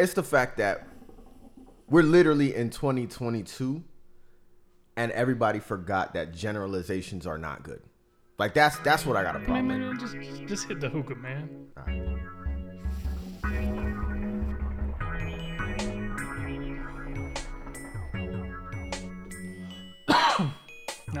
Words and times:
It's 0.00 0.14
the 0.14 0.22
fact 0.22 0.56
that 0.56 0.88
we're 1.86 2.02
literally 2.02 2.54
in 2.54 2.70
2022 2.70 3.84
and 4.96 5.12
everybody 5.12 5.58
forgot 5.58 6.14
that 6.14 6.32
generalizations 6.32 7.26
are 7.26 7.36
not 7.36 7.62
good. 7.62 7.82
Like 8.38 8.54
that's 8.54 8.78
that's 8.78 9.04
what 9.04 9.18
I 9.18 9.22
got 9.22 9.36
a 9.36 9.40
problem 9.40 9.68
man, 9.68 9.98
just 10.00 10.16
just 10.48 10.68
hit 10.68 10.80
the 10.80 10.88
hookah, 10.88 11.16
man. 11.16 11.66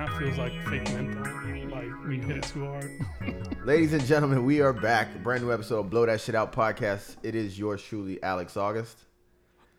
It 0.02 0.08
feels 0.18 0.38
like 0.38 0.52
fake 0.66 0.90
menthol, 0.94 1.68
like 1.68 1.84
you 1.84 2.22
hit 2.22 2.38
it 2.38 2.42
too 2.44 2.64
hard. 2.64 2.90
Ladies 3.66 3.92
and 3.92 4.02
gentlemen, 4.06 4.46
we 4.46 4.62
are 4.62 4.72
back. 4.72 5.22
Brand 5.22 5.44
new 5.44 5.52
episode 5.52 5.80
of 5.80 5.90
Blow 5.90 6.06
That 6.06 6.22
Shit 6.22 6.34
Out 6.34 6.54
podcast. 6.54 7.16
It 7.22 7.34
is 7.34 7.58
yours 7.58 7.82
truly, 7.82 8.20
Alex 8.22 8.56
August. 8.56 8.96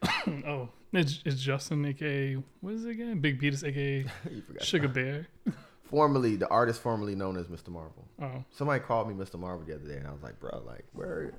oh, 0.45 0.69
it's, 0.93 1.23
it's 1.25 1.41
Justin, 1.41 1.83
aka 1.87 2.35
what 2.59 2.75
is 2.75 2.85
it 2.85 2.91
again? 2.91 3.19
Big 3.19 3.41
Beatus, 3.41 3.63
aka. 3.63 4.05
Sugar 4.61 4.89
Bear. 4.89 5.25
Formerly, 5.89 6.35
the 6.35 6.47
artist 6.49 6.83
formerly 6.83 7.15
known 7.15 7.35
as 7.35 7.47
Mr. 7.47 7.69
Marvel. 7.69 8.07
Oh, 8.21 8.43
Somebody 8.51 8.81
called 8.81 9.07
me 9.07 9.15
Mr. 9.15 9.39
Marvel 9.39 9.65
the 9.65 9.73
other 9.73 9.87
day, 9.87 9.97
and 9.97 10.07
I 10.07 10.11
was 10.11 10.21
like, 10.21 10.39
bro, 10.39 10.61
like, 10.67 10.85
where? 10.93 11.09
Are 11.09 11.23
you? 11.23 11.33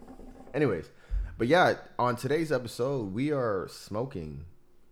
Anyways, 0.55 0.91
but 1.39 1.47
yeah, 1.47 1.75
on 2.01 2.17
today's 2.17 2.51
episode, 2.51 3.15
we 3.15 3.31
are 3.31 3.69
smoking. 3.71 4.45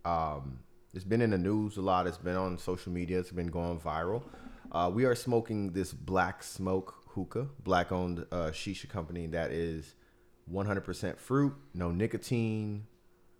Um, 0.05 0.59
it's 0.93 1.03
been 1.05 1.21
in 1.21 1.29
the 1.31 1.37
news 1.37 1.77
a 1.77 1.81
lot. 1.81 2.07
It's 2.07 2.17
been 2.17 2.35
on 2.35 2.57
social 2.57 2.91
media. 2.91 3.19
It's 3.19 3.31
been 3.31 3.47
going 3.47 3.79
viral. 3.79 4.23
Uh, 4.71 4.89
we 4.93 5.05
are 5.05 5.15
smoking 5.15 5.71
this 5.71 5.93
Black 5.93 6.43
Smoke 6.43 6.95
hookah, 7.09 7.47
black-owned 7.63 8.25
uh, 8.31 8.51
shisha 8.51 8.87
company 8.87 9.27
that 9.27 9.51
is 9.51 9.95
100% 10.51 11.17
fruit, 11.17 11.53
no 11.73 11.91
nicotine. 11.91 12.85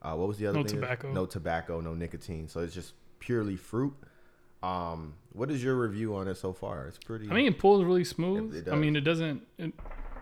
Uh, 0.01 0.15
what 0.15 0.27
was 0.27 0.37
the 0.37 0.47
other 0.47 0.57
No 0.59 0.63
thing? 0.65 0.81
tobacco. 0.81 1.11
No 1.13 1.25
tobacco, 1.25 1.79
no 1.79 1.93
nicotine. 1.93 2.47
So 2.49 2.59
it's 2.61 2.73
just 2.73 2.93
purely 3.19 3.55
fruit. 3.55 3.93
Um, 4.63 5.13
what 5.31 5.49
is 5.49 5.63
your 5.63 5.75
review 5.75 6.15
on 6.15 6.27
it 6.27 6.35
so 6.35 6.53
far? 6.53 6.87
It's 6.87 6.97
pretty. 6.97 7.29
I 7.29 7.33
mean, 7.33 7.47
it 7.47 7.57
pulls 7.59 7.83
really 7.83 8.03
smooth. 8.03 8.55
It 8.67 8.71
I 8.71 8.75
mean, 8.75 8.95
it 8.95 9.01
doesn't. 9.01 9.41
It, 9.57 9.73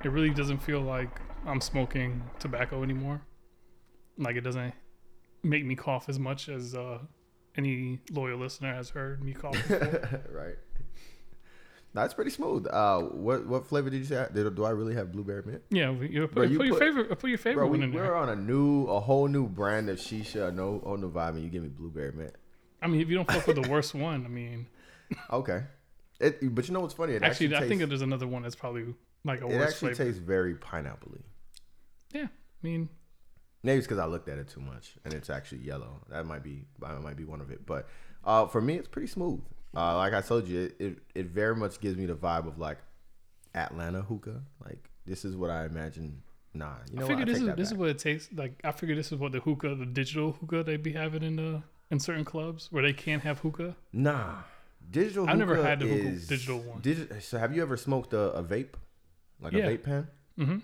it 0.03 0.09
really 0.09 0.29
doesn't 0.29 0.59
feel 0.59 0.79
like 0.81 1.19
I'm 1.45 1.59
smoking 1.59 2.23
tobacco 2.39 2.83
anymore. 2.83 3.21
Like 4.17 4.35
it 4.35 4.41
doesn't 4.41 4.73
make 5.43 5.65
me 5.65 5.75
cough 5.75 6.07
as 6.07 6.19
much 6.19 6.47
as 6.49 6.75
uh, 6.75 6.99
any 7.59 7.99
loyal 8.11 8.39
listener 8.39 8.73
has 8.73 8.89
heard 8.89 9.23
me 9.23 9.33
call. 9.33 9.53
right. 10.31 10.55
That's 11.93 12.13
pretty 12.13 12.29
smooth. 12.29 12.67
Uh, 12.69 12.99
what 13.01 13.47
what 13.47 13.65
flavor 13.65 13.89
did 13.89 13.97
you 13.97 14.05
say? 14.05 14.27
Did, 14.33 14.55
do 14.55 14.63
I 14.63 14.69
really 14.69 14.93
have 14.93 15.11
blueberry 15.11 15.41
mint? 15.43 15.63
yeah, 15.71 15.89
you 15.91 16.21
put, 16.27 16.33
Bro, 16.35 16.43
put 16.43 16.51
you 16.51 16.63
your 16.63 16.73
put- 16.73 16.79
favorite. 16.79 17.19
Put 17.19 17.29
your 17.29 17.37
favorite 17.39 17.61
Bro, 17.63 17.69
one 17.69 17.79
we, 17.79 17.85
in 17.85 17.91
there. 17.91 18.03
we're 18.03 18.15
on 18.15 18.29
a 18.29 18.35
new, 18.35 18.85
a 18.85 18.99
whole 18.99 19.27
new 19.27 19.47
brand 19.47 19.89
of 19.89 19.97
shisha, 19.97 20.53
no, 20.53 20.79
whole 20.83 20.97
new 20.97 21.11
vibe, 21.11 21.29
and 21.29 21.43
you 21.43 21.49
give 21.49 21.63
me 21.63 21.69
blueberry 21.69 22.11
mint. 22.11 22.33
I 22.81 22.87
mean, 22.87 23.01
if 23.01 23.09
you 23.09 23.15
don't 23.15 23.29
fuck 23.29 23.47
with 23.47 23.61
the 23.61 23.67
worst 23.69 23.93
one, 23.95 24.23
I 24.25 24.29
mean, 24.29 24.67
Okay. 25.31 25.63
It, 26.19 26.53
but 26.53 26.67
you 26.67 26.73
know 26.73 26.81
what's 26.81 26.93
funny? 26.93 27.13
It 27.13 27.23
actually, 27.23 27.47
actually, 27.55 27.65
I 27.65 27.69
think 27.69 27.87
there's 27.89 28.01
another 28.01 28.27
one 28.27 28.43
that's 28.43 28.55
probably 28.55 28.93
like 29.23 29.41
a 29.41 29.47
worse. 29.47 29.55
it 29.55 29.57
worse 29.59 29.69
actually 29.73 29.93
flavor. 29.95 30.11
tastes 30.11 30.19
very 30.25 30.55
pineapple-y. 30.55 31.21
yeah, 32.13 32.25
I 32.27 32.27
mean, 32.61 32.89
Maybe 33.63 33.77
it's 33.79 33.87
because 33.87 33.99
I 33.99 34.05
looked 34.05 34.29
at 34.29 34.37
it 34.37 34.47
too 34.47 34.61
much, 34.61 34.93
and 35.03 35.13
it's 35.13 35.29
actually 35.29 35.59
yellow. 35.61 36.01
That 36.09 36.25
might 36.25 36.43
be 36.43 36.65
that 36.81 37.01
might 37.01 37.17
be 37.17 37.25
one 37.25 37.41
of 37.41 37.51
it. 37.51 37.65
But 37.65 37.87
uh, 38.23 38.47
for 38.47 38.61
me, 38.61 38.75
it's 38.75 38.87
pretty 38.87 39.07
smooth. 39.07 39.41
Uh, 39.75 39.97
like 39.97 40.13
I 40.13 40.21
told 40.21 40.47
you, 40.47 40.61
it, 40.61 40.75
it 40.79 40.97
it 41.15 41.25
very 41.27 41.55
much 41.55 41.79
gives 41.81 41.97
me 41.97 42.05
the 42.05 42.15
vibe 42.15 42.47
of 42.47 42.57
like 42.57 42.77
Atlanta 43.53 44.01
hookah. 44.01 44.41
Like 44.65 44.89
this 45.05 45.25
is 45.25 45.35
what 45.35 45.49
I 45.49 45.65
imagine. 45.65 46.21
Nah, 46.53 46.73
you 46.91 46.97
know 46.99 47.05
I 47.05 47.09
what? 47.09 47.17
figure 47.17 47.21
I 47.21 47.25
this 47.25 47.41
is 47.49 47.55
this 47.55 47.67
is 47.71 47.77
what 47.77 47.89
it 47.89 47.99
tastes 47.99 48.29
like. 48.33 48.59
I 48.63 48.71
figure 48.71 48.95
this 48.95 49.11
is 49.11 49.17
what 49.19 49.31
the 49.31 49.39
hookah, 49.39 49.75
the 49.75 49.85
digital 49.85 50.31
hookah 50.31 50.63
they 50.63 50.77
be 50.77 50.93
having 50.93 51.21
in 51.23 51.35
the 51.35 51.61
in 51.91 51.99
certain 51.99 52.25
clubs 52.25 52.71
where 52.71 52.81
they 52.81 52.93
can't 52.93 53.21
have 53.23 53.39
hookah. 53.39 53.75
Nah, 53.93 54.35
digital. 54.89 55.29
I've 55.29 55.37
never 55.37 55.61
had 55.61 55.79
the 55.79 55.87
hookah- 55.87 56.25
digital 56.27 56.59
one. 56.59 56.81
Digi- 56.81 57.21
so 57.21 57.37
have 57.37 57.55
you 57.55 57.61
ever 57.61 57.77
smoked 57.77 58.13
a, 58.13 58.31
a 58.31 58.43
vape, 58.43 58.73
like 59.41 59.53
Yeah. 59.53 59.67
a 59.67 59.77
vape 59.77 59.83
pen? 59.83 60.07
hmm 60.37 60.57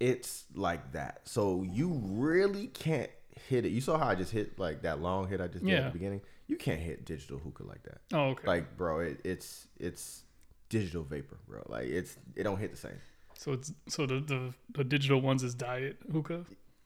It's 0.00 0.44
like 0.54 0.92
that. 0.92 1.20
So 1.24 1.62
you 1.62 2.00
really 2.04 2.68
can't 2.68 3.10
hit 3.48 3.64
it. 3.64 3.70
You 3.70 3.80
saw 3.80 3.98
how 3.98 4.08
I 4.08 4.14
just 4.14 4.32
hit 4.32 4.58
like 4.58 4.82
that 4.82 5.00
long 5.00 5.28
hit 5.28 5.40
I 5.40 5.46
just 5.46 5.64
did 5.64 5.74
at 5.74 5.84
the 5.92 5.98
beginning. 5.98 6.22
You 6.48 6.56
can't 6.56 6.80
hit 6.80 7.04
digital 7.04 7.38
hookah 7.38 7.64
like 7.64 7.82
that. 7.84 8.00
Oh, 8.12 8.30
okay. 8.30 8.46
Like, 8.46 8.76
bro, 8.76 9.00
it, 9.00 9.20
it's 9.24 9.68
it's 9.78 10.24
digital 10.68 11.04
vapor, 11.04 11.36
bro. 11.46 11.62
Like 11.68 11.86
it's 11.86 12.16
it 12.34 12.44
don't 12.44 12.58
hit 12.58 12.70
the 12.70 12.76
same. 12.76 12.98
So 13.36 13.52
it's 13.52 13.72
so 13.88 14.06
the 14.06 14.20
the, 14.20 14.54
the 14.72 14.84
digital 14.84 15.20
ones 15.20 15.42
is 15.42 15.54
diet 15.54 15.98
hookah. 16.10 16.44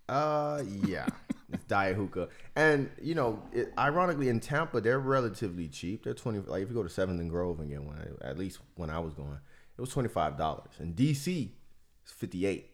Uh, 0.08 0.62
yeah, 0.86 1.06
it's 1.52 1.64
diet 1.64 1.96
hookah, 1.96 2.28
and 2.56 2.90
you 3.00 3.14
know, 3.14 3.42
it, 3.52 3.72
ironically, 3.78 4.28
in 4.28 4.38
Tampa, 4.38 4.80
they're 4.80 4.98
relatively 4.98 5.66
cheap. 5.66 6.04
They're 6.04 6.14
twenty. 6.14 6.40
Like 6.40 6.62
if 6.62 6.68
you 6.68 6.74
go 6.74 6.82
to 6.82 6.90
Seventh 6.90 7.20
and 7.20 7.30
Grove 7.30 7.60
and 7.60 7.70
get 7.70 7.82
one, 7.82 7.96
at 8.20 8.38
least 8.38 8.58
when 8.74 8.90
I 8.90 8.98
was 8.98 9.14
going, 9.14 9.38
it 9.76 9.80
was 9.80 9.90
twenty 9.90 10.10
five 10.10 10.36
dollars. 10.36 10.72
In 10.78 10.92
DC, 10.92 11.48
it's 12.02 12.12
fifty 12.12 12.44
eight, 12.44 12.70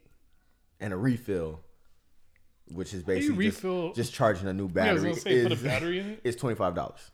and 0.81 0.93
a 0.93 0.97
refill, 0.97 1.61
which 2.73 2.95
is 2.95 3.03
basically 3.03 3.47
just, 3.47 3.63
refill- 3.63 3.93
just 3.93 4.13
charging 4.15 4.49
a 4.49 4.53
new 4.53 4.67
Yeah, 4.67 4.73
battery. 4.73 5.03
gonna 5.11 5.15
say 5.17 5.43
put 5.43 5.53
a 5.53 5.55
is- 5.55 5.63
battery 5.63 5.99
in 6.01 6.07
it. 6.11 6.21
It's 6.25 6.37
twenty 6.37 6.57
five 6.57 6.75
dollars, 6.75 7.11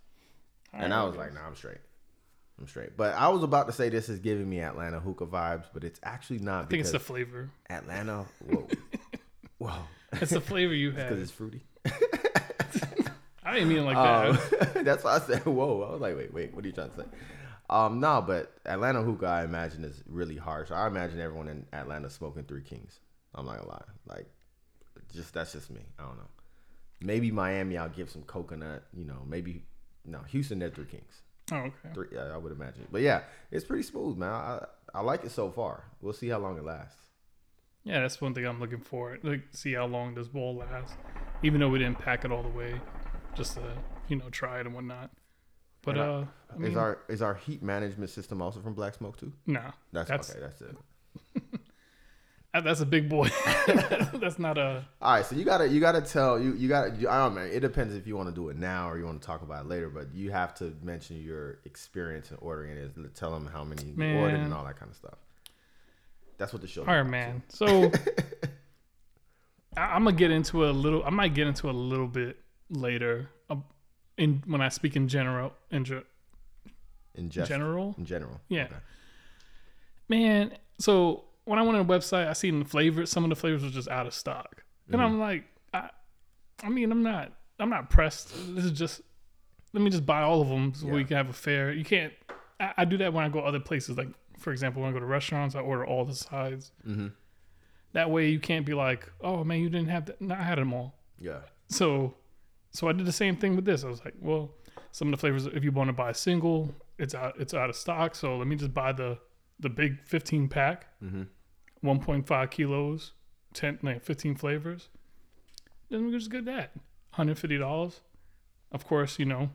and 0.73 0.93
I 0.95 1.05
was 1.05 1.17
like, 1.17 1.35
nah, 1.35 1.47
I'm 1.47 1.57
straight. 1.57 1.79
I'm 2.59 2.67
straight. 2.69 2.97
But 2.97 3.15
I 3.15 3.29
was 3.29 3.43
about 3.43 3.67
to 3.67 3.73
say 3.73 3.91
this 3.91 4.09
is 4.09 4.19
giving 4.21 4.49
me 4.49 4.61
Atlanta 4.61 4.99
hookah 4.99 5.27
vibes, 5.27 5.65
but 5.75 5.85
it's 5.85 6.01
actually 6.03 6.39
not 6.39 6.65
I 6.65 6.69
think 6.69 6.81
it's 6.81 6.93
the 6.93 6.99
flavor. 6.99 7.51
Atlanta. 7.69 8.25
Whoa, 8.49 8.67
whoa, 9.59 9.73
It's 10.13 10.31
the 10.33 10.41
flavor 10.41 10.73
you 10.75 10.91
have 10.93 11.09
because 11.11 11.23
it's 11.23 11.31
fruity. 11.33 11.63
I 13.45 13.55
didn't 13.55 13.69
mean 13.69 13.79
it 13.79 13.83
like 13.83 13.97
that. 13.97 14.77
Um, 14.77 14.85
that's 14.85 15.05
why 15.05 15.17
I 15.17 15.19
said, 15.21 15.45
"Whoa!" 15.47 15.83
I 15.83 15.93
was 15.93 16.01
like, 16.01 16.17
"Wait, 16.17 16.33
wait, 16.35 16.55
what 16.55 16.65
are 16.65 16.69
you 16.69 16.73
trying 16.73 16.91
to 16.91 16.97
say?" 16.97 17.05
Um, 17.71 18.01
no, 18.01 18.23
but 18.27 18.53
Atlanta 18.65 19.03
hookah, 19.03 19.27
I 19.27 19.45
imagine, 19.45 19.85
is 19.85 20.03
really 20.07 20.37
harsh. 20.37 20.71
I 20.71 20.87
imagine 20.87 21.21
everyone 21.21 21.49
in 21.49 21.67
Atlanta 21.73 22.11
smoking 22.11 22.45
Three 22.45 22.63
Kings. 22.63 22.99
I'm 23.35 23.47
not 23.47 23.57
gonna 23.59 23.69
lie, 23.69 23.83
like, 24.07 24.27
just 25.15 25.35
that's 25.35 25.53
just 25.53 25.71
me. 25.71 25.81
I 25.99 26.03
don't 26.03 26.17
know. 26.17 26.29
Maybe 27.01 27.31
Miami, 27.31 27.77
I'll 27.77 27.89
give 27.91 28.09
some 28.11 28.23
coconut. 28.23 28.85
You 28.97 29.05
know, 29.05 29.23
maybe 29.27 29.63
no 30.05 30.21
Houston, 30.29 30.59
they're 30.59 30.71
Three 30.71 30.87
Kings. 30.87 31.23
Oh, 31.53 31.57
okay. 31.57 31.95
Three, 31.95 32.09
yeah, 32.13 32.33
I 32.35 32.37
would 32.39 32.53
imagine. 32.53 32.87
But 32.91 33.03
yeah, 33.03 33.23
it's 33.51 33.65
pretty 33.65 33.83
smooth, 33.83 34.17
man. 34.17 34.31
I 34.33 34.65
I 34.95 35.01
like 35.03 35.25
it 35.25 35.31
so 35.31 35.51
far. 35.51 35.85
We'll 36.01 36.13
see 36.15 36.29
how 36.29 36.39
long 36.39 36.57
it 36.57 36.65
lasts. 36.65 36.97
Yeah, 37.85 38.01
that's 38.01 38.21
one 38.21 38.35
thing 38.35 38.45
I'm 38.47 38.59
looking 38.59 38.81
for. 38.81 39.17
Like, 39.23 39.43
see 39.53 39.75
how 39.75 39.87
long 39.87 40.15
this 40.15 40.27
bowl 40.27 40.57
lasts. 40.57 40.97
Even 41.45 41.61
though 41.61 41.69
we 41.69 41.79
didn't 41.79 41.99
pack 42.01 42.25
it 42.25 42.33
all 42.33 42.43
the 42.43 42.49
way, 42.49 42.81
just 43.37 43.55
to 43.55 43.63
you 44.09 44.17
know 44.17 44.29
try 44.31 44.59
it 44.61 44.67
and 44.67 44.75
whatnot. 44.75 45.11
But 45.83 45.99
And 45.99 46.01
uh, 46.01 46.25
I 46.53 46.59
mean, 46.59 46.73
is 46.73 46.77
our 46.77 46.99
is 47.09 47.23
our 47.23 47.35
heat 47.35 47.63
management 47.63 48.11
system 48.11 48.43
also 48.43 48.61
from 48.61 48.75
Black 48.75 48.95
Smoke 48.95 49.19
too? 49.19 49.33
nah, 49.47 49.71
That's, 49.93 50.09
That's- 50.09 50.31
okay. 50.31 50.41
That's 50.41 50.61
it. 50.63 50.77
That- 52.57 52.65
that's 52.69 52.81
a 52.81 52.87
big 52.87 53.09
boy. 53.09 53.29
that's 54.15 54.39
not 54.39 54.59
a. 54.59 54.85
All 55.01 55.15
right, 55.15 55.25
so 55.25 55.37
you 55.37 55.45
gotta 55.45 55.69
you 55.69 55.81
gotta 55.81 56.01
tell 56.01 56.39
you 56.41 56.55
you 56.55 56.69
gotta 56.69 56.95
you, 56.97 57.09
I 57.09 57.19
don't 57.19 57.35
know. 57.35 57.43
It 57.43 57.61
depends 57.61 57.95
if 57.95 58.07
you 58.07 58.17
want 58.17 58.29
to 58.29 58.35
do 58.35 58.49
it 58.49 58.57
now 58.57 58.89
or 58.91 58.99
you 58.99 59.05
want 59.05 59.21
to 59.21 59.27
talk 59.27 59.43
about 59.43 59.65
it 59.65 59.69
later. 59.69 59.89
But 59.91 60.15
you 60.15 60.31
have 60.31 60.55
to 60.57 60.75
mention 60.83 61.23
your 61.23 61.59
experience 61.65 62.31
in 62.31 62.37
ordering 62.41 62.77
it. 62.77 63.15
Tell 63.15 63.31
them 63.33 63.47
how 63.47 63.65
many 63.65 63.83
you 63.97 64.19
ordered 64.19 64.41
and 64.41 64.53
all 64.55 64.65
that 64.65 64.79
kind 64.79 64.91
of 64.91 64.97
stuff. 64.97 65.15
That's 66.39 66.53
what 66.53 66.61
the 66.63 66.69
show. 66.69 66.83
All 66.83 66.87
right, 66.89 67.03
man. 67.07 67.43
So 67.49 67.91
I, 69.77 69.81
I'm 69.95 70.05
gonna 70.05 70.17
get 70.17 70.31
into 70.31 70.67
a 70.67 70.71
little. 70.71 71.05
I 71.05 71.11
might 71.11 71.35
get 71.35 71.47
into 71.47 71.69
a 71.69 71.73
little 71.73 72.07
bit 72.09 72.39
later. 72.71 73.29
uh, 73.51 73.57
In 74.19 74.43
when 74.47 74.61
I 74.61 74.69
speak 74.69 74.97
in 74.97 75.09
general, 75.09 75.53
in 75.71 75.85
ge- 75.85 76.05
In 77.15 77.31
just, 77.31 77.49
general, 77.49 77.95
in 77.99 78.05
general. 78.07 78.41
Yeah. 78.49 78.65
Okay. 78.65 78.75
man. 80.09 80.53
So 80.79 81.25
when 81.47 81.59
I 81.59 81.63
went 81.63 81.79
on 81.79 81.87
the 81.87 81.93
website, 81.93 82.29
I 82.29 82.35
seen 82.35 82.59
the 82.59 82.65
flavors. 82.65 83.11
Some 83.11 83.25
of 83.25 83.31
the 83.31 83.37
flavors 83.37 83.63
were 83.63 83.71
just 83.71 83.89
out 83.89 84.07
of 84.07 84.13
stock, 84.13 84.63
and 84.93 85.01
I'm 85.01 85.19
like, 85.19 85.45
I, 85.73 85.89
I 86.63 86.69
mean, 86.69 86.93
I'm 86.93 87.03
not, 87.03 87.33
I'm 87.59 87.71
not 87.71 87.89
pressed. 87.89 88.33
This 88.55 88.65
is 88.65 88.73
just, 88.73 89.01
let 89.73 89.83
me 89.83 89.91
just 89.91 90.05
buy 90.05 90.23
all 90.23 90.43
of 90.43 90.49
them 90.49 90.75
so 90.75 90.87
we 90.89 91.05
can 91.05 91.17
have 91.17 91.31
a 91.31 91.33
fair. 91.33 91.73
You 91.73 91.85
can't. 91.85 92.13
I, 92.61 92.75
I 92.79 92.85
do 92.85 92.99
that 92.99 93.13
when 93.13 93.25
I 93.25 93.29
go 93.29 93.41
other 93.41 93.61
places. 93.61 93.97
Like 93.97 94.09
for 94.39 94.53
example, 94.53 94.83
when 94.83 94.91
I 94.91 94.93
go 94.93 95.01
to 95.01 95.07
restaurants, 95.07 95.55
I 95.55 95.61
order 95.61 95.87
all 95.87 96.05
the 96.05 96.15
sides. 96.15 96.73
Mm-hmm. 96.87 97.09
That 97.93 98.11
way, 98.11 98.29
you 98.29 98.41
can't 98.41 98.67
be 98.67 98.75
like, 98.75 99.11
oh 99.21 99.45
man, 99.45 99.61
you 99.61 99.71
didn't 99.71 99.89
have 99.89 100.07
that. 100.07 100.21
No, 100.21 100.35
I 100.35 100.43
had 100.43 100.59
them 100.59 100.73
all. 100.75 100.95
Yeah. 101.19 101.41
So, 101.69 102.15
so 102.71 102.89
I 102.89 102.93
did 102.93 103.07
the 103.07 103.13
same 103.13 103.37
thing 103.37 103.57
with 103.57 103.65
this. 103.65 103.85
I 103.85 103.89
was 103.89 104.05
like, 104.05 104.15
well, 104.21 104.51
some 104.93 105.09
of 105.09 105.13
the 105.13 105.17
flavors, 105.19 105.47
if 105.47 105.65
you 105.65 105.73
want 105.73 105.89
to 105.89 105.93
buy 105.93 106.11
a 106.11 106.15
single, 106.15 106.75
it's 106.99 107.15
out, 107.15 107.35
it's 107.39 107.55
out 107.55 107.71
of 107.71 107.77
stock. 107.77 108.15
So 108.15 108.37
let 108.37 108.47
me 108.47 108.57
just 108.57 108.75
buy 108.75 108.93
the 108.93 109.19
the 109.59 109.71
big 109.71 109.99
15 110.05 110.49
pack, 110.49 110.87
Mm-hmm. 111.03 111.23
1.5 111.87 112.51
kilos, 112.51 113.13
10, 113.55 113.79
like 113.83 114.03
15 114.05 114.35
flavors. 114.35 114.89
Then 115.89 116.05
we 116.07 116.13
just 116.13 116.31
get 116.31 116.45
that, 116.47 116.73
150 117.15 117.59
dollars. 117.59 118.01
Of 118.73 118.85
course, 118.87 119.19
you 119.19 119.25
know, 119.25 119.51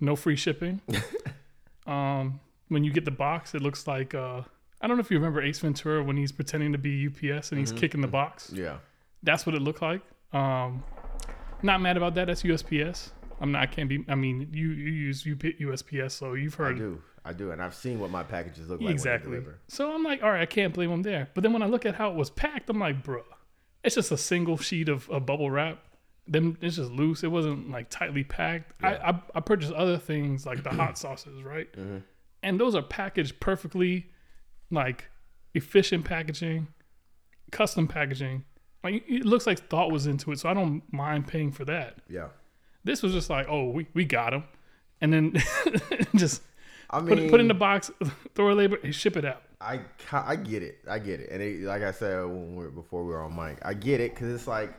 no 0.00 0.14
free 0.16 0.36
shipping. 0.36 0.80
um, 1.86 2.40
when 2.68 2.84
you 2.84 2.92
get 2.92 3.04
the 3.04 3.10
box, 3.10 3.54
it 3.54 3.60
looks 3.62 3.86
like 3.86 4.14
uh, 4.14 4.42
I 4.80 4.86
don't 4.86 4.96
know 4.96 5.00
if 5.02 5.10
you 5.10 5.18
remember 5.18 5.42
Ace 5.42 5.58
Ventura 5.58 6.02
when 6.02 6.16
he's 6.16 6.32
pretending 6.32 6.72
to 6.72 6.78
be 6.78 7.06
UPS 7.08 7.50
and 7.50 7.58
he's 7.58 7.72
Mhm. 7.72 7.76
kicking 7.78 8.00
the 8.00 8.08
box. 8.08 8.50
Yeah. 8.54 8.78
That's 9.22 9.44
what 9.46 9.54
it 9.54 9.62
looked 9.62 9.82
like. 9.82 10.00
Um, 10.32 10.82
not 11.62 11.80
mad 11.80 11.96
about 11.96 12.14
that. 12.14 12.26
That's 12.26 12.42
USPS. 12.42 13.10
I'm 13.42 13.50
not. 13.50 13.62
I 13.62 13.66
can't 13.66 13.88
be. 13.88 14.04
I 14.08 14.14
mean, 14.14 14.48
you 14.52 14.68
you 14.68 14.92
use 14.92 15.24
USPS, 15.24 16.12
so 16.12 16.34
you've 16.34 16.54
heard. 16.54 16.76
I 16.76 16.78
do, 16.78 17.02
I 17.24 17.32
do, 17.32 17.50
and 17.50 17.60
I've 17.60 17.74
seen 17.74 17.98
what 17.98 18.08
my 18.08 18.22
packages 18.22 18.68
look 18.68 18.80
like 18.80 18.92
exactly. 18.92 19.30
when 19.30 19.40
they 19.40 19.44
deliver. 19.44 19.60
So 19.66 19.92
I'm 19.92 20.04
like, 20.04 20.22
all 20.22 20.30
right, 20.30 20.42
I 20.42 20.46
can't 20.46 20.72
blame 20.72 20.90
them 20.90 21.02
there. 21.02 21.28
But 21.34 21.42
then 21.42 21.52
when 21.52 21.62
I 21.62 21.66
look 21.66 21.84
at 21.84 21.96
how 21.96 22.08
it 22.10 22.14
was 22.14 22.30
packed, 22.30 22.70
I'm 22.70 22.78
like, 22.78 23.02
bro, 23.02 23.22
it's 23.82 23.96
just 23.96 24.12
a 24.12 24.16
single 24.16 24.56
sheet 24.56 24.88
of, 24.88 25.10
of 25.10 25.26
bubble 25.26 25.50
wrap. 25.50 25.82
Then 26.28 26.56
it's 26.60 26.76
just 26.76 26.92
loose. 26.92 27.24
It 27.24 27.32
wasn't 27.32 27.68
like 27.68 27.90
tightly 27.90 28.22
packed. 28.22 28.74
I, 28.80 28.94
I 28.94 29.20
I 29.34 29.40
purchased 29.40 29.72
other 29.72 29.98
things 29.98 30.46
like 30.46 30.62
the 30.62 30.70
hot 30.76 30.96
sauces, 30.96 31.42
right? 31.42 31.70
Mm-hmm. 31.72 31.98
And 32.44 32.60
those 32.60 32.76
are 32.76 32.82
packaged 32.82 33.40
perfectly, 33.40 34.06
like 34.70 35.10
efficient 35.54 36.04
packaging, 36.04 36.68
custom 37.50 37.88
packaging. 37.88 38.44
Like 38.84 39.02
it 39.08 39.24
looks 39.24 39.48
like 39.48 39.68
thought 39.68 39.90
was 39.90 40.06
into 40.06 40.30
it, 40.30 40.38
so 40.38 40.48
I 40.48 40.54
don't 40.54 40.82
mind 40.92 41.26
paying 41.26 41.50
for 41.50 41.64
that. 41.64 41.98
Yeah, 42.08 42.28
This 42.84 43.02
was 43.02 43.12
just 43.12 43.30
like, 43.30 43.46
oh, 43.48 43.70
we, 43.70 43.86
we 43.94 44.04
got 44.04 44.30
them, 44.30 44.44
and 45.00 45.12
then 45.12 45.34
just 46.16 46.42
I 46.90 47.00
put 47.00 47.18
it, 47.18 47.30
put 47.30 47.40
it 47.40 47.42
in 47.42 47.48
the 47.48 47.54
box, 47.54 47.90
throw 48.34 48.52
a 48.52 48.54
label, 48.54 48.76
and 48.82 48.94
ship 48.94 49.16
it 49.16 49.24
out. 49.24 49.42
I 49.60 49.80
I 50.10 50.36
get 50.36 50.62
it, 50.62 50.78
I 50.90 50.98
get 50.98 51.20
it, 51.20 51.30
and 51.30 51.40
it, 51.40 51.60
like 51.62 51.82
I 51.82 51.92
said 51.92 52.24
when 52.24 52.56
we 52.56 52.66
before 52.68 53.04
we 53.04 53.12
were 53.12 53.22
on 53.22 53.36
mic, 53.36 53.58
I 53.64 53.74
get 53.74 54.00
it 54.00 54.14
because 54.14 54.34
it's 54.34 54.48
like, 54.48 54.74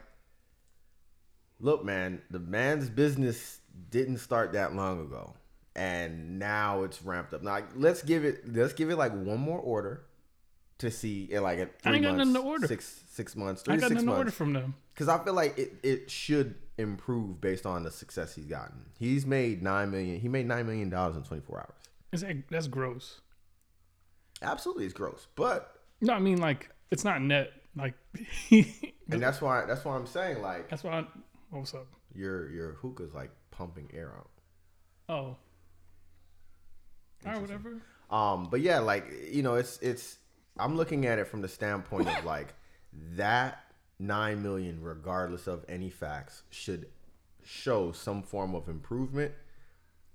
look, 1.60 1.84
man, 1.86 2.22
the 2.30 2.40
man's 2.40 2.90
business 2.90 3.60
didn't 3.90 4.18
start 4.18 4.54
that 4.54 4.76
long 4.76 5.00
ago, 5.00 5.34
and 5.76 6.38
now 6.40 6.84
it's 6.84 7.02
ramped 7.02 7.34
up. 7.34 7.42
Now 7.44 7.60
let's 7.76 8.04
give 8.04 8.26
it, 8.26 8.54
let's 8.54 8.74
give 8.74 8.90
it 8.90 8.98
like 8.98 9.14
one 9.14 9.40
more 9.40 9.60
order 9.60 10.04
to 10.80 10.92
see, 10.92 11.30
in 11.32 11.42
like 11.44 11.60
I 11.60 11.66
three 11.82 11.96
ain't 11.96 12.04
got 12.04 12.18
months, 12.18 12.30
nothing 12.30 12.34
to 12.44 12.50
order. 12.50 12.68
six 12.68 13.04
six 13.10 13.36
months, 13.38 13.62
three 13.62 13.76
I 13.76 13.78
to 13.78 13.82
got 13.82 13.88
six 13.88 14.02
nothing 14.02 14.10
to 14.10 14.18
order 14.18 14.32
from 14.32 14.52
them. 14.54 14.76
because 14.94 15.08
I 15.08 15.24
feel 15.24 15.34
like 15.34 15.58
it 15.58 15.74
it 15.84 16.12
should 16.12 16.56
improve 16.78 17.40
based 17.40 17.66
on 17.66 17.84
the 17.84 17.92
success 17.92 18.36
he's 18.36 18.46
gotten. 18.46 18.86
He's 18.98 19.26
made 19.26 19.62
nine 19.62 19.92
million. 19.92 20.20
He 20.20 20.28
made 20.28 20.48
nine 20.48 20.66
million 20.66 20.90
dollars 20.90 21.16
in 21.16 21.24
twenty 21.24 21.44
four 21.44 21.60
hours. 21.60 21.80
It's 22.12 22.24
like, 22.24 22.48
that's 22.50 22.68
gross. 22.68 23.22
Absolutely, 24.42 24.86
it's 24.86 24.94
gross, 24.94 25.28
but 25.36 25.76
No, 26.02 26.14
I 26.14 26.20
mean 26.20 26.40
like 26.40 26.70
it's 26.92 27.04
not 27.04 27.22
net. 27.22 27.52
Like 27.76 27.96
and 28.52 29.22
that's 29.22 29.42
why 29.42 29.66
that's 29.66 29.84
why 29.84 29.96
I'm 29.96 30.06
saying 30.06 30.42
like 30.42 30.70
that's 30.70 30.84
why. 30.84 31.00
I, 31.00 31.00
oh, 31.00 31.60
what's 31.60 31.74
up? 31.74 31.88
your 32.16 32.50
your 32.52 32.74
hookah's 32.74 33.14
like 33.14 33.32
pumping 33.52 33.90
air 33.94 34.14
out. 34.18 34.30
Oh, 35.10 35.16
all 35.16 35.38
right, 37.26 37.42
whatever. 37.42 37.82
Um, 38.10 38.48
but 38.50 38.62
yeah, 38.62 38.80
like 38.80 39.12
you 39.32 39.44
know, 39.44 39.56
it's 39.56 39.80
it's 39.82 40.18
I'm 40.58 40.76
looking 40.76 41.06
at 41.06 41.20
it 41.20 41.28
from 41.28 41.42
the 41.42 41.48
standpoint 41.48 42.08
of 42.08 42.26
like 42.26 42.54
that 43.16 43.63
nine 44.00 44.42
million, 44.44 44.82
regardless 44.82 45.48
of 45.48 45.66
any 45.70 45.90
facts, 45.90 46.44
should 46.50 46.88
show 47.44 47.92
some 47.92 48.24
form 48.24 48.56
of 48.56 48.68
improvement 48.70 49.34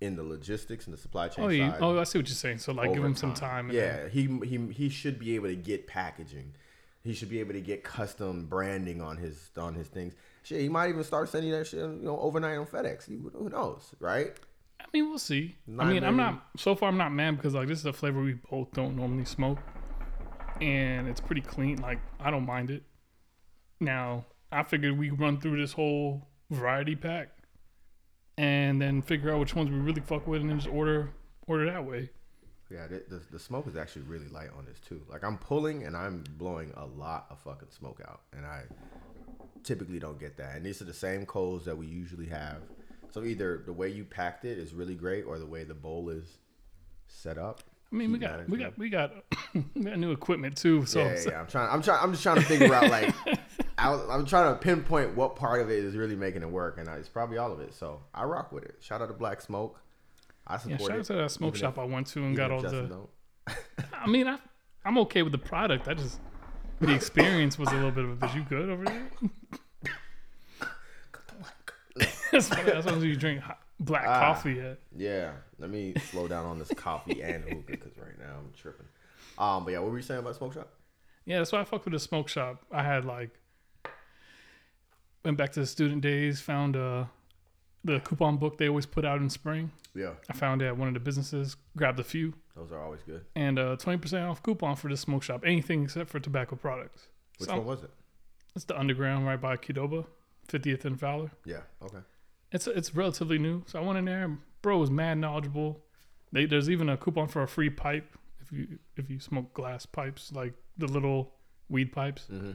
in 0.00 0.16
the 0.16 0.22
logistics 0.22 0.86
and 0.86 0.94
the 0.94 0.98
supply 1.00 1.28
chain 1.28 1.44
Oh, 1.44 1.48
you, 1.48 1.68
side. 1.68 1.78
oh, 1.80 1.98
I 1.98 2.04
see 2.04 2.18
what 2.18 2.28
you're 2.28 2.34
saying. 2.34 2.58
So 2.58 2.72
like, 2.72 2.92
give 2.94 3.04
him 3.04 3.16
some 3.16 3.34
time. 3.34 3.66
and 3.70 3.74
Yeah, 3.78 4.08
he 4.08 4.26
he 4.44 4.58
he 4.72 4.88
should 4.88 5.18
be 5.18 5.34
able 5.34 5.48
to 5.48 5.56
get 5.56 5.86
packaging. 5.86 6.54
He 7.02 7.14
should 7.14 7.28
be 7.30 7.40
able 7.40 7.52
to 7.54 7.60
get 7.60 7.84
custom 7.84 8.46
branding 8.46 9.00
on 9.00 9.16
his 9.16 9.50
on 9.56 9.74
his 9.74 9.88
things. 9.88 10.14
Shit, 10.42 10.60
he 10.60 10.68
might 10.68 10.88
even 10.90 11.02
start 11.04 11.28
sending 11.28 11.50
that 11.52 11.66
shit, 11.66 11.80
you 11.80 11.86
know, 12.02 12.18
overnight 12.20 12.58
on 12.58 12.66
FedEx. 12.66 13.06
Who 13.08 13.30
who 13.36 13.48
knows, 13.48 13.94
right? 14.00 14.32
I 14.80 14.84
mean, 14.92 15.08
we'll 15.10 15.18
see. 15.18 15.56
I 15.68 15.70
Nine 15.84 15.94
mean, 15.94 16.04
I'm 16.04 16.16
not 16.16 16.46
so 16.56 16.74
far. 16.74 16.88
I'm 16.88 16.96
not 16.96 17.12
mad 17.12 17.36
because 17.36 17.54
like 17.54 17.66
this 17.68 17.78
is 17.80 17.86
a 17.86 17.92
flavor 17.92 18.22
we 18.22 18.34
both 18.34 18.72
don't 18.72 18.94
normally 18.96 19.24
smoke, 19.24 19.58
and 20.60 21.08
it's 21.08 21.20
pretty 21.20 21.40
clean. 21.42 21.80
Like 21.80 21.98
I 22.20 22.30
don't 22.30 22.46
mind 22.46 22.70
it. 22.70 22.82
Now 23.80 24.24
I 24.50 24.62
figured 24.62 24.98
we 24.98 25.10
could 25.10 25.20
run 25.20 25.40
through 25.40 25.60
this 25.60 25.72
whole 25.72 26.26
variety 26.50 26.96
pack, 26.96 27.28
and 28.36 28.80
then 28.80 29.02
figure 29.02 29.32
out 29.32 29.40
which 29.40 29.54
ones 29.54 29.70
we 29.70 29.76
really 29.76 30.00
fuck 30.00 30.26
with, 30.26 30.40
and 30.40 30.50
then 30.50 30.58
just 30.58 30.72
order 30.72 31.10
order 31.46 31.66
that 31.66 31.84
way. 31.84 32.10
Yeah, 32.70 32.86
the, 32.86 33.02
the 33.08 33.22
the 33.32 33.38
smoke 33.38 33.66
is 33.66 33.76
actually 33.76 34.02
really 34.02 34.28
light 34.28 34.50
on 34.56 34.66
this 34.66 34.78
too. 34.80 35.00
Like 35.08 35.24
I'm 35.24 35.38
pulling 35.38 35.84
and 35.84 35.96
I'm 35.96 36.24
blowing 36.36 36.72
a 36.76 36.84
lot 36.84 37.26
of 37.30 37.38
fucking 37.40 37.68
smoke 37.70 38.00
out, 38.06 38.20
and 38.36 38.44
I 38.44 38.62
typically 39.64 39.98
don't 39.98 40.18
get 40.18 40.36
that. 40.36 40.56
And 40.56 40.64
these 40.64 40.82
are 40.82 40.84
the 40.84 40.94
same 40.94 41.26
coals 41.26 41.64
that 41.64 41.76
we 41.76 41.86
usually 41.86 42.26
have. 42.26 42.62
So 43.10 43.24
either 43.24 43.62
the 43.64 43.72
way 43.72 43.88
you 43.88 44.04
packed 44.04 44.44
it 44.44 44.58
is 44.58 44.74
really 44.74 44.94
great, 44.94 45.24
or 45.24 45.38
the 45.38 45.46
way 45.46 45.64
the 45.64 45.74
bowl 45.74 46.10
is 46.10 46.38
set 47.06 47.38
up. 47.38 47.62
I 47.90 47.96
mean, 47.96 48.12
we 48.12 48.18
got 48.18 48.48
we 48.48 48.58
got 48.58 48.78
we 48.78 48.88
got 48.90 49.12
we 49.74 49.82
got 49.82 49.98
new 49.98 50.12
equipment 50.12 50.56
too. 50.56 50.84
So, 50.84 51.00
yeah, 51.00 51.14
yeah, 51.14 51.30
yeah. 51.30 51.40
I'm 51.40 51.46
trying. 51.46 51.70
I'm 51.70 51.82
trying. 51.82 52.02
I'm 52.02 52.12
just 52.12 52.22
trying 52.22 52.36
to 52.36 52.42
figure 52.42 52.74
out 52.74 52.90
like, 52.90 53.14
I, 53.78 53.92
I'm 54.10 54.26
trying 54.26 54.52
to 54.52 54.58
pinpoint 54.58 55.14
what 55.16 55.36
part 55.36 55.60
of 55.60 55.70
it 55.70 55.84
is 55.84 55.94
really 55.96 56.16
making 56.16 56.42
it 56.42 56.50
work, 56.50 56.78
and 56.78 56.88
it's 56.88 57.08
probably 57.08 57.38
all 57.38 57.52
of 57.52 57.60
it. 57.60 57.72
So 57.74 58.00
I 58.14 58.24
rock 58.24 58.50
with 58.52 58.64
it. 58.64 58.76
Shout 58.80 59.00
out 59.00 59.08
to 59.08 59.14
Black 59.14 59.40
Smoke. 59.40 59.80
I 60.46 60.56
support 60.58 60.80
yeah, 60.80 60.86
shout 60.86 60.96
it. 60.96 60.98
out 61.00 61.04
to 61.06 61.12
that 61.14 61.30
smoke 61.30 61.50
even 61.56 61.60
shop 61.60 61.74
if- 61.74 61.78
I 61.78 61.84
went 61.84 62.06
to 62.08 62.24
and 62.24 62.36
got 62.36 62.50
all 62.50 62.60
Justin 62.60 62.88
the. 63.46 63.54
I 63.92 64.06
mean, 64.06 64.26
I 64.26 64.38
I'm 64.84 64.98
okay 64.98 65.22
with 65.22 65.32
the 65.32 65.38
product. 65.38 65.86
I 65.88 65.94
just 65.94 66.20
the 66.80 66.94
experience 66.94 67.58
was 67.58 67.68
a 67.70 67.74
little 67.74 67.90
bit 67.90 68.04
of 68.04 68.22
a. 68.22 68.30
You 68.36 68.42
good 68.44 68.68
over 68.70 68.84
there? 68.84 69.10
that's 72.32 72.50
why 72.50 72.62
that's 72.62 72.86
why 72.86 72.92
you 72.98 73.16
drink 73.16 73.40
hot, 73.40 73.58
black 73.80 74.04
Ah. 74.06 74.20
coffee 74.20 74.60
at. 74.60 74.78
Yeah, 74.96 75.32
let 75.58 75.70
me 75.70 75.94
slow 76.10 76.28
down 76.28 76.46
on 76.46 76.58
this 76.58 76.70
coffee 76.76 77.22
and 77.22 77.44
hookah 77.44 77.62
because 77.72 77.96
right 77.98 78.18
now 78.18 78.34
I'm 78.38 78.52
tripping. 78.56 78.86
Um, 79.38 79.64
but 79.64 79.72
yeah, 79.72 79.78
what 79.80 79.90
were 79.90 79.96
you 79.98 80.02
saying 80.02 80.20
about 80.20 80.36
smoke 80.36 80.54
shop? 80.54 80.68
Yeah, 81.24 81.38
that's 81.38 81.52
why 81.52 81.60
I 81.60 81.64
fucked 81.64 81.84
with 81.84 81.92
the 81.92 81.98
smoke 82.00 82.28
shop. 82.28 82.64
I 82.72 82.82
had 82.82 83.04
like 83.04 83.30
went 85.28 85.38
back 85.38 85.52
to 85.52 85.60
the 85.60 85.66
student 85.66 86.00
days, 86.02 86.40
found 86.40 86.76
uh 86.76 87.04
the 87.84 88.00
coupon 88.00 88.36
book 88.38 88.58
they 88.58 88.68
always 88.68 88.86
put 88.86 89.04
out 89.04 89.20
in 89.20 89.30
spring. 89.30 89.70
Yeah, 89.94 90.12
I 90.28 90.32
found 90.32 90.62
it 90.62 90.66
at 90.66 90.76
one 90.76 90.88
of 90.88 90.94
the 90.94 91.00
businesses, 91.00 91.56
grabbed 91.76 92.00
a 92.00 92.04
few, 92.04 92.34
those 92.56 92.72
are 92.72 92.82
always 92.82 93.00
good. 93.02 93.24
and 93.36 93.58
uh 93.58 93.76
twenty 93.76 93.98
percent 93.98 94.24
off 94.26 94.42
coupon 94.42 94.74
for 94.76 94.88
the 94.88 94.96
smoke 94.96 95.22
shop. 95.22 95.42
Anything 95.46 95.84
except 95.84 96.10
for 96.10 96.18
tobacco 96.20 96.56
products. 96.56 97.08
Which 97.38 97.48
So- 97.48 97.56
one 97.58 97.66
was 97.66 97.82
it? 97.84 97.90
It's 98.56 98.64
the 98.64 98.76
underground 98.78 99.24
right 99.26 99.40
by 99.40 99.56
Qdoba, 99.56 100.06
50th 100.48 100.84
and 100.84 100.98
Fowler. 100.98 101.30
Yeah, 101.44 101.60
okay. 101.82 101.98
It's 102.50 102.66
it's 102.66 102.94
relatively 102.94 103.38
new, 103.38 103.62
so 103.66 103.78
I 103.80 103.82
went 103.84 103.98
in 103.98 104.06
there. 104.06 104.36
Bro 104.62 104.78
was 104.78 104.90
mad 104.90 105.18
knowledgeable. 105.18 105.84
They, 106.32 106.44
there's 106.46 106.68
even 106.68 106.88
a 106.88 106.96
coupon 106.96 107.28
for 107.28 107.42
a 107.42 107.46
free 107.48 107.70
pipe 107.70 108.16
if 108.40 108.50
you 108.50 108.78
if 108.96 109.08
you 109.10 109.20
smoke 109.20 109.52
glass 109.54 109.86
pipes, 109.86 110.32
like 110.32 110.54
the 110.76 110.86
little 110.88 111.34
weed 111.68 111.92
pipes. 111.92 112.26
Mm-hmm. 112.32 112.52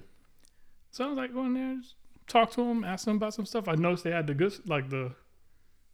So 0.91 1.05
I 1.05 1.07
was 1.07 1.17
like, 1.17 1.33
going 1.33 1.47
in 1.47 1.53
there, 1.53 1.75
just 1.81 1.95
talk 2.27 2.51
to 2.51 2.61
them, 2.67 2.83
ask 2.83 3.05
them 3.05 3.17
about 3.17 3.33
some 3.33 3.45
stuff. 3.45 3.67
I 3.67 3.75
noticed 3.75 4.03
they 4.03 4.11
had 4.11 4.27
the 4.27 4.33
good, 4.33 4.53
like 4.67 4.89
the 4.89 5.11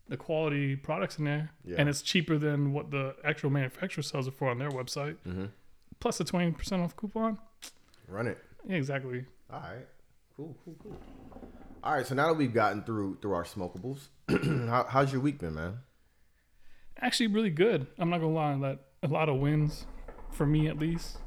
the 0.07 0.17
quality 0.17 0.75
products 0.75 1.19
in 1.19 1.25
there, 1.25 1.51
Yeah. 1.63 1.75
and 1.77 1.87
it's 1.87 2.01
cheaper 2.01 2.37
than 2.39 2.73
what 2.73 2.89
the 2.89 3.15
actual 3.23 3.51
manufacturer 3.51 4.01
sells 4.01 4.27
it 4.27 4.33
for 4.33 4.49
on 4.49 4.57
their 4.57 4.71
website. 4.71 5.17
Mm-hmm. 5.27 5.45
Plus 5.99 6.19
a 6.19 6.23
twenty 6.23 6.51
percent 6.51 6.81
off 6.81 6.95
coupon. 6.95 7.37
Run 8.07 8.25
it. 8.27 8.37
Yeah, 8.67 8.77
exactly. 8.77 9.25
All 9.53 9.59
right. 9.59 9.85
Cool, 10.35 10.57
cool, 10.65 10.75
cool. 10.81 10.99
All 11.83 11.93
right, 11.93 12.05
so 12.07 12.15
now 12.15 12.27
that 12.27 12.33
we've 12.37 12.53
gotten 12.53 12.83
through 12.83 13.19
through 13.21 13.33
our 13.33 13.43
smokables, 13.43 14.07
how, 14.69 14.85
how's 14.89 15.11
your 15.11 15.21
week 15.21 15.39
been, 15.39 15.53
man? 15.55 15.79
actually 17.01 17.27
really 17.27 17.49
good. 17.49 17.87
I'm 17.97 18.09
not 18.09 18.19
gonna 18.19 18.33
lie, 18.33 18.57
that 18.57 18.79
a 19.03 19.07
lot 19.07 19.29
of 19.29 19.37
wins 19.39 19.85
for 20.31 20.45
me 20.45 20.67
at 20.67 20.77
least. 20.79 21.17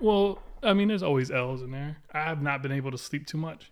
Well, 0.00 0.38
I 0.62 0.72
mean, 0.74 0.88
there's 0.88 1.02
always 1.02 1.30
L's 1.30 1.62
in 1.62 1.70
there. 1.70 1.98
I 2.12 2.20
have 2.22 2.40
not 2.42 2.62
been 2.62 2.72
able 2.72 2.90
to 2.92 2.98
sleep 2.98 3.26
too 3.26 3.38
much. 3.38 3.71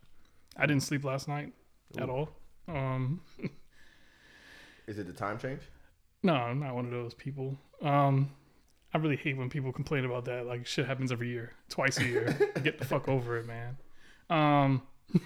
I 0.61 0.67
didn't 0.67 0.83
sleep 0.83 1.05
last 1.05 1.27
night 1.29 1.53
at 1.99 2.09
all. 2.09 2.29
Um, 2.69 3.21
Is 4.87 4.99
it 4.99 5.07
the 5.07 5.13
time 5.13 5.39
change? 5.39 5.63
no, 6.23 6.35
I'm 6.35 6.61
not 6.61 6.75
one 6.75 6.85
of 6.85 6.91
those 6.91 7.15
people. 7.15 7.57
Um, 7.83 8.31
I 8.93 8.99
really 8.99 9.17
hate 9.17 9.37
when 9.37 9.49
people 9.49 9.73
complain 9.73 10.05
about 10.05 10.25
that. 10.27 10.47
Like 10.47 10.67
shit 10.67 10.87
happens 10.87 11.11
every 11.13 11.29
year, 11.31 11.53
twice 11.69 11.99
a 11.99 12.05
year. 12.05 12.37
Get 12.63 12.79
the 12.79 12.85
fuck 12.85 13.09
over 13.09 13.39
it, 13.39 13.47
man. 13.47 13.77
Um, 14.29 14.83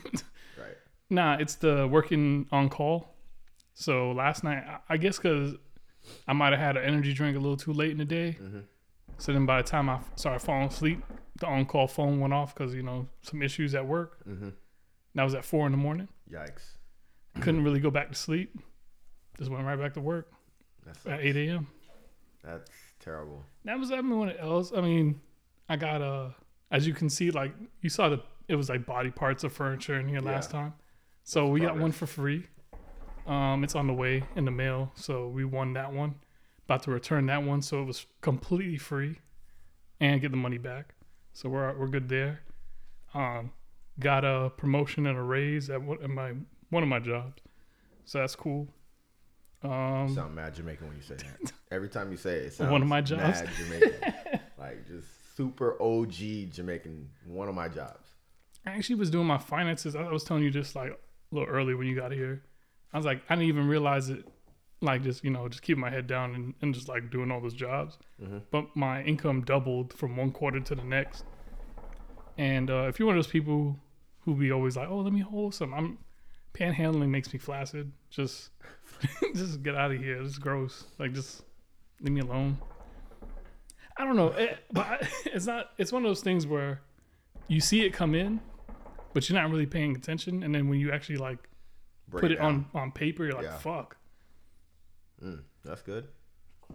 Right. 0.56 0.76
Nah, 1.10 1.36
it's 1.40 1.56
the 1.56 1.86
working 1.88 2.46
on 2.52 2.68
call. 2.68 3.14
So 3.74 4.12
last 4.12 4.44
night, 4.44 4.62
I- 4.88 4.96
guess 4.98 5.16
because 5.18 5.54
I 6.28 6.32
might 6.32 6.52
have 6.52 6.60
had 6.60 6.76
an 6.76 6.84
energy 6.84 7.12
drink 7.12 7.36
a 7.36 7.40
little 7.40 7.56
too 7.56 7.72
late 7.72 7.90
in 7.90 7.98
the 7.98 8.04
day. 8.04 8.38
Mhm. 8.40 8.64
So 9.18 9.32
then 9.32 9.46
by 9.46 9.60
the 9.62 9.68
time 9.68 9.88
I 9.90 10.00
started 10.16 10.40
falling 10.40 10.68
asleep, 10.68 11.02
the 11.40 11.46
on 11.46 11.66
call 11.66 11.88
phone 11.88 12.20
went 12.20 12.32
off 12.32 12.54
because, 12.54 12.74
you 12.74 12.82
know, 12.82 13.08
some 13.22 13.42
issues 13.42 13.74
at 13.74 13.86
work. 13.86 14.24
Mm-hmm. 14.28 14.50
That 15.14 15.24
was 15.24 15.34
at 15.34 15.44
four 15.44 15.66
in 15.66 15.72
the 15.72 15.78
morning. 15.78 16.08
Yikes. 16.30 16.78
Couldn't 17.40 17.64
really 17.64 17.80
go 17.80 17.90
back 17.90 18.08
to 18.10 18.14
sleep. 18.14 18.56
Just 19.38 19.50
went 19.50 19.64
right 19.64 19.78
back 19.78 19.94
to 19.94 20.00
work 20.00 20.30
That's 20.84 21.04
at 21.06 21.20
8 21.20 21.36
a.m. 21.36 21.66
that's 22.42 22.70
terrible. 23.00 23.42
That 23.64 23.78
was 23.78 23.90
everyone 23.90 24.30
else. 24.36 24.72
I 24.74 24.80
mean, 24.80 25.20
I 25.68 25.76
got 25.76 26.02
a, 26.02 26.34
as 26.70 26.86
you 26.86 26.94
can 26.94 27.10
see, 27.10 27.30
like 27.30 27.52
you 27.80 27.90
saw 27.90 28.08
the 28.08 28.22
it 28.48 28.56
was 28.56 28.68
like 28.68 28.84
body 28.84 29.10
parts 29.10 29.42
of 29.44 29.52
furniture 29.52 29.98
in 29.98 30.06
here 30.08 30.20
last 30.20 30.50
time. 30.50 30.74
So 31.22 31.44
That's 31.44 31.52
we 31.52 31.60
got 31.60 31.78
one 31.78 31.92
for 31.92 32.06
free. 32.06 32.46
Um, 33.26 33.64
it's 33.64 33.74
on 33.74 33.86
the 33.86 33.94
way 33.94 34.22
in 34.36 34.44
the 34.44 34.50
mail, 34.50 34.92
so 34.94 35.28
we 35.28 35.46
won 35.46 35.72
that 35.74 35.92
one. 35.92 36.16
About 36.66 36.82
to 36.82 36.90
return 36.90 37.26
that 37.26 37.42
one, 37.42 37.62
so 37.62 37.80
it 37.80 37.84
was 37.84 38.04
completely 38.20 38.76
free, 38.76 39.18
and 39.98 40.20
get 40.20 40.30
the 40.30 40.36
money 40.36 40.58
back. 40.58 40.94
So 41.32 41.48
we're 41.48 41.74
we're 41.76 41.88
good 41.88 42.08
there. 42.08 42.40
Um, 43.14 43.52
got 44.00 44.24
a 44.24 44.50
promotion 44.56 45.06
and 45.06 45.16
a 45.18 45.22
raise 45.22 45.70
at, 45.70 45.80
one, 45.82 46.02
at 46.02 46.10
my 46.10 46.32
one 46.70 46.82
of 46.82 46.88
my 46.88 46.98
jobs, 46.98 47.42
so 48.04 48.18
that's 48.18 48.34
cool. 48.36 48.68
You 49.62 49.70
Um, 49.70 50.14
sound 50.14 50.34
mad 50.34 50.54
Jamaican 50.54 50.86
when 50.88 50.96
you 50.96 51.02
say 51.02 51.14
that. 51.16 51.52
Every 51.70 51.88
time 51.88 52.10
you 52.10 52.16
say 52.16 52.34
it, 52.36 52.44
it 52.46 52.52
sounds 52.54 52.70
One 52.70 52.82
of 52.82 52.88
my 52.88 53.00
jobs. 53.00 53.40
mad 53.42 53.48
Jamaican. 53.56 54.40
like 54.58 54.86
just 54.86 55.06
super 55.36 55.80
OG 55.82 56.50
Jamaican. 56.52 57.08
One 57.26 57.48
of 57.48 57.54
my 57.54 57.68
jobs. 57.68 58.08
I 58.66 58.70
actually 58.70 58.96
was 58.96 59.10
doing 59.10 59.26
my 59.26 59.38
finances. 59.38 59.94
I 59.96 60.02
was 60.10 60.24
telling 60.24 60.42
you 60.42 60.50
just 60.50 60.74
like 60.76 60.90
a 60.90 60.96
little 61.34 61.48
early 61.48 61.74
when 61.74 61.86
you 61.86 61.94
got 61.94 62.12
here. 62.12 62.42
I 62.92 62.96
was 62.96 63.06
like, 63.06 63.22
I 63.28 63.34
didn't 63.34 63.48
even 63.48 63.66
realize 63.68 64.10
it. 64.10 64.26
Like 64.80 65.02
just 65.02 65.24
you 65.24 65.30
know, 65.30 65.48
just 65.48 65.62
keeping 65.62 65.80
my 65.80 65.90
head 65.90 66.06
down 66.06 66.34
and, 66.34 66.54
and 66.60 66.74
just 66.74 66.88
like 66.88 67.10
doing 67.10 67.30
all 67.30 67.40
those 67.40 67.54
jobs. 67.54 67.98
Mhm. 68.22 68.42
But 68.50 68.74
my 68.76 69.02
income 69.02 69.42
doubled 69.42 69.92
from 69.94 70.16
one 70.16 70.30
quarter 70.30 70.60
to 70.60 70.74
the 70.74 70.84
next. 70.84 71.24
And 72.36 72.70
uh, 72.70 72.86
if 72.88 72.98
you're 72.98 73.06
one 73.06 73.16
of 73.16 73.24
those 73.24 73.30
people 73.30 73.78
who 74.24 74.34
be 74.34 74.50
always 74.52 74.76
like, 74.76 74.88
oh, 74.88 74.98
let 74.98 75.12
me 75.12 75.20
hold 75.20 75.54
some, 75.54 75.72
I'm 75.74 75.98
panhandling 76.54 77.08
makes 77.08 77.32
me 77.32 77.38
flaccid. 77.38 77.92
Just 78.10 78.50
just 79.34 79.62
get 79.62 79.74
out 79.74 79.90
of 79.90 79.98
here. 80.00 80.22
It's 80.22 80.38
gross. 80.38 80.84
Like 80.98 81.12
just 81.12 81.42
leave 82.00 82.12
me 82.12 82.20
alone. 82.20 82.58
I 83.96 84.04
don't 84.04 84.16
know, 84.16 84.28
it, 84.28 84.58
but 84.72 84.86
I, 84.86 85.08
it's 85.26 85.46
not. 85.46 85.70
It's 85.78 85.92
one 85.92 86.04
of 86.04 86.08
those 86.08 86.20
things 86.22 86.46
where 86.46 86.80
you 87.48 87.60
see 87.60 87.84
it 87.84 87.92
come 87.92 88.14
in, 88.14 88.40
but 89.12 89.28
you're 89.28 89.40
not 89.40 89.50
really 89.50 89.66
paying 89.66 89.94
attention. 89.96 90.42
And 90.42 90.54
then 90.54 90.68
when 90.68 90.78
you 90.80 90.90
actually 90.92 91.16
like 91.18 91.38
Break 92.08 92.22
put 92.22 92.32
it 92.32 92.36
down. 92.36 92.66
on 92.74 92.82
on 92.82 92.92
paper, 92.92 93.24
you're 93.24 93.34
like, 93.34 93.44
Yeah. 93.44 93.56
fuck. 93.58 93.96
Mm, 95.22 95.42
that's 95.64 95.82
good. 95.82 96.08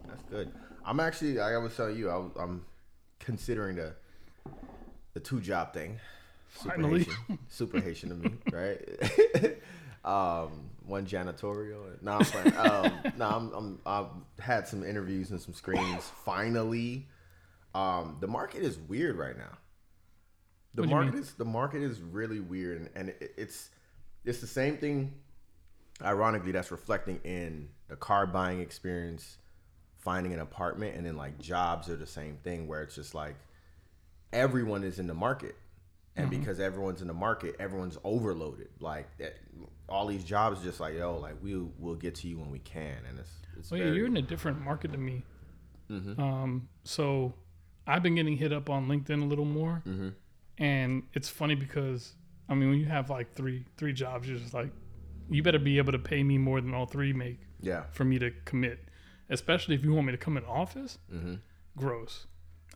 That's 0.06 0.22
good. 0.24 0.50
I'm 0.84 0.98
actually, 1.00 1.34
like 1.34 1.52
I 1.52 1.58
was 1.58 1.76
telling 1.76 1.96
you, 1.96 2.10
I 2.10 2.42
I'm 2.42 2.64
considering 3.18 3.76
the 3.76 3.94
the 5.14 5.20
two 5.20 5.40
job 5.40 5.74
thing. 5.74 5.98
Super 6.56 6.74
Finally. 6.74 6.98
Haitian, 7.04 7.38
super 7.48 7.80
Haitian 7.80 8.08
to 8.10 8.14
me, 8.16 8.32
right? 8.52 9.58
um, 10.04 10.70
one 10.86 11.06
janitorial. 11.06 12.02
No, 12.02 12.12
I'm 12.12 12.24
playing. 12.24 12.56
Um, 12.56 13.12
no, 13.16 13.28
I'm, 13.28 13.52
I'm. 13.52 13.80
I've 13.86 14.44
had 14.44 14.66
some 14.66 14.84
interviews 14.84 15.30
and 15.30 15.40
some 15.40 15.54
screens. 15.54 16.10
Finally, 16.24 17.06
um, 17.74 18.16
the 18.20 18.26
market 18.26 18.62
is 18.62 18.78
weird 18.78 19.16
right 19.16 19.36
now. 19.36 19.58
The 20.74 20.82
What 20.82 20.90
market 20.90 21.14
is 21.14 21.32
the 21.34 21.44
market 21.44 21.82
is 21.82 22.00
really 22.00 22.40
weird, 22.40 22.78
and, 22.78 22.90
and 22.94 23.08
it, 23.10 23.34
it's 23.36 23.70
it's 24.24 24.40
the 24.40 24.46
same 24.46 24.76
thing. 24.76 25.14
Ironically, 26.02 26.52
that's 26.52 26.70
reflecting 26.70 27.20
in 27.24 27.68
the 27.88 27.96
car 27.96 28.26
buying 28.26 28.60
experience, 28.60 29.36
finding 29.98 30.32
an 30.32 30.40
apartment, 30.40 30.96
and 30.96 31.04
then 31.04 31.16
like 31.16 31.38
jobs 31.38 31.88
are 31.88 31.96
the 31.96 32.06
same 32.06 32.38
thing, 32.42 32.66
where 32.66 32.82
it's 32.82 32.94
just 32.94 33.14
like 33.14 33.36
everyone 34.32 34.84
is 34.84 34.98
in 34.98 35.06
the 35.06 35.14
market, 35.14 35.56
and 36.16 36.28
Mm-hmm. 36.30 36.40
because 36.40 36.60
everyone's 36.60 37.00
in 37.02 37.08
the 37.08 37.14
market, 37.14 37.54
everyone's 37.58 37.96
overloaded. 38.04 38.68
Like 38.80 39.16
that, 39.18 39.36
all 39.88 40.06
these 40.06 40.24
jobs, 40.24 40.62
just 40.62 40.80
like 40.80 40.94
yo, 40.94 41.16
like 41.18 41.34
we 41.42 41.54
will 41.56 41.72
we'll 41.78 41.94
get 41.94 42.14
to 42.16 42.28
you 42.28 42.38
when 42.38 42.50
we 42.50 42.58
can, 42.60 42.96
and 43.08 43.18
it's 43.18 43.30
it's 43.58 43.70
Well, 43.70 43.80
yeah, 43.80 43.92
you're 43.92 44.06
in 44.06 44.16
a 44.16 44.22
different 44.22 44.60
market 44.62 44.90
than 44.92 45.04
me. 45.04 45.22
Mhm. 45.90 46.18
Um, 46.18 46.68
so 46.84 47.34
I've 47.86 48.02
been 48.02 48.14
getting 48.14 48.36
hit 48.36 48.52
up 48.52 48.68
on 48.70 48.86
LinkedIn 48.88 49.22
a 49.22 49.24
little 49.24 49.44
more, 49.44 49.82
Mhm. 49.86 50.14
and 50.58 51.02
it's 51.14 51.28
funny 51.28 51.54
because 51.54 52.14
I 52.48 52.54
mean, 52.54 52.70
when 52.70 52.78
you 52.80 52.86
have 52.86 53.10
like 53.10 53.34
three 53.34 53.64
three 53.76 53.92
jobs, 53.92 54.28
you're 54.28 54.38
just 54.38 54.54
like, 54.54 54.72
you 55.30 55.42
better 55.42 55.58
be 55.60 55.78
able 55.78 55.92
to 55.92 55.98
pay 55.98 56.22
me 56.24 56.38
more 56.38 56.60
than 56.60 56.74
all 56.74 56.86
three 56.86 57.12
make 57.12 57.38
yeah. 57.60 57.84
for 57.92 58.04
me 58.04 58.18
to 58.18 58.30
commit. 58.44 58.80
Especially 59.28 59.76
if 59.76 59.84
you 59.84 59.92
want 59.94 60.06
me 60.08 60.12
to 60.12 60.18
come 60.18 60.36
in 60.36 60.44
office, 60.44 60.98
hmm 61.08 61.34
gross. 61.76 62.26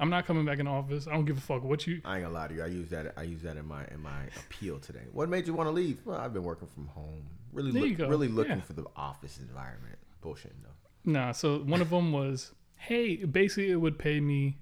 I'm 0.00 0.10
not 0.10 0.26
coming 0.26 0.44
back 0.44 0.58
in 0.58 0.66
office. 0.66 1.06
I 1.06 1.12
don't 1.12 1.24
give 1.24 1.38
a 1.38 1.40
fuck 1.40 1.62
what 1.62 1.86
you. 1.86 2.00
I 2.04 2.16
ain't 2.16 2.24
gonna 2.24 2.34
lie 2.34 2.48
to 2.48 2.54
you. 2.54 2.62
I 2.62 2.66
use 2.66 2.90
that. 2.90 3.14
I 3.16 3.22
use 3.22 3.42
that 3.42 3.56
in 3.56 3.66
my 3.66 3.84
in 3.92 4.00
my 4.02 4.22
appeal 4.36 4.78
today. 4.80 5.04
What 5.12 5.28
made 5.28 5.46
you 5.46 5.54
want 5.54 5.68
to 5.68 5.72
leave? 5.72 5.98
Well, 6.04 6.18
I've 6.18 6.32
been 6.32 6.42
working 6.42 6.68
from 6.68 6.88
home. 6.88 7.26
Really, 7.52 7.70
look, 7.70 7.98
really 8.10 8.26
looking 8.28 8.56
Yeah. 8.56 8.62
for 8.62 8.72
the 8.72 8.84
office 8.96 9.38
environment. 9.38 9.98
Bullshit 10.20 10.52
though. 10.62 11.10
Nah, 11.12 11.30
so 11.32 11.58
one 11.60 11.80
of 11.80 11.90
them 11.90 12.12
was, 12.12 12.52
hey, 12.76 13.24
basically 13.24 13.70
it 13.70 13.76
would 13.76 13.98
pay 13.98 14.18
me, 14.20 14.58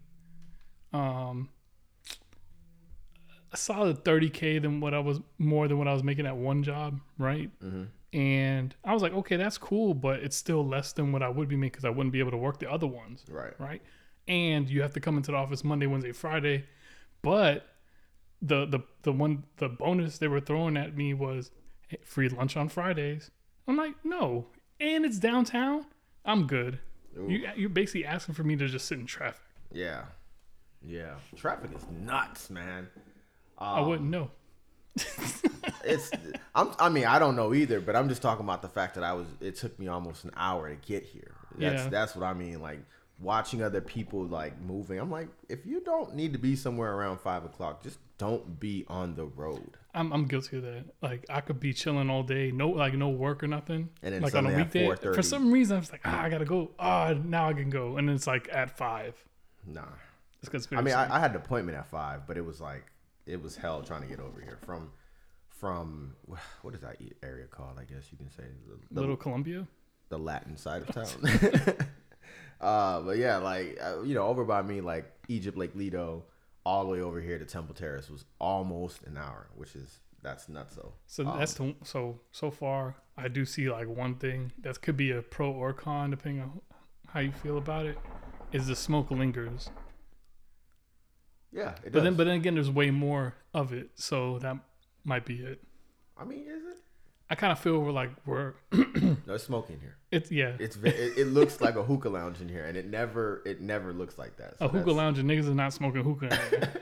um, 0.92 1.48
a 3.52 3.56
solid 3.56 4.04
30k 4.04 4.60
than 4.60 4.80
what 4.80 4.92
I 4.94 4.98
was 4.98 5.20
more 5.38 5.68
than 5.68 5.78
what 5.78 5.88
I 5.88 5.92
was 5.92 6.02
making 6.02 6.26
at 6.26 6.36
one 6.36 6.62
job, 6.62 7.00
right? 7.18 7.50
Mhm. 7.60 7.88
And 8.12 8.74
I 8.84 8.92
was 8.92 9.02
like, 9.02 9.12
okay, 9.14 9.36
that's 9.36 9.56
cool, 9.56 9.94
but 9.94 10.20
it's 10.20 10.36
still 10.36 10.66
less 10.66 10.92
than 10.92 11.12
what 11.12 11.22
I 11.22 11.28
would 11.28 11.48
be 11.48 11.56
making 11.56 11.70
because 11.72 11.84
I 11.84 11.90
wouldn't 11.90 12.12
be 12.12 12.18
able 12.18 12.30
to 12.32 12.36
work 12.36 12.58
the 12.58 12.70
other 12.70 12.86
ones, 12.86 13.24
Right. 13.30 13.58
right? 13.58 13.82
And 14.28 14.68
you 14.70 14.82
have 14.82 14.92
to 14.94 15.00
come 15.00 15.16
into 15.16 15.32
the 15.32 15.36
office 15.36 15.64
Monday, 15.64 15.86
Wednesday, 15.86 16.12
Friday, 16.12 16.64
but 17.22 17.66
the 18.40 18.66
the 18.66 18.80
the 19.02 19.12
one 19.12 19.44
the 19.56 19.68
bonus 19.68 20.18
they 20.18 20.28
were 20.28 20.40
throwing 20.40 20.76
at 20.76 20.96
me 20.96 21.12
was 21.14 21.50
hey, 21.88 21.98
free 22.04 22.28
lunch 22.28 22.56
on 22.56 22.68
Fridays. 22.68 23.30
I'm 23.66 23.76
like, 23.76 23.94
no, 24.04 24.46
and 24.80 25.04
it's 25.04 25.18
downtown. 25.18 25.86
I'm 26.24 26.46
good. 26.46 26.78
Ooh. 27.18 27.28
You 27.28 27.48
you're 27.56 27.68
basically 27.68 28.04
asking 28.06 28.34
for 28.36 28.44
me 28.44 28.56
to 28.56 28.68
just 28.68 28.86
sit 28.86 28.98
in 28.98 29.06
traffic. 29.06 29.42
Yeah. 29.72 30.02
Yeah. 30.84 31.14
Traffic 31.36 31.70
is 31.76 31.84
nuts, 32.04 32.48
man. 32.50 32.88
I 33.58 33.80
Um, 33.80 33.88
wouldn't 33.88 34.10
know. 34.10 34.30
It's. 35.84 36.10
I'm. 36.54 36.70
I 36.78 36.88
mean, 36.88 37.06
I 37.06 37.18
don't 37.18 37.34
know 37.34 37.52
either, 37.54 37.80
but 37.80 37.96
I'm 37.96 38.08
just 38.08 38.22
talking 38.22 38.44
about 38.44 38.62
the 38.62 38.68
fact 38.68 38.94
that 38.94 39.02
I 39.02 39.14
was. 39.14 39.26
It 39.40 39.56
took 39.56 39.76
me 39.80 39.88
almost 39.88 40.22
an 40.24 40.30
hour 40.36 40.68
to 40.68 40.76
get 40.76 41.02
here. 41.02 41.34
That's 41.58 41.82
Yeah. 41.84 41.88
that's 41.88 42.14
what 42.14 42.24
I 42.24 42.34
mean. 42.34 42.60
Like 42.62 42.78
watching 43.22 43.62
other 43.62 43.80
people 43.80 44.24
like 44.24 44.60
moving. 44.60 44.98
I'm 44.98 45.10
like, 45.10 45.28
if 45.48 45.64
you 45.64 45.80
don't 45.80 46.14
need 46.14 46.32
to 46.32 46.38
be 46.38 46.56
somewhere 46.56 46.94
around 46.94 47.20
five 47.20 47.44
o'clock, 47.44 47.82
just 47.82 47.98
don't 48.18 48.60
be 48.60 48.84
on 48.88 49.14
the 49.14 49.26
road. 49.26 49.76
I'm 49.94 50.12
I'm 50.12 50.26
guilty 50.26 50.58
of 50.58 50.62
that. 50.64 50.84
Like 51.00 51.24
I 51.30 51.40
could 51.40 51.60
be 51.60 51.72
chilling 51.72 52.10
all 52.10 52.22
day, 52.22 52.50
no 52.50 52.68
like 52.70 52.94
no 52.94 53.08
work 53.08 53.42
or 53.42 53.46
nothing. 53.46 53.90
And 54.02 54.14
then 54.14 54.22
like 54.22 54.34
on 54.34 54.46
a 54.46 54.56
weekday, 54.56 54.94
for 54.96 55.22
some 55.22 55.52
reason 55.52 55.76
I 55.76 55.80
was 55.80 55.92
like, 55.92 56.02
ah, 56.04 56.22
I 56.22 56.28
gotta 56.28 56.44
go. 56.44 56.72
Ah, 56.78 57.14
now 57.24 57.48
I 57.48 57.52
can 57.52 57.70
go, 57.70 57.96
and 57.96 58.10
it's 58.10 58.26
like 58.26 58.48
at 58.52 58.76
five. 58.76 59.14
Nah. 59.66 59.82
It's 60.40 60.48
because 60.48 60.66
I 60.72 60.80
mean, 60.82 60.94
I, 60.94 61.16
I 61.16 61.20
had 61.20 61.30
an 61.30 61.36
appointment 61.36 61.78
at 61.78 61.86
five, 61.86 62.26
but 62.26 62.36
it 62.36 62.44
was 62.44 62.60
like 62.60 62.84
it 63.26 63.40
was 63.40 63.56
hell 63.56 63.82
trying 63.82 64.02
to 64.02 64.08
get 64.08 64.18
over 64.18 64.40
here 64.40 64.58
from 64.64 64.90
from 65.48 66.16
what 66.62 66.74
is 66.74 66.80
that 66.80 66.96
area 67.22 67.46
called? 67.46 67.78
I 67.78 67.84
guess 67.84 68.06
you 68.10 68.18
can 68.18 68.30
say 68.30 68.44
the, 68.66 68.94
the, 68.94 69.00
Little 69.00 69.16
Columbia. 69.16 69.66
the 70.08 70.18
Latin 70.18 70.56
side 70.56 70.82
of 70.82 70.94
town. 70.94 71.76
uh, 72.62 73.00
but 73.02 73.18
yeah, 73.18 73.36
like 73.38 73.78
uh, 73.82 74.02
you 74.02 74.14
know, 74.14 74.26
over 74.26 74.44
by 74.44 74.62
me, 74.62 74.80
like 74.80 75.10
Egypt, 75.28 75.56
Lake 75.58 75.74
Leto, 75.74 76.24
all 76.64 76.84
the 76.84 76.90
way 76.92 77.00
over 77.00 77.20
here 77.20 77.38
to 77.38 77.44
Temple 77.44 77.74
Terrace 77.74 78.08
was 78.10 78.24
almost 78.38 79.02
an 79.04 79.16
hour, 79.16 79.48
which 79.56 79.74
is 79.76 80.00
that's 80.22 80.48
nuts. 80.48 80.76
So 80.76 80.94
So 81.06 81.26
Um, 81.26 81.38
that's 81.38 81.54
the 81.54 81.74
so 81.84 82.20
so 82.30 82.50
far 82.50 82.96
I 83.16 83.28
do 83.28 83.44
see 83.44 83.70
like 83.70 83.88
one 83.88 84.14
thing 84.16 84.52
that 84.62 84.80
could 84.80 84.96
be 84.96 85.10
a 85.10 85.22
pro 85.22 85.50
or 85.50 85.72
con 85.72 86.10
depending 86.10 86.42
on 86.42 86.60
how 87.08 87.20
you 87.20 87.32
feel 87.32 87.58
about 87.58 87.86
it. 87.86 87.98
Is 88.52 88.66
the 88.66 88.76
smoke 88.76 89.10
lingers, 89.10 89.70
yeah, 91.52 91.74
it 91.84 91.92
but 91.92 91.92
does. 91.92 92.02
then 92.04 92.14
but 92.14 92.24
then 92.24 92.36
again, 92.36 92.54
there's 92.54 92.70
way 92.70 92.90
more 92.90 93.34
of 93.52 93.72
it, 93.72 93.90
so 93.94 94.38
that 94.40 94.56
might 95.04 95.24
be 95.24 95.36
it. 95.40 95.62
I 96.16 96.24
mean, 96.24 96.46
is 96.48 96.62
it? 96.64 96.78
I 97.32 97.34
kind 97.34 97.50
of 97.50 97.58
feel 97.58 97.78
we're 97.78 97.92
like 97.92 98.10
we're 98.26 98.52
No 98.72 99.16
it's 99.34 99.44
smoking 99.44 99.80
here. 99.80 99.96
it's 100.10 100.30
yeah 100.30 100.52
It's 100.58 100.76
it, 100.76 101.16
it 101.16 101.26
looks 101.28 101.60
like 101.62 101.76
a 101.76 101.82
hookah 101.82 102.10
lounge 102.10 102.40
in 102.42 102.48
here, 102.48 102.64
and 102.64 102.76
it 102.76 102.86
never 102.90 103.40
it 103.46 103.60
never 103.62 103.92
looks 103.94 104.18
like 104.18 104.36
that. 104.36 104.58
So 104.58 104.66
a 104.66 104.68
hookah 104.68 104.78
that's- 104.84 104.96
lounge 104.96 105.18
and 105.18 105.28
niggas 105.30 105.48
are 105.48 105.54
not 105.54 105.72
smoking 105.72 106.04
hookah. 106.04 106.38
in. 106.52 106.68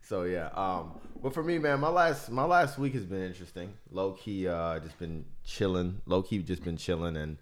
So 0.00 0.22
yeah, 0.22 0.46
um, 0.54 0.92
but 1.22 1.34
for 1.34 1.42
me, 1.42 1.58
man, 1.58 1.80
my 1.80 1.90
last 1.90 2.30
my 2.30 2.44
last 2.44 2.78
week 2.78 2.94
has 2.94 3.04
been 3.04 3.20
interesting. 3.20 3.74
Low 3.90 4.12
key, 4.12 4.48
uh, 4.48 4.78
just 4.78 4.98
been 4.98 5.26
chilling. 5.44 6.00
Low 6.06 6.22
key, 6.22 6.38
just 6.42 6.64
been 6.64 6.78
chilling, 6.78 7.14
and 7.16 7.36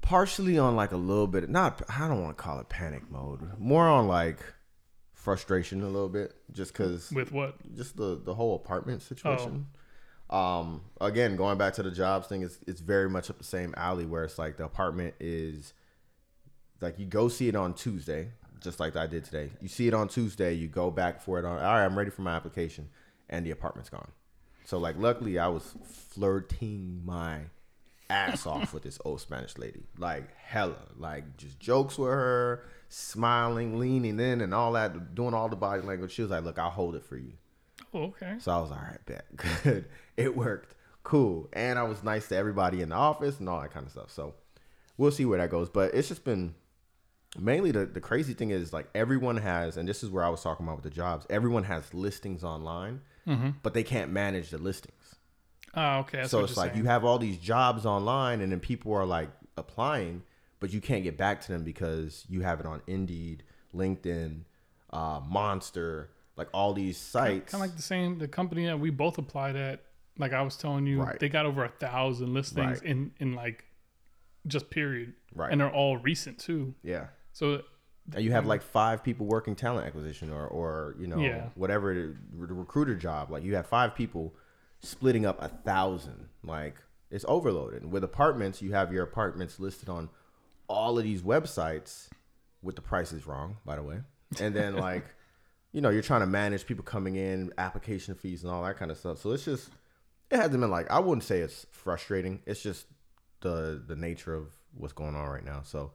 partially 0.00 0.58
on 0.58 0.76
like 0.76 0.92
a 0.92 0.96
little 0.96 1.26
bit. 1.26 1.50
Not 1.50 1.82
I 1.90 2.08
don't 2.08 2.22
want 2.22 2.36
to 2.38 2.42
call 2.42 2.58
it 2.60 2.68
panic 2.70 3.10
mode. 3.10 3.40
More 3.58 3.86
on 3.86 4.08
like 4.08 4.38
frustration 5.12 5.82
a 5.82 5.86
little 5.90 6.08
bit, 6.08 6.34
just 6.52 6.72
because 6.72 7.10
With 7.12 7.32
what? 7.32 7.56
just 7.76 7.96
the 7.98 8.18
the 8.24 8.34
whole 8.34 8.54
apartment 8.56 9.02
situation. 9.02 9.66
Um, 10.32 10.80
again, 10.98 11.36
going 11.36 11.58
back 11.58 11.74
to 11.74 11.82
the 11.82 11.90
jobs 11.90 12.26
thing, 12.26 12.42
it's 12.42 12.58
it's 12.66 12.80
very 12.80 13.08
much 13.08 13.28
up 13.28 13.36
the 13.36 13.44
same 13.44 13.74
alley 13.76 14.06
where 14.06 14.24
it's 14.24 14.38
like 14.38 14.56
the 14.56 14.64
apartment 14.64 15.14
is 15.20 15.74
like 16.80 16.98
you 16.98 17.04
go 17.04 17.28
see 17.28 17.48
it 17.48 17.54
on 17.54 17.74
Tuesday, 17.74 18.30
just 18.60 18.80
like 18.80 18.96
I 18.96 19.06
did 19.06 19.24
today. 19.24 19.50
You 19.60 19.68
see 19.68 19.88
it 19.88 19.94
on 19.94 20.08
Tuesday, 20.08 20.54
you 20.54 20.68
go 20.68 20.90
back 20.90 21.20
for 21.20 21.38
it 21.38 21.44
on. 21.44 21.58
All 21.58 21.62
right, 21.62 21.84
I'm 21.84 21.96
ready 21.96 22.10
for 22.10 22.22
my 22.22 22.34
application, 22.34 22.88
and 23.28 23.44
the 23.44 23.50
apartment's 23.50 23.90
gone. 23.90 24.10
So 24.64 24.78
like, 24.78 24.96
luckily, 24.98 25.38
I 25.38 25.48
was 25.48 25.74
flirting 25.84 27.02
my 27.04 27.40
ass 28.08 28.46
off 28.46 28.72
with 28.72 28.84
this 28.84 28.98
old 29.04 29.20
Spanish 29.20 29.58
lady, 29.58 29.82
like 29.98 30.34
hella, 30.36 30.76
like 30.96 31.36
just 31.36 31.60
jokes 31.60 31.98
with 31.98 32.10
her, 32.10 32.64
smiling, 32.88 33.78
leaning 33.78 34.18
in, 34.18 34.40
and 34.40 34.54
all 34.54 34.72
that, 34.72 35.14
doing 35.14 35.34
all 35.34 35.50
the 35.50 35.56
body 35.56 35.82
language. 35.82 36.12
She 36.12 36.22
was 36.22 36.30
like, 36.30 36.44
"Look, 36.44 36.58
I'll 36.58 36.70
hold 36.70 36.94
it 36.94 37.04
for 37.04 37.18
you." 37.18 37.34
Oh, 37.94 38.04
okay. 38.04 38.36
So 38.38 38.52
I 38.52 38.60
was 38.60 38.70
all 38.70 38.78
right, 38.78 39.04
bet 39.06 39.24
good. 39.62 39.86
It 40.16 40.36
worked, 40.36 40.74
cool, 41.02 41.48
and 41.52 41.78
I 41.78 41.82
was 41.82 42.02
nice 42.02 42.28
to 42.28 42.36
everybody 42.36 42.80
in 42.82 42.90
the 42.90 42.94
office 42.94 43.38
and 43.38 43.48
all 43.48 43.60
that 43.60 43.72
kind 43.72 43.86
of 43.86 43.92
stuff. 43.92 44.10
So 44.10 44.34
we'll 44.96 45.10
see 45.10 45.24
where 45.24 45.38
that 45.38 45.50
goes. 45.50 45.68
But 45.68 45.94
it's 45.94 46.08
just 46.08 46.24
been 46.24 46.54
mainly 47.38 47.70
the 47.70 47.86
the 47.86 48.00
crazy 48.00 48.34
thing 48.34 48.50
is 48.50 48.72
like 48.72 48.88
everyone 48.94 49.36
has, 49.38 49.76
and 49.76 49.88
this 49.88 50.02
is 50.02 50.10
where 50.10 50.24
I 50.24 50.28
was 50.28 50.42
talking 50.42 50.66
about 50.66 50.76
with 50.76 50.84
the 50.84 50.90
jobs. 50.90 51.26
Everyone 51.30 51.64
has 51.64 51.92
listings 51.92 52.44
online, 52.44 53.00
but 53.62 53.74
they 53.74 53.82
can't 53.82 54.10
manage 54.10 54.50
the 54.50 54.58
listings. 54.58 55.16
Oh, 55.74 55.98
okay. 56.00 56.24
So 56.26 56.44
it's 56.44 56.56
like 56.56 56.72
saying. 56.72 56.82
you 56.82 56.88
have 56.88 57.04
all 57.04 57.18
these 57.18 57.38
jobs 57.38 57.86
online, 57.86 58.40
and 58.40 58.52
then 58.52 58.60
people 58.60 58.92
are 58.94 59.06
like 59.06 59.30
applying, 59.56 60.22
but 60.60 60.72
you 60.72 60.80
can't 60.80 61.04
get 61.04 61.16
back 61.16 61.40
to 61.42 61.52
them 61.52 61.64
because 61.64 62.24
you 62.28 62.42
have 62.42 62.60
it 62.60 62.66
on 62.66 62.82
Indeed, 62.86 63.42
LinkedIn, 63.74 64.42
uh, 64.90 65.20
Monster, 65.26 66.10
like 66.36 66.48
all 66.52 66.72
these 66.72 66.96
sites. 66.96 67.50
kind 67.52 67.62
of 67.62 67.68
like 67.70 67.76
the 67.76 67.82
same 67.82 68.18
the 68.18 68.28
company 68.28 68.66
that 68.66 68.78
we 68.78 68.90
both 68.90 69.18
applied 69.18 69.56
at. 69.56 69.82
Like 70.18 70.32
I 70.32 70.42
was 70.42 70.56
telling 70.56 70.86
you, 70.86 71.00
Right. 71.02 71.18
they 71.18 71.28
got 71.28 71.46
over 71.46 71.64
a 71.64 71.68
thousand 71.68 72.34
listings 72.34 72.80
Right. 72.80 72.82
in 72.90 73.12
in 73.18 73.34
like 73.34 73.64
just 74.46 74.70
period, 74.70 75.14
Right. 75.34 75.50
and 75.52 75.60
they're 75.60 75.70
all 75.72 75.96
recent 75.96 76.38
too. 76.38 76.74
yeah. 76.82 77.08
So 77.32 77.62
And 78.14 78.22
you 78.24 78.32
have 78.32 78.44
um, 78.44 78.48
like 78.48 78.62
five 78.62 79.02
people 79.04 79.26
working 79.26 79.54
talent 79.54 79.86
acquisition 79.86 80.30
or, 80.30 80.46
or 80.46 80.96
you 80.98 81.06
know, 81.06 81.18
Yeah. 81.18 81.48
whatever 81.54 81.94
the, 81.94 82.16
the 82.46 82.52
recruiter 82.54 82.94
job. 82.96 83.30
Like 83.30 83.42
you 83.44 83.54
have 83.54 83.66
five 83.66 83.94
people 83.94 84.34
splitting 84.80 85.24
up 85.24 85.40
a 85.40 85.48
thousand. 85.48 86.28
Like 86.42 86.76
it's 87.10 87.24
overloaded. 87.28 87.90
With 87.90 88.02
apartments, 88.04 88.60
you 88.60 88.72
have 88.72 88.92
your 88.92 89.04
apartments 89.04 89.60
listed 89.60 89.88
on 89.88 90.08
all 90.68 90.98
of 90.98 91.04
these 91.04 91.22
websites 91.22 92.08
with 92.62 92.74
the 92.76 92.82
prices 92.82 93.26
wrong, 93.26 93.56
by 93.64 93.76
the 93.76 93.82
way. 93.82 94.00
And 94.40 94.54
then 94.54 94.76
like, 94.88 95.04
you 95.72 95.80
know, 95.80 95.90
you're 95.90 96.02
trying 96.02 96.20
to 96.20 96.26
manage 96.26 96.66
people 96.66 96.84
coming 96.84 97.16
in, 97.16 97.52
application 97.58 98.14
fees 98.14 98.44
and 98.44 98.52
all 98.52 98.62
that 98.64 98.76
kind 98.76 98.90
of 98.90 98.98
stuff. 98.98 99.18
So 99.18 99.32
it's 99.32 99.44
just 99.44 99.70
it 100.30 100.36
hasn't 100.36 100.60
been 100.60 100.70
like 100.70 100.90
I 100.90 100.98
wouldn't 100.98 101.24
say 101.24 101.40
it's 101.40 101.66
frustrating. 101.72 102.40
It's 102.46 102.62
just 102.62 102.86
the 103.40 103.82
the 103.86 103.96
nature 103.96 104.34
of 104.34 104.48
what's 104.74 104.92
going 104.92 105.14
on 105.14 105.28
right 105.28 105.44
now. 105.44 105.62
So 105.64 105.92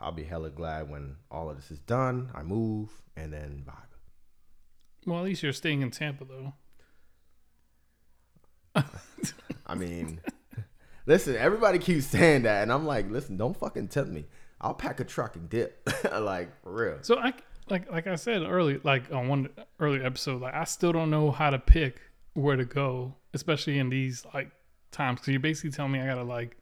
I'll 0.00 0.12
be 0.12 0.24
hella 0.24 0.50
glad 0.50 0.90
when 0.90 1.16
all 1.30 1.50
of 1.50 1.56
this 1.56 1.70
is 1.70 1.78
done. 1.78 2.30
I 2.34 2.42
move 2.42 2.90
and 3.16 3.32
then 3.32 3.64
vibe. 3.66 5.06
well, 5.06 5.20
at 5.20 5.24
least 5.24 5.42
you're 5.42 5.52
staying 5.52 5.82
in 5.82 5.90
Tampa 5.90 6.24
though. 6.24 6.54
I 9.66 9.74
mean, 9.74 10.20
listen, 11.06 11.36
everybody 11.36 11.78
keeps 11.78 12.06
saying 12.06 12.42
that, 12.42 12.62
and 12.62 12.72
I'm 12.72 12.86
like, 12.86 13.10
listen, 13.10 13.36
don't 13.36 13.56
fucking 13.56 13.88
tempt 13.88 14.10
me. 14.10 14.26
I'll 14.60 14.74
pack 14.74 15.00
a 15.00 15.04
truck 15.04 15.36
and 15.36 15.48
dip, 15.48 15.88
like 16.12 16.60
for 16.62 16.72
real. 16.72 16.98
So 17.02 17.18
I 17.18 17.32
like 17.70 17.90
like 17.90 18.06
I 18.06 18.16
said 18.16 18.42
early, 18.42 18.80
like 18.82 19.12
on 19.12 19.28
one 19.28 19.48
earlier 19.78 20.04
episode, 20.04 20.40
like 20.42 20.54
I 20.54 20.64
still 20.64 20.92
don't 20.92 21.10
know 21.10 21.30
how 21.30 21.50
to 21.50 21.58
pick 21.58 22.00
where 22.34 22.56
to 22.56 22.64
go, 22.64 23.14
especially 23.34 23.78
in 23.78 23.88
these 23.90 24.24
like 24.34 24.50
times. 24.92 25.20
Because 25.20 25.32
you're 25.32 25.40
basically 25.40 25.70
telling 25.70 25.92
me 25.92 26.00
I 26.00 26.06
gotta 26.06 26.22
like, 26.24 26.56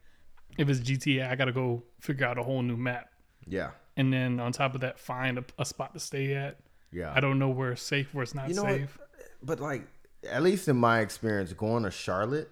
if 0.57 0.69
it's 0.69 0.79
GTA, 0.79 1.29
I 1.29 1.35
gotta 1.35 1.51
go 1.51 1.83
figure 1.99 2.25
out 2.25 2.37
a 2.37 2.43
whole 2.43 2.61
new 2.61 2.77
map, 2.77 3.09
Yeah, 3.47 3.71
and 3.97 4.11
then 4.13 4.39
on 4.39 4.51
top 4.51 4.75
of 4.75 4.81
that, 4.81 4.99
find 4.99 5.37
a, 5.39 5.45
a 5.57 5.65
spot 5.65 5.93
to 5.93 5.99
stay 5.99 6.33
at. 6.35 6.57
yeah. 6.91 7.11
I 7.15 7.19
don't 7.19 7.39
know 7.39 7.49
where 7.49 7.71
it's 7.73 7.81
safe, 7.81 8.13
where 8.13 8.23
it's 8.23 8.33
not 8.35 8.49
You 8.49 8.55
know 8.55 8.63
what? 8.63 8.75
safe. 8.77 8.97
But 9.43 9.59
like, 9.59 9.83
at 10.29 10.43
least 10.43 10.67
in 10.67 10.77
my 10.77 10.99
experience, 10.99 11.53
going 11.53 11.83
to 11.83 11.91
Charlotte, 11.91 12.49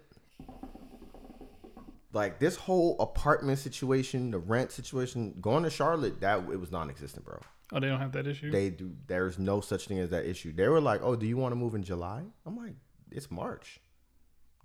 like 2.13 2.39
this 2.39 2.55
whole 2.55 2.95
apartment 2.99 3.59
situation, 3.59 4.31
the 4.31 4.37
rent 4.39 4.71
situation, 4.71 5.35
going 5.41 5.63
to 5.63 5.69
Charlotte, 5.69 6.21
that 6.21 6.39
it 6.51 6.59
was 6.59 6.71
non-existent, 6.71 7.25
bro. 7.25 7.39
Oh, 7.73 7.79
they 7.79 7.87
don't 7.87 7.99
have 7.99 8.13
that 8.13 8.27
issue. 8.27 8.49
They 8.49 8.69
do. 8.69 8.93
There's 9.07 9.37
no 9.37 9.59
such 9.59 9.87
thing 9.87 9.99
as 9.99 10.09
that 10.11 10.25
issue. 10.25 10.53
They 10.53 10.67
were 10.67 10.79
like, 10.79 11.01
"Oh, 11.03 11.15
do 11.15 11.25
you 11.25 11.37
want 11.37 11.51
to 11.51 11.57
move 11.57 11.75
in 11.75 11.83
July?" 11.83 12.23
I'm 12.45 12.57
like, 12.57 12.75
"It's 13.11 13.29
March. 13.29 13.79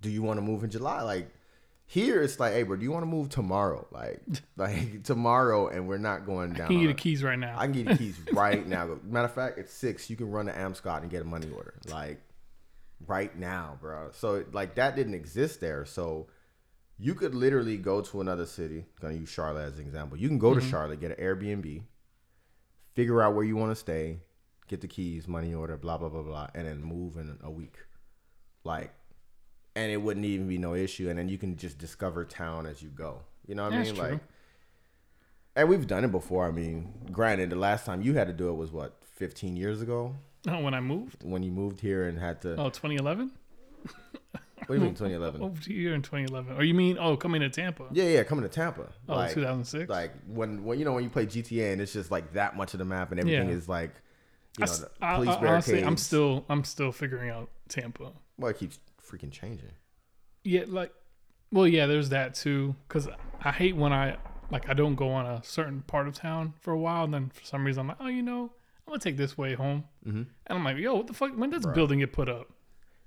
Do 0.01 0.09
you 0.09 0.21
want 0.21 0.37
to 0.37 0.41
move 0.41 0.63
in 0.63 0.69
July?" 0.69 1.01
Like 1.01 1.29
here, 1.85 2.21
it's 2.21 2.39
like, 2.39 2.53
"Hey, 2.53 2.63
bro, 2.63 2.77
do 2.77 2.83
you 2.83 2.91
want 2.91 3.03
to 3.03 3.07
move 3.07 3.27
tomorrow?" 3.27 3.85
Like, 3.91 4.21
like 4.57 5.03
tomorrow, 5.03 5.67
and 5.67 5.87
we're 5.87 5.97
not 5.97 6.25
going 6.25 6.53
down. 6.53 6.67
I 6.67 6.69
Can 6.69 6.81
get 6.81 6.87
the 6.87 6.93
keys 6.93 7.23
right 7.23 7.37
now? 7.37 7.55
I 7.57 7.65
can 7.65 7.73
get 7.73 7.87
the 7.87 7.97
keys 7.97 8.19
right 8.33 8.65
now. 8.65 8.97
Matter 9.03 9.25
of 9.25 9.33
fact, 9.33 9.57
it's 9.59 9.73
six. 9.73 10.09
You 10.09 10.15
can 10.15 10.31
run 10.31 10.45
to 10.45 10.53
Amscot 10.53 11.01
and 11.01 11.11
get 11.11 11.21
a 11.21 11.25
money 11.25 11.49
order, 11.53 11.73
like 11.89 12.21
right 13.05 13.37
now, 13.37 13.77
bro. 13.81 14.11
So 14.13 14.45
like 14.53 14.75
that 14.75 14.95
didn't 14.95 15.13
exist 15.13 15.59
there. 15.59 15.85
So 15.85 16.27
you 16.97 17.15
could 17.15 17.35
literally 17.35 17.77
go 17.77 18.01
to 18.01 18.21
another 18.21 18.45
city. 18.45 18.85
Gonna 19.01 19.15
use 19.15 19.29
Charlotte 19.29 19.67
as 19.67 19.79
an 19.79 19.85
example. 19.85 20.17
You 20.17 20.29
can 20.29 20.39
go 20.39 20.53
to 20.53 20.61
mm-hmm. 20.61 20.69
Charlotte, 20.69 21.01
get 21.01 21.17
an 21.17 21.23
Airbnb, 21.23 21.83
figure 22.93 23.21
out 23.21 23.35
where 23.35 23.43
you 23.43 23.55
want 23.55 23.71
to 23.71 23.75
stay, 23.75 24.19
get 24.67 24.81
the 24.81 24.87
keys, 24.87 25.27
money 25.27 25.53
order, 25.53 25.77
blah 25.77 25.97
blah 25.97 26.09
blah 26.09 26.23
blah, 26.23 26.47
and 26.55 26.67
then 26.67 26.81
move 26.81 27.17
in 27.17 27.37
a 27.43 27.51
week. 27.51 27.77
Like, 28.63 28.93
and 29.75 29.91
it 29.91 30.01
wouldn't 30.01 30.25
even 30.25 30.47
be 30.47 30.57
no 30.57 30.73
issue. 30.73 31.09
And 31.09 31.19
then 31.19 31.29
you 31.29 31.37
can 31.37 31.57
just 31.57 31.77
discover 31.77 32.23
town 32.25 32.65
as 32.65 32.81
you 32.81 32.89
go. 32.89 33.19
You 33.47 33.55
know 33.55 33.63
what 33.63 33.73
I 33.73 33.83
mean? 33.83 33.95
true. 33.95 34.03
Like. 34.03 34.19
And 35.55 35.69
we've 35.69 35.85
done 35.85 36.03
it 36.03 36.11
before. 36.11 36.47
I 36.47 36.51
mean, 36.51 36.93
granted, 37.11 37.49
the 37.49 37.55
last 37.55 37.85
time 37.85 38.01
you 38.01 38.15
had 38.15 38.27
to 38.27 38.33
do 38.33 38.49
it 38.49 38.53
was 38.53 38.71
what, 38.71 38.97
15 39.15 39.55
years 39.55 39.81
ago 39.81 40.15
oh, 40.47 40.59
when 40.61 40.73
I 40.73 40.79
moved? 40.79 41.23
when 41.23 41.43
you 41.43 41.51
moved 41.51 41.81
here 41.81 42.07
and 42.07 42.17
had 42.17 42.41
to. 42.41 42.53
Oh, 42.53 42.69
2011? 42.69 43.31
What 44.59 44.67
do 44.67 44.73
you 44.75 44.79
mean 44.79 44.93
2011? 44.93 45.41
Moved 45.41 45.65
here 45.65 45.93
in 45.93 46.01
2011. 46.01 46.55
Or 46.55 46.63
you 46.63 46.73
mean, 46.73 46.97
oh, 46.99 47.17
coming 47.17 47.41
to 47.41 47.49
Tampa? 47.49 47.85
Yeah, 47.91 48.05
yeah, 48.05 48.23
coming 48.23 48.43
to 48.43 48.49
Tampa. 48.49 48.87
Oh, 49.09 49.15
like, 49.15 49.33
2006? 49.33 49.89
like 49.89 50.11
when, 50.27 50.63
when 50.63 50.79
you 50.79 50.85
know 50.85 50.93
when 50.93 51.03
you 51.03 51.09
play 51.09 51.25
GTA 51.25 51.73
and 51.73 51.81
it's 51.81 51.93
just 51.93 52.11
like 52.11 52.33
that 52.33 52.55
much 52.55 52.73
of 52.73 52.77
the 52.79 52.85
map 52.85 53.11
and 53.11 53.19
everything 53.19 53.49
Yeah. 53.49 53.55
is 53.55 53.67
like, 53.67 53.91
you 54.59 54.65
know, 54.65 54.71
I- 55.01 55.15
police 55.15 55.29
I- 55.29 55.33
honestly, 55.47 55.73
barricades. 55.73 55.87
I'm 55.87 55.97
still, 55.97 56.45
I'm 56.49 56.63
still 56.63 56.91
figuring 56.91 57.29
out 57.29 57.49
Tampa. 57.67 58.11
Well, 58.37 58.51
it 58.51 58.57
keeps 58.57 58.79
freaking 59.05 59.31
changing. 59.31 59.71
Yeah, 60.43 60.63
like, 60.67 60.93
well, 61.51 61.67
yeah, 61.67 61.85
there's 61.85 62.09
that 62.09 62.33
too. 62.35 62.75
Cause 62.87 63.07
I 63.43 63.51
hate 63.51 63.75
when 63.75 63.91
I 63.91 64.17
like 64.51 64.69
I 64.69 64.73
don't 64.73 64.95
go 64.95 65.09
on 65.09 65.25
a 65.25 65.43
certain 65.43 65.81
part 65.81 66.07
of 66.07 66.13
town 66.13 66.53
for 66.61 66.71
a 66.71 66.77
while, 66.77 67.03
and 67.05 67.13
then 67.13 67.29
for 67.33 67.43
some 67.43 67.65
reason 67.65 67.81
I'm 67.81 67.87
like, 67.87 67.97
oh, 67.99 68.07
you 68.07 68.21
know, 68.21 68.51
I'm 68.87 68.91
gonna 68.91 68.99
take 68.99 69.17
this 69.17 69.37
way 69.37 69.53
home, 69.55 69.83
Mm-hmm. 70.07 70.17
and 70.17 70.27
I'm 70.47 70.63
like, 70.63 70.77
yo, 70.77 70.95
what 70.95 71.07
the 71.07 71.13
fuck? 71.13 71.35
When 71.37 71.49
does 71.49 71.65
building 71.65 71.99
get 71.99 72.13
put 72.13 72.29
up? 72.29 72.47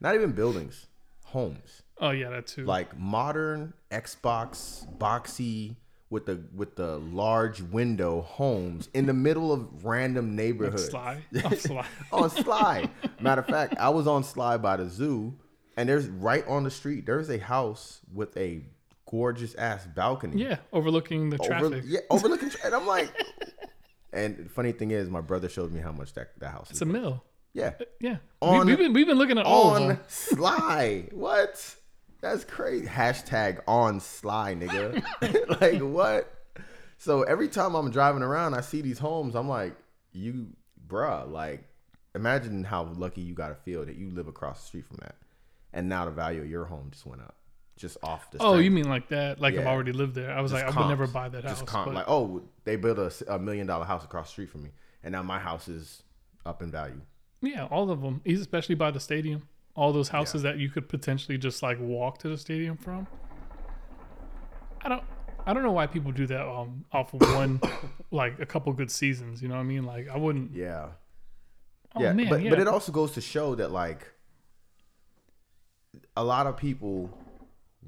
Not 0.01 0.15
even 0.15 0.33
buildings, 0.33 0.87
homes. 1.27 1.83
Oh 2.01 2.11
yeah, 2.11 2.31
that 2.31 2.47
too. 2.47 2.65
Like 2.65 2.99
modern 2.99 3.73
Xbox 3.91 4.87
boxy 4.99 5.77
with 6.11 6.27
the 6.27 6.41
with 6.55 6.77
the 6.77 6.99
large 6.99 7.61
window 7.63 8.21
homes 8.23 8.89
in 8.95 9.07
the 9.07 9.15
middle 9.15 9.53
of 9.53 9.85
random 9.85 10.37
neighborhoods. 10.37 10.85
Oh, 10.89 10.91
Sligh, 10.91 11.23
oh, 11.43 11.55
Sligh. 11.57 11.87
on 12.13 12.31
Sligh. 12.31 12.91
Matter 13.21 13.41
of 13.41 13.47
fact, 13.47 13.75
I 13.79 13.89
was 13.91 14.07
on 14.07 14.23
Sligh 14.25 14.57
by 14.59 14.77
the 14.77 14.89
zoo, 14.89 15.35
and 15.77 15.89
there's 15.89 16.07
right 16.09 16.47
on 16.47 16.65
the 16.65 16.71
street. 16.71 17.07
There's 17.07 17.29
a 17.31 17.39
house 17.39 18.01
with 18.13 18.37
a 18.37 18.63
gorgeous 19.11 19.55
ass 19.55 19.87
balcony. 19.87 20.43
yeah, 20.43 20.57
overlooking 20.73 21.31
the 21.31 21.39
over, 21.39 21.49
traffic. 21.49 21.85
yeah, 21.87 22.01
overlooking. 22.11 22.51
tra- 22.51 22.67
and 22.67 22.75
I'm 22.75 22.87
like, 22.87 23.11
and 24.13 24.51
funny 24.51 24.73
thing 24.73 24.91
is, 24.91 25.09
my 25.09 25.21
brother 25.21 25.49
showed 25.49 25.73
me 25.73 25.81
how 25.81 25.93
much 25.93 26.13
that 26.15 26.39
that 26.41 26.51
house 26.51 26.69
It's 26.71 26.79
is. 26.79 26.83
a 26.83 26.87
mill. 26.87 27.25
Yeah, 27.57 27.73
uh, 27.81 27.85
Yeah, 28.01 28.17
On- 28.43 28.67
we, 28.67 28.73
have 28.73 28.79
been 28.79 28.93
we've 28.93 29.07
been 29.07 29.17
looking 29.19 29.39
at 29.39 29.47
all 29.47 29.75
of 29.75 29.83
on 29.83 29.89
them. 29.89 30.01
Sligh. 30.09 31.09
What? 31.13 31.75
That's 32.21 32.45
crazy. 32.45 32.87
Hashtag 32.87 33.61
on 33.67 34.01
Sligh, 34.01 34.55
nigga. 34.55 35.61
like 35.61 35.81
what? 35.81 36.33
So 36.99 37.23
every 37.23 37.49
time 37.49 37.75
I'm 37.75 37.91
driving 37.91 38.23
around, 38.23 38.55
I 38.55 38.61
see 38.63 38.81
these 38.81 38.99
homes. 38.99 39.35
I'm 39.35 39.49
like, 39.49 39.75
you, 40.13 40.49
bruh. 40.89 41.31
Like, 41.31 41.65
imagine 42.15 42.65
how 42.65 42.85
lucky 42.97 43.21
you 43.21 43.35
gotta 43.35 43.55
feel 43.55 43.85
that 43.87 43.97
you 43.97 44.11
live 44.11 44.29
across 44.29 44.61
the 44.63 44.67
street 44.67 44.87
from 44.87 44.97
that, 45.03 45.15
and 45.73 45.89
now 45.89 46.05
the 46.07 46.11
value 46.11 46.41
of 46.43 46.49
your 46.51 46.65
home 46.65 46.89
just 46.91 47.07
went 47.07 47.21
up, 47.23 47.37
just 47.77 47.97
off 48.03 48.31
the. 48.31 48.39
Oh, 48.41 48.57
you 48.59 48.71
mean 48.71 48.89
like 48.89 49.09
that? 49.09 49.41
Like 49.41 49.57
I've 49.57 49.67
already 49.67 49.93
lived 49.93 50.15
there. 50.15 50.31
I 50.37 50.41
was 50.41 50.53
Just 50.53 50.65
like, 50.65 50.75
I 50.75 50.81
would 50.81 50.89
never 50.89 51.07
buy 51.07 51.29
that 51.29 51.45
house. 51.45 51.59
just 51.61 51.67
comp, 51.67 51.87
but- 51.87 51.95
like, 51.95 52.09
oh, 52.09 52.43
they 52.65 52.77
built 52.77 52.99
a, 52.99 53.35
a 53.35 53.39
million 53.39 53.67
dollar 53.67 53.85
house 53.85 54.05
across 54.05 54.29
the 54.29 54.33
street 54.33 54.51
from 54.51 54.63
me, 54.65 54.71
and 55.05 55.13
now 55.13 55.23
my 55.23 55.39
house 55.39 55.69
is 55.69 56.03
up 56.47 56.63
in 56.63 56.71
value. 56.71 57.01
Yeah, 57.41 57.67
all 57.67 57.91
of 57.91 58.01
them, 58.01 58.23
especially 58.27 58.75
by 58.75 58.91
the 58.91 59.01
stadium. 59.01 59.49
All 59.75 59.93
those 59.93 60.09
houses 60.09 60.43
that 60.43 60.59
you 60.59 60.71
could 60.71 60.89
potentially 60.89 61.37
just 61.37 61.63
like 61.63 61.79
walk 61.79 62.19
to 62.19 62.29
the 62.29 62.39
stadium 62.39 62.79
from. 62.79 63.07
I 64.83 64.89
don't, 64.89 65.03
I 65.45 65.53
don't 65.53 65.63
know 65.63 65.73
why 65.73 65.87
people 65.87 66.13
do 66.13 66.27
that 66.29 66.49
um, 66.49 66.85
off 66.93 67.13
of 67.13 67.21
one, 67.35 67.61
like 68.11 68.41
a 68.41 68.47
couple 68.47 68.73
good 68.73 68.91
seasons. 68.91 69.43
You 69.43 69.49
know 69.49 69.55
what 69.55 69.61
I 69.61 69.65
mean? 69.65 69.85
Like 69.85 70.09
I 70.09 70.17
wouldn't. 70.17 70.53
Yeah. 70.55 70.89
Oh 71.95 72.03
yeah, 72.03 72.13
man, 72.13 72.29
but 72.29 72.43
yeah. 72.43 72.51
but 72.51 72.59
it 72.59 72.69
also 72.69 72.91
goes 72.91 73.13
to 73.13 73.21
show 73.21 73.55
that 73.55 73.71
like 73.71 74.13
a 76.17 76.25
lot 76.25 76.47
of 76.47 76.57
people 76.57 77.11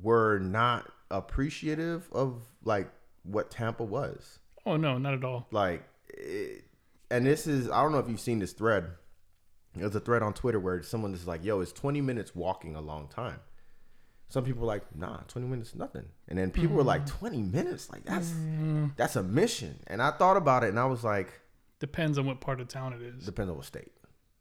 were 0.01 0.39
not 0.39 0.91
appreciative 1.11 2.09
of 2.13 2.43
like 2.65 2.91
what 3.23 3.51
Tampa 3.51 3.85
was. 3.85 4.39
oh 4.67 4.77
no, 4.77 4.99
not 4.99 5.15
at 5.15 5.25
all. 5.25 5.47
Like 5.51 5.83
it, 6.09 6.65
and 7.11 7.27
this 7.27 7.47
is 7.47 7.71
I 7.71 7.83
don't 7.83 7.93
know 7.93 7.99
if 7.99 8.09
you've 8.09 8.21
seen 8.21 8.39
this 8.39 8.53
thread. 8.53 8.91
There's 9.75 9.95
a 9.95 10.01
thread 10.01 10.23
on 10.23 10.33
Twitter 10.35 10.59
where 10.59 10.83
someone 10.83 11.15
is 11.15 11.27
like, 11.27 11.45
"Yo, 11.45 11.61
is 11.61 11.73
20 11.73 12.01
minutes 12.01 12.35
walking 12.35 12.75
a 12.75 12.81
long 12.81 13.09
time?" 13.09 13.41
Some 14.29 14.45
people 14.45 14.61
were 14.63 14.67
like, 14.67 14.95
"Nah, 14.95 15.19
20 15.29 15.47
minutes 15.47 15.75
nothing." 15.75 16.05
And 16.29 16.39
then 16.39 16.51
people 16.51 16.77
were 16.77 16.83
like, 16.83 17.03
mm. 17.05 17.19
"20 17.19 17.39
minutes? 17.43 17.91
Like 17.91 18.05
that's 18.05 18.31
mm. 18.31 18.95
that's 18.97 19.17
a 19.17 19.23
mission." 19.23 19.81
And 19.87 20.03
I 20.03 20.11
thought 20.11 20.37
about 20.37 20.65
it 20.65 20.69
and 20.69 20.79
I 20.79 20.87
was 20.87 21.05
like, 21.05 21.41
Depends 21.81 22.19
on 22.19 22.27
what 22.27 22.41
part 22.41 22.61
of 22.61 22.69
town 22.69 22.93
it 22.93 23.03
is. 23.03 23.25
"Depends 23.25 23.51
on 23.51 23.57
what 23.57 23.67
state." 23.67 23.93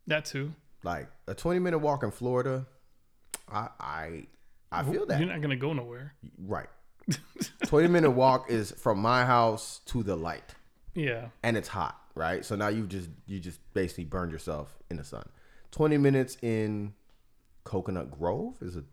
That 0.07 0.25
too. 0.25 0.53
Like 0.83 1.07
a 1.27 1.33
20 1.35 1.59
minute 1.59 1.79
walk 1.79 2.03
in 2.03 2.11
Florida, 2.11 2.65
I 3.51 3.67
I 3.79 4.27
I 4.71 4.83
feel 4.83 5.05
that. 5.05 5.19
You're 5.19 5.29
not 5.29 5.41
gonna 5.41 5.55
go 5.55 5.73
nowhere. 5.73 6.13
Right. 6.37 6.67
20 7.67 7.87
minute 7.87 8.11
walk 8.11 8.49
is 8.49 8.71
from 8.71 8.99
my 8.99 9.25
house 9.25 9.79
to 9.85 10.03
the 10.03 10.15
light 10.17 10.55
Yeah. 10.93 11.29
and 11.41 11.55
it's 11.55 11.69
hot, 11.69 11.95
right? 12.17 12.43
So 12.43 12.55
now 12.55 12.67
you 12.67 12.85
just 12.87 13.09
you 13.25 13.39
just 13.39 13.59
basically 13.73 14.05
burned 14.05 14.31
yourself 14.31 14.77
in 14.89 14.97
the 14.97 15.03
sun. 15.03 15.27
20 15.71 15.97
minutes 15.97 16.37
in 16.41 16.93
Coconut 17.63 18.11
Grove 18.11 18.55
is 18.61 18.75
a 18.75 18.83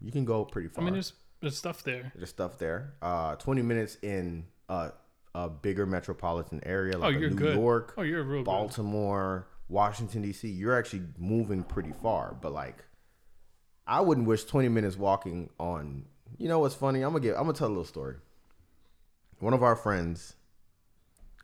you 0.00 0.10
can 0.10 0.24
go 0.24 0.44
pretty 0.44 0.68
far. 0.68 0.82
I 0.82 0.84
mean, 0.84 0.94
there's 0.94 1.12
there's 1.40 1.56
stuff 1.56 1.82
there. 1.84 2.12
There's 2.16 2.30
stuff 2.30 2.58
there. 2.58 2.94
Uh, 3.02 3.34
20 3.36 3.62
minutes 3.62 3.98
in 4.02 4.46
uh, 4.68 4.90
a 5.34 5.48
bigger 5.48 5.86
metropolitan 5.86 6.60
area 6.64 6.96
like 6.98 7.14
oh, 7.14 7.18
a 7.18 7.20
you're 7.20 7.30
New 7.30 7.36
good. 7.36 7.56
York, 7.56 7.94
Oh, 7.96 8.02
you're 8.02 8.22
real 8.22 8.40
good. 8.40 8.46
Baltimore, 8.46 9.46
Washington 9.68 10.22
D.C. 10.22 10.48
You're 10.48 10.78
actually 10.78 11.02
moving 11.18 11.62
pretty 11.64 11.92
far, 12.02 12.36
but 12.40 12.52
like, 12.52 12.84
I 13.86 14.00
wouldn't 14.00 14.26
wish 14.26 14.44
20 14.44 14.68
minutes 14.68 14.96
walking 14.96 15.50
on. 15.58 16.04
You 16.38 16.48
know 16.48 16.60
what's 16.60 16.74
funny? 16.74 17.02
I'm 17.02 17.12
gonna 17.12 17.20
get. 17.24 17.36
I'm 17.36 17.42
gonna 17.42 17.54
tell 17.54 17.68
a 17.68 17.70
little 17.70 17.84
story. 17.84 18.16
One 19.40 19.52
of 19.54 19.62
our 19.62 19.74
friends 19.76 20.34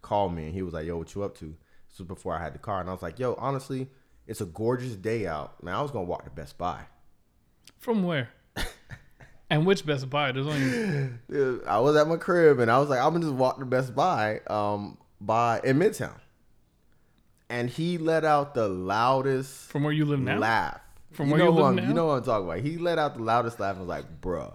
called 0.03 0.35
me 0.35 0.45
and 0.47 0.55
he 0.55 0.63
was 0.63 0.75
like, 0.75 0.87
"Yo, 0.87 0.97
what 0.99 1.15
you 1.15 1.23
up 1.23 1.37
to?" 1.39 1.55
This 1.89 1.99
was 1.99 2.09
before 2.09 2.35
I 2.35 2.43
had 2.43 2.55
the 2.55 2.59
car, 2.59 2.81
and 2.81 2.89
I 2.89 2.93
was 2.93 3.03
like, 3.03 3.19
"Yo, 3.19 3.35
honestly, 3.39 3.89
it's 4.27 4.41
a 4.41 4.47
gorgeous 4.47 4.95
day 4.95 5.27
out. 5.27 5.63
Man, 5.63 5.75
I 5.75 5.83
was 5.83 5.91
gonna 5.91 6.05
walk 6.05 6.25
to 6.25 6.31
Best 6.31 6.59
Buy." 6.59 6.83
From 7.79 8.03
where? 8.03 8.29
and 9.51 9.65
which 9.67 9.87
Best 9.87 10.11
Buy? 10.11 10.33
There's 10.33 10.47
only 10.47 11.11
Dude, 11.31 11.65
I 11.67 11.79
was 11.79 11.97
at 11.97 12.09
my 12.09 12.17
crib 12.17 12.59
and 12.59 12.71
I 12.71 12.79
was 12.79 12.89
like, 12.89 12.99
I'm 13.01 13.13
gonna 13.13 13.25
just 13.25 13.35
walk 13.35 13.59
to 13.61 13.65
Best 13.65 13.95
Buy, 13.95 14.41
um, 14.49 14.99
by 15.21 15.61
in 15.65 15.79
Midtown. 15.79 16.19
And 17.51 17.71
he 17.71 17.97
let 17.97 18.25
out 18.25 18.55
the 18.55 18.69
loudest 18.69 19.71
from 19.71 19.85
where 19.85 19.93
you 19.93 20.05
live 20.05 20.21
now. 20.21 20.39
laugh. 20.39 20.81
From 21.13 21.29
you 21.29 21.33
where 21.35 21.39
know 21.39 21.45
you 21.47 21.53
who 21.53 21.57
live 21.59 21.67
I'm- 21.67 21.77
now? 21.77 21.89
You 21.89 21.95
know 21.95 22.07
what 22.07 22.15
I'm 22.19 22.25
talking 22.25 22.47
about. 22.47 22.59
He 22.61 22.77
let 22.77 22.99
out 22.99 23.15
the 23.15 23.23
loudest 23.23 23.59
laugh 23.59 23.77
and 23.77 23.87
was 23.87 23.89
like, 23.89 24.21
bruh, 24.21 24.55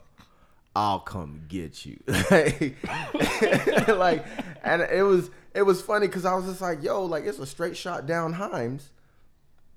I'll 0.76 1.00
come 1.00 1.44
get 1.48 1.86
you. 1.86 2.00
like, 2.08 2.76
and 4.64 4.82
it 4.82 5.06
was 5.06 5.30
it 5.54 5.64
was 5.64 5.82
funny 5.82 6.08
because 6.08 6.26
I 6.26 6.34
was 6.34 6.46
just 6.46 6.62
like, 6.62 6.84
yo, 6.84 7.06
like 7.06 7.26
it's 7.26 7.40
a 7.40 7.46
straight 7.46 7.78
shot 7.78 8.06
down 8.06 8.34
Himes. 8.34 8.84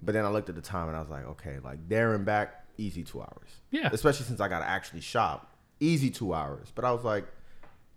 But 0.03 0.13
then 0.13 0.25
I 0.25 0.29
looked 0.29 0.49
at 0.49 0.55
the 0.55 0.63
time 0.63 0.89
and 0.89 0.97
I 0.97 1.01
was 1.01 1.11
like, 1.11 1.27
okay, 1.27 1.59
like 1.63 1.89
there 1.89 2.15
and 2.15 2.25
back, 2.25 2.65
easy 2.79 3.03
two 3.03 3.21
hours. 3.21 3.49
Yeah. 3.71 3.91
Especially 3.93 4.27
since 4.27 4.41
I 4.41 4.49
gotta 4.49 4.69
actually 4.69 5.01
shop. 5.01 5.53
Easy 5.81 6.11
two 6.11 6.33
hours. 6.33 6.73
But 6.75 6.87
I 6.87 6.93
was 6.93 7.05
like, 7.05 7.27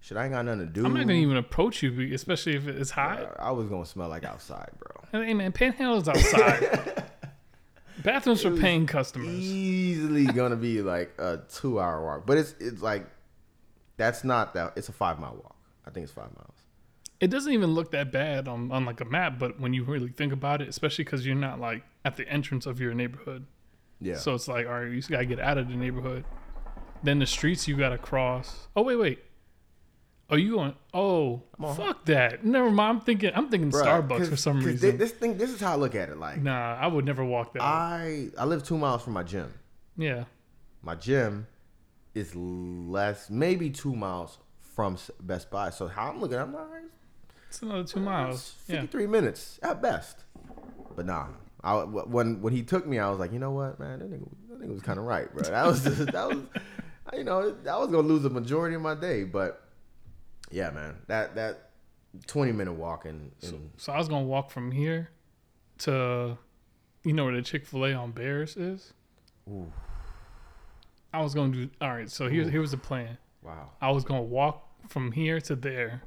shit, 0.02 0.18
I 0.18 0.26
ain't 0.26 0.34
got 0.34 0.44
nothing 0.44 0.62
to 0.62 0.66
do. 0.66 0.86
I'm 0.86 0.94
not 0.94 1.02
gonna 1.02 1.14
even 1.14 1.38
approach 1.38 1.82
you, 1.82 2.14
especially 2.14 2.56
if 2.56 2.68
it's 2.68 2.92
hot. 2.92 3.36
I 3.40 3.52
was 3.52 3.70
gonna 3.70 3.86
smell 3.86 4.10
like 4.10 4.26
outside, 4.26 4.72
bro. 4.78 5.24
Hey 5.24 5.34
man, 5.34 5.54
Panhandle's 5.54 6.10
outside. 6.10 7.06
Bathrooms 8.04 8.42
for 8.42 8.56
paying 8.56 8.86
customers. 8.86 9.30
Easily 9.30 10.26
gonna 10.26 10.56
be 10.56 10.82
like 10.82 11.14
a 11.18 11.42
two 11.54 11.80
hour 11.80 12.04
walk. 12.04 12.26
But 12.26 12.38
it's 12.38 12.56
it's 12.60 12.82
like 12.82 13.06
that's 13.98 14.24
not 14.24 14.54
that 14.54 14.74
it's 14.76 14.90
a 14.90 14.94
five 14.94 15.20
mile 15.20 15.36
walk. 15.36 15.56
I 15.86 15.90
think 15.92 16.04
it's 16.06 16.14
five 16.14 16.34
miles. 16.36 16.56
It 17.20 17.28
doesn't 17.30 17.52
even 17.52 17.72
look 17.72 17.92
that 17.92 18.12
bad 18.14 18.48
on, 18.48 18.72
on 18.72 18.86
like 18.86 19.02
a 19.02 19.06
map, 19.06 19.38
but 19.40 19.60
when 19.60 19.74
you 19.74 19.84
really 19.84 20.08
think 20.08 20.32
about 20.32 20.62
it, 20.62 20.70
especially 20.70 21.04
because 21.04 21.26
you're 21.26 21.36
not 21.36 21.60
like 21.60 21.84
at 22.06 22.16
the 22.16 22.26
entrance 22.30 22.66
of 22.66 22.80
your 22.80 22.94
neighborhood, 22.94 23.46
Yeah. 24.00 24.16
so 24.16 24.36
it's 24.36 24.48
like, 24.48 24.66
all 24.68 24.80
right, 24.80 24.90
you 24.90 24.96
just 24.96 25.10
gotta 25.12 25.26
get 25.26 25.40
out 25.40 25.58
of 25.58 25.68
the 25.68 25.76
neighborhood. 25.76 26.24
Then 27.04 27.20
the 27.20 27.26
streets 27.26 27.68
you 27.68 27.76
gotta 27.76 27.98
cross. 27.98 28.70
Oh 28.76 28.84
wait, 28.84 28.96
wait. 28.96 29.20
Oh, 30.32 30.36
you 30.36 30.56
going? 30.56 30.76
Oh, 30.94 31.42
fuck 31.76 32.06
that. 32.06 32.46
Never 32.46 32.70
mind. 32.70 32.98
I'm 33.00 33.02
thinking. 33.04 33.32
I'm 33.34 33.50
thinking 33.50 33.72
Bruh, 33.72 33.84
Starbucks 33.84 34.28
for 34.30 34.36
some 34.36 34.60
reason. 34.60 34.92
thi- 34.92 34.98
This 34.98 35.12
thing 35.12 35.38
this 35.38 35.50
is 35.50 35.60
how 35.60 35.74
I 35.74 35.76
look 35.76 35.96
at 35.96 36.10
it. 36.10 36.18
Like 36.18 36.42
nah, 36.42 36.76
I 36.80 36.86
would 36.88 37.06
never 37.06 37.26
walk 37.26 37.54
that. 37.54 37.60
way. 37.62 37.66
I 37.66 38.30
I 38.38 38.46
live 38.46 38.64
two 38.64 38.78
miles 38.78 39.02
from 39.04 39.14
my 39.14 39.24
gym. 39.24 39.54
yeah. 39.98 40.26
My 40.82 40.96
gym 40.96 41.48
is 42.16 42.34
less 42.36 43.30
maybe 43.30 43.70
two 43.70 43.96
miles 43.96 44.38
from 44.62 44.98
Best 45.22 45.50
Buy. 45.52 45.72
So 45.72 45.88
how 45.88 46.10
I'm 46.10 46.22
looking, 46.22 46.38
I'm 46.38 46.54
like 46.54 46.64
It's 47.50 47.62
another 47.62 47.84
two 47.84 48.00
uh, 48.00 48.04
miles. 48.04 48.56
Yeah. 48.68 48.82
53 48.82 49.08
minutes 49.08 49.60
at 49.62 49.82
best. 49.82 50.24
But 50.96 51.06
nah, 51.06 51.28
I, 51.64 51.84
when 51.84 52.42
when 52.42 52.54
he 52.54 52.64
took 52.64 52.86
me, 52.88 52.98
I 53.00 53.10
was 53.10 53.20
like, 53.20 53.34
you 53.34 53.40
know 53.40 53.52
what, 53.52 53.80
man, 53.80 54.00
that 54.00 54.10
nigga, 54.12 54.30
that 54.50 54.62
nigga 54.62 54.74
was 54.74 54.82
kind 54.82 55.00
of 55.00 55.06
right, 55.06 55.32
bro. 55.34 55.44
That 55.44 55.66
was 55.66 55.84
just, 55.84 56.06
that 56.14 56.28
was, 56.30 56.38
you 57.14 57.24
know, 57.26 57.56
I 57.70 57.78
was 57.78 57.88
gonna 57.92 58.08
lose 58.08 58.24
a 58.26 58.30
majority 58.30 58.76
of 58.76 58.82
my 58.82 58.96
day, 58.96 59.24
but 59.26 59.69
yeah, 60.52 60.70
man, 60.72 60.96
that 61.08 61.36
that 61.36 61.70
20 62.28 62.52
minute 62.52 62.74
walk 62.74 63.06
and, 63.06 63.32
in 63.42 63.70
So 63.78 63.94
I 63.94 63.98
was 63.98 64.08
gonna 64.08 64.26
walk 64.26 64.50
from 64.52 64.72
here 64.72 65.10
to, 65.80 66.38
you 67.04 67.14
know 67.14 67.26
where 67.26 67.36
the 67.36 67.42
Chick 67.42 67.66
Fil 67.66 67.86
A 67.86 67.94
on 67.94 68.12
Bearss 68.14 68.58
is. 68.58 68.94
Ooh. 69.50 69.72
I 71.14 71.22
was 71.22 71.34
gonna 71.34 71.54
do. 71.54 71.70
All 71.82 71.90
right. 71.90 72.10
So 72.10 72.30
here's 72.30 72.50
here 72.50 72.62
was 72.62 72.72
the 72.72 72.78
plan. 72.78 73.18
wow, 73.42 73.72
I 73.82 73.92
was 73.92 74.04
gonna 74.04 74.22
walk 74.22 74.68
from 74.90 75.12
here 75.12 75.40
to 75.42 75.56
there, 75.56 76.04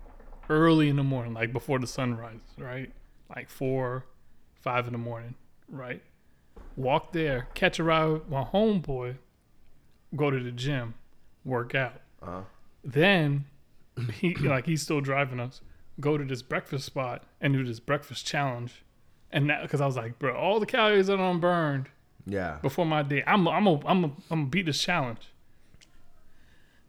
early 0.48 0.88
in 0.88 0.96
the 0.96 1.02
morning, 1.02 1.34
like 1.34 1.52
before 1.52 1.78
the 1.78 1.86
sun 1.86 2.16
rises, 2.16 2.40
right? 2.58 2.90
Like 3.34 3.48
four, 3.48 4.06
five 4.54 4.86
in 4.86 4.92
the 4.92 4.98
morning, 4.98 5.34
right? 5.68 6.02
Walk 6.76 7.12
there, 7.12 7.48
catch 7.54 7.78
a 7.78 7.84
ride 7.84 8.06
with 8.08 8.28
my 8.28 8.44
homeboy, 8.44 9.16
go 10.14 10.30
to 10.30 10.42
the 10.42 10.52
gym, 10.52 10.94
work 11.44 11.74
out. 11.74 12.00
uh, 12.22 12.42
Then 12.84 13.46
he 14.12 14.34
like 14.34 14.66
he's 14.66 14.82
still 14.82 15.00
driving 15.00 15.40
us. 15.40 15.60
Go 16.00 16.16
to 16.16 16.24
this 16.24 16.42
breakfast 16.42 16.86
spot 16.86 17.24
and 17.40 17.52
do 17.52 17.64
this 17.64 17.80
breakfast 17.80 18.26
challenge, 18.26 18.84
and 19.30 19.50
that 19.50 19.62
because 19.62 19.80
I 19.80 19.86
was 19.86 19.96
like, 19.96 20.18
bro, 20.18 20.34
all 20.34 20.60
the 20.60 20.66
calories 20.66 21.08
that 21.08 21.20
I'm 21.20 21.40
burned 21.40 21.88
yeah, 22.26 22.58
before 22.62 22.86
my 22.86 23.02
day, 23.02 23.22
I'm 23.26 23.46
I'm 23.48 23.66
a, 23.66 23.86
I'm 23.86 24.04
a, 24.04 24.06
I'm 24.08 24.14
gonna 24.28 24.46
beat 24.46 24.66
this 24.66 24.80
challenge. 24.80 25.20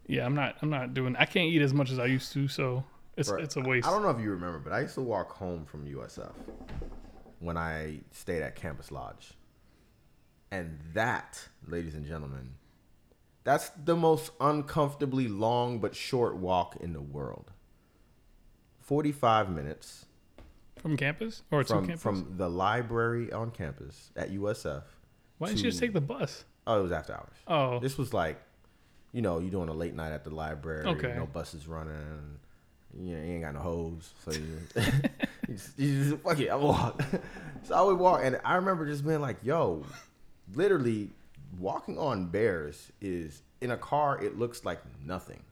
Yeah, 0.08 0.26
I'm 0.26 0.36
not 0.36 0.56
I'm 0.62 0.70
not 0.70 0.94
doing. 0.94 1.16
I 1.16 1.26
can't 1.26 1.48
eat 1.48 1.62
as 1.62 1.74
much 1.74 1.92
as 1.92 2.00
I 2.00 2.06
used 2.06 2.32
to, 2.34 2.48
so 2.48 2.84
it's 3.18 3.30
Bro, 3.30 3.42
it's 3.42 3.56
a 3.56 3.62
waste. 3.62 3.88
I 3.88 3.92
don't 3.92 4.04
know 4.04 4.10
if 4.10 4.20
you 4.20 4.32
remember, 4.32 4.60
but 4.60 4.74
I 4.74 4.82
used 4.82 4.96
to 4.96 5.02
walk 5.02 5.32
home 5.32 5.66
from 5.66 5.86
USF 5.86 6.34
when 7.39 7.58
I 7.58 8.00
stayed 8.12 8.42
at 8.42 8.56
Campus 8.56 8.92
Lodge. 8.92 9.34
And 10.52 10.80
that, 10.94 11.48
ladies 11.68 11.96
and 11.96 12.06
gentlemen, 12.06 12.54
that's 13.44 13.70
the 13.70 13.96
most 13.96 14.32
uncomfortably 14.40 15.28
long 15.28 15.80
but 15.80 15.96
short 15.96 16.36
walk 16.36 16.78
in 16.80 16.94
the 16.94 17.02
world. 17.02 17.52
45 18.82 19.50
minutes 19.50 20.06
From 20.78 20.98
campus 20.98 21.44
or 21.52 21.64
to 21.64 21.74
from, 21.74 21.86
campus? 21.86 22.02
from 22.02 22.34
the 22.38 22.50
library 22.50 23.32
on 23.32 23.52
campus 23.52 24.12
at 24.16 24.32
USF. 24.32 24.84
Why 25.38 25.48
didn't 25.48 25.60
you 25.60 25.70
just 25.70 25.80
take 25.80 25.94
the 25.94 26.02
bus? 26.02 26.46
Oh, 26.68 26.80
it 26.80 26.84
was 26.84 26.92
after 26.92 27.14
hours. 27.14 27.36
Oh, 27.48 27.80
This 27.80 27.98
was 27.98 28.14
like, 28.14 28.42
you 29.12 29.22
know, 29.22 29.40
you're 29.40 29.52
doing 29.52 29.70
a 29.70 29.74
late 29.74 29.94
night 29.94 30.12
at 30.12 30.24
the 30.24 30.30
library. 30.30 30.86
Okay. 30.86 31.14
No 31.16 31.26
buses 31.26 31.68
running. 31.68 32.38
You, 32.98 33.16
know, 33.16 33.24
you 33.24 33.32
ain't 33.34 33.42
got 33.44 33.54
no 33.56 33.60
hose, 33.60 34.14
so 34.24 34.32
you, 34.32 34.60
you, 35.48 35.54
just, 35.56 35.80
you 35.80 36.04
just 36.12 36.22
fuck 36.24 36.40
it. 36.40 36.50
I 36.50 36.56
walk. 36.56 37.02
so 37.64 37.76
I 37.76 37.82
would 37.82 37.98
walk, 37.98 38.22
and 38.24 38.40
I 38.46 38.56
remember 38.56 38.86
just 38.86 39.04
being 39.06 39.20
like, 39.20 39.38
"Yo, 39.42 39.84
literally, 40.54 41.10
walking 41.60 41.98
on 41.98 42.30
Bearss 42.32 42.92
is 43.02 43.42
in 43.62 43.72
a 43.72 43.78
car. 43.78 44.22
It 44.22 44.38
looks 44.38 44.66
like 44.66 44.80
nothing. 45.06 45.44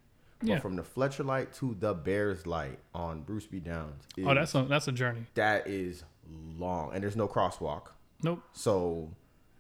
Yeah. 0.44 0.56
But 0.56 0.62
from 0.64 0.76
the 0.76 0.84
Fletcher 0.84 1.24
Light 1.24 1.54
to 1.56 1.76
the 1.80 1.94
Bearss 1.94 2.46
Light 2.48 2.80
on 2.96 3.22
Bruce 3.22 3.46
B. 3.46 3.60
Downs, 3.60 4.04
is, 4.18 4.26
oh, 4.26 4.34
that's 4.34 4.56
a 4.56 4.64
that's 4.64 4.88
a 4.88 4.92
journey. 4.92 5.26
that 5.36 5.68
is 5.68 6.04
long, 6.58 6.92
and 6.94 7.04
there's 7.04 7.16
no 7.16 7.28
crosswalk. 7.28 7.88
Nope. 8.24 8.42
So 8.54 9.10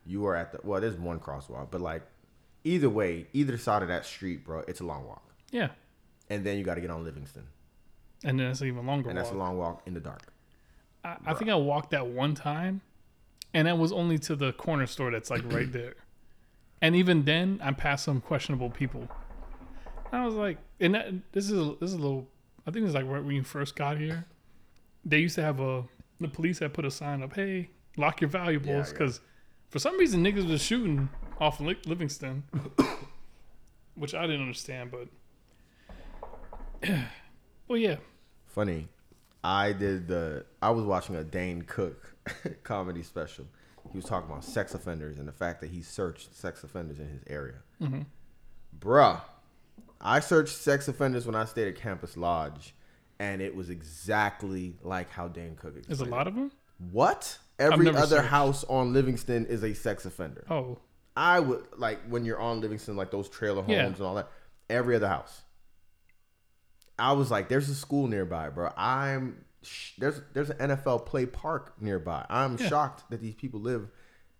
you 0.05 0.25
are 0.25 0.35
at 0.35 0.51
the 0.51 0.59
well, 0.63 0.81
there's 0.81 0.97
one 0.97 1.19
crosswalk, 1.19 1.67
but 1.69 1.81
like 1.81 2.01
either 2.63 2.89
way, 2.89 3.27
either 3.33 3.57
side 3.57 3.83
of 3.83 3.89
that 3.89 4.05
street, 4.05 4.43
bro, 4.43 4.63
it's 4.67 4.79
a 4.79 4.83
long 4.83 5.05
walk. 5.07 5.23
Yeah, 5.51 5.69
And 6.29 6.43
then 6.45 6.57
you 6.57 6.63
got 6.63 6.75
to 6.75 6.81
get 6.81 6.89
on 6.89 7.03
Livingston, 7.03 7.43
and 8.23 8.39
then 8.39 8.47
it's 8.51 8.61
an 8.61 8.67
even 8.67 8.85
longer. 8.87 9.09
and 9.09 9.17
that's 9.17 9.31
a 9.31 9.35
long 9.35 9.57
walk 9.57 9.81
in 9.85 9.93
the 9.93 9.99
dark. 9.99 10.31
I, 11.03 11.17
I 11.25 11.33
think 11.33 11.49
I 11.51 11.55
walked 11.55 11.91
that 11.91 12.07
one 12.07 12.33
time, 12.35 12.81
and 13.53 13.67
that 13.67 13.77
was 13.77 13.91
only 13.91 14.17
to 14.19 14.35
the 14.35 14.53
corner 14.53 14.87
store 14.87 15.11
that's 15.11 15.29
like 15.29 15.43
right 15.51 15.71
there. 15.73 15.95
And 16.81 16.95
even 16.95 17.25
then, 17.25 17.59
I 17.63 17.71
passed 17.71 18.05
some 18.05 18.21
questionable 18.21 18.69
people. 18.69 19.07
I 20.11 20.25
was 20.25 20.33
like, 20.33 20.57
and 20.79 20.95
that, 20.95 21.13
this 21.31 21.45
is 21.49 21.51
a, 21.59 21.75
this 21.79 21.89
is 21.89 21.93
a 21.93 21.99
little. 21.99 22.27
I 22.67 22.71
think 22.71 22.85
it's 22.85 22.95
like 22.95 23.05
right 23.05 23.23
when 23.23 23.35
you 23.35 23.43
first 23.43 23.75
got 23.75 23.97
here. 23.97 24.25
They 25.05 25.19
used 25.19 25.35
to 25.35 25.41
have 25.43 25.59
a 25.59 25.83
the 26.19 26.27
police 26.27 26.59
had 26.59 26.73
put 26.73 26.85
a 26.85 26.91
sign 26.91 27.23
up, 27.23 27.33
"Hey, 27.33 27.69
lock 27.97 28.21
your 28.21 28.29
valuables," 28.29 28.67
Yeah, 28.69 28.77
yeah. 28.85 28.91
because 28.91 29.21
for 29.69 29.79
some 29.79 29.97
reason 29.97 30.23
niggas 30.23 30.47
was 30.47 30.61
shooting 30.61 31.09
off 31.39 31.59
Li- 31.59 31.79
Livingston, 31.85 32.43
which 33.95 34.13
I 34.13 34.27
didn't 34.27 34.41
understand. 34.41 34.91
But 34.91 35.07
well, 37.67 37.77
yeah, 37.77 37.97
Funny, 38.47 38.87
I 39.43 39.71
did 39.73 40.07
the. 40.07 40.45
I 40.61 40.71
was 40.71 40.83
watching 40.85 41.15
a 41.15 41.23
Dane 41.23 41.61
Cook 41.63 42.15
comedy 42.63 43.03
special. 43.03 43.45
He 43.91 43.97
was 43.97 44.05
talking 44.05 44.29
about 44.29 44.43
sex 44.43 44.73
offenders 44.73 45.17
and 45.17 45.27
the 45.27 45.31
fact 45.33 45.61
that 45.61 45.69
he 45.71 45.81
searched 45.81 46.35
sex 46.35 46.63
offenders 46.63 46.99
in 46.99 47.07
his 47.09 47.21
area. 47.27 47.61
Mhm. 47.81 48.05
Bruh, 48.77 49.21
I 49.99 50.19
searched 50.19 50.55
sex 50.55 50.87
offenders 50.87 51.25
when 51.25 51.35
I 51.35 51.45
stayed 51.45 51.67
at 51.67 51.75
Campus 51.75 52.15
Lodge, 52.17 52.73
and 53.19 53.41
it 53.41 53.55
was 53.55 53.69
exactly 53.69 54.77
like 54.81 55.09
how 55.09 55.27
Dane 55.27 55.55
Cook 55.55 55.75
explained. 55.77 55.99
there's 55.99 56.07
a 56.07 56.11
lot 56.11 56.27
of 56.27 56.35
them. 56.35 56.51
What? 56.91 57.37
Every 57.59 57.89
other 57.89 58.07
searched. 58.17 58.27
house 58.29 58.63
on 58.65 58.93
Livingston 58.93 59.45
is 59.45 59.63
a 59.63 59.73
sex 59.73 60.05
offender. 60.05 60.45
Oh, 60.49 60.79
I 61.15 61.39
would 61.39 61.65
like 61.77 62.01
when 62.07 62.23
you're 62.25 62.39
on 62.39 62.61
Livingston, 62.61 62.95
like 62.95 63.11
those 63.11 63.29
trailer 63.29 63.61
homes 63.61 63.71
Yeah. 63.71 63.85
and 63.87 64.01
all 64.01 64.15
that. 64.15 64.29
Every 64.69 64.95
other 64.95 65.07
house. 65.09 65.41
I 66.97 67.13
was 67.13 67.29
like, 67.31 67.49
"There's 67.49 67.69
a 67.69 67.75
school 67.75 68.07
nearby, 68.07 68.49
bro. 68.49 68.71
I'm 68.77 69.43
sh- 69.63 69.93
there's 69.97 70.21
there's 70.33 70.49
an 70.49 70.57
NFL 70.69 71.05
play 71.05 71.25
park 71.25 71.73
nearby. 71.81 72.25
I'm 72.29 72.57
Yeah. 72.57 72.67
shocked 72.67 73.09
that 73.09 73.21
these 73.21 73.35
people 73.35 73.59
live 73.59 73.89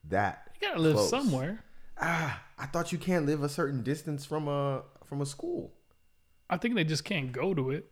that. 0.09 0.49
you 0.59 0.67
gotta 0.67 0.79
live 0.81 0.95
close. 0.95 1.09
somewhere. 1.09 1.63
ah, 1.99 2.41
I 2.57 2.65
thought 2.65 2.91
you 2.91 2.97
can't 2.97 3.25
live 3.25 3.43
a 3.43 3.49
certain 3.49 3.83
distance 3.83 4.25
from 4.25 4.47
a 4.47 4.83
from 5.05 5.21
a 5.21 5.25
school, 5.25 5.73
I 6.49 6.57
think 6.57 6.75
they 6.75 6.83
just 6.83 7.03
can't 7.03 7.31
go 7.31 7.53
to 7.53 7.71
it. 7.71 7.91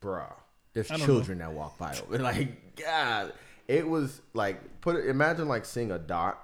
bruh. 0.00 0.32
There's 0.74 0.88
children 0.88 1.38
that 1.38 1.52
walk 1.52 1.78
by 1.78 1.96
over. 1.98 2.18
Like, 2.22 2.76
God, 2.76 3.32
it 3.68 3.88
was 3.88 4.20
like 4.34 4.80
put. 4.80 4.96
it 4.96 5.08
Imagine 5.08 5.46
like 5.48 5.64
seeing 5.64 5.90
a 5.92 5.98
dot, 5.98 6.38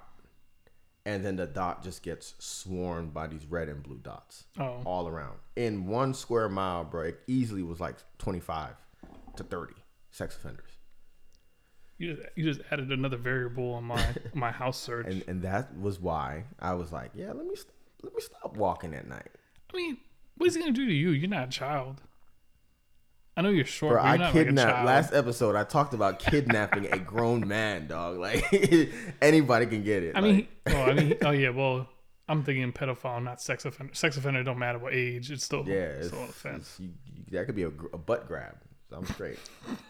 and 1.05 1.23
then 1.23 1.35
the 1.35 1.45
dot 1.45 1.83
just 1.83 2.01
gets 2.01 2.33
swarmed 2.39 3.13
by 3.13 3.27
these 3.27 3.45
red 3.45 3.67
and 3.69 3.83
blue 3.83 3.97
dots 3.97 4.45
Oh, 4.59 4.81
all 4.85 5.07
around 5.07 5.37
in 5.55 5.85
one 5.87 6.13
square 6.13 6.47
mile, 6.49 6.83
bro. 6.85 7.01
It 7.03 7.19
easily 7.27 7.61
was 7.63 7.79
like 7.79 7.95
25 8.19 8.73
to 9.35 9.43
30 9.43 9.73
sex 10.11 10.35
offenders. 10.35 10.71
you 11.97 12.13
just, 12.15 12.27
you 12.35 12.43
just 12.43 12.61
added 12.71 12.91
another 12.91 13.17
variable 13.17 13.73
on 13.73 13.83
my 13.85 14.05
my 14.33 14.51
house 14.51 14.77
search. 14.79 15.07
and 15.07 15.23
and 15.27 15.41
that 15.43 15.77
was 15.79 15.99
why 15.99 16.45
I 16.59 16.73
was 16.73 16.91
like, 16.91 17.11
yeah, 17.15 17.27
let 17.33 17.45
me 17.45 17.55
st- 17.55 17.73
let 18.03 18.13
me 18.13 18.21
stop 18.21 18.55
walking 18.57 18.93
at 18.93 19.07
night, 19.07 19.29
I 19.73 19.77
mean, 19.77 19.97
what 20.37 20.47
is 20.47 20.55
he 20.55 20.61
gonna 20.61 20.71
do 20.73 20.85
to 20.85 20.93
you? 20.93 21.09
You're 21.11 21.29
not 21.29 21.47
a 21.47 21.51
child. 21.51 22.01
I 23.37 23.41
know 23.41 23.49
you're 23.49 23.63
short, 23.63 23.93
bro. 23.93 24.01
you're 24.03 24.11
I 24.11 24.17
not 24.17 24.35
like 24.35 24.45
kidnapped 24.45 24.85
last 24.85 25.13
episode. 25.13 25.55
I 25.55 25.63
talked 25.63 25.93
about 25.93 26.19
kidnapping 26.19 26.91
a 26.91 26.99
grown 26.99 27.47
man, 27.47 27.87
dog. 27.87 28.17
Like 28.19 28.43
anybody 29.21 29.67
can 29.67 29.83
get 29.83 30.03
it. 30.03 30.15
I 30.17 30.19
Like, 30.19 30.35
mean, 30.35 30.47
oh, 30.67 30.81
I 30.81 30.93
mean, 30.93 31.17
oh 31.23 31.31
yeah. 31.31 31.49
Well, 31.49 31.87
I'm 32.27 32.43
thinking 32.43 32.71
pedophile, 32.73 33.23
not 33.23 33.41
sex 33.41 33.63
offender. 33.65 33.93
Sex 33.93 34.17
offender 34.17 34.43
don't 34.43 34.59
matter 34.59 34.79
what 34.79 34.93
age. 34.93 35.31
It's 35.31 35.45
still 35.45 35.63
yeah, 35.65 35.75
it's 35.75 36.07
still 36.07 36.19
an 36.23 36.29
offense. 36.29 36.75
you, 36.79 36.89
that 37.31 37.45
could 37.45 37.55
be 37.55 37.63
a, 37.63 37.67
a 37.93 37.97
butt 37.97 38.27
grab. 38.27 38.55
I'm 38.93 39.05
straight. 39.05 39.39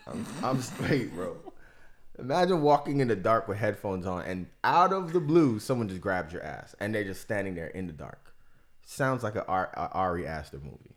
I'm, 0.08 0.26
I'm 0.44 0.62
straight, 0.62 1.14
bro. 1.14 1.38
Imagine 2.20 2.62
walking 2.62 3.00
in 3.00 3.08
the 3.08 3.16
dark 3.16 3.48
with 3.48 3.58
headphones 3.58 4.06
on, 4.06 4.24
and 4.24 4.48
out 4.64 4.94
of 4.94 5.14
the 5.14 5.20
blue, 5.20 5.60
someone 5.60 5.88
just 5.88 6.02
grabs 6.02 6.34
your 6.34 6.44
ass, 6.44 6.76
and 6.80 6.94
they're 6.94 7.04
just 7.04 7.22
standing 7.22 7.56
there 7.56 7.68
in 7.68 7.88
the 7.88 7.94
dark. 7.94 8.34
Sounds 8.86 9.24
like 9.24 9.36
a, 9.36 9.46
Ar- 9.46 9.72
Ari 9.94 10.28
Aster 10.28 10.60
movie. 10.60 10.96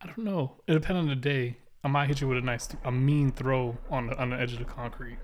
I 0.00 0.06
don't 0.06 0.18
know. 0.18 0.52
It 0.66 0.72
depends 0.74 0.98
on 1.00 1.08
the 1.08 1.16
day. 1.16 1.56
I 1.84 1.88
might 1.88 2.08
hit 2.08 2.20
you 2.20 2.28
with 2.28 2.38
a 2.38 2.40
nice, 2.40 2.68
a 2.84 2.90
mean 2.90 3.30
throw 3.32 3.76
on 3.90 4.08
the 4.08 4.18
on 4.20 4.30
the 4.30 4.36
edge 4.36 4.52
of 4.52 4.58
the 4.58 4.64
concrete. 4.64 5.18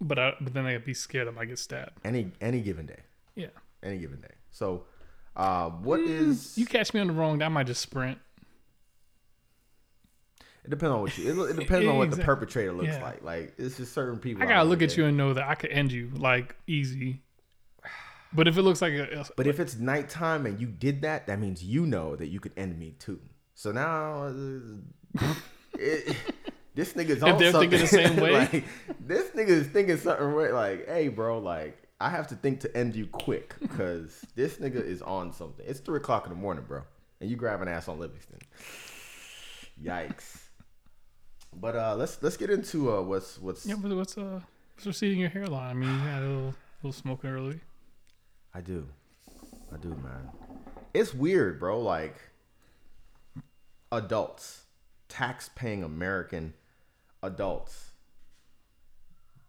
But 0.00 0.18
I, 0.18 0.32
but 0.40 0.54
then 0.54 0.66
I'd 0.66 0.84
be 0.84 0.94
scared 0.94 1.28
I 1.28 1.30
might 1.30 1.46
get 1.46 1.58
stabbed. 1.58 1.92
Any 2.04 2.32
any 2.40 2.60
given 2.60 2.86
day. 2.86 3.00
Yeah. 3.34 3.46
any 3.82 3.98
given 3.98 4.20
day. 4.20 4.34
So, 4.50 4.84
uh, 5.36 5.70
what 5.70 6.00
is? 6.00 6.56
You 6.58 6.66
catch 6.66 6.92
me 6.92 7.00
on 7.00 7.06
the 7.06 7.12
wrong 7.12 7.40
I 7.42 7.48
might 7.48 7.66
just 7.66 7.80
sprint. 7.80 8.18
It 10.64 10.70
depends 10.70 10.92
on 10.92 11.00
what 11.00 11.18
you. 11.18 11.44
It, 11.44 11.50
it 11.50 11.56
depends 11.56 11.88
on 11.88 11.98
what 11.98 12.10
the 12.10 12.22
perpetrator 12.22 12.72
looks 12.72 12.88
yeah. 12.88 13.02
like. 13.02 13.22
Like 13.22 13.54
it's 13.58 13.76
just 13.76 13.92
certain 13.92 14.18
people. 14.18 14.42
I 14.42 14.46
gotta 14.46 14.64
look 14.64 14.78
there 14.78 14.88
at 14.88 14.96
you 14.96 15.06
and 15.06 15.16
know 15.16 15.34
that 15.34 15.48
I 15.48 15.54
could 15.54 15.70
end 15.70 15.90
you 15.90 16.10
like 16.14 16.54
easy. 16.66 17.22
But 18.32 18.48
if 18.48 18.56
it 18.56 18.62
looks 18.62 18.80
like 18.80 18.94
a, 18.94 19.26
But 19.36 19.46
if 19.46 19.60
it's 19.60 19.76
nighttime 19.76 20.46
and 20.46 20.60
you 20.60 20.66
did 20.66 21.02
that, 21.02 21.26
that 21.26 21.38
means 21.38 21.62
you 21.62 21.84
know 21.84 22.16
that 22.16 22.28
you 22.28 22.40
could 22.40 22.52
end 22.56 22.78
me 22.78 22.94
too. 22.98 23.20
So 23.54 23.72
now, 23.72 24.32
it, 25.78 26.16
this 26.74 26.94
nigga's 26.94 27.22
on 27.22 27.38
they're 27.38 27.52
something. 27.52 27.70
thinking 27.70 27.80
the 27.80 27.86
same 27.86 28.16
way? 28.20 28.32
like, 28.32 28.64
this 29.00 29.30
nigga 29.30 29.48
is 29.48 29.66
thinking 29.66 29.98
something 29.98 30.26
right. 30.26 30.52
Like, 30.52 30.88
hey, 30.88 31.08
bro, 31.08 31.38
like 31.38 31.76
I 32.00 32.08
have 32.08 32.28
to 32.28 32.34
think 32.34 32.60
to 32.60 32.76
end 32.76 32.96
you 32.96 33.06
quick 33.06 33.54
because 33.60 34.24
this 34.34 34.56
nigga 34.56 34.82
is 34.82 35.02
on 35.02 35.32
something. 35.32 35.64
It's 35.68 35.80
three 35.80 35.98
o'clock 35.98 36.24
in 36.24 36.30
the 36.30 36.38
morning, 36.38 36.64
bro, 36.66 36.82
and 37.20 37.28
you 37.28 37.36
grab 37.36 37.60
an 37.60 37.68
ass 37.68 37.88
on 37.88 37.98
Livingston. 37.98 38.38
Yikes. 39.82 40.41
But 41.54 41.76
uh, 41.76 41.94
let's 41.96 42.22
let's 42.22 42.36
get 42.36 42.50
into 42.50 42.92
uh, 42.92 43.02
what's 43.02 43.38
what's 43.38 43.66
yeah, 43.66 43.76
but 43.78 43.94
what's 43.94 44.16
uh 44.18 44.40
what's 44.74 44.86
receding 44.86 45.18
your 45.20 45.28
hairline? 45.28 45.70
I 45.70 45.74
mean, 45.74 45.88
you 45.90 46.00
had 46.00 46.22
a 46.22 46.26
little 46.26 46.54
little 46.82 46.92
smoking 46.92 47.30
early. 47.30 47.60
I 48.54 48.60
do. 48.60 48.86
I 49.72 49.76
do, 49.78 49.88
man. 49.90 50.28
It's 50.94 51.14
weird, 51.14 51.58
bro. 51.58 51.80
Like 51.80 52.16
adults, 53.90 54.62
tax 55.08 55.50
paying 55.54 55.82
American 55.82 56.54
adults 57.22 57.90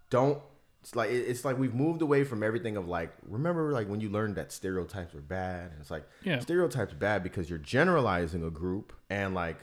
don't 0.09 0.39
it's 0.81 0.95
like 0.95 1.09
it's 1.09 1.43
like 1.43 1.57
we've 1.57 1.73
moved 1.73 2.03
away 2.03 2.23
from 2.23 2.43
everything 2.43 2.77
of 2.77 2.87
like 2.87 3.11
remember 3.27 3.71
like 3.71 3.87
when 3.89 3.99
you 3.99 4.09
learned 4.09 4.35
that 4.35 4.51
stereotypes 4.51 5.11
were 5.13 5.21
bad 5.21 5.71
and 5.71 5.81
it's 5.81 5.89
like 5.89 6.03
Yeah. 6.23 6.39
stereotypes 6.39 6.93
bad 6.93 7.23
because 7.23 7.49
you're 7.49 7.57
generalizing 7.57 8.43
a 8.43 8.51
group 8.51 8.93
and 9.09 9.33
like 9.33 9.57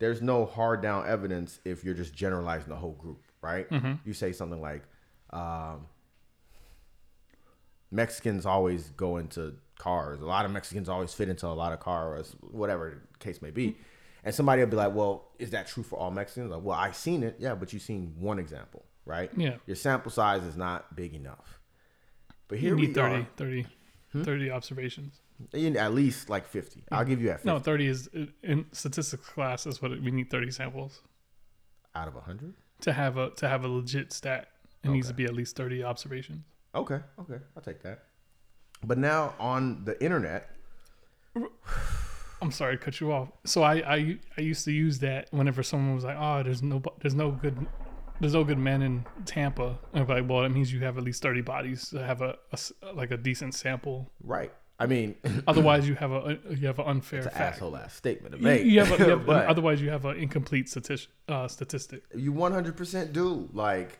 there's 0.00 0.20
no 0.20 0.44
hard 0.44 0.82
down 0.82 1.06
evidence 1.06 1.60
if 1.64 1.84
you're 1.84 1.94
just 1.94 2.12
generalizing 2.14 2.68
the 2.68 2.76
whole 2.76 2.92
group 2.94 3.22
right 3.42 3.68
you 4.04 4.12
say 4.12 4.32
something 4.32 4.60
like 4.60 4.82
um, 5.32 5.86
Mexicans 7.90 8.46
always 8.46 8.90
go 8.90 9.16
into 9.16 9.54
cars. 9.78 10.20
A 10.20 10.24
lot 10.26 10.44
of 10.44 10.50
Mexicans 10.52 10.88
always 10.88 11.12
fit 11.12 11.28
into 11.28 11.46
a 11.46 11.48
lot 11.48 11.72
of 11.72 11.80
cars, 11.80 12.36
whatever 12.40 13.02
the 13.12 13.18
case 13.18 13.42
may 13.42 13.50
be. 13.50 13.76
And 14.22 14.34
somebody 14.34 14.62
will 14.62 14.68
be 14.70 14.76
like, 14.76 14.94
"Well, 14.94 15.30
is 15.38 15.50
that 15.50 15.66
true 15.66 15.82
for 15.82 15.98
all 15.98 16.10
Mexicans?" 16.10 16.50
Like, 16.50 16.62
"Well, 16.62 16.78
I've 16.78 16.94
seen 16.94 17.22
it, 17.22 17.36
yeah, 17.38 17.54
but 17.54 17.72
you've 17.72 17.82
seen 17.82 18.14
one 18.18 18.38
example, 18.38 18.84
right? 19.06 19.30
Yeah. 19.36 19.56
Your 19.66 19.76
sample 19.76 20.10
size 20.10 20.42
is 20.44 20.56
not 20.56 20.94
big 20.94 21.14
enough." 21.14 21.58
But 22.46 22.58
here 22.58 22.76
You 22.76 22.88
we 22.88 22.92
30, 22.92 23.14
are, 23.14 23.26
30, 23.36 23.66
Hmm? 24.12 24.22
30 24.24 24.50
observations. 24.50 25.20
in 25.52 25.76
at 25.76 25.94
least 25.94 26.28
like 26.28 26.46
fifty. 26.46 26.82
I'll 26.90 27.04
give 27.04 27.20
you 27.20 27.28
that 27.28 27.36
50 27.42 27.48
No, 27.48 27.58
30 27.60 27.86
is 27.86 28.08
in 28.42 28.66
statistics 28.72 29.28
class 29.28 29.66
is 29.66 29.80
what 29.80 29.92
it, 29.92 30.02
we 30.02 30.10
need 30.10 30.30
30 30.30 30.50
samples 30.50 31.00
out 31.94 32.08
of 32.08 32.14
hundred. 32.14 32.54
to 32.80 32.92
have 32.92 33.16
a 33.16 33.30
to 33.30 33.48
have 33.48 33.64
a 33.64 33.68
legit 33.68 34.12
stat. 34.12 34.48
It 34.82 34.88
needs 34.90 35.08
to 35.08 35.14
be 35.14 35.24
at 35.26 35.34
least 35.34 35.56
30 35.56 35.84
observations. 35.84 36.42
Okay, 36.74 37.00
okay, 37.20 37.38
I'll 37.56 37.62
take 37.62 37.82
that. 37.82 38.04
But 38.82 38.96
now 38.98 39.34
on 39.38 39.84
the 39.84 40.02
internet, 40.02 40.50
I'm 42.42 42.50
sorry 42.50 42.76
to 42.78 42.82
cut 42.82 43.00
you 43.00 43.12
off. 43.12 43.28
So 43.44 43.62
I, 43.62 43.74
I 43.96 44.18
I 44.38 44.40
used 44.40 44.64
to 44.64 44.72
use 44.72 44.98
that 45.00 45.28
whenever 45.32 45.62
someone 45.62 45.94
was 45.94 46.04
like, 46.04 46.16
"Oh, 46.18 46.42
there's 46.42 46.62
no 46.62 46.82
there's 47.00 47.14
no 47.14 47.30
good 47.32 47.66
there's 48.20 48.34
no 48.34 48.44
good 48.44 48.58
men 48.58 48.82
in 48.82 49.04
Tampa." 49.26 49.78
And 49.92 50.02
I'm 50.02 50.08
like, 50.08 50.28
"Well, 50.28 50.42
that 50.42 50.50
means 50.50 50.72
you 50.72 50.80
have 50.80 50.98
at 50.98 51.04
least 51.04 51.22
30 51.22 51.40
bodies 51.42 51.88
to 51.90 52.04
have 52.04 52.20
a 52.22 52.36
like 52.94 53.10
a 53.10 53.16
decent 53.16 53.54
sample. 53.54 54.10
right? 54.22 54.52
I 54.78 54.86
mean, 54.86 55.16
Otherwise, 55.46 55.86
you 55.86 55.94
have 55.96 56.10
a 56.10 56.38
you 56.50 56.66
have 56.66 56.78
an 56.78 56.86
unfair 56.86 57.20
it's 57.20 57.36
an 57.36 57.42
asshole 57.42 57.76
ass 57.76 57.94
statement 57.94 58.34
to 58.34 58.40
make. 58.40 58.64
you 58.64 58.80
have, 58.80 58.98
a, 58.98 59.04
you 59.04 59.10
have 59.10 59.26
But- 59.26 59.46
otherwise 59.46 59.82
you 59.82 59.90
have 59.90 60.06
an 60.06 60.16
incomplete 60.16 60.70
statistic. 60.70 61.10
Uh, 61.28 61.46
statistic. 61.48 62.02
You 62.14 62.32
100% 62.32 63.12
do. 63.12 63.48
Like, 63.52 63.98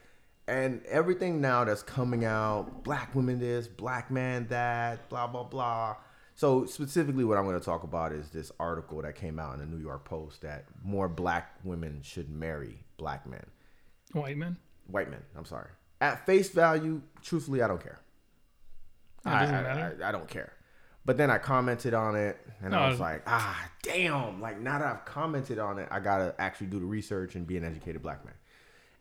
and 0.49 0.83
everything 0.87 1.41
now 1.41 1.65
that's 1.65 1.83
coming 1.83 2.25
out, 2.25 2.83
black 2.83 3.15
women 3.15 3.39
this, 3.39 3.69
black 3.69 4.11
man 4.11 4.47
that, 4.49 5.09
blah, 5.11 5.27
blah, 5.27 5.45
blah. 5.45 5.97
So, 6.35 6.65
specifically, 6.65 7.25
what 7.25 7.37
I'm 7.37 7.45
going 7.45 7.59
to 7.59 7.65
talk 7.65 7.83
about 7.83 8.13
is 8.13 8.31
this 8.31 8.51
article 8.59 9.03
that 9.03 9.15
came 9.15 9.39
out 9.39 9.53
in 9.55 9.61
the 9.61 9.67
New 9.67 9.83
York 9.83 10.07
Post 10.07 10.41
that 10.41 10.65
more 10.83 11.07
black 11.09 11.57
women 11.63 12.01
should 12.03 12.31
marry 12.31 12.79
black 12.97 13.27
men. 13.27 13.45
White 14.13 14.37
men. 14.37 14.57
White 14.87 15.11
men, 15.11 15.23
I'm 15.37 15.45
sorry. 15.45 15.69
At 16.01 16.25
face 16.27 16.49
value, 16.51 17.03
truthfully, 17.23 17.63
I 17.63 17.69
don't 17.69 17.83
care. 17.83 18.01
I, 19.25 19.45
I-. 19.47 19.93
I- 20.03 20.09
I 20.09 20.13
don't 20.13 20.29
care. 20.29 20.53
But 21.05 21.17
then 21.17 21.31
I 21.31 21.39
commented 21.39 21.95
on 21.95 22.15
it 22.15 22.39
and 22.63 22.75
I 22.75 22.89
was 22.89 23.01
like, 23.01 23.23
ah, 23.27 23.71
damn. 23.83 24.41
Like, 24.41 24.61
now 24.61 24.79
that 24.79 24.87
I've 24.87 25.05
commented 25.07 25.59
on 25.59 25.79
it, 25.79 25.89
I 25.91 25.99
got 25.99 26.19
to 26.19 26.35
actually 26.39 26.67
do 26.69 26.79
the 26.79 26.85
research 26.85 27.35
and 27.37 27.47
be 27.47 27.57
an 27.57 27.65
educated 27.65 28.03
black 28.03 28.25
man. 28.25 28.35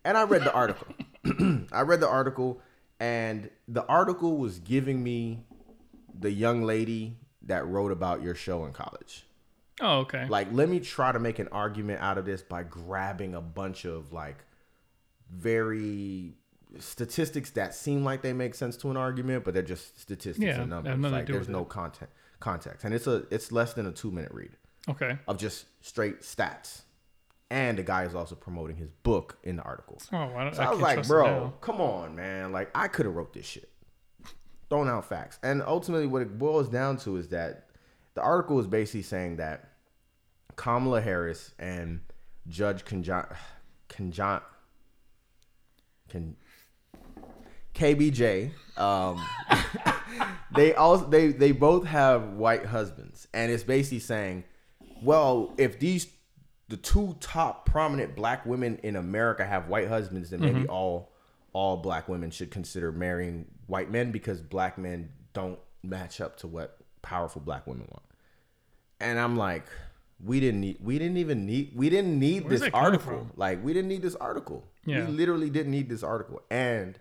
And 0.06 0.18
I 0.18 0.24
read 0.24 0.44
the 0.44 0.54
article. 0.54 0.88
I 1.74 1.82
read 1.82 2.00
the 2.00 2.08
article, 2.08 2.62
and 3.02 3.50
the 3.68 3.86
article 3.86 4.38
was 4.38 4.60
giving 4.60 5.04
me 5.04 5.44
the 6.18 6.32
young 6.32 6.64
lady 6.64 7.18
that 7.44 7.68
wrote 7.68 7.92
about 7.92 8.22
your 8.24 8.34
show 8.34 8.66
in 8.66 8.72
college. 8.72 9.26
Oh, 9.82 10.00
okay. 10.00 10.26
Like, 10.30 10.48
let 10.54 10.70
me 10.70 10.80
try 10.80 11.12
to 11.12 11.20
make 11.20 11.38
an 11.40 11.50
argument 11.50 12.02
out 12.02 12.18
of 12.18 12.26
this 12.26 12.42
by 12.42 12.64
grabbing 12.64 13.36
a 13.36 13.42
bunch 13.42 13.84
of 13.84 14.14
like 14.14 14.38
very 15.32 16.34
statistics 16.80 17.52
that 17.52 17.74
seem 17.74 18.04
like 18.04 18.22
they 18.22 18.34
make 18.34 18.56
sense 18.56 18.78
to 18.78 18.90
an 18.92 18.98
argument, 18.98 19.44
but 19.44 19.54
they're 19.54 19.64
just 19.64 20.00
statistics 20.00 20.46
Yeah, 20.46 20.62
and 20.62 20.70
numbers. 20.70 21.12
Like, 21.12 21.28
there's 21.28 21.50
no 21.50 21.62
it. 21.62 21.70
content 21.70 22.12
context, 22.40 22.86
and 22.86 22.94
it's 22.94 23.08
a 23.08 23.26
it's 23.32 23.52
less 23.52 23.74
than 23.74 23.86
a 23.86 23.92
two 23.92 24.12
minute 24.12 24.32
read 24.32 24.52
okay. 24.90 25.18
of 25.28 25.38
just 25.38 25.66
straight 25.82 26.22
stats. 26.22 26.82
And 27.52 27.80
the 27.80 27.84
guy 27.84 28.04
is 28.04 28.14
also 28.14 28.36
promoting 28.36 28.76
his 28.76 28.92
book 28.92 29.40
in 29.44 29.56
the 29.56 29.64
article. 29.64 30.00
Oh, 30.14 30.18
I, 30.18 30.44
don't, 30.44 30.56
So 30.56 30.62
I, 30.62 30.68
I, 30.68 30.70
was 30.70 30.80
like, 30.82 31.08
bro, 31.08 31.52
come 31.62 31.82
on, 31.82 32.16
man. 32.16 32.52
Like, 32.52 32.70
I 32.76 32.88
could 32.88 33.08
have 33.08 33.16
wrote 33.16 33.34
this 33.34 33.46
shit. 33.48 33.72
Throwing 34.70 34.88
out 34.88 35.10
facts. 35.10 35.40
And 35.42 35.64
ultimately, 35.64 36.06
what 36.06 36.22
it 36.22 36.38
boils 36.38 36.70
down 36.70 36.98
to 36.98 37.18
is 37.18 37.30
that 37.30 37.70
the 38.14 38.22
article 38.22 38.60
is 38.60 38.68
basically 38.68 39.02
saying 39.02 39.38
that 39.38 39.68
Kamala 40.58 41.02
Harris 41.02 41.56
and 41.58 42.02
Judge 42.48 42.86
Conjon, 42.86 43.36
Conjon, 43.90 44.42
Con, 46.10 46.36
KBJ, 47.74 48.52
um, 48.78 49.24
they 50.56 50.74
also 50.74 51.06
they 51.08 51.28
they 51.28 51.52
both 51.52 51.86
have 51.86 52.34
white 52.34 52.66
husbands, 52.66 53.28
and 53.34 53.52
it's 53.52 53.64
basically 53.64 54.00
saying, 54.00 54.44
well, 55.02 55.54
if 55.58 55.80
these 55.80 56.08
the 56.68 56.78
two 56.78 57.16
top 57.20 57.66
prominent 57.66 58.16
black 58.16 58.46
women 58.46 58.80
in 58.84 58.96
America 58.96 59.46
have 59.46 59.68
white 59.68 59.88
husbands, 59.88 60.30
then 60.30 60.42
maybe 60.42 60.68
all 60.68 61.12
all 61.54 61.78
black 61.78 62.08
women 62.08 62.32
should 62.32 62.52
consider 62.52 62.92
marrying 62.92 63.46
white 63.68 63.90
men 63.90 64.12
because 64.12 64.42
black 64.42 64.78
men 64.78 65.10
don't 65.34 65.60
match 65.84 66.22
up 66.22 66.38
to 66.38 66.48
what 66.48 66.78
powerful 67.02 67.42
black 67.42 67.66
women 67.66 67.88
want. 67.90 68.04
And 69.00 69.18
I'm 69.20 69.38
like, 69.38 69.66
we 70.24 70.40
didn't 70.40 70.62
need 70.62 70.78
we 70.82 71.00
didn't 71.00 71.18
even 71.18 71.46
need 71.46 71.72
we 71.76 71.90
didn't 71.90 72.20
need 72.20 72.46
Where's 72.46 72.62
this 72.62 72.70
article. 72.74 73.28
Like 73.36 73.64
we 73.64 73.74
didn't 73.74 73.90
need 73.90 74.02
this 74.02 74.16
article. 74.16 74.68
Yeah. 74.90 75.06
We 75.06 75.12
literally 75.14 75.50
didn't 75.50 75.72
need 75.72 75.90
this 75.90 76.04
article. 76.04 76.42
And 76.50 77.00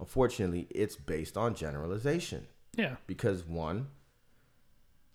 unfortunately, 0.00 0.66
it's 0.70 0.96
based 0.96 1.36
on 1.36 1.54
generalization 1.54 2.46
Yeah. 2.76 2.96
because 3.06 3.44
one, 3.44 3.88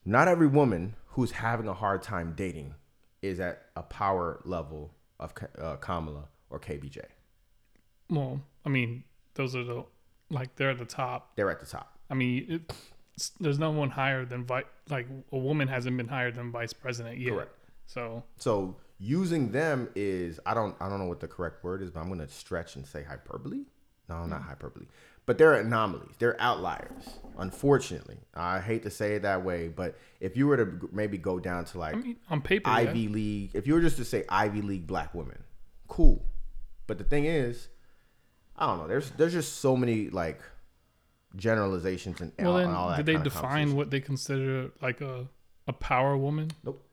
not 0.06 0.28
every 0.28 0.48
woman 0.48 0.96
who's 1.10 1.32
having 1.32 1.68
a 1.68 1.74
hard 1.74 2.02
time 2.02 2.34
dating 2.36 2.76
is 3.22 3.40
at 3.40 3.64
a 3.76 3.84
power 3.84 4.40
level 4.46 4.94
of 5.20 5.34
uh, 5.62 5.76
Kamala 5.78 6.30
or 6.50 6.60
KBJ. 6.60 7.00
Well, 8.10 8.42
I 8.66 8.70
mean, 8.70 9.04
those 9.36 9.56
are 9.56 9.64
the 9.64 9.86
like 10.32 10.56
they're 10.56 10.70
at 10.72 10.78
the 10.80 10.86
top. 10.86 11.36
They're 11.36 11.52
at 11.52 11.60
the 11.60 11.66
top. 11.66 11.98
I 12.10 12.14
mean, 12.14 12.46
it, 12.50 12.74
there's 13.40 13.60
no 13.60 13.72
one 13.72 13.90
higher 13.90 14.26
than 14.26 14.46
vi- 14.46 14.64
like 14.90 15.08
a 15.32 15.38
woman 15.38 15.68
hasn't 15.68 15.96
been 15.98 16.08
higher 16.08 16.32
than 16.32 16.52
vice 16.52 16.74
president 16.74 17.18
yet. 17.20 17.34
Correct. 17.34 17.52
So 17.86 18.24
So 18.38 18.78
using 19.00 19.52
them 19.52 19.90
is 19.96 20.40
I 20.46 20.54
don't 20.54 20.76
I 20.80 20.90
don't 20.90 21.00
know 21.00 21.08
what 21.08 21.20
the 21.20 21.28
correct 21.28 21.64
word 21.64 21.82
is, 21.82 21.90
but 21.90 22.02
I'm 22.02 22.10
gonna 22.10 22.28
stretch 22.28 22.76
and 22.76 22.86
say 22.86 23.04
hyperbole. 23.04 23.62
No, 24.10 24.26
not 24.26 24.42
mm. 24.42 24.48
hyperbole. 24.48 24.86
But 25.26 25.38
they're 25.38 25.54
anomalies. 25.54 26.16
They're 26.18 26.42
outliers. 26.42 27.20
Unfortunately, 27.38 28.18
I 28.34 28.60
hate 28.60 28.82
to 28.84 28.90
say 28.90 29.14
it 29.14 29.22
that 29.22 29.46
way, 29.46 29.68
but 29.68 29.96
if 30.20 30.36
you 30.36 30.48
were 30.48 30.58
to 30.58 30.90
maybe 30.92 31.20
go 31.20 31.40
down 31.40 31.66
to 31.66 31.78
like 31.78 31.96
I 31.96 32.00
mean, 32.00 32.18
on 32.30 32.42
paper, 32.42 32.70
Ivy 32.70 33.02
yeah. 33.02 33.10
League, 33.10 33.52
if 33.54 33.68
you 33.68 33.76
were 33.76 33.82
just 33.82 33.98
to 33.98 34.06
say 34.06 34.26
Ivy 34.28 34.62
League 34.62 34.88
black 34.88 35.14
women, 35.14 35.44
cool. 35.88 36.26
But 36.88 36.98
the 36.98 37.04
thing 37.04 37.26
is, 37.26 37.68
I 38.58 38.66
don't 38.66 38.80
know. 38.80 38.88
There's 38.88 39.12
there's 39.12 39.34
just 39.34 39.58
so 39.58 39.78
many 39.78 40.10
like 40.10 40.42
generalizations 41.36 42.22
and, 42.22 42.34
Well, 42.40 42.58
and 42.58 42.72
all 42.72 42.90
that. 42.90 42.98
did 42.98 43.06
they 43.06 43.24
define 43.24 43.76
what 43.76 43.92
they 43.92 44.00
consider 44.00 44.72
like 44.82 45.00
a 45.00 45.28
a 45.68 45.74
power 45.74 46.18
woman? 46.18 46.50
Nope. 46.64 46.84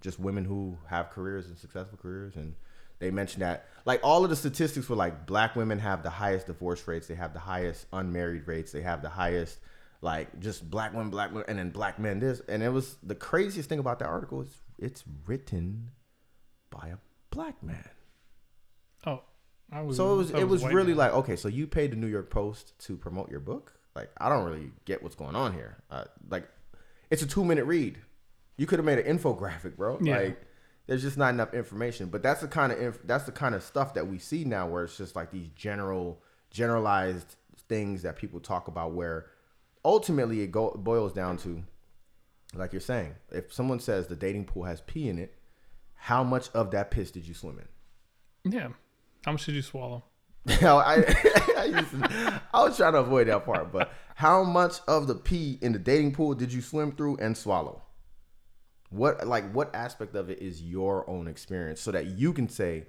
Just 0.00 0.20
women 0.20 0.44
who 0.44 0.78
have 0.88 1.10
careers 1.10 1.46
and 1.46 1.58
successful 1.58 1.98
careers. 2.00 2.36
And 2.36 2.54
they 2.98 3.10
mentioned 3.10 3.42
that, 3.42 3.66
like, 3.84 4.00
all 4.02 4.24
of 4.24 4.30
the 4.30 4.36
statistics 4.36 4.88
were 4.88 4.96
like 4.96 5.26
black 5.26 5.56
women 5.56 5.78
have 5.78 6.02
the 6.02 6.10
highest 6.10 6.46
divorce 6.46 6.86
rates, 6.86 7.06
they 7.06 7.14
have 7.14 7.32
the 7.32 7.40
highest 7.40 7.86
unmarried 7.92 8.46
rates, 8.46 8.72
they 8.72 8.82
have 8.82 9.02
the 9.02 9.08
highest, 9.08 9.58
like, 10.00 10.38
just 10.40 10.68
black 10.70 10.92
women, 10.92 11.10
black 11.10 11.30
women, 11.30 11.44
and 11.48 11.58
then 11.58 11.70
black 11.70 11.98
men. 11.98 12.20
This. 12.20 12.40
And 12.48 12.62
it 12.62 12.70
was 12.70 12.96
the 13.02 13.14
craziest 13.14 13.68
thing 13.68 13.78
about 13.78 13.98
that 13.98 14.08
article 14.08 14.42
is 14.42 14.62
it's 14.78 15.04
written 15.26 15.90
by 16.70 16.88
a 16.88 16.96
black 17.30 17.62
man. 17.62 17.88
Oh, 19.06 19.22
I 19.70 19.82
was. 19.82 19.96
So 19.96 20.14
it 20.14 20.16
was 20.16 20.30
it 20.30 20.44
was 20.44 20.62
white 20.62 20.74
really 20.74 20.88
man. 20.88 20.98
like 20.98 21.12
okay, 21.14 21.36
so 21.36 21.48
you 21.48 21.66
paid 21.66 21.92
the 21.92 21.96
New 21.96 22.06
York 22.06 22.30
Post 22.30 22.78
to 22.80 22.96
promote 22.96 23.30
your 23.30 23.40
book? 23.40 23.72
Like 23.94 24.10
I 24.18 24.28
don't 24.28 24.44
really 24.44 24.70
get 24.84 25.02
what's 25.02 25.16
going 25.16 25.34
on 25.34 25.52
here. 25.52 25.78
Uh, 25.90 26.04
like 26.28 26.48
it's 27.10 27.22
a 27.22 27.26
two 27.26 27.44
minute 27.44 27.64
read. 27.64 27.98
You 28.56 28.66
could 28.66 28.78
have 28.78 28.86
made 28.86 28.98
an 28.98 29.18
infographic, 29.18 29.76
bro. 29.76 29.98
Yeah. 30.00 30.18
Like 30.18 30.40
there's 30.86 31.02
just 31.02 31.18
not 31.18 31.34
enough 31.34 31.52
information. 31.54 32.08
But 32.08 32.22
that's 32.22 32.40
the 32.40 32.48
kind 32.48 32.72
of 32.72 32.80
inf- 32.80 33.00
that's 33.04 33.24
the 33.24 33.32
kind 33.32 33.54
of 33.54 33.62
stuff 33.62 33.94
that 33.94 34.06
we 34.06 34.18
see 34.18 34.44
now, 34.44 34.68
where 34.68 34.84
it's 34.84 34.96
just 34.96 35.16
like 35.16 35.30
these 35.30 35.48
general 35.48 36.22
generalized 36.50 37.36
things 37.68 38.02
that 38.02 38.16
people 38.16 38.40
talk 38.40 38.68
about. 38.68 38.92
Where 38.92 39.26
ultimately 39.84 40.42
it 40.42 40.50
go- 40.52 40.76
boils 40.76 41.12
down 41.12 41.36
to, 41.38 41.62
like 42.54 42.72
you're 42.72 42.80
saying, 42.80 43.14
if 43.30 43.52
someone 43.52 43.80
says 43.80 44.06
the 44.06 44.16
dating 44.16 44.44
pool 44.46 44.64
has 44.64 44.80
pee 44.82 45.08
in 45.08 45.18
it, 45.18 45.34
how 45.94 46.22
much 46.22 46.48
of 46.54 46.70
that 46.70 46.90
piss 46.90 47.10
did 47.10 47.26
you 47.26 47.34
swim 47.34 47.58
in? 47.58 48.52
Yeah. 48.52 48.68
How 49.24 49.32
much 49.32 49.44
did 49.44 49.56
you 49.56 49.62
swallow? 49.62 50.04
Hell, 50.48 50.78
I, 50.78 50.94
I, 51.58 51.64
used 51.64 51.90
to, 51.90 52.42
I 52.54 52.62
was 52.62 52.76
trying 52.76 52.92
to 52.92 53.00
avoid 53.00 53.26
that 53.26 53.44
part, 53.44 53.72
but 53.72 53.90
how 54.14 54.44
much 54.44 54.74
of 54.86 55.08
the 55.08 55.16
pee 55.16 55.58
in 55.60 55.72
the 55.72 55.78
dating 55.80 56.12
pool 56.12 56.34
did 56.34 56.52
you 56.52 56.62
swim 56.62 56.92
through 56.92 57.16
and 57.16 57.36
swallow? 57.36 57.82
What 58.96 59.26
like 59.26 59.52
what 59.52 59.74
aspect 59.74 60.14
of 60.14 60.30
it 60.30 60.40
is 60.40 60.62
your 60.62 61.08
own 61.08 61.28
experience 61.28 61.80
so 61.80 61.90
that 61.92 62.06
you 62.06 62.32
can 62.32 62.48
say 62.48 62.86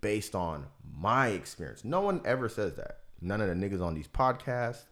based 0.00 0.34
on 0.34 0.66
my 0.96 1.28
experience. 1.28 1.84
No 1.84 2.00
one 2.00 2.20
ever 2.24 2.48
says 2.48 2.74
that. 2.76 3.00
None 3.20 3.40
of 3.40 3.48
the 3.48 3.54
niggas 3.54 3.82
on 3.84 3.94
these 3.94 4.06
podcasts, 4.06 4.84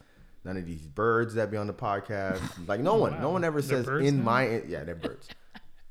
none 0.45 0.57
of 0.57 0.67
these 0.67 0.87
birds 0.87 1.35
that 1.35 1.51
be 1.51 1.57
on 1.57 1.69
the 1.69 1.73
podcast. 1.73 2.41
Like 2.67 2.81
no 2.81 2.97
one, 2.97 3.21
no 3.21 3.31
one 3.31 3.45
ever 3.45 3.63
says 3.63 3.87
in 3.87 4.19
now? 4.19 4.23
my 4.25 4.63
yeah, 4.67 4.83
they're 4.83 4.97
birds. 4.97 5.29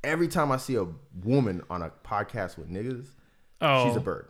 Every 0.04 0.28
time 0.28 0.52
I 0.52 0.58
see 0.58 0.76
a 0.76 0.86
woman 1.24 1.64
on 1.70 1.82
a 1.82 1.92
podcast 2.04 2.58
with 2.58 2.70
niggas, 2.70 3.08
Oh, 3.62 3.88
she's 3.88 3.96
a 3.96 4.00
oh. 4.00 4.04
bird. 4.04 4.28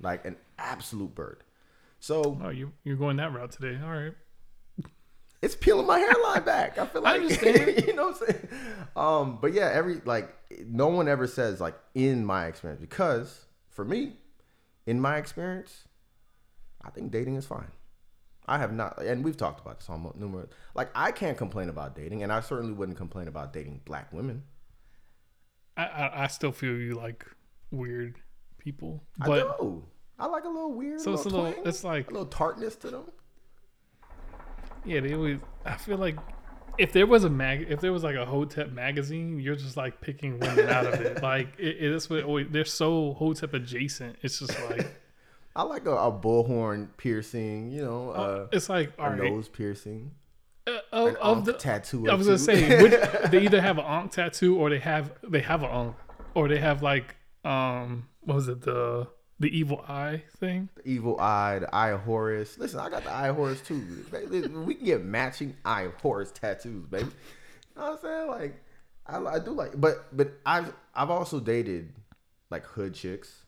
Like 0.00 0.24
an 0.24 0.36
absolute 0.58 1.14
bird. 1.14 1.42
So 1.98 2.38
Oh, 2.42 2.50
you 2.50 2.72
you're 2.84 2.96
going 2.96 3.16
that 3.16 3.32
route 3.34 3.50
today. 3.50 3.78
All 3.82 3.90
right. 3.90 4.14
It's 5.42 5.54
peeling 5.56 5.86
my 5.86 5.98
hairline 5.98 6.42
back. 6.44 6.78
I 6.78 6.86
feel 6.86 7.02
like 7.02 7.14
I 7.14 7.18
understand. 7.22 7.86
you 7.86 7.94
know 7.94 8.08
what 8.08 8.22
I'm 8.22 8.26
saying. 8.28 8.48
Um, 8.96 9.38
but 9.40 9.52
yeah, 9.52 9.70
every 9.72 10.00
like 10.04 10.34
no 10.66 10.88
one 10.88 11.08
ever 11.08 11.26
says 11.26 11.60
like 11.60 11.74
in 11.94 12.24
my 12.24 12.46
experience 12.46 12.80
because 12.80 13.46
for 13.68 13.84
me, 13.84 14.14
in 14.86 15.00
my 15.00 15.16
experience, 15.16 15.84
I 16.82 16.90
think 16.90 17.10
dating 17.12 17.36
is 17.36 17.46
fine. 17.46 17.70
I 18.50 18.56
have 18.56 18.72
not, 18.72 19.02
and 19.02 19.22
we've 19.22 19.36
talked 19.36 19.60
about 19.60 19.78
this 19.80 19.90
on 19.90 20.10
numerous. 20.16 20.48
Like 20.74 20.90
I 20.94 21.12
can't 21.12 21.36
complain 21.36 21.68
about 21.68 21.94
dating, 21.94 22.22
and 22.22 22.32
I 22.32 22.40
certainly 22.40 22.72
wouldn't 22.72 22.96
complain 22.96 23.28
about 23.28 23.52
dating 23.52 23.82
black 23.84 24.10
women. 24.12 24.42
I 25.76 25.84
I, 25.84 26.24
I 26.24 26.26
still 26.28 26.52
feel 26.52 26.72
you 26.76 26.94
like 26.94 27.26
weird 27.70 28.18
people, 28.56 29.02
I 29.20 29.26
but 29.26 29.60
do. 29.60 29.84
I 30.18 30.26
like 30.26 30.44
a 30.44 30.48
little 30.48 30.72
weird. 30.72 31.00
so 31.00 31.12
it's 31.12 31.22
a 31.22 31.28
little 31.28 31.42
little. 31.42 31.52
twang, 31.56 31.68
It's 31.68 31.84
like 31.84 32.08
a 32.10 32.12
little 32.12 32.26
tartness 32.26 32.74
to 32.76 32.90
them. 32.90 33.04
Yeah, 34.88 35.00
they 35.00 35.14
always. 35.14 35.38
I 35.64 35.76
feel 35.76 35.98
like 35.98 36.16
if 36.78 36.92
there 36.92 37.06
was 37.06 37.24
a 37.24 37.30
mag, 37.30 37.66
if 37.68 37.80
there 37.80 37.92
was 37.92 38.04
like 38.04 38.16
a 38.16 38.24
Hotep 38.24 38.70
magazine, 38.72 39.40
you're 39.40 39.56
just 39.56 39.76
like 39.76 40.00
picking 40.00 40.38
women 40.38 40.68
out 40.68 40.86
of 40.86 40.94
it. 40.94 41.22
Like 41.22 41.48
it, 41.58 41.76
it 41.76 41.92
is 41.92 42.08
what 42.08 42.22
always, 42.24 42.46
they're 42.50 42.64
so 42.64 43.14
Hotep 43.14 43.54
adjacent. 43.54 44.16
It's 44.22 44.38
just 44.38 44.58
like 44.70 44.86
I 45.56 45.62
like 45.62 45.86
a, 45.86 45.92
a 45.92 46.12
bullhorn 46.12 46.88
piercing. 46.96 47.70
You 47.70 47.82
know, 47.82 48.10
uh, 48.10 48.46
it's 48.52 48.68
like 48.68 48.92
a 48.98 49.10
right. 49.10 49.22
nose 49.22 49.48
piercing, 49.48 50.12
Uh, 50.66 50.78
of, 50.92 51.14
of 51.16 51.44
the 51.44 51.52
tattoo. 51.54 52.08
I 52.08 52.14
was 52.14 52.26
gonna 52.26 52.38
two. 52.38 52.44
say 52.44 52.82
which, 52.82 52.92
they 53.30 53.42
either 53.42 53.60
have 53.60 53.78
an 53.78 53.84
ankh 53.84 54.12
tattoo 54.12 54.56
or 54.56 54.70
they 54.70 54.78
have 54.78 55.12
they 55.28 55.40
have 55.40 55.62
an 55.64 55.70
ankh 55.70 55.96
or 56.34 56.46
they 56.48 56.58
have 56.58 56.82
like 56.82 57.16
um 57.44 58.08
what 58.20 58.36
was 58.36 58.48
it 58.48 58.60
the 58.62 59.08
the 59.40 59.56
evil 59.56 59.84
eye 59.88 60.22
thing. 60.38 60.68
The 60.76 60.88
evil 60.88 61.18
eye, 61.20 61.60
the 61.60 61.72
eye 61.74 61.90
of 61.90 62.00
Horus. 62.00 62.58
Listen, 62.58 62.80
I 62.80 62.90
got 62.90 63.04
the 63.04 63.10
eye 63.10 63.28
of 63.28 63.36
Horus 63.36 63.60
too. 63.60 64.04
We 64.66 64.74
can 64.74 64.84
get 64.84 65.04
matching 65.04 65.56
eye 65.64 65.82
of 65.82 65.94
Horus 65.94 66.32
tattoos, 66.32 66.86
baby. 66.86 67.04
You 67.04 67.10
know 67.76 67.90
what 67.90 67.92
I'm 67.92 67.98
saying? 68.02 68.28
Like, 68.28 68.64
I, 69.06 69.36
I 69.36 69.38
do 69.38 69.52
like, 69.52 69.80
but 69.80 70.16
but 70.16 70.32
I've 70.44 70.72
I've 70.94 71.10
also 71.10 71.38
dated 71.40 71.92
like 72.50 72.64
hood 72.64 72.94
chicks 72.94 73.44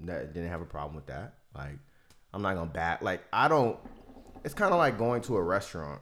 that 0.00 0.34
didn't 0.34 0.48
have 0.50 0.60
a 0.60 0.66
problem 0.66 0.96
with 0.96 1.06
that. 1.06 1.34
Like, 1.54 1.78
I'm 2.34 2.42
not 2.42 2.54
gonna 2.54 2.70
bat. 2.70 3.02
Like, 3.02 3.22
I 3.32 3.48
don't. 3.48 3.78
It's 4.44 4.54
kind 4.54 4.72
of 4.72 4.78
like 4.78 4.98
going 4.98 5.22
to 5.22 5.36
a 5.36 5.42
restaurant. 5.42 6.00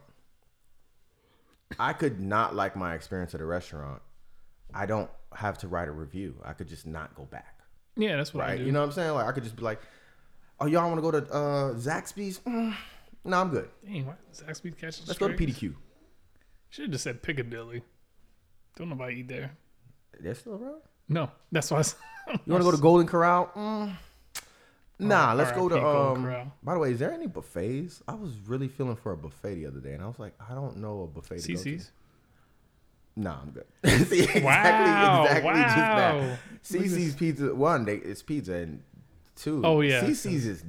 I 1.79 1.93
could 1.93 2.19
not 2.19 2.55
like 2.55 2.75
my 2.75 2.95
experience 2.95 3.35
at 3.35 3.41
a 3.41 3.45
restaurant. 3.45 4.01
I 4.73 4.85
don't 4.87 5.09
have 5.33 5.59
to 5.59 5.67
write 5.67 5.87
a 5.87 5.91
review. 5.91 6.35
I 6.43 6.53
could 6.53 6.67
just 6.67 6.87
not 6.87 7.15
go 7.15 7.23
back 7.23 7.60
Yeah, 7.95 8.15
that's 8.15 8.33
what 8.33 8.43
I 8.45 8.49
right? 8.49 8.59
do. 8.59 8.65
You 8.65 8.71
know 8.71 8.79
what 8.79 8.87
I'm 8.87 8.91
saying? 8.93 9.11
Like 9.13 9.25
I 9.27 9.31
could 9.31 9.43
just 9.43 9.55
be 9.55 9.63
like, 9.63 9.81
"Oh, 10.59 10.65
y'all 10.65 10.87
want 10.89 10.97
to 10.97 11.01
go 11.01 11.11
to 11.11 11.33
uh, 11.33 11.73
Zaxby's? 11.73 12.39
Mm, 12.39 12.75
no, 13.25 13.37
I'm 13.41 13.49
good. 13.49 13.69
Dang, 13.85 14.05
why 14.05 14.13
Zaxby's 14.33 14.75
catching 14.75 15.05
Let's 15.07 15.19
go 15.19 15.27
to? 15.27 15.35
PDQ. 15.35 15.75
Should 16.69 16.83
have 16.83 16.91
just 16.91 17.03
said 17.03 17.21
Piccadilly. 17.21 17.83
Don't 18.77 18.89
nobody 18.89 19.19
eat 19.19 19.27
there. 19.27 19.57
They're 20.19 20.35
still 20.35 20.53
around. 20.53 20.81
No, 21.09 21.29
that's 21.51 21.69
why. 21.71 21.83
You 22.45 22.53
want 22.53 22.63
to 22.63 22.69
go 22.69 22.71
to 22.71 22.81
Golden 22.81 23.07
Corral? 23.07 23.49
Mm, 23.55 23.93
nah, 24.99 25.33
let's 25.33 25.51
go 25.51 25.67
to. 25.67 25.85
Um, 25.85 26.51
by 26.63 26.75
the 26.75 26.79
way, 26.79 26.91
is 26.91 26.99
there 26.99 27.11
any 27.11 27.25
buffets? 27.27 28.01
I 28.07 28.13
was 28.13 28.31
really 28.45 28.67
feeling 28.67 28.95
for 28.95 29.11
a 29.11 29.17
buffet 29.17 29.55
the 29.55 29.65
other 29.65 29.79
day, 29.79 29.93
and 29.93 30.03
I 30.03 30.07
was 30.07 30.19
like, 30.19 30.33
I 30.39 30.53
don't 30.53 30.77
know 30.77 31.01
a 31.01 31.07
buffet. 31.07 31.39
To 31.39 31.53
go 31.53 31.61
to. 31.61 31.69
CC's. 31.69 31.91
Nah, 33.15 33.41
I'm 33.41 33.51
good. 33.51 33.65
See, 34.07 34.21
exactly, 34.23 34.41
Wow, 34.41 35.23
exactly 35.25 35.61
just 35.61 35.75
that. 35.75 36.15
wow. 36.15 36.37
CC's 36.63 37.15
pizza. 37.15 37.53
One, 37.55 37.85
they, 37.85 37.95
it's 37.97 38.21
pizza, 38.23 38.53
and 38.53 38.81
two. 39.35 39.61
Oh, 39.65 39.81
yeah. 39.81 40.01
CC's 40.01 40.45
is, 40.47 40.63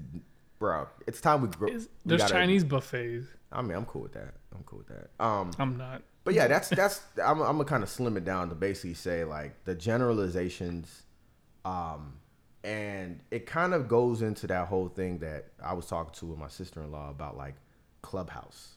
bro. 0.58 0.86
It's 1.06 1.20
time 1.20 1.42
we 1.42 1.48
grow. 1.48 1.68
Is- 1.68 1.88
we 2.04 2.16
gotta- 2.16 2.32
Chinese 2.32 2.64
buffets. 2.64 3.26
I 3.52 3.62
mean, 3.62 3.76
I'm 3.76 3.84
cool 3.84 4.02
with 4.02 4.12
that. 4.14 4.34
I'm 4.54 4.62
cool 4.64 4.78
with 4.78 4.88
that. 4.88 5.10
Um, 5.24 5.50
I'm 5.58 5.76
not. 5.76 6.02
But 6.24 6.34
yeah, 6.34 6.46
that's 6.46 6.68
that's 6.70 7.00
I'm 7.22 7.40
I'm 7.42 7.52
gonna 7.56 7.64
kind 7.64 7.82
of 7.82 7.88
slim 7.88 8.16
it 8.16 8.24
down 8.24 8.48
to 8.50 8.54
basically 8.54 8.94
say 8.94 9.24
like 9.24 9.64
the 9.64 9.74
generalizations, 9.74 11.02
um, 11.64 12.14
and 12.64 13.20
it 13.30 13.44
kind 13.46 13.74
of 13.74 13.88
goes 13.88 14.22
into 14.22 14.46
that 14.46 14.68
whole 14.68 14.88
thing 14.88 15.18
that 15.18 15.46
I 15.62 15.74
was 15.74 15.86
talking 15.86 16.12
to 16.14 16.26
with 16.26 16.38
my 16.38 16.48
sister 16.48 16.80
in 16.80 16.92
law 16.92 17.10
about 17.10 17.36
like 17.36 17.56
Clubhouse, 18.02 18.76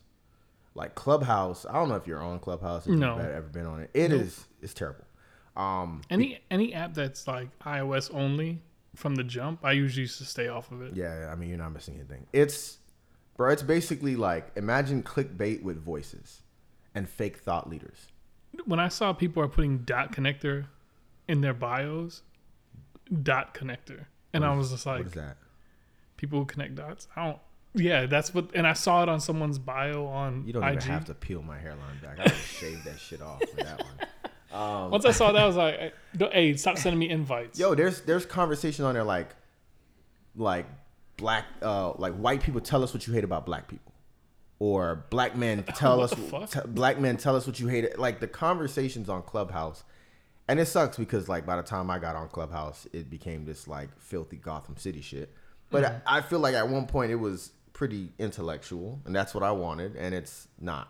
like 0.76 0.94
Clubhouse. 0.94 1.66
I 1.66 1.74
don't 1.74 1.90
know 1.90 1.96
if 1.96 2.06
you're 2.06 2.22
on 2.22 2.40
Clubhouse. 2.40 2.86
If 2.86 2.94
No. 2.94 3.16
you've 3.16 3.26
ever 3.26 3.48
been 3.48 3.66
on 3.66 3.80
it. 3.82 3.90
It 3.94 4.12
is 4.12 4.46
it's 4.62 4.74
terrible. 4.74 5.06
Um, 5.56 6.02
Any 6.10 6.40
any 6.52 6.74
app 6.74 6.94
that's 6.94 7.28
like 7.28 7.48
iOS 7.60 8.14
only 8.14 8.62
from 8.96 9.16
the 9.16 9.24
jump, 9.24 9.64
I 9.64 9.72
usually 9.72 10.02
used 10.02 10.18
to 10.20 10.26
stay 10.26 10.48
off 10.50 10.72
of 10.72 10.82
it. 10.82 10.96
yeah, 10.96 11.30
I 11.32 11.36
mean 11.36 11.50
you're 11.50 11.58
not 11.58 11.72
missing 11.74 11.96
anything. 11.96 12.28
It's 12.34 12.78
Bro, 13.38 13.52
it's 13.52 13.64
basically 13.64 14.16
like 14.16 14.52
imagine 14.56 15.02
clickbait 15.04 15.62
with 15.64 15.78
voices 15.84 16.42
and 16.94 17.10
fake 17.10 17.38
thought 17.38 17.70
leaders. 17.70 18.08
When 18.66 18.80
I 18.80 18.88
saw 18.88 19.12
people 19.12 19.44
are 19.44 19.50
putting 19.50 19.80
dot 19.80 20.14
connector 20.14 20.68
in 21.28 21.42
their 21.42 21.54
bios, 21.54 22.22
dot 23.24 23.54
connector, 23.54 24.06
and 24.34 24.46
I 24.46 24.56
was 24.56 24.72
just 24.72 24.86
like, 24.86 25.00
what 25.00 25.08
is 25.08 25.14
that? 25.14 25.38
people 26.18 26.40
who 26.40 26.46
connect 26.46 26.76
dots. 26.76 27.08
I 27.16 27.26
don't. 27.28 27.40
Yeah, 27.76 28.06
that's 28.06 28.34
what. 28.34 28.52
And 28.56 28.66
I 28.66 28.74
saw 28.74 29.04
it 29.04 29.10
on 29.10 29.20
someone's 29.20 29.60
bio 29.60 30.06
on 30.06 30.44
You 30.46 30.54
don't 30.54 30.64
IG. 30.64 30.76
even 30.78 30.88
have 30.92 31.06
to 31.06 31.14
peel 31.14 31.42
my 31.42 31.58
hairline 31.60 32.00
back. 32.02 32.20
I 32.20 32.30
shaved 32.32 32.86
that 32.86 33.00
shit 33.00 33.22
off 33.22 33.42
for 33.50 33.58
that 33.58 33.84
one. 33.84 34.08
Um, 34.62 34.92
Once 34.92 35.06
I 35.06 35.12
saw 35.12 35.32
that, 35.34 35.42
I 35.44 35.46
was 35.46 35.56
like, 35.58 35.94
"Hey, 36.32 36.56
stop 36.56 36.78
sending 36.78 37.00
me 37.00 37.10
invites." 37.10 37.60
Yo, 37.60 37.76
there's 37.76 38.02
there's 38.02 38.26
conversation 38.26 38.86
on 38.86 38.94
there 38.94 39.04
like 39.04 39.36
like 40.36 40.66
black 41.18 41.46
uh 41.62 41.92
like 41.98 42.14
white 42.16 42.42
people 42.42 42.60
tell 42.62 42.84
us 42.84 42.94
what 42.94 43.08
you 43.08 43.14
hate 43.14 43.24
about 43.24 43.46
black 43.46 43.68
people. 43.68 43.92
Or 44.60 45.06
black 45.10 45.36
men 45.36 45.64
tell 45.76 45.98
What 45.98 46.14
us 46.14 46.54
t- 46.54 46.60
black 46.68 46.98
men 47.00 47.18
tell 47.18 47.36
us 47.36 47.46
what 47.46 47.60
you 47.60 47.68
hate. 47.68 48.00
Like 48.00 48.20
the 48.22 48.28
conversations 48.28 49.10
on 49.10 49.22
Clubhouse. 49.24 49.84
And 50.48 50.60
it 50.60 50.68
sucks 50.68 50.96
because 50.98 51.28
like 51.28 51.46
by 51.46 51.56
the 51.58 51.64
time 51.64 51.90
I 51.90 52.00
got 52.00 52.16
on 52.16 52.30
Clubhouse, 52.30 52.88
it 52.94 53.10
became 53.10 53.46
this 53.46 53.68
like 53.68 53.90
filthy 54.00 54.38
Gotham 54.38 54.78
City 54.78 55.02
shit. 55.02 55.34
But 55.72 55.84
Mm-hmm. 55.84 56.08
I, 56.08 56.18
I 56.20 56.22
feel 56.22 56.40
like 56.40 56.54
at 56.56 56.70
one 56.70 56.86
point 56.86 57.12
it 57.12 57.16
was 57.16 57.52
pretty 57.76 58.14
intellectual, 58.18 59.02
and 59.06 59.14
that's 59.14 59.36
what 59.36 59.44
I 59.44 59.52
wanted, 59.52 59.96
and 59.98 60.16
it's 60.16 60.48
not. 60.60 60.88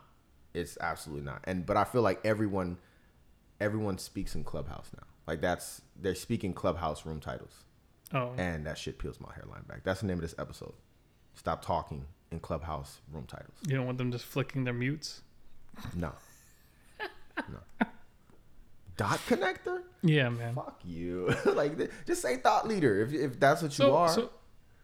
It's 0.53 0.77
absolutely 0.79 1.25
not. 1.25 1.41
And 1.43 1.65
but 1.65 1.75
I 1.75 1.83
feel 1.83 2.03
like 2.03 2.21
everyone 2.23 2.77
everyone 3.59 3.97
speaks 3.97 4.36
in 4.36 4.43
Clubhouse 4.45 4.89
now. 4.95 5.03
Like 5.27 5.41
that's 5.41 5.81
they're 5.99 6.15
speaking 6.15 6.53
Clubhouse 6.53 7.05
room 7.05 7.19
titles, 7.19 7.63
Oh, 8.13 8.33
and 8.38 8.65
that 8.67 8.77
shit 8.77 8.99
peels 8.99 9.19
my 9.19 9.33
hairline 9.36 9.63
back. 9.67 9.83
That's 9.83 9.99
the 10.01 10.07
name 10.07 10.17
of 10.17 10.21
this 10.21 10.36
episode. 10.38 10.73
Stop 11.33 11.65
talking 11.65 12.05
in 12.31 12.39
Clubhouse 12.39 12.99
room 13.11 13.25
titles. 13.27 13.57
you 13.67 13.75
don't 13.75 13.88
want 13.88 13.97
them 13.97 14.11
just 14.11 14.25
flicking 14.25 14.63
their 14.63 14.73
mutes. 14.73 15.23
No, 15.93 16.13
no. 17.49 17.88
Dot 18.95 19.19
connector? 19.27 19.81
Yeah, 20.03 20.29
man. 20.29 20.53
Fuck 20.53 20.79
you. 20.86 21.36
like 21.45 21.77
just 22.05 22.21
say 22.21 22.38
thought 22.38 22.67
leader 22.67 23.01
if 23.01 23.11
if 23.11 23.39
that's 23.39 23.61
what 23.63 23.77
you 23.77 23.91
are. 23.91 24.07
so 24.07 24.29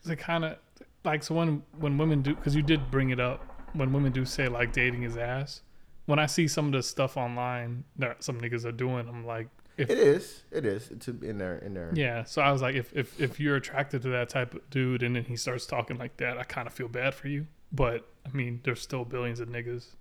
it 0.09 0.17
kind 0.17 0.43
of 0.43 0.57
like 1.03 1.23
so 1.23 1.35
when 1.35 1.63
when 1.79 1.97
women 1.97 2.21
do 2.21 2.35
because 2.35 2.55
you 2.55 2.61
did 2.61 2.91
bring 2.91 3.09
it 3.09 3.19
up 3.19 3.45
when 3.73 3.93
women 3.93 4.11
do 4.11 4.25
say 4.25 4.47
like 4.47 4.73
dating 4.73 5.03
is 5.03 5.17
ass. 5.17 5.61
When 6.05 6.19
I 6.19 6.25
see 6.25 6.47
some 6.47 6.65
of 6.65 6.71
the 6.73 6.83
stuff 6.83 7.15
online 7.15 7.83
that 7.97 8.23
some 8.23 8.41
niggas 8.41 8.65
are 8.65 8.71
doing, 8.71 9.07
I'm 9.07 9.25
like, 9.25 9.47
if 9.77 9.89
it 9.89 9.97
is. 9.97 10.43
It 10.51 10.65
is. 10.65 10.89
It's 10.91 11.07
in 11.07 11.37
there. 11.37 11.57
In 11.59 11.73
there. 11.73 11.91
yeah. 11.93 12.23
So 12.23 12.41
I 12.41 12.51
was 12.51 12.61
like, 12.61 12.75
if 12.75 12.91
if 12.95 13.19
if 13.19 13.39
you're 13.39 13.55
attracted 13.55 14.01
to 14.03 14.09
that 14.09 14.29
type 14.29 14.53
of 14.53 14.69
dude 14.69 15.03
and 15.03 15.15
then 15.15 15.23
he 15.25 15.35
starts 15.35 15.65
talking 15.65 15.97
like 15.97 16.17
that, 16.17 16.37
I 16.37 16.43
kind 16.43 16.67
of 16.67 16.73
feel 16.73 16.87
bad 16.87 17.13
for 17.13 17.27
you. 17.27 17.47
But 17.71 18.07
I 18.25 18.35
mean, 18.35 18.61
there's 18.63 18.81
still 18.81 19.05
billions 19.05 19.39
of 19.39 19.47
niggas. 19.47 19.95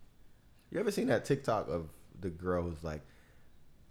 You 0.71 0.81
ever 0.81 0.91
seen 0.91 1.07
that 1.09 1.25
TikTok 1.25 1.69
of 1.69 1.89
the 2.21 2.31
girl 2.31 2.63
who's 2.63 2.83
like, 2.85 3.01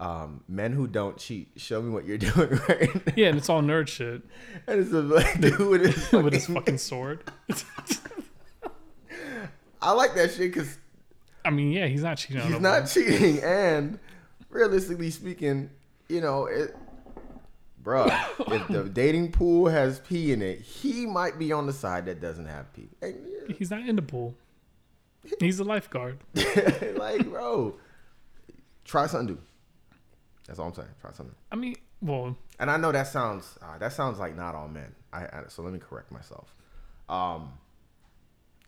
um, 0.00 0.42
"Men 0.48 0.72
who 0.72 0.86
don't 0.88 1.16
cheat, 1.16 1.52
show 1.56 1.80
me 1.80 1.90
what 1.90 2.04
you're 2.06 2.18
doing 2.32 2.58
right." 2.68 2.90
Yeah, 3.16 3.28
and 3.28 3.38
it's 3.38 3.48
all 3.48 3.62
nerd 3.62 3.86
shit 3.86 4.22
and 4.66 4.80
it's 4.80 4.92
a 4.92 5.38
dude 5.40 5.58
with 5.58 5.82
his 5.82 6.12
with 6.24 6.32
his 6.32 6.46
fucking- 6.46 6.54
fucking 6.56 6.78
sword. 6.78 7.22
I 9.82 9.92
like 9.92 10.14
that 10.14 10.30
shit 10.32 10.52
because 10.52 10.78
I 11.44 11.50
mean, 11.50 11.72
yeah, 11.72 11.86
he's 11.86 12.02
not 12.02 12.18
cheating 12.18 12.42
he's 12.42 12.60
not 12.60 12.86
cheating, 12.86 13.42
and 13.42 13.98
realistically 14.50 15.10
speaking, 15.10 15.70
you 16.08 16.20
know 16.20 16.46
it. 16.46 16.76
Bruh, 17.82 18.12
if 18.52 18.68
the 18.68 18.84
dating 18.92 19.32
pool 19.32 19.66
has 19.68 20.00
pee 20.00 20.32
in 20.32 20.42
it, 20.42 20.60
he 20.60 21.06
might 21.06 21.38
be 21.38 21.50
on 21.50 21.66
the 21.66 21.72
side 21.72 22.04
that 22.06 22.20
doesn't 22.20 22.44
have 22.44 22.70
pee. 22.74 22.88
And, 23.00 23.16
He's 23.56 23.70
not 23.70 23.88
in 23.88 23.96
the 23.96 24.02
pool. 24.02 24.34
He's 25.40 25.58
a 25.60 25.64
lifeguard. 25.64 26.18
like, 26.96 27.26
bro, 27.28 27.76
try 28.84 29.06
something 29.06 29.34
new. 29.36 29.40
That's 30.50 30.58
all 30.58 30.66
I'm 30.66 30.74
saying. 30.74 30.88
Try 31.00 31.12
something. 31.12 31.36
I 31.52 31.54
mean, 31.54 31.76
well, 32.02 32.36
And 32.58 32.68
I 32.68 32.76
know 32.76 32.90
that 32.90 33.06
sounds 33.06 33.56
uh, 33.62 33.78
that 33.78 33.92
sounds 33.92 34.18
like 34.18 34.34
not 34.36 34.56
all 34.56 34.66
men. 34.66 34.92
I, 35.12 35.22
I 35.26 35.42
so 35.46 35.62
let 35.62 35.72
me 35.72 35.78
correct 35.78 36.10
myself. 36.10 36.52
Um, 37.08 37.52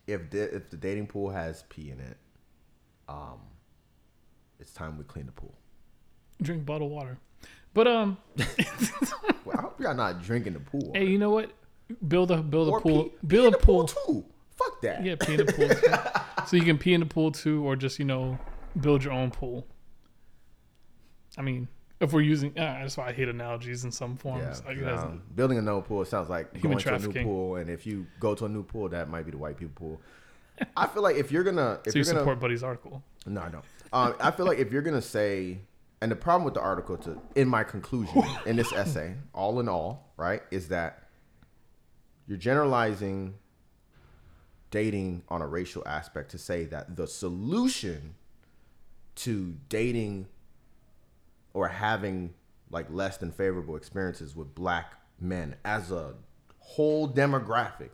if 0.07 0.30
the 0.30 0.55
if 0.55 0.70
the 0.70 0.76
dating 0.76 1.09
pool 1.09 1.30
has 1.30 1.64
pee 1.68 1.91
in 1.91 1.99
it, 1.99 2.16
um, 3.09 3.41
it's 4.61 4.72
time 4.72 4.97
we 4.97 5.03
clean 5.03 5.26
the 5.26 5.33
pool. 5.33 5.55
drink 6.41 6.64
bottled 6.64 6.93
water. 6.93 7.18
But 7.74 7.89
um, 7.89 8.16
Well, 9.45 9.57
I 9.59 9.62
hope 9.62 9.80
y'all 9.80 9.95
not 9.95 10.22
drinking 10.22 10.53
the 10.53 10.61
pool. 10.61 10.93
hey, 10.95 11.07
you 11.07 11.18
know 11.18 11.30
what? 11.30 11.51
Build 12.07 12.30
a 12.30 12.37
build 12.43 12.68
a 12.68 12.80
pool. 12.80 13.05
pee, 13.05 13.09
pee 13.11 13.26
build 13.26 13.47
in 13.49 13.55
a 13.55 13.59
the 13.59 13.64
pool 13.64 13.89
pool. 13.89 14.22
too. 14.22 14.24
Fuck 14.57 14.80
that. 14.83 15.05
Yeah, 15.05 15.16
pee 15.18 15.35
in 15.35 15.47
the 15.47 15.53
pool. 15.53 16.45
so 16.47 16.57
you 16.57 16.62
can 16.62 16.78
pee 16.78 16.95
in 16.95 17.01
the 17.01 17.07
pool 17.07 17.33
too, 17.33 17.64
or 17.66 17.74
just 17.74 17.99
you 17.99 18.05
know 18.05 18.39
build 18.80 19.03
your 19.03 19.12
own 19.12 19.30
pool. 19.33 19.66
I 21.37 21.43
mean, 21.43 21.68
if 22.01 22.12
we're 22.12 22.20
using, 22.20 22.51
uh, 22.59 22.80
that's 22.80 22.97
why 22.97 23.09
I 23.09 23.12
hate 23.12 23.28
analogies 23.28 23.85
in 23.85 23.93
some 23.93 24.12
Yeah, 24.12 24.16
forms. 24.16 24.62
Like, 24.66 24.78
has- 24.78 25.01
um, 25.01 25.22
building 25.35 25.59
a 25.59 25.62
no 25.62 25.80
pool 25.83 26.05
sounds 26.05 26.28
like 26.28 26.53
Human 26.57 26.78
going 26.78 26.85
to 26.85 26.95
a 26.95 26.99
new 26.99 27.22
pool, 27.22 27.57
and 27.57 27.70
if 27.70 27.87
you 27.87 28.07
go 28.20 28.35
to 28.35 28.45
a 28.47 28.49
new 28.49 28.62
pool, 28.62 28.89
that 28.89 29.09
might 29.09 29.24
be 29.24 29.30
the 29.30 29.39
white 29.39 29.57
people 29.57 29.74
pool. 29.74 30.01
I 30.76 30.87
feel 30.87 31.03
like 31.03 31.16
if 31.16 31.33
you're 31.33 31.45
gonna, 31.45 31.80
if 31.87 31.93
so 31.93 31.99
you 31.99 32.05
you're 32.05 32.12
gonna, 32.12 32.20
support 32.20 32.41
Buddy's 32.41 32.62
article. 32.62 33.03
No, 33.26 33.41
I 33.41 33.49
don't. 33.49 33.64
Um, 33.93 34.14
I 34.20 34.30
feel 34.30 34.47
like 34.47 34.59
if 34.59 34.72
you're 34.72 34.83
gonna 34.83 35.03
say, 35.03 35.59
and 36.01 36.11
the 36.11 36.16
problem 36.16 36.45
with 36.45 36.55
the 36.55 36.61
article, 36.61 36.97
to 36.99 37.20
in 37.35 37.49
my 37.49 37.64
conclusion 37.64 38.22
in 38.47 38.57
this 38.57 38.72
essay, 38.72 39.14
all 39.35 39.61
in 39.61 39.68
all, 39.68 40.12
right, 40.16 40.43
is 40.51 40.68
that 40.68 41.09
you're 42.26 42.39
generalizing 42.39 43.35
dating 44.70 45.22
on 45.28 45.43
a 45.43 45.47
racial 45.47 45.83
aspect 45.87 46.30
to 46.33 46.39
say 46.39 46.64
that 46.64 46.97
the 46.97 47.07
solution 47.07 48.14
to 49.14 49.57
dating 49.68 50.26
or 51.55 51.68
having 51.68 52.34
like 52.70 52.86
less 52.90 53.18
than 53.18 53.30
favorable 53.30 53.76
experiences 53.76 54.34
with 54.34 54.55
black 54.55 54.94
men 55.20 55.57
as 55.64 55.90
a 55.92 56.14
whole 56.59 57.09
demographic 57.09 57.90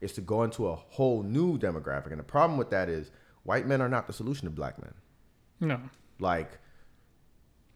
is 0.00 0.12
to 0.12 0.20
go 0.20 0.42
into 0.42 0.68
a 0.68 0.74
whole 0.74 1.22
new 1.22 1.58
demographic. 1.58 2.10
And 2.10 2.18
the 2.18 2.24
problem 2.24 2.58
with 2.58 2.70
that 2.70 2.88
is 2.88 3.10
white 3.42 3.66
men 3.66 3.80
are 3.80 3.88
not 3.88 4.06
the 4.06 4.12
solution 4.12 4.44
to 4.46 4.50
black 4.50 4.80
men. 4.80 4.94
No, 5.60 5.80
Like 6.18 6.58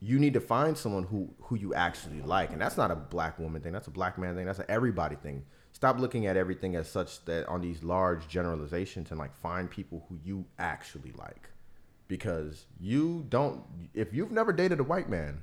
you 0.03 0.19
need 0.19 0.33
to 0.35 0.41
find 0.41 0.77
someone 0.79 1.05
who 1.05 1.35
who 1.43 1.57
you 1.57 1.75
actually 1.75 2.23
like, 2.23 2.53
and 2.53 2.61
that's 2.61 2.77
not 2.79 2.91
a 2.91 2.97
black 2.97 3.39
woman 3.39 3.61
thing. 3.61 3.73
That's 3.73 3.87
a 3.87 3.91
black 3.93 4.17
man 4.19 4.35
thing. 4.35 4.47
That's 4.47 4.59
an 4.59 4.65
everybody 4.69 5.17
thing. 5.17 5.45
Stop 5.73 5.99
looking 5.99 6.27
at 6.27 6.37
everything 6.37 6.75
as 6.75 6.89
such 6.91 7.25
that 7.27 7.47
on 7.47 7.61
these 7.61 7.83
large 7.85 8.27
generalizations 8.29 9.11
and 9.11 9.19
like 9.21 9.35
find 9.37 9.71
people 9.71 10.05
who 10.09 10.19
you 10.25 10.45
actually 10.59 11.13
like, 11.13 11.50
because 12.11 12.67
you 12.81 13.25
don't. 13.29 13.63
If 13.95 14.13
you've 14.13 14.33
never 14.33 14.53
dated 14.53 14.81
a 14.81 14.83
white 14.83 15.09
man, 15.09 15.43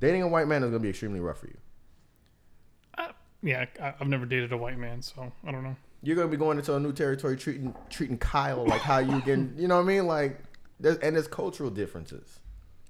dating 0.00 0.22
a 0.22 0.28
white 0.28 0.48
man 0.48 0.64
is 0.64 0.68
gonna 0.68 0.80
be 0.80 0.90
extremely 0.90 1.20
rough 1.20 1.38
for 1.38 1.46
you. 1.46 1.56
yeah, 3.42 3.64
I, 3.80 3.94
I've 3.98 4.08
never 4.08 4.26
dated 4.26 4.52
a 4.52 4.56
white 4.56 4.78
man, 4.78 5.00
so 5.00 5.32
I 5.46 5.52
don't 5.52 5.62
know. 5.62 5.76
You're 6.02 6.16
gonna 6.16 6.28
be 6.28 6.36
going 6.36 6.58
into 6.58 6.74
a 6.74 6.80
new 6.80 6.92
territory, 6.92 7.36
treating 7.36 7.72
treating 7.88 8.18
Kyle 8.18 8.66
like 8.66 8.82
how 8.82 8.98
you 8.98 9.20
can 9.22 9.54
You 9.56 9.68
know 9.68 9.76
what 9.76 9.84
I 9.84 9.86
mean? 9.86 10.06
Like, 10.06 10.40
there's, 10.80 10.98
and 10.98 11.14
there's 11.14 11.28
cultural 11.28 11.70
differences. 11.70 12.40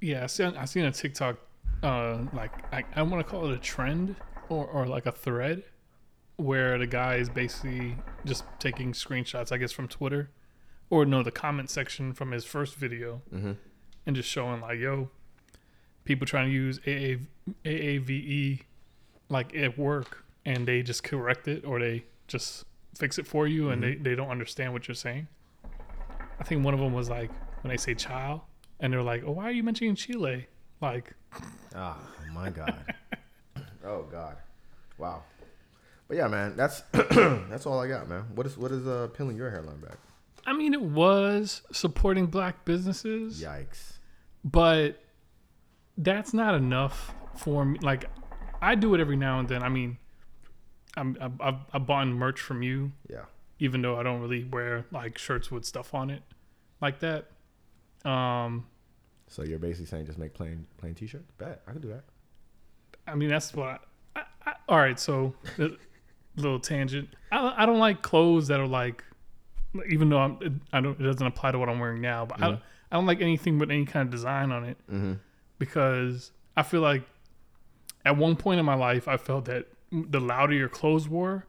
Yeah, 0.00 0.24
I 0.24 0.26
seen 0.26 0.56
I 0.56 0.64
seen 0.64 0.86
a 0.86 0.90
TikTok, 0.90 1.36
uh, 1.82 2.18
like 2.32 2.50
I, 2.72 2.82
I 2.96 3.02
want 3.02 3.24
to 3.24 3.30
call 3.30 3.44
it 3.50 3.52
a 3.52 3.58
trend 3.58 4.16
or 4.48 4.66
or 4.66 4.86
like 4.86 5.04
a 5.04 5.12
thread, 5.12 5.64
where 6.36 6.78
the 6.78 6.86
guy 6.86 7.16
is 7.16 7.28
basically 7.28 7.94
just 8.24 8.44
taking 8.58 8.92
screenshots, 8.92 9.52
I 9.52 9.58
guess, 9.58 9.70
from 9.70 9.86
Twitter, 9.86 10.30
or 10.92 11.06
no, 11.06 11.22
the 11.22 11.30
comment 11.30 11.70
section 11.70 12.12
from 12.12 12.32
his 12.32 12.44
first 12.44 12.76
video, 12.76 13.22
Mhm. 13.32 13.56
and 14.06 14.14
just 14.14 14.28
showing 14.28 14.60
like, 14.60 14.78
yo, 14.78 15.08
people 16.04 16.26
trying 16.26 16.48
to 16.48 16.52
use 16.52 16.78
AA, 16.86 17.16
AAVE 17.64 18.60
like 19.30 19.56
at 19.56 19.78
work, 19.78 20.24
and 20.44 20.68
they 20.68 20.82
just 20.82 21.02
correct 21.02 21.48
it 21.48 21.64
or 21.64 21.78
they 21.80 22.04
just 22.28 22.66
fix 22.94 23.18
it 23.18 23.26
for 23.26 23.46
you, 23.46 23.70
and 23.70 23.82
they 23.82 23.94
they 23.94 24.14
don't 24.14 24.28
understand 24.28 24.74
what 24.74 24.86
you're 24.86 24.94
saying. 24.94 25.28
I 26.38 26.44
think 26.44 26.62
one 26.62 26.74
of 26.74 26.80
them 26.80 26.92
was 26.92 27.08
like 27.08 27.30
when 27.62 27.70
they 27.70 27.78
say 27.78 27.94
child, 27.94 28.42
and 28.78 28.92
they're 28.92 29.02
like, 29.02 29.22
"Oh, 29.24 29.32
why 29.32 29.44
are 29.44 29.50
you 29.52 29.62
mentioning 29.62 29.94
Chile?" 29.94 30.46
Like, 30.82 31.14
Ah, 31.74 31.98
my 32.34 32.50
God. 32.60 32.94
oh 33.82 34.02
God. 34.12 34.36
Wow. 34.98 35.22
But 36.08 36.18
yeah, 36.18 36.28
man, 36.28 36.54
that's 36.54 36.80
that's 36.92 37.64
all 37.64 37.80
I 37.80 37.88
got, 37.88 38.08
man. 38.10 38.24
What 38.34 38.44
is 38.46 38.58
what 38.58 38.70
is 38.72 38.86
uh 38.86 39.08
peeling 39.16 39.36
your 39.36 39.50
hairline 39.50 39.80
back? 39.80 39.96
I 40.46 40.52
mean, 40.52 40.74
it 40.74 40.82
was 40.82 41.62
supporting 41.72 42.26
black 42.26 42.64
businesses, 42.64 43.42
Yikes. 43.42 43.98
but 44.44 45.00
that's 45.96 46.34
not 46.34 46.54
enough 46.54 47.14
for 47.36 47.64
me. 47.64 47.78
Like, 47.80 48.10
I 48.60 48.74
do 48.74 48.94
it 48.94 49.00
every 49.00 49.16
now 49.16 49.38
and 49.38 49.48
then. 49.48 49.62
I 49.62 49.68
mean, 49.68 49.98
I'm 50.96 51.16
I've, 51.40 51.56
I've, 51.72 51.86
bought 51.86 52.06
merch 52.08 52.40
from 52.40 52.62
you, 52.62 52.92
Yeah. 53.08 53.24
even 53.58 53.82
though 53.82 53.98
I 53.98 54.02
don't 54.02 54.20
really 54.20 54.44
wear 54.44 54.84
like 54.90 55.16
shirts 55.18 55.50
with 55.50 55.64
stuff 55.64 55.94
on 55.94 56.10
it, 56.10 56.22
like 56.80 56.98
that. 57.00 57.30
Um, 58.08 58.66
So 59.28 59.42
you're 59.42 59.58
basically 59.58 59.86
saying 59.86 60.06
just 60.06 60.18
make 60.18 60.34
plain 60.34 60.66
plain 60.78 60.94
t-shirts? 60.94 61.30
Bet 61.38 61.62
I 61.68 61.72
could 61.72 61.82
do 61.82 61.88
that. 61.88 62.04
I 63.06 63.14
mean, 63.14 63.28
that's 63.30 63.54
what. 63.54 63.82
I, 64.16 64.20
I, 64.20 64.22
I, 64.46 64.52
all 64.68 64.78
right, 64.78 64.98
so 64.98 65.34
little 66.36 66.58
tangent. 66.60 67.08
I 67.30 67.62
I 67.62 67.66
don't 67.66 67.78
like 67.78 68.02
clothes 68.02 68.48
that 68.48 68.60
are 68.60 68.66
like 68.66 69.04
even 69.90 70.08
though 70.10 70.18
I'm, 70.18 70.38
it, 70.40 70.52
I 70.72 70.80
don't, 70.80 70.98
it 71.00 71.04
doesn't 71.04 71.26
apply 71.26 71.52
to 71.52 71.58
what 71.58 71.68
I'm 71.68 71.78
wearing 71.78 72.00
now. 72.00 72.26
But 72.26 72.42
I, 72.42 72.48
don't, 72.48 72.60
I 72.90 72.96
don't 72.96 73.06
like 73.06 73.20
anything 73.20 73.58
with 73.58 73.70
any 73.70 73.84
kind 73.86 74.06
of 74.06 74.10
design 74.12 74.52
on 74.52 74.64
it 74.64 74.76
Mm-hmm. 74.90 75.14
because 75.58 76.30
I 76.56 76.62
feel 76.62 76.80
like 76.82 77.02
at 78.04 78.16
one 78.16 78.36
point 78.36 78.60
in 78.60 78.66
my 78.66 78.74
life, 78.74 79.08
I 79.08 79.16
felt 79.16 79.44
that 79.46 79.66
the 79.90 80.20
louder 80.20 80.54
your 80.54 80.68
clothes 80.68 81.08
were 81.08 81.46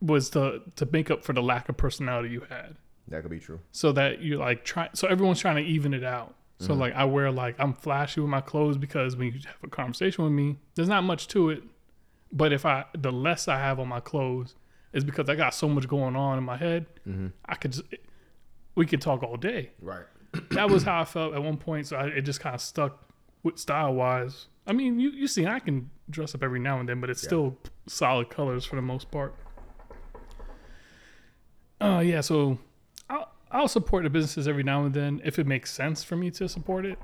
was 0.00 0.30
to 0.30 0.60
to 0.76 0.86
make 0.92 1.10
up 1.10 1.24
for 1.24 1.32
the 1.32 1.42
lack 1.42 1.68
of 1.68 1.76
personality 1.76 2.30
you 2.30 2.42
had. 2.48 2.76
That 3.08 3.22
could 3.22 3.30
be 3.30 3.38
true. 3.40 3.60
So 3.72 3.92
that 3.92 4.22
you're 4.22 4.38
like 4.38 4.64
trying. 4.64 4.90
So 4.94 5.06
everyone's 5.08 5.40
trying 5.40 5.56
to 5.56 5.62
even 5.62 5.94
it 5.94 6.04
out. 6.04 6.34
So 6.60 6.72
like 6.72 6.94
I 6.94 7.04
wear 7.04 7.30
like 7.30 7.56
I'm 7.58 7.74
flashy 7.74 8.20
with 8.20 8.30
my 8.30 8.40
clothes 8.40 8.78
because 8.78 9.16
when 9.16 9.26
you 9.26 9.32
have 9.44 9.56
a 9.62 9.68
conversation 9.68 10.24
with 10.24 10.32
me, 10.32 10.56
there's 10.76 10.88
not 10.88 11.04
much 11.04 11.28
to 11.28 11.50
it. 11.50 11.62
But 12.32 12.52
if 12.52 12.64
I 12.64 12.84
the 12.96 13.12
less 13.12 13.48
I 13.48 13.58
have 13.58 13.78
on 13.78 13.88
my 13.88 14.00
clothes 14.00 14.54
is 14.94 15.04
because 15.04 15.28
I 15.28 15.34
got 15.34 15.54
so 15.54 15.68
much 15.68 15.86
going 15.88 16.16
on 16.16 16.38
in 16.38 16.44
my 16.44 16.56
head. 16.56 16.86
I 17.44 17.54
could 17.56 17.72
just 17.72 17.84
we 18.74 18.86
could 18.86 19.02
talk 19.02 19.22
all 19.22 19.36
day. 19.36 19.72
Right. 19.82 20.04
That 20.50 20.68
was 20.68 20.82
how 20.82 21.00
I 21.00 21.04
felt 21.04 21.34
at 21.34 21.42
one 21.42 21.56
point. 21.58 21.86
So 21.86 21.96
I, 21.96 22.06
it 22.06 22.22
just 22.22 22.40
kind 22.40 22.54
of 22.54 22.60
stuck 22.60 22.98
with 23.42 23.58
style 23.58 23.94
wise. 23.94 24.46
I 24.66 24.72
mean, 24.72 24.98
you 24.98 25.10
you 25.10 25.26
see, 25.28 25.46
I 25.46 25.58
can 25.60 25.90
dress 26.10 26.34
up 26.34 26.42
every 26.42 26.58
now 26.60 26.80
and 26.80 26.88
then, 26.88 27.00
but 27.00 27.10
it's 27.10 27.22
still 27.22 27.56
solid 27.86 28.30
colors 28.30 28.64
for 28.64 28.76
the 28.76 28.82
most 28.82 29.10
part. 29.10 29.34
Uh 31.80 32.02
yeah, 32.04 32.20
so 32.20 32.58
I'll 33.10 33.30
I'll 33.50 33.68
support 33.68 34.04
the 34.04 34.10
businesses 34.10 34.48
every 34.48 34.62
now 34.62 34.84
and 34.84 34.94
then 34.94 35.20
if 35.24 35.38
it 35.38 35.46
makes 35.46 35.72
sense 35.72 36.02
for 36.02 36.16
me 36.16 36.30
to 36.32 36.48
support 36.48 36.86
it. 36.86 36.98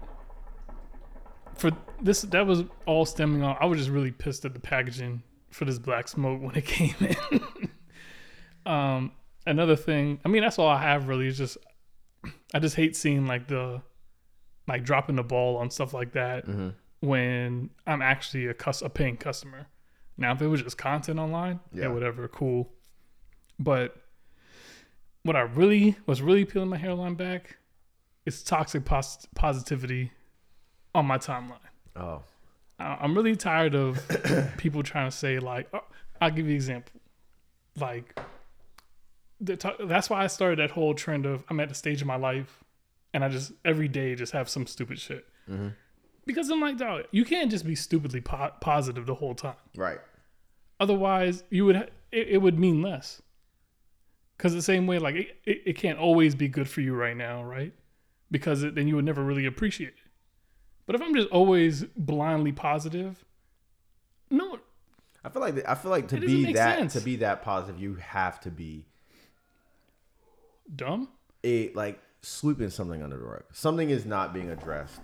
For 1.56 1.70
this, 2.00 2.22
that 2.22 2.46
was 2.46 2.64
all 2.86 3.04
stemming 3.04 3.42
on. 3.42 3.56
I 3.60 3.66
was 3.66 3.78
just 3.78 3.90
really 3.90 4.12
pissed 4.12 4.44
at 4.44 4.54
the 4.54 4.60
packaging 4.60 5.22
for 5.50 5.66
this 5.66 5.78
black 5.78 6.08
smoke 6.08 6.40
when 6.40 6.54
it 6.54 6.64
came 6.64 6.94
in. 7.00 7.70
Um, 8.66 9.12
another 9.46 9.76
thing, 9.76 10.20
I 10.24 10.28
mean, 10.28 10.42
that's 10.42 10.58
all 10.58 10.68
I 10.68 10.80
have 10.82 11.08
really. 11.08 11.26
Is 11.26 11.38
just 11.38 11.56
I 12.54 12.58
just 12.58 12.76
hate 12.76 12.96
seeing 12.96 13.26
like 13.26 13.48
the 13.48 13.82
like 14.68 14.84
dropping 14.84 15.16
the 15.16 15.22
ball 15.24 15.56
on 15.56 15.70
stuff 15.70 15.92
like 15.94 16.12
that 16.12 16.44
when 17.00 17.70
I'm 17.86 18.02
actually 18.02 18.46
a 18.46 18.54
cus- 18.54 18.82
a 18.82 18.88
paying 18.90 19.16
customer. 19.16 19.66
Now, 20.18 20.32
if 20.32 20.42
it 20.42 20.46
was 20.48 20.62
just 20.62 20.76
content 20.76 21.18
online, 21.18 21.60
yeah, 21.72 21.84
Yeah. 21.84 21.88
whatever, 21.88 22.28
cool. 22.28 22.70
But 23.58 23.96
what 25.22 25.34
I 25.36 25.40
really 25.40 25.96
was 26.06 26.20
really 26.22 26.44
peeling 26.44 26.68
my 26.68 26.76
hairline 26.76 27.14
back 27.14 27.56
is 28.26 28.42
toxic 28.42 28.84
pos- 28.84 29.26
positivity 29.34 30.12
on 30.94 31.06
my 31.06 31.16
timeline. 31.18 31.58
Oh. 31.96 32.22
I- 32.78 32.98
I'm 33.00 33.14
really 33.14 33.34
tired 33.36 33.74
of 33.74 33.98
people 34.58 34.82
trying 34.82 35.10
to 35.10 35.16
say 35.16 35.38
like, 35.38 35.68
oh, 35.72 35.84
I'll 36.20 36.30
give 36.30 36.44
you 36.46 36.50
an 36.52 36.56
example, 36.56 37.00
like 37.78 38.18
that's 39.40 40.10
why 40.10 40.22
I 40.22 40.26
started 40.26 40.58
that 40.58 40.72
whole 40.72 40.94
trend 40.94 41.26
of 41.26 41.44
I'm 41.48 41.60
at 41.60 41.68
the 41.68 41.74
stage 41.74 42.00
of 42.00 42.06
my 42.06 42.16
life, 42.16 42.62
and 43.14 43.24
I 43.24 43.28
just 43.28 43.52
every 43.64 43.88
day 43.88 44.14
just 44.14 44.32
have 44.32 44.48
some 44.48 44.66
stupid 44.66 44.98
shit. 44.98 45.26
Mm-hmm. 45.50 45.68
Because 46.26 46.50
I'm 46.50 46.60
like, 46.60 46.76
dog, 46.76 47.04
you 47.10 47.24
can't 47.24 47.50
just 47.50 47.66
be 47.66 47.74
stupidly 47.74 48.20
po- 48.20 48.52
positive 48.60 49.06
the 49.06 49.14
whole 49.14 49.34
time. 49.34 49.56
Right. 49.76 49.98
Otherwise, 50.78 51.44
you 51.50 51.64
would 51.64 51.76
it, 51.76 51.92
it 52.12 52.42
would 52.42 52.58
mean 52.58 52.82
less. 52.82 53.22
Because 54.36 54.54
the 54.54 54.62
same 54.62 54.86
way, 54.86 54.98
like 54.98 55.16
it, 55.16 55.36
it, 55.44 55.62
it 55.66 55.72
can't 55.76 55.98
always 55.98 56.34
be 56.34 56.48
good 56.48 56.68
for 56.68 56.80
you 56.80 56.94
right 56.94 57.16
now, 57.16 57.42
right? 57.42 57.72
Because 58.30 58.62
it, 58.62 58.74
then 58.74 58.88
you 58.88 58.96
would 58.96 59.04
never 59.04 59.22
really 59.22 59.46
appreciate 59.46 59.88
it. 59.88 60.10
But 60.86 60.94
if 60.94 61.02
I'm 61.02 61.14
just 61.14 61.28
always 61.28 61.84
blindly 61.96 62.52
positive, 62.52 63.24
no, 64.30 64.58
I 65.24 65.28
feel 65.28 65.42
like 65.42 65.68
I 65.68 65.74
feel 65.74 65.90
like 65.90 66.08
to 66.08 66.20
be 66.20 66.52
that 66.52 66.78
sense. 66.78 66.92
to 66.94 67.00
be 67.00 67.16
that 67.16 67.42
positive, 67.42 67.80
you 67.80 67.96
have 67.96 68.40
to 68.40 68.50
be 68.50 68.86
dumb. 70.74 71.08
It 71.42 71.74
like 71.76 72.00
sweeping 72.22 72.70
something 72.70 73.02
under 73.02 73.16
the 73.16 73.24
rug. 73.24 73.44
Something 73.52 73.90
is 73.90 74.04
not 74.04 74.32
being 74.34 74.50
addressed 74.50 75.00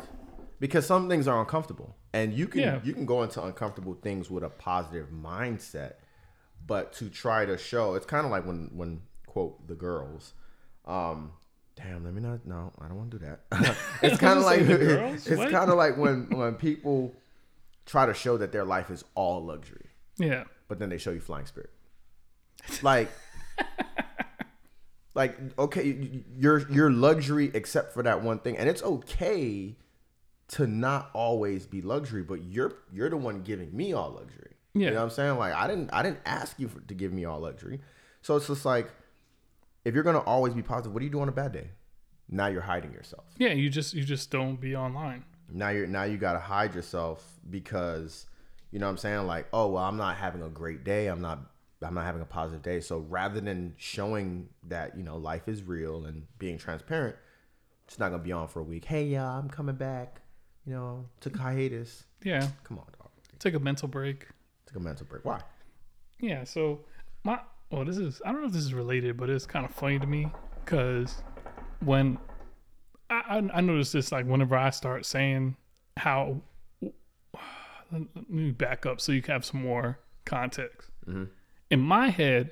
because 0.60 0.86
some 0.86 1.08
things 1.08 1.26
are 1.28 1.38
uncomfortable, 1.40 1.96
and 2.12 2.32
you 2.32 2.46
can 2.46 2.60
Yeah. 2.60 2.80
you 2.84 2.92
can 2.92 3.06
go 3.06 3.22
into 3.22 3.42
uncomfortable 3.42 3.94
things 3.94 4.30
with 4.30 4.44
a 4.44 4.50
positive 4.50 5.08
mindset, 5.10 5.94
but 6.66 6.92
to 6.94 7.08
try 7.08 7.46
to 7.46 7.56
show 7.56 7.94
it's 7.94 8.06
kind 8.06 8.24
of 8.24 8.30
like 8.30 8.44
when 8.46 8.70
when 8.74 9.00
quote 9.26 9.66
the 9.66 9.74
girls. 9.74 10.34
Um, 10.84 11.32
damn, 11.74 12.04
let 12.04 12.14
me 12.14 12.20
not. 12.20 12.46
No, 12.46 12.72
I 12.80 12.88
don't 12.88 12.96
want 12.96 13.10
to 13.12 13.18
do 13.18 13.24
that. 13.26 13.40
it's 14.02 14.18
kind 14.18 14.38
of 14.38 14.44
like 14.44 14.60
it's 14.62 15.26
kind 15.26 15.70
of 15.70 15.76
like 15.76 15.96
when 15.96 16.28
when 16.30 16.54
people 16.54 17.14
try 17.86 18.04
to 18.06 18.14
show 18.14 18.36
that 18.36 18.52
their 18.52 18.64
life 18.64 18.90
is 18.90 19.04
all 19.14 19.44
luxury 19.44 19.86
Yeah, 20.18 20.44
but 20.68 20.78
then 20.78 20.88
they 20.90 20.98
show 20.98 21.12
you 21.12 21.20
flying 21.20 21.46
spirit. 21.46 21.70
Like, 22.82 23.08
like 25.16 25.36
okay, 25.58 26.22
your 26.38 26.70
your 26.70 26.90
luxury 26.90 27.50
except 27.54 27.94
for 27.94 28.02
that 28.02 28.22
one 28.22 28.38
thing, 28.38 28.56
and 28.58 28.68
it's 28.68 28.82
okay 28.82 29.74
to 30.48 30.66
not 30.66 31.10
always 31.14 31.66
be 31.66 31.80
luxury, 31.80 32.22
but 32.22 32.44
you're 32.44 32.74
you're 32.92 33.08
the 33.08 33.16
one 33.16 33.42
giving 33.42 33.74
me 33.74 33.94
all 33.94 34.10
luxury. 34.10 34.52
Yeah. 34.74 34.88
you 34.88 34.90
know 34.90 34.96
what 34.96 35.04
I'm 35.04 35.10
saying? 35.10 35.38
Like, 35.38 35.54
I 35.54 35.66
didn't 35.66 35.88
I 35.90 36.02
didn't 36.02 36.20
ask 36.26 36.60
you 36.60 36.68
for, 36.68 36.80
to 36.80 36.94
give 36.94 37.14
me 37.14 37.24
all 37.24 37.40
luxury, 37.40 37.80
so 38.20 38.36
it's 38.36 38.46
just 38.46 38.66
like 38.66 38.90
if 39.86 39.94
you're 39.94 40.04
gonna 40.04 40.20
always 40.20 40.52
be 40.52 40.62
positive, 40.62 40.92
what 40.92 41.00
do 41.00 41.06
you 41.06 41.10
do 41.10 41.20
on 41.20 41.30
a 41.30 41.32
bad 41.32 41.52
day? 41.52 41.70
Now 42.28 42.48
you're 42.48 42.60
hiding 42.60 42.92
yourself. 42.92 43.24
yeah. 43.38 43.54
You 43.54 43.70
just 43.70 43.94
you 43.94 44.04
just 44.04 44.30
don't 44.30 44.60
be 44.60 44.76
online. 44.76 45.24
Now 45.50 45.70
you're 45.70 45.86
now 45.86 46.02
you 46.02 46.18
gotta 46.18 46.40
hide 46.40 46.74
yourself 46.74 47.24
because 47.48 48.26
you 48.70 48.78
know 48.80 48.86
what 48.86 48.90
I'm 48.90 48.98
saying 48.98 49.26
like 49.26 49.46
oh 49.54 49.68
well 49.68 49.84
I'm 49.84 49.96
not 49.96 50.16
having 50.16 50.42
a 50.42 50.48
great 50.48 50.84
day 50.84 51.06
I'm 51.06 51.22
not 51.22 51.38
I'm 51.82 51.94
not 51.94 52.04
having 52.04 52.22
a 52.22 52.26
positive 52.26 52.62
day. 52.62 52.80
So 52.80 52.98
rather 52.98 53.40
than 53.40 53.74
showing 53.76 54.48
that 54.68 54.96
you 54.96 55.02
know 55.02 55.16
life 55.16 55.48
is 55.48 55.62
real 55.62 56.04
and 56.06 56.26
being 56.38 56.58
transparent 56.58 57.16
it's 57.86 57.98
not 57.98 58.10
gonna 58.10 58.22
be 58.22 58.32
on 58.32 58.48
for 58.48 58.60
a 58.60 58.64
week. 58.64 58.84
Hey 58.84 59.04
yeah 59.04 59.28
I'm 59.28 59.48
coming 59.48 59.76
back. 59.76 60.20
You 60.66 60.74
know 60.74 61.06
took 61.20 61.36
hiatus. 61.36 62.04
Yeah, 62.22 62.46
come 62.64 62.78
on 62.78 62.86
dog. 62.98 63.10
Take 63.38 63.54
a 63.54 63.60
mental 63.60 63.88
break. 63.88 64.26
took 64.66 64.76
a 64.76 64.80
mental 64.80 65.06
break. 65.06 65.24
Why? 65.24 65.40
Yeah, 66.20 66.44
so 66.44 66.80
my 67.24 67.40
well, 67.70 67.84
this 67.84 67.98
is 67.98 68.20
I 68.24 68.32
don't 68.32 68.40
know 68.40 68.48
if 68.48 68.52
this 68.52 68.64
is 68.64 68.74
related, 68.74 69.16
but 69.16 69.30
it's 69.30 69.46
kind 69.46 69.64
of 69.64 69.72
funny 69.72 69.98
to 69.98 70.06
me 70.06 70.30
because 70.64 71.22
when 71.84 72.18
I, 73.10 73.22
I 73.28 73.58
I 73.58 73.60
notice 73.60 73.92
this 73.92 74.10
like 74.10 74.26
whenever 74.26 74.56
I 74.56 74.70
start 74.70 75.06
saying 75.06 75.56
how 75.96 76.40
let 77.92 78.28
me 78.28 78.50
back 78.50 78.84
up 78.84 79.00
so 79.00 79.12
you 79.12 79.22
can 79.22 79.32
have 79.32 79.44
some 79.44 79.62
more 79.62 80.00
context. 80.24 80.90
Mm-hmm. 81.06 81.24
In 81.70 81.80
my 81.80 82.08
head, 82.08 82.50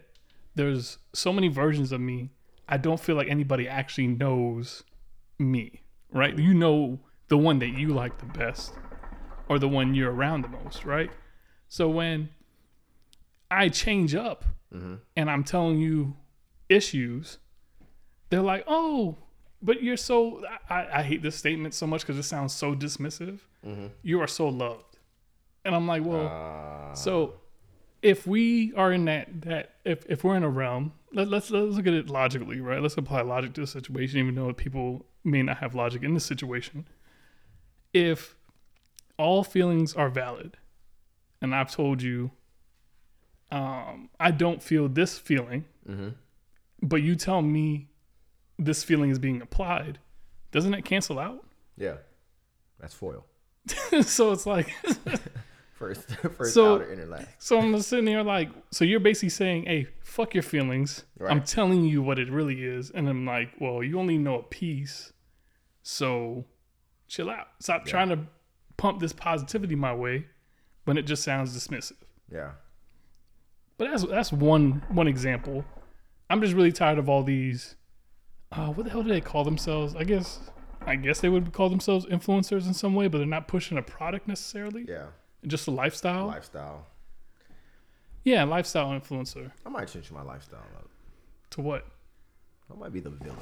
there's 0.54 0.98
so 1.12 1.32
many 1.32 1.48
versions 1.48 1.92
of 1.92 2.00
me. 2.00 2.30
I 2.68 2.76
don't 2.76 2.98
feel 3.00 3.16
like 3.16 3.28
anybody 3.28 3.68
actually 3.68 4.06
knows 4.06 4.82
me, 5.38 5.82
right? 6.12 6.36
You 6.38 6.54
know 6.54 7.00
the 7.28 7.38
one 7.38 7.58
that 7.60 7.70
you 7.78 7.88
like 7.88 8.18
the 8.18 8.26
best, 8.26 8.72
or 9.48 9.58
the 9.58 9.68
one 9.68 9.94
you're 9.94 10.12
around 10.12 10.42
the 10.42 10.48
most, 10.48 10.84
right? 10.84 11.10
So 11.68 11.88
when 11.88 12.30
I 13.50 13.68
change 13.68 14.14
up 14.14 14.44
and 15.16 15.30
I'm 15.30 15.44
telling 15.44 15.78
you 15.78 16.16
issues, 16.68 17.38
they're 18.30 18.40
like, 18.42 18.64
oh, 18.66 19.16
but 19.62 19.82
you're 19.82 19.96
so. 19.96 20.44
I, 20.68 20.86
I 20.94 21.02
hate 21.02 21.22
this 21.22 21.36
statement 21.36 21.74
so 21.74 21.86
much 21.86 22.00
because 22.02 22.18
it 22.18 22.24
sounds 22.24 22.52
so 22.52 22.74
dismissive. 22.74 23.38
You 24.02 24.20
are 24.20 24.26
so 24.26 24.48
loved. 24.48 24.98
And 25.64 25.74
I'm 25.74 25.86
like, 25.86 26.04
well, 26.04 26.26
uh, 26.26 26.94
so 26.94 27.34
if 28.04 28.26
we 28.26 28.70
are 28.74 28.92
in 28.92 29.06
that, 29.06 29.40
that 29.42 29.76
if, 29.84 30.04
if 30.10 30.22
we're 30.22 30.36
in 30.36 30.42
a 30.42 30.48
realm, 30.48 30.92
let, 31.14 31.26
let's, 31.28 31.50
let's 31.50 31.74
look 31.74 31.86
at 31.86 31.94
it 31.94 32.10
logically, 32.10 32.60
right? 32.60 32.82
Let's 32.82 32.98
apply 32.98 33.22
logic 33.22 33.54
to 33.54 33.62
the 33.62 33.66
situation, 33.66 34.18
even 34.18 34.34
though 34.34 34.52
people 34.52 35.06
may 35.24 35.42
not 35.42 35.56
have 35.56 35.74
logic 35.74 36.02
in 36.02 36.12
this 36.12 36.26
situation. 36.26 36.86
If 37.94 38.36
all 39.18 39.42
feelings 39.42 39.94
are 39.94 40.10
valid, 40.10 40.58
and 41.40 41.54
I've 41.54 41.72
told 41.72 42.02
you, 42.02 42.30
um, 43.50 44.10
I 44.20 44.32
don't 44.32 44.62
feel 44.62 44.86
this 44.86 45.18
feeling, 45.18 45.64
but 46.82 46.96
you 46.96 47.16
tell 47.16 47.40
me 47.40 47.88
this 48.58 48.84
feeling 48.84 49.08
is 49.08 49.18
being 49.18 49.40
applied, 49.40 49.98
doesn't 50.52 50.74
it 50.74 50.84
cancel 50.84 51.18
out? 51.18 51.44
yeah 51.76 51.94
that's 52.78 52.94
foil 52.94 53.26
so 54.02 54.30
it's 54.30 54.46
like, 54.46 54.72
first 55.74 56.08
first 56.36 56.54
So- 56.54 56.76
outer 56.76 56.92
inner 56.92 57.06
last 57.06 57.28
so 57.38 57.58
I'm 57.58 57.78
sitting 57.82 58.04
there 58.06 58.22
like, 58.22 58.48
so 58.70 58.84
you're 58.84 59.00
basically 59.00 59.28
saying, 59.30 59.66
hey, 59.66 59.86
fuck 60.02 60.32
your 60.34 60.42
feelings. 60.42 61.04
I'm 61.26 61.42
telling 61.42 61.84
you 61.84 62.00
what 62.02 62.18
it 62.18 62.30
really 62.30 62.64
is. 62.64 62.90
And 62.90 63.08
I'm 63.08 63.26
like, 63.26 63.50
well, 63.60 63.82
you 63.82 63.98
only 63.98 64.16
know 64.18 64.38
a 64.38 64.42
piece. 64.42 65.12
So 65.82 66.44
chill 67.08 67.28
out. 67.30 67.48
Stop 67.60 67.84
trying 67.84 68.08
to 68.10 68.18
pump 68.76 69.00
this 69.00 69.12
positivity 69.12 69.74
my 69.74 69.94
way 69.94 70.26
when 70.84 70.96
it 70.96 71.02
just 71.02 71.22
sounds 71.22 71.56
dismissive. 71.56 71.96
yeah 72.32 72.52
But 73.78 73.90
that's 73.90 74.04
that's 74.06 74.32
one 74.32 74.82
one 74.88 75.08
example. 75.08 75.64
I'm 76.30 76.40
just 76.40 76.54
really 76.54 76.72
tired 76.72 76.98
of 76.98 77.08
all 77.08 77.22
these. 77.22 77.76
Uh, 78.52 78.68
what 78.68 78.84
the 78.84 78.90
hell 78.90 79.02
do 79.02 79.08
they 79.10 79.20
call 79.20 79.44
themselves? 79.44 79.94
I 79.96 80.04
guess 80.04 80.40
I 80.86 80.96
guess 80.96 81.20
they 81.20 81.28
would 81.28 81.52
call 81.52 81.68
themselves 81.68 82.06
influencers 82.06 82.66
in 82.66 82.74
some 82.74 82.94
way, 82.94 83.08
but 83.08 83.18
they're 83.18 83.26
not 83.26 83.48
pushing 83.48 83.76
a 83.78 83.82
product 83.82 84.28
necessarily. 84.28 84.84
yeah 84.88 85.06
Just 85.46 85.66
a 85.68 85.70
lifestyle. 85.70 86.26
lifestyle 86.26 86.86
Yeah, 88.24 88.44
lifestyle 88.44 88.88
influencer. 88.98 89.50
I 89.64 89.68
might 89.68 89.88
change 89.88 90.10
my 90.10 90.22
lifestyle 90.22 90.60
up 90.76 90.88
To 91.50 91.60
what? 91.60 91.86
I 92.72 92.76
might 92.78 92.92
be 92.92 93.00
the 93.00 93.10
villain. 93.10 93.38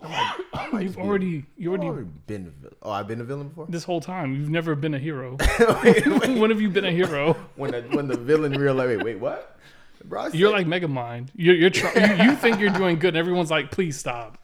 I 0.00 0.08
might, 0.08 0.36
I 0.54 0.68
might 0.72 0.82
You've 0.84 0.96
be- 0.96 1.02
already, 1.02 1.44
you 1.56 1.70
already, 1.70 1.86
already 1.88 2.08
been 2.28 2.44
the 2.44 2.50
villain. 2.52 2.76
Oh, 2.82 2.90
I've 2.92 3.08
been 3.08 3.20
a 3.20 3.24
villain 3.24 3.48
before. 3.48 3.66
this 3.68 3.82
whole 3.82 4.00
time, 4.00 4.32
you've 4.34 4.48
never 4.50 4.76
been 4.76 4.94
a 4.94 4.98
hero. 5.00 5.36
wait, 5.82 6.06
wait. 6.06 6.38
when 6.38 6.50
have 6.50 6.60
you 6.60 6.68
been 6.70 6.84
a 6.84 6.92
hero? 6.92 7.34
When 7.56 7.72
the 7.72 7.82
when 7.82 8.06
the 8.06 8.16
villain 8.16 8.52
realized, 8.52 8.98
wait, 8.98 9.04
wait, 9.04 9.18
what? 9.20 9.58
Bro, 10.04 10.28
You're 10.28 10.52
like 10.52 10.68
Megamind. 10.68 11.30
You're, 11.34 11.56
you're 11.56 11.70
try- 11.70 11.92
you, 11.92 12.30
you 12.30 12.36
think 12.36 12.60
you're 12.60 12.70
doing 12.70 13.00
good, 13.00 13.08
and 13.08 13.16
everyone's 13.16 13.50
like, 13.50 13.72
please 13.72 13.98
stop. 13.98 14.38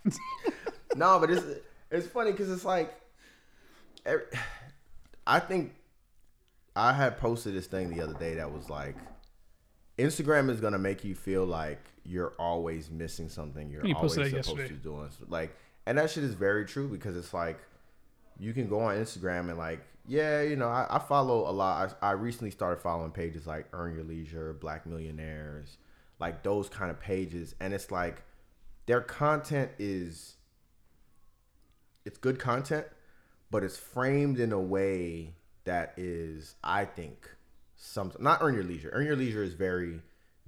no, 0.96 1.20
but 1.20 1.30
it's 1.30 1.44
it's 1.92 2.08
funny 2.08 2.32
because 2.32 2.50
it's 2.50 2.64
like, 2.64 2.92
every, 4.04 4.24
I 5.24 5.38
think 5.38 5.72
I 6.76 6.92
had 6.92 7.18
posted 7.18 7.54
this 7.54 7.66
thing 7.66 7.94
the 7.94 8.02
other 8.02 8.14
day 8.14 8.34
that 8.34 8.52
was 8.52 8.68
like, 8.68 8.96
Instagram 9.98 10.50
is 10.50 10.60
gonna 10.60 10.78
make 10.78 11.04
you 11.04 11.14
feel 11.14 11.44
like 11.44 11.80
you're 12.04 12.34
always 12.38 12.90
missing 12.90 13.28
something. 13.28 13.70
You're 13.70 13.86
You 13.86 13.94
always 13.94 14.14
supposed 14.14 14.58
that 14.58 14.68
to 14.68 14.74
be 14.74 14.80
doing 14.80 15.10
like, 15.28 15.56
and 15.86 15.98
that 15.98 16.10
shit 16.10 16.24
is 16.24 16.34
very 16.34 16.64
true 16.64 16.88
because 16.88 17.16
it's 17.16 17.32
like, 17.32 17.58
you 18.38 18.52
can 18.52 18.68
go 18.68 18.80
on 18.80 18.96
Instagram 18.96 19.48
and 19.48 19.58
like, 19.58 19.80
yeah, 20.06 20.42
you 20.42 20.56
know, 20.56 20.68
I, 20.68 20.86
I 20.90 20.98
follow 20.98 21.48
a 21.48 21.52
lot. 21.52 21.96
I, 22.02 22.08
I 22.08 22.10
recently 22.12 22.50
started 22.50 22.82
following 22.82 23.10
pages 23.10 23.46
like 23.46 23.66
Earn 23.72 23.94
Your 23.94 24.04
Leisure, 24.04 24.52
Black 24.52 24.84
Millionaires, 24.86 25.78
like 26.18 26.42
those 26.42 26.68
kind 26.68 26.90
of 26.90 27.00
pages, 27.00 27.54
and 27.60 27.72
it's 27.72 27.90
like 27.90 28.22
their 28.86 29.00
content 29.00 29.70
is 29.78 30.34
it's 32.04 32.18
good 32.18 32.38
content, 32.38 32.86
but 33.50 33.64
it's 33.64 33.78
framed 33.78 34.38
in 34.38 34.52
a 34.52 34.60
way 34.60 35.34
that 35.64 35.94
is, 35.96 36.54
I 36.62 36.84
think, 36.84 37.28
some 37.76 38.12
not 38.18 38.38
earn 38.42 38.54
your 38.54 38.64
leisure. 38.64 38.90
Earn 38.92 39.06
your 39.06 39.16
leisure 39.16 39.42
is 39.42 39.54
very 39.54 40.00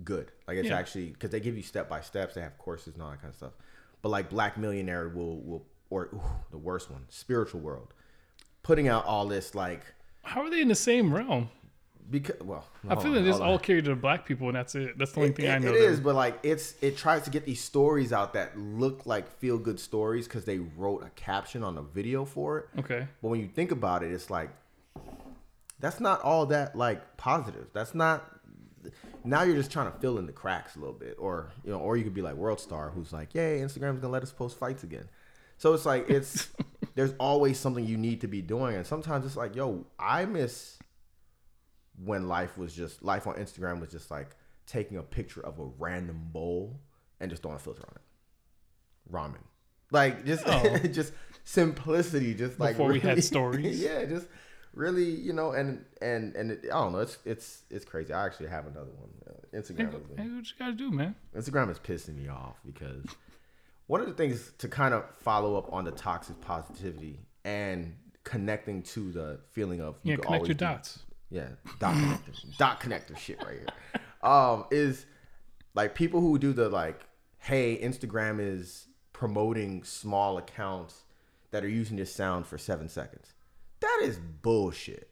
good. 0.05 0.31
Like 0.47 0.59
it's 0.59 0.69
Yeah. 0.69 0.79
actually 0.79 1.07
because 1.09 1.31
they 1.31 1.41
give 1.41 1.57
you 1.57 1.63
step 1.63 1.89
by 1.89 2.01
steps. 2.01 2.35
They 2.35 2.41
have 2.43 2.57
courses 2.59 2.95
and 2.95 3.03
all 3.03 3.11
that 3.11 3.21
kind 3.21 3.31
of 3.31 3.37
stuff. 3.37 3.53
But 4.03 4.11
like 4.11 4.31
Black 4.31 4.57
Millionaire 4.59 5.09
will 5.09 5.41
will 5.41 5.67
or 5.91 6.09
ooh, 6.15 6.21
the 6.51 6.59
worst 6.59 6.91
one, 6.91 7.05
Spiritual 7.09 7.61
World, 7.61 7.93
putting 8.63 8.89
out 8.89 9.05
all 9.05 9.27
this 9.27 9.55
like 9.55 9.83
How 10.23 10.43
are 10.43 10.51
they 10.51 10.61
in 10.61 10.69
the 10.69 10.75
same 10.75 11.13
realm? 11.15 11.49
because 12.09 12.39
well, 12.41 12.65
I 12.89 12.95
feel 12.95 13.07
on, 13.07 13.17
like 13.17 13.25
this 13.25 13.37
all 13.41 13.59
carried 13.59 13.87
to 13.87 13.97
black 13.97 14.27
people, 14.27 14.47
and 14.49 14.55
that's 14.57 14.77
it. 14.77 14.97
That's 14.97 15.11
the 15.13 15.19
only 15.21 15.31
It- 15.31 15.37
thing 15.37 15.51
I 15.51 15.59
know. 15.59 15.73
It 15.75 15.91
them. 15.97 16.03
but 16.05 16.15
like 16.15 16.39
it's 16.45 16.75
it 16.81 16.97
tries 16.97 17.23
to 17.25 17.31
get 17.31 17.45
these 17.45 17.61
stories 17.61 18.13
out 18.13 18.33
that 18.35 18.57
look 18.59 19.07
like 19.07 19.29
feel 19.39 19.59
good 19.59 19.81
stories 19.81 20.29
because 20.29 20.45
they 20.45 20.59
wrote 20.59 21.03
a 21.05 21.11
caption 21.11 21.65
on 21.65 21.77
a 21.79 21.83
video 21.83 22.25
for 22.25 22.59
it. 22.59 22.69
Okay. 22.79 23.09
But 23.23 23.29
when 23.29 23.41
you 23.41 23.49
think 23.49 23.73
about 23.73 24.03
it, 24.05 24.13
it's 24.13 24.31
like 24.31 24.51
that's 25.81 26.01
not 26.01 26.23
all 26.23 26.47
that 26.47 26.77
like 26.77 27.17
positive. 27.17 27.69
That's 27.73 27.95
not. 27.95 28.33
Now 29.25 29.43
you're 29.43 29.57
just 29.57 29.73
trying 29.73 29.91
to 29.91 29.99
fill 29.99 30.19
in 30.19 30.27
the 30.27 30.33
cracks 30.33 30.77
a 30.77 30.79
little 30.79 30.95
bit, 30.95 31.17
or 31.19 31.51
you 31.65 31.71
know, 31.73 31.79
or 31.79 31.97
you 31.97 32.05
could 32.05 32.15
be 32.15 32.23
like 32.23 32.35
World 32.35 32.61
Star, 32.61 32.91
who's 32.91 33.13
like, 33.13 33.35
"Yay, 33.35 33.61
Instagram's 33.61 34.01
gonna 34.01 34.13
let 34.13 34.23
us 34.23 34.33
post 34.33 34.59
fights 34.59 34.85
again." 34.85 35.09
So 35.59 35.75
it's 35.75 35.85
like 35.87 36.09
it's 36.09 36.49
there's 36.95 37.15
always 37.19 37.59
something 37.59 37.85
you 37.85 37.97
need 37.97 38.21
to 38.21 38.29
be 38.29 38.43
doing, 38.43 38.77
and 38.77 38.87
sometimes 38.87 39.27
it's 39.27 39.37
like, 39.37 39.57
"Yo, 39.57 39.85
I 39.99 40.25
miss 40.25 40.79
when 42.03 42.29
life 42.29 42.57
was 42.59 42.75
just 42.75 43.03
life 43.03 43.27
on 43.27 43.35
Instagram 43.35 43.81
was 43.81 43.91
just 43.91 44.11
like 44.11 44.37
taking 44.67 44.99
a 44.99 45.03
picture 45.03 45.41
of 45.41 45.59
a 45.59 45.65
random 45.79 46.29
bowl 46.33 46.79
and 47.21 47.31
just 47.31 47.43
throwing 47.43 47.57
a 47.57 47.59
filter 47.59 47.83
on 47.83 47.95
it, 47.97 49.13
ramen, 49.13 49.43
like 49.91 50.25
just 50.25 50.45
Oh. 50.47 50.79
just 50.93 51.13
simplicity, 51.45 52.35
just 52.35 52.61
like 52.61 52.77
Before 52.77 52.93
we 52.93 53.01
had 53.01 53.23
stories. 53.25 53.81
yeah, 53.83 54.05
just 54.05 54.27
really, 54.77 55.11
you 55.11 55.33
know, 55.33 55.51
and 55.53 55.85
and 56.01 56.37
and 56.37 56.53
it, 56.53 56.61
I 56.67 56.77
don't 56.79 56.93
know, 56.93 57.01
it's 57.01 57.19
it's 57.25 57.63
it's 57.71 57.85
crazy. 57.85 58.13
I 58.13 58.25
actually 58.25 58.49
have 58.51 58.67
another 58.67 58.93
one. 58.93 59.11
Uh, 59.27 59.33
Instagram, 59.57 59.91
been- 59.91 60.17
hey, 60.17 60.31
what 60.35 60.45
you 60.47 60.53
gotta 60.59 60.75
do, 60.75 60.91
man? 60.93 61.17
Instagram 61.35 61.71
is 61.71 61.79
pissing 61.81 62.17
me 62.17 62.29
off 62.29 62.57
because 62.65 63.05
one 63.89 64.01
of 64.01 64.07
the 64.07 64.13
things 64.15 64.53
to 64.59 64.69
kind 64.69 64.95
of 64.95 65.05
follow 65.23 65.57
up 65.57 65.73
on 65.73 65.85
the 65.85 65.91
toxic 65.91 66.41
positivity 66.41 67.19
and 67.45 67.97
connecting 68.25 68.83
to 68.83 69.11
the 69.13 69.41
feeling 69.53 69.81
of 69.81 69.97
you 70.03 70.13
Yeah, 70.13 70.17
connect 70.17 70.27
always 70.35 70.49
your 70.49 70.55
do- 70.55 70.65
dots. 70.67 70.99
yeah, 71.31 71.49
dot 71.81 71.95
connector, 71.95 72.57
dot 72.59 72.81
connector 72.81 73.17
shit 73.17 73.43
right 73.45 73.59
here. 73.59 74.03
Um, 74.23 74.65
is 74.71 75.07
like 75.75 75.95
people 75.95 76.21
who 76.21 76.39
do 76.39 76.53
the 76.53 76.69
like, 76.69 77.01
hey, 77.39 77.79
Instagram 77.83 78.41
is 78.41 78.87
promoting 79.13 79.83
small 79.85 80.37
accounts 80.39 81.05
that 81.53 81.65
are 81.65 81.69
using 81.69 81.97
this 81.97 82.13
sound 82.15 82.47
for 82.47 82.59
seven 82.59 82.89
seconds. 82.89 83.33
That 83.81 84.01
is 84.03 84.19
bullshit. 84.19 85.09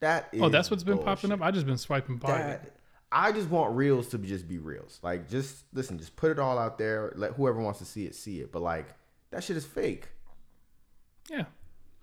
That 0.00 0.28
is 0.32 0.42
Oh, 0.42 0.48
that's 0.48 0.70
what's 0.70 0.84
been 0.84 0.98
popping 0.98 1.32
up. 1.32 1.42
I 1.42 1.50
just 1.50 1.66
been 1.66 1.78
swiping 1.78 2.16
by 2.16 2.38
it. 2.38 2.62
That 2.62 2.72
I 3.10 3.32
just 3.32 3.48
want 3.48 3.74
reels 3.74 4.08
to 4.08 4.18
just 4.18 4.46
be 4.46 4.58
reels. 4.58 5.00
Like, 5.02 5.28
just 5.28 5.64
listen, 5.72 5.98
just 5.98 6.14
put 6.16 6.30
it 6.30 6.38
all 6.38 6.58
out 6.58 6.78
there. 6.78 7.12
Let 7.16 7.32
whoever 7.32 7.60
wants 7.60 7.78
to 7.78 7.84
see 7.84 8.04
it 8.04 8.14
see 8.14 8.40
it. 8.40 8.52
But 8.52 8.62
like, 8.62 8.86
that 9.30 9.42
shit 9.42 9.56
is 9.56 9.64
fake. 9.64 10.08
Yeah. 11.30 11.44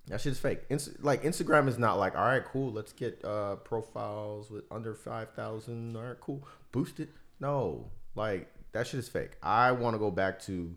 That 0.08 0.22
shit 0.22 0.34
is 0.34 0.40
fake. 0.40 0.62
Inst- 0.70 1.04
like 1.04 1.24
Instagram 1.24 1.68
is 1.68 1.80
not 1.80 1.98
like, 1.98 2.16
all 2.16 2.26
right, 2.26 2.44
cool, 2.44 2.72
let's 2.72 2.92
get 2.94 3.24
uh, 3.24 3.56
profiles 3.58 4.52
with 4.52 4.64
under 4.72 4.94
five 4.94 5.32
thousand. 5.34 5.96
All 5.96 6.04
right, 6.04 6.20
cool, 6.20 6.48
boost 6.72 7.00
it. 7.00 7.10
No, 7.40 7.90
like 8.16 8.52
that 8.74 8.86
shit 8.88 9.00
is 9.00 9.10
fake. 9.10 9.32
I 9.42 9.72
want 9.72 9.96
to 9.96 10.00
go 10.00 10.12
back 10.12 10.40
to 10.44 10.76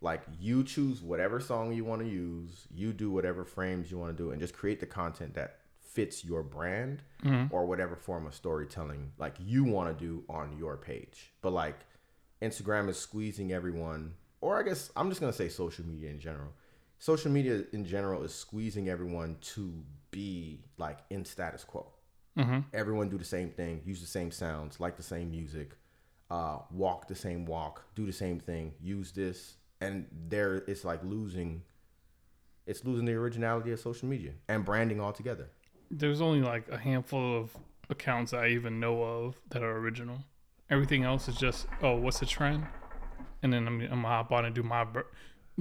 like 0.00 0.22
you 0.38 0.62
choose 0.62 1.02
whatever 1.02 1.40
song 1.40 1.72
you 1.72 1.84
want 1.84 2.02
to 2.02 2.08
use, 2.08 2.66
you 2.74 2.92
do 2.92 3.10
whatever 3.10 3.44
frames 3.44 3.90
you 3.90 3.98
want 3.98 4.16
to 4.16 4.22
do, 4.22 4.30
and 4.30 4.40
just 4.40 4.54
create 4.54 4.80
the 4.80 4.86
content 4.86 5.34
that 5.34 5.58
fits 5.80 6.24
your 6.24 6.42
brand 6.42 7.02
or 7.50 7.64
whatever 7.64 7.96
form 7.96 8.26
of 8.26 8.34
storytelling 8.34 9.10
like 9.18 9.34
you 9.40 9.64
want 9.64 9.98
to 9.98 10.04
do 10.04 10.22
on 10.28 10.54
your 10.58 10.76
page. 10.76 11.32
But 11.40 11.52
like 11.52 11.80
Instagram 12.42 12.88
is 12.90 12.98
squeezing 12.98 13.52
everyone, 13.52 14.12
or 14.42 14.58
I 14.58 14.62
guess 14.62 14.90
I'm 14.94 15.08
just 15.08 15.20
gonna 15.20 15.32
say 15.32 15.48
social 15.48 15.86
media 15.86 16.10
in 16.10 16.20
general. 16.20 16.52
Social 16.98 17.30
media 17.30 17.64
in 17.72 17.84
general 17.84 18.22
is 18.22 18.34
squeezing 18.34 18.88
everyone 18.88 19.36
to 19.54 19.72
be 20.10 20.60
like 20.78 20.98
in 21.10 21.24
status 21.24 21.64
quo. 21.64 21.86
Mm-hmm. 22.38 22.60
Everyone 22.74 23.08
do 23.08 23.18
the 23.18 23.24
same 23.24 23.50
thing, 23.50 23.80
use 23.84 24.00
the 24.00 24.06
same 24.06 24.30
sounds, 24.30 24.78
like 24.78 24.96
the 24.96 25.02
same 25.02 25.30
music, 25.30 25.70
uh, 26.30 26.58
walk 26.70 27.08
the 27.08 27.14
same 27.14 27.46
walk, 27.46 27.84
do 27.94 28.04
the 28.06 28.12
same 28.12 28.38
thing, 28.38 28.74
use 28.80 29.12
this, 29.12 29.55
and 29.80 30.06
there 30.28 30.56
it's 30.66 30.84
like 30.84 31.02
losing. 31.02 31.62
It's 32.66 32.84
losing 32.84 33.04
the 33.04 33.12
originality 33.12 33.70
of 33.70 33.78
social 33.78 34.08
media 34.08 34.32
and 34.48 34.64
branding 34.64 35.00
altogether. 35.00 35.48
There's 35.90 36.20
only 36.20 36.40
like 36.40 36.68
a 36.68 36.76
handful 36.76 37.38
of 37.38 37.56
accounts 37.88 38.32
I 38.32 38.48
even 38.48 38.80
know 38.80 39.02
of 39.02 39.36
that 39.50 39.62
are 39.62 39.76
original. 39.78 40.18
Everything 40.68 41.04
else 41.04 41.28
is 41.28 41.36
just, 41.36 41.68
oh, 41.82 41.94
what's 41.94 42.18
the 42.18 42.26
trend? 42.26 42.66
And 43.42 43.52
then 43.52 43.68
I'm, 43.68 43.80
I'm 43.82 43.88
gonna 43.88 44.08
hop 44.08 44.32
on 44.32 44.44
and 44.44 44.54
do 44.54 44.64
my 44.64 44.84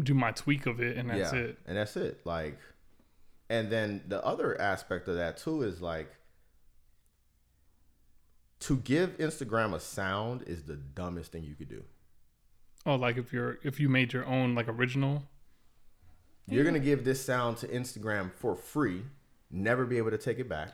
do 0.02 0.14
my 0.14 0.32
tweak 0.32 0.66
of 0.66 0.82
it, 0.82 0.98
and 0.98 1.10
that's 1.10 1.34
yeah, 1.34 1.40
it. 1.40 1.60
and 1.66 1.78
that's 1.78 1.96
it. 1.96 2.22
Like, 2.26 2.58
and 3.50 3.70
then 3.72 4.04
the 4.08 4.24
other 4.26 4.60
aspect 4.60 5.08
of 5.08 5.16
that 5.16 5.38
too 5.38 5.62
is 5.62 5.82
like 5.82 6.12
to 8.62 8.78
give 8.78 9.18
Instagram 9.18 9.74
a 9.74 9.80
sound 9.80 10.44
is 10.48 10.64
the 10.64 10.76
dumbest 10.76 11.32
thing 11.32 11.44
you 11.44 11.56
could 11.56 11.70
do. 11.70 11.84
Oh, 12.86 12.96
like 12.96 13.18
if 13.18 13.34
you're 13.34 13.58
if 13.64 13.80
you 13.80 13.90
made 13.90 14.14
your 14.14 14.26
own 14.26 14.54
like 14.56 14.68
original, 14.68 15.24
You're 16.48 16.64
gonna 16.64 16.80
give 16.80 17.04
this 17.04 17.24
sound 17.24 17.58
to 17.58 17.68
Instagram 17.68 18.32
for 18.34 18.56
free, 18.56 19.04
never 19.50 19.86
be 19.86 19.98
able 19.98 20.12
to 20.12 20.18
take 20.18 20.40
it 20.40 20.48
back. 20.48 20.74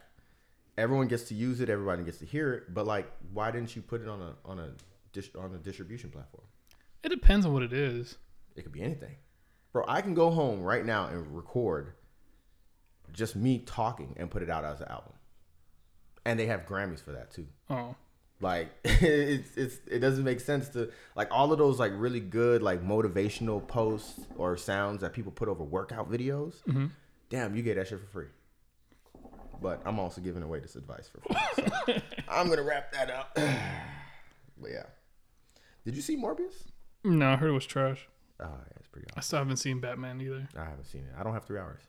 Everyone 0.78 1.08
gets 1.08 1.24
to 1.24 1.36
use 1.36 1.62
it, 1.62 1.70
everybody 1.70 2.04
gets 2.04 2.18
to 2.20 2.26
hear 2.26 2.54
it, 2.54 2.74
but 2.74 2.86
like, 2.86 3.12
why 3.34 3.52
didn't 3.52 3.76
you 3.76 3.82
put 3.82 4.02
it 4.02 4.08
on 4.08 4.22
a 4.22 4.34
on 4.46 4.60
a 4.60 4.72
dis- 5.14 5.30
on 5.38 5.54
a 5.54 5.58
distribution 5.58 6.10
platform? 6.10 6.44
it 7.04 7.10
depends 7.10 7.46
on 7.48 7.54
what 7.54 7.64
it 7.64 7.74
is. 7.74 8.18
It 8.56 8.62
could 8.64 8.72
be 8.72 8.82
anything. 8.82 9.16
Bro, 9.74 9.86
I 9.88 10.02
can 10.02 10.14
go 10.14 10.30
home 10.30 10.62
right 10.62 10.86
now 10.86 11.08
and 11.08 11.36
record 11.36 11.94
just 13.12 13.36
me 13.36 13.58
talking 13.60 14.14
and 14.18 14.30
put 14.30 14.44
it 14.44 14.50
out 14.52 14.64
as 14.66 14.82
an 14.82 14.88
album. 14.90 15.14
And 16.26 16.40
they 16.40 16.46
have 16.46 16.66
Grammys 16.68 17.02
for 17.04 17.12
that 17.14 17.32
too. 17.32 17.48
Oh, 17.72 17.96
Like 18.42 18.72
it's 18.84 19.56
it's 19.56 19.78
it 19.88 20.00
doesn't 20.00 20.24
make 20.24 20.40
sense 20.40 20.70
to 20.70 20.92
like 21.16 21.28
all 21.32 21.54
of 21.54 21.60
those 21.60 21.80
like 21.80 21.92
really 21.96 22.20
good 22.20 22.64
like 22.64 22.84
motivational 22.84 23.66
posts 23.66 24.20
or 24.36 24.58
sounds 24.58 25.02
that 25.02 25.14
people 25.14 25.32
put 25.32 25.48
over 25.48 25.64
workout 25.64 26.12
videos. 26.12 26.64
Mm-hmm. 26.68 26.88
Damn, 27.30 27.56
you 27.56 27.62
get 27.62 27.76
that 27.76 27.88
shit 27.88 28.00
for 28.00 28.08
free. 28.08 28.28
But 29.62 29.82
I'm 29.86 30.00
also 30.00 30.22
giving 30.22 30.42
away 30.42 30.60
this 30.60 30.76
advice 30.76 31.08
for 31.08 31.22
free. 31.22 31.66
So 31.86 32.02
I'm 32.28 32.50
gonna 32.50 32.64
wrap 32.64 32.92
that 32.94 33.12
up. 33.12 33.34
but 33.36 34.72
yeah. 34.72 34.88
Did 35.86 35.96
you 35.96 36.02
see 36.02 36.18
Morbius? 36.18 36.66
no, 37.04 37.32
I 37.32 37.36
heard 37.36 37.50
it 37.50 37.54
was 37.54 37.66
trash. 37.66 38.08
Oh, 38.40 38.46
yeah, 38.50 38.74
it's 38.78 38.88
pretty 38.88 39.08
I 39.16 39.22
still 39.22 39.40
haven't 39.40 39.58
seen 39.58 39.80
Batman 39.80 40.20
either. 40.20 40.48
I 40.58 40.66
haven't 40.66 40.86
seen 40.86 41.02
it. 41.02 41.14
I 41.18 41.24
don't 41.24 41.34
have 41.34 41.46
three 41.46 41.60
hours. 41.60 41.82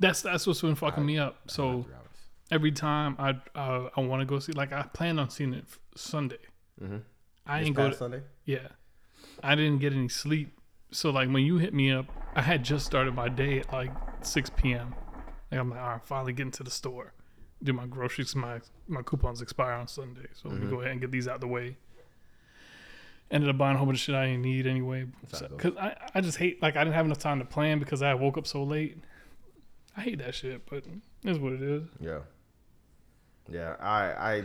That's 0.00 0.22
that's 0.22 0.44
what's 0.46 0.60
been 0.60 0.74
fucking 0.74 1.06
me 1.06 1.18
up. 1.18 1.36
I 1.48 1.52
So 1.52 1.82
three 1.82 1.94
hours. 1.94 2.04
Every 2.50 2.72
time 2.72 3.16
I 3.18 3.30
uh, 3.58 3.88
I 3.96 4.00
want 4.00 4.20
to 4.20 4.26
go 4.26 4.38
see, 4.38 4.52
like 4.52 4.72
I 4.72 4.82
plan 4.82 5.18
on 5.18 5.30
seeing 5.30 5.54
it 5.54 5.64
Sunday. 5.96 6.38
Mhm. 6.82 7.02
I 7.46 7.58
This 7.60 7.66
ain't 7.68 7.76
go. 7.76 7.90
To, 7.90 7.96
Sunday. 7.96 8.22
yeah, 8.44 8.68
I 9.42 9.54
didn't 9.54 9.78
get 9.78 9.92
any 9.92 10.08
sleep. 10.08 10.58
So 10.90 11.10
like 11.10 11.28
when 11.28 11.44
you 11.44 11.58
hit 11.58 11.74
me 11.74 11.90
up, 11.90 12.06
I 12.34 12.42
had 12.42 12.64
just 12.64 12.86
started 12.86 13.14
my 13.14 13.28
day 13.28 13.60
at 13.60 13.72
like 13.72 13.90
6 14.22 14.50
p.m. 14.56 14.94
Like 15.50 15.60
I'm 15.60 15.70
like, 15.70 15.80
all 15.80 15.88
right, 15.88 16.04
finally 16.04 16.32
getting 16.32 16.52
to 16.52 16.62
the 16.62 16.70
store, 16.70 17.12
do 17.62 17.72
my 17.72 17.86
groceries. 17.86 18.34
My 18.36 18.60
my 18.88 19.02
coupons 19.02 19.42
expire 19.42 19.72
on 19.72 19.88
Sunday, 19.88 20.26
so 20.34 20.48
let 20.48 20.58
me 20.60 20.68
go 20.70 20.80
ahead 20.80 20.92
and 20.92 21.00
get 21.00 21.10
these 21.10 21.26
out 21.28 21.40
the 21.40 21.48
way. 21.48 21.76
ended 23.30 23.48
up 23.50 23.58
buying 23.58 23.74
a 23.74 23.78
whole 23.78 23.86
bunch 23.86 23.98
of 23.98 24.02
shit 24.02 24.14
I 24.14 24.26
didn't 24.26 24.42
need 24.42 24.66
anyway. 24.66 25.06
Because 25.30 25.76
I, 25.76 25.96
I 26.14 26.20
just 26.20 26.38
hate 26.38 26.62
like 26.62 26.76
I 26.76 26.84
didn't 26.84 26.94
have 26.94 27.06
enough 27.06 27.18
time 27.18 27.38
to 27.40 27.44
plan 27.44 27.78
because 27.78 28.02
I 28.02 28.14
woke 28.14 28.36
up 28.38 28.46
so 28.46 28.62
late. 28.62 28.98
I 29.96 30.00
hate 30.02 30.18
that 30.18 30.34
shit, 30.34 30.68
but 30.68 30.84
it's 31.24 31.38
what 31.38 31.52
it 31.52 31.62
is. 31.62 31.82
Yeah. 32.00 32.20
Yeah, 33.50 33.76
I 33.80 34.02
I 34.12 34.44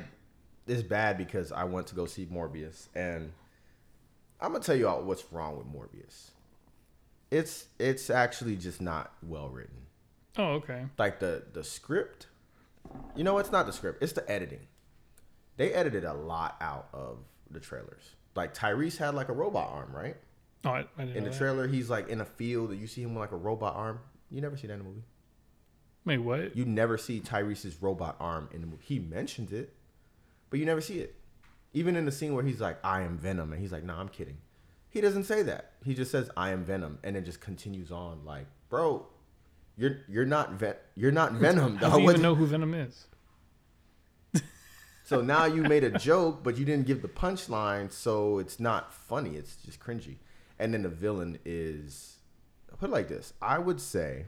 it's 0.67 0.83
bad 0.83 1.17
because 1.17 1.51
I 1.51 1.63
went 1.63 1.87
to 1.87 1.95
go 1.95 2.05
see 2.05 2.25
Morbius 2.25 2.87
and 2.95 3.31
I'm 4.41 4.51
gonna 4.51 4.63
tell 4.63 4.75
you 4.75 4.87
all 4.87 5.01
what's 5.03 5.23
wrong 5.31 5.57
with 5.57 5.67
Morbius. 5.67 6.31
It's 7.31 7.65
it's 7.79 8.09
actually 8.09 8.55
just 8.55 8.81
not 8.81 9.13
well 9.23 9.49
written. 9.49 9.75
Oh, 10.37 10.53
okay. 10.53 10.85
Like 10.97 11.19
the 11.19 11.43
the 11.53 11.63
script, 11.63 12.27
you 13.15 13.23
know, 13.23 13.37
it's 13.37 13.51
not 13.51 13.65
the 13.65 13.73
script, 13.73 14.01
it's 14.03 14.13
the 14.13 14.29
editing. 14.29 14.67
They 15.57 15.73
edited 15.73 16.05
a 16.05 16.13
lot 16.13 16.55
out 16.61 16.87
of 16.93 17.17
the 17.51 17.59
trailers. 17.59 18.03
Like 18.35 18.53
Tyrese 18.53 18.97
had 18.97 19.15
like 19.15 19.29
a 19.29 19.33
robot 19.33 19.69
arm, 19.71 19.91
right? 19.93 20.15
Oh, 20.65 20.69
I, 20.71 20.85
I 20.97 21.01
didn't 21.05 21.17
In 21.17 21.23
the 21.23 21.29
that. 21.29 21.37
trailer, 21.37 21.67
he's 21.67 21.89
like 21.89 22.09
in 22.09 22.21
a 22.21 22.25
field 22.25 22.71
and 22.71 22.79
you 22.79 22.87
see 22.87 23.01
him 23.01 23.13
with 23.15 23.21
like 23.21 23.31
a 23.31 23.37
robot 23.37 23.75
arm. 23.75 23.99
You 24.31 24.41
never 24.41 24.55
see 24.57 24.67
that 24.67 24.73
in 24.73 24.79
the 24.79 24.85
movie. 24.85 25.03
Wait, 26.09 26.17
what? 26.17 26.55
You 26.55 26.65
never 26.65 26.97
see 26.97 27.19
Tyrese's 27.19 27.81
robot 27.81 28.15
arm 28.19 28.49
in 28.51 28.61
the 28.61 28.67
movie. 28.67 28.83
He 28.83 28.99
mentions 28.99 29.51
it, 29.53 29.73
but 30.49 30.59
you 30.59 30.65
never 30.65 30.81
see 30.81 30.99
it. 30.99 31.15
Even 31.73 31.95
in 31.95 32.05
the 32.05 32.11
scene 32.11 32.33
where 32.33 32.43
he's 32.43 32.59
like, 32.59 32.83
"I 32.83 33.01
am 33.01 33.17
Venom," 33.17 33.53
and 33.53 33.61
he's 33.61 33.71
like, 33.71 33.83
"No, 33.83 33.93
I'm 33.93 34.09
kidding." 34.09 34.37
He 34.89 35.01
doesn't 35.01 35.25
say 35.25 35.43
that. 35.43 35.73
He 35.85 35.93
just 35.93 36.09
says, 36.09 36.31
"I 36.35 36.49
am 36.49 36.63
Venom," 36.65 36.97
and 37.03 37.15
it 37.15 37.25
just 37.25 37.41
continues 37.41 37.91
on. 37.91 38.25
Like, 38.25 38.47
bro, 38.69 39.05
you're 39.77 39.97
you're 40.07 40.25
not 40.25 40.53
Ven- 40.53 40.77
you're 40.95 41.11
not 41.11 41.31
Venom. 41.45 41.75
How 41.77 41.97
do 41.97 42.01
you 42.01 42.09
even 42.09 42.21
know 42.23 42.33
who 42.33 42.47
Venom 42.47 42.73
is? 42.73 43.05
So 45.09 45.21
now 45.21 45.45
you 45.45 45.63
made 45.63 45.83
a 45.83 45.89
joke, 45.99 46.43
but 46.43 46.57
you 46.57 46.65
didn't 46.65 46.85
give 46.85 47.01
the 47.01 47.07
punchline, 47.07 47.91
so 47.91 48.37
it's 48.37 48.59
not 48.59 48.93
funny. 48.93 49.35
It's 49.37 49.55
just 49.55 49.79
cringy. 49.79 50.17
And 50.59 50.71
then 50.71 50.83
the 50.83 50.89
villain 50.89 51.39
is 51.45 52.17
I'll 52.71 52.77
put 52.77 52.89
it 52.89 52.93
like 52.93 53.07
this. 53.07 53.33
I 53.41 53.57
would 53.57 53.81
say 53.81 54.25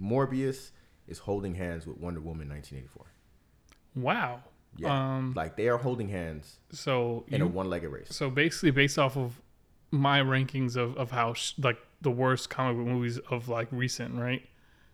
Morbius 0.00 0.70
is 1.06 1.18
holding 1.20 1.54
hands 1.54 1.86
with 1.86 1.96
Wonder 1.98 2.20
Woman 2.20 2.48
1984. 2.48 3.06
Wow. 3.94 4.42
Yeah, 4.76 5.16
Um. 5.16 5.34
like 5.36 5.56
they 5.56 5.68
are 5.68 5.76
holding 5.76 6.08
hands 6.08 6.58
So 6.70 7.24
in 7.28 7.42
a 7.42 7.46
one-legged 7.46 7.90
race. 7.90 8.08
so 8.10 8.30
basically, 8.30 8.70
based 8.70 8.98
off 8.98 9.16
of 9.18 9.40
my 9.90 10.20
rankings 10.20 10.76
of 10.76 10.96
of 10.96 11.10
how 11.10 11.34
sh- 11.34 11.52
like 11.58 11.76
the 12.00 12.10
worst 12.10 12.48
comic 12.48 12.78
book 12.78 12.86
movies 12.86 13.18
of 13.30 13.48
like 13.50 13.68
recent, 13.70 14.14
right? 14.14 14.42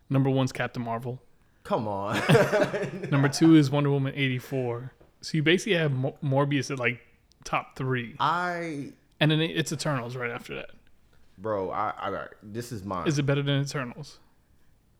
Number 0.09 0.29
one's 0.29 0.51
Captain 0.51 0.83
Marvel. 0.83 1.21
Come 1.63 1.87
on, 1.87 2.21
Number 3.09 3.29
two 3.29 3.55
is 3.55 3.71
Wonder 3.71 3.89
Woman 3.89 4.13
eighty 4.17 4.37
four. 4.39 4.91
So 5.21 5.37
you 5.37 5.43
basically 5.43 5.77
have 5.77 5.93
Mo- 5.93 6.17
Morbius 6.21 6.69
at 6.71 6.77
like 6.79 6.99
top 7.45 7.77
three, 7.77 8.15
I, 8.19 8.91
and 9.21 9.31
then 9.31 9.39
it's 9.39 9.71
Eternals 9.71 10.17
right 10.17 10.31
after 10.31 10.55
that. 10.55 10.71
bro, 11.37 11.69
I, 11.71 11.93
I, 11.97 12.25
this 12.43 12.73
is 12.73 12.83
mine. 12.83 13.07
Is 13.07 13.17
it 13.17 13.23
better 13.25 13.41
than 13.41 13.61
Eternals? 13.61 14.19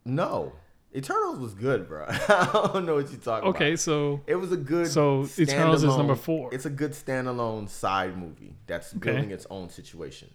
No, 0.10 0.54
Eternals 0.96 1.38
was 1.40 1.54
good, 1.54 1.88
bro. 1.88 2.06
I 2.10 2.70
don't 2.74 2.86
know 2.86 2.96
what 2.96 3.10
you're 3.12 3.20
talking 3.20 3.48
about. 3.50 3.56
Okay, 3.56 3.76
so 3.76 4.22
It 4.26 4.36
was 4.36 4.52
a 4.52 4.58
good. 4.58 4.88
So, 4.88 5.28
Eternals 5.38 5.84
is 5.84 5.96
number 5.96 6.16
four. 6.16 6.50
It's 6.54 6.66
a 6.66 6.70
good 6.70 6.92
standalone 6.94 7.70
side 7.70 8.18
movie 8.18 8.56
that's 8.68 8.96
Okay. 8.96 9.12
building 9.12 9.32
its 9.32 9.46
own 9.52 9.70
situation. 9.70 10.30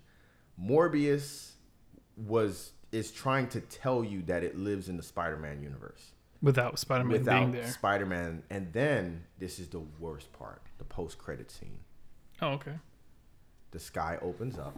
Morbius 0.61 1.53
was 2.17 2.73
is 2.93 3.11
trying 3.11 3.49
to 3.49 3.61
tell 3.61 4.05
you 4.05 4.23
that 4.23 4.45
it 4.45 4.57
lives 4.57 4.89
in 4.89 4.97
the 4.97 5.03
Spider-Man 5.03 5.61
universe 5.61 6.13
without 6.41 6.79
Spider 6.79 7.03
Man 7.03 7.11
being 7.11 7.21
without 7.25 7.53
there. 7.53 7.67
Spider-Man. 7.67 8.45
And 8.51 8.73
then 8.73 9.25
this 9.41 9.59
is 9.59 9.67
the 9.69 9.81
worst 9.99 10.33
part: 10.33 10.63
the 10.79 10.85
post-credit 10.85 11.51
scene. 11.51 11.81
Oh, 12.41 12.51
okay. 12.51 12.75
The 13.73 13.81
sky 13.81 14.19
opens 14.23 14.57
up 14.57 14.77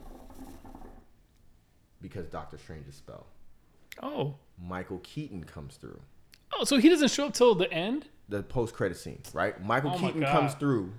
because 2.00 2.26
Doctor 2.28 2.56
Strange's 2.56 2.94
spell. 2.94 3.26
Oh, 4.02 4.36
Michael 4.62 4.98
Keaton 5.02 5.44
comes 5.44 5.76
through. 5.76 6.00
oh, 6.58 6.64
so 6.64 6.78
he 6.78 6.88
doesn't 6.88 7.10
show 7.10 7.26
up 7.26 7.34
till 7.34 7.54
the 7.54 7.70
end. 7.72 8.06
the 8.28 8.42
post 8.42 8.74
credit 8.74 8.96
scene, 8.96 9.22
right? 9.32 9.62
Michael 9.64 9.92
Oh 9.94 9.98
Keaton 9.98 10.22
comes 10.24 10.54
through, 10.54 10.92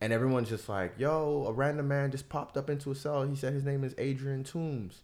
and 0.00 0.12
everyone's 0.12 0.48
just 0.48 0.68
like, 0.68 0.94
"Yo, 0.98 1.44
a 1.48 1.52
random 1.52 1.88
man 1.88 2.10
just 2.10 2.28
popped 2.28 2.56
up 2.56 2.68
into 2.70 2.90
a 2.90 2.94
cell. 2.94 3.22
He 3.24 3.36
said 3.36 3.52
his 3.52 3.64
name 3.64 3.84
is 3.84 3.94
Adrian 3.98 4.44
Toomes." 4.44 5.00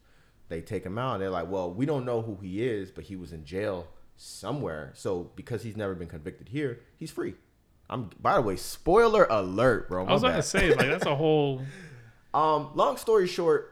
They 0.49 0.61
take 0.61 0.85
him 0.85 0.99
out. 0.99 1.15
And 1.15 1.23
they're 1.23 1.31
like, 1.31 1.49
"Well, 1.51 1.73
we 1.73 1.87
don't 1.87 2.05
know 2.05 2.21
who 2.23 2.37
he 2.43 2.63
is, 2.67 2.91
but 2.91 3.05
he 3.05 3.17
was 3.17 3.33
in 3.33 3.45
jail 3.45 3.87
somewhere. 4.17 4.91
So 4.95 5.31
because 5.37 5.63
he's 5.63 5.77
never 5.77 5.95
been 5.95 6.09
convicted 6.09 6.49
here, 6.49 6.81
he's 6.99 7.11
free." 7.11 7.35
I'm. 7.89 8.11
By 8.21 8.35
the 8.37 8.43
way, 8.43 8.57
spoiler 8.57 9.27
alert, 9.31 9.89
bro. 9.89 10.05
I 10.07 10.13
was 10.13 10.23
about 10.23 10.37
to 10.37 10.43
say 10.43 10.71
like 10.75 10.89
that's 10.89 11.07
a 11.07 11.15
whole. 11.25 11.63
Um, 12.35 12.71
long 12.75 12.97
story 12.97 13.27
short, 13.27 13.72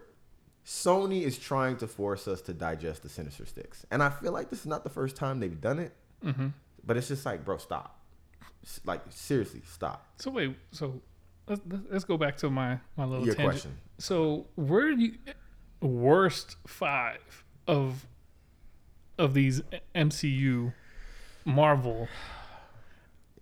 Sony 0.70 1.22
is 1.22 1.36
trying 1.36 1.76
to 1.78 1.88
force 1.88 2.28
us 2.28 2.40
to 2.42 2.52
digest 2.54 3.02
the 3.02 3.08
Sinister 3.08 3.44
Six, 3.44 3.84
and 3.90 4.04
I 4.04 4.08
feel 4.08 4.30
like 4.30 4.50
this 4.50 4.60
is 4.60 4.66
not 4.66 4.84
the 4.84 4.90
first 4.90 5.16
time 5.16 5.40
they've 5.40 5.60
done 5.60 5.80
it. 5.80 5.92
hmm 6.22 6.48
But 6.86 6.96
it's 6.96 7.08
just 7.08 7.26
like, 7.26 7.44
bro, 7.44 7.56
stop. 7.58 7.98
Like 8.84 9.00
seriously, 9.10 9.62
stop. 9.66 10.06
So 10.18 10.30
wait, 10.30 10.56
so 10.70 11.00
let's 11.48 11.60
let's 11.90 12.04
go 12.04 12.16
back 12.16 12.36
to 12.36 12.50
my 12.50 12.78
my 12.96 13.04
little 13.04 13.26
Your 13.26 13.34
tangent. 13.34 13.52
question. 13.52 13.78
So 13.98 14.46
where 14.54 14.94
do 14.94 15.02
you 15.02 15.14
worst 15.80 16.54
five 16.68 17.44
of 17.66 18.06
of 19.18 19.34
these 19.34 19.62
MCU 19.96 20.72
Marvel? 21.44 22.06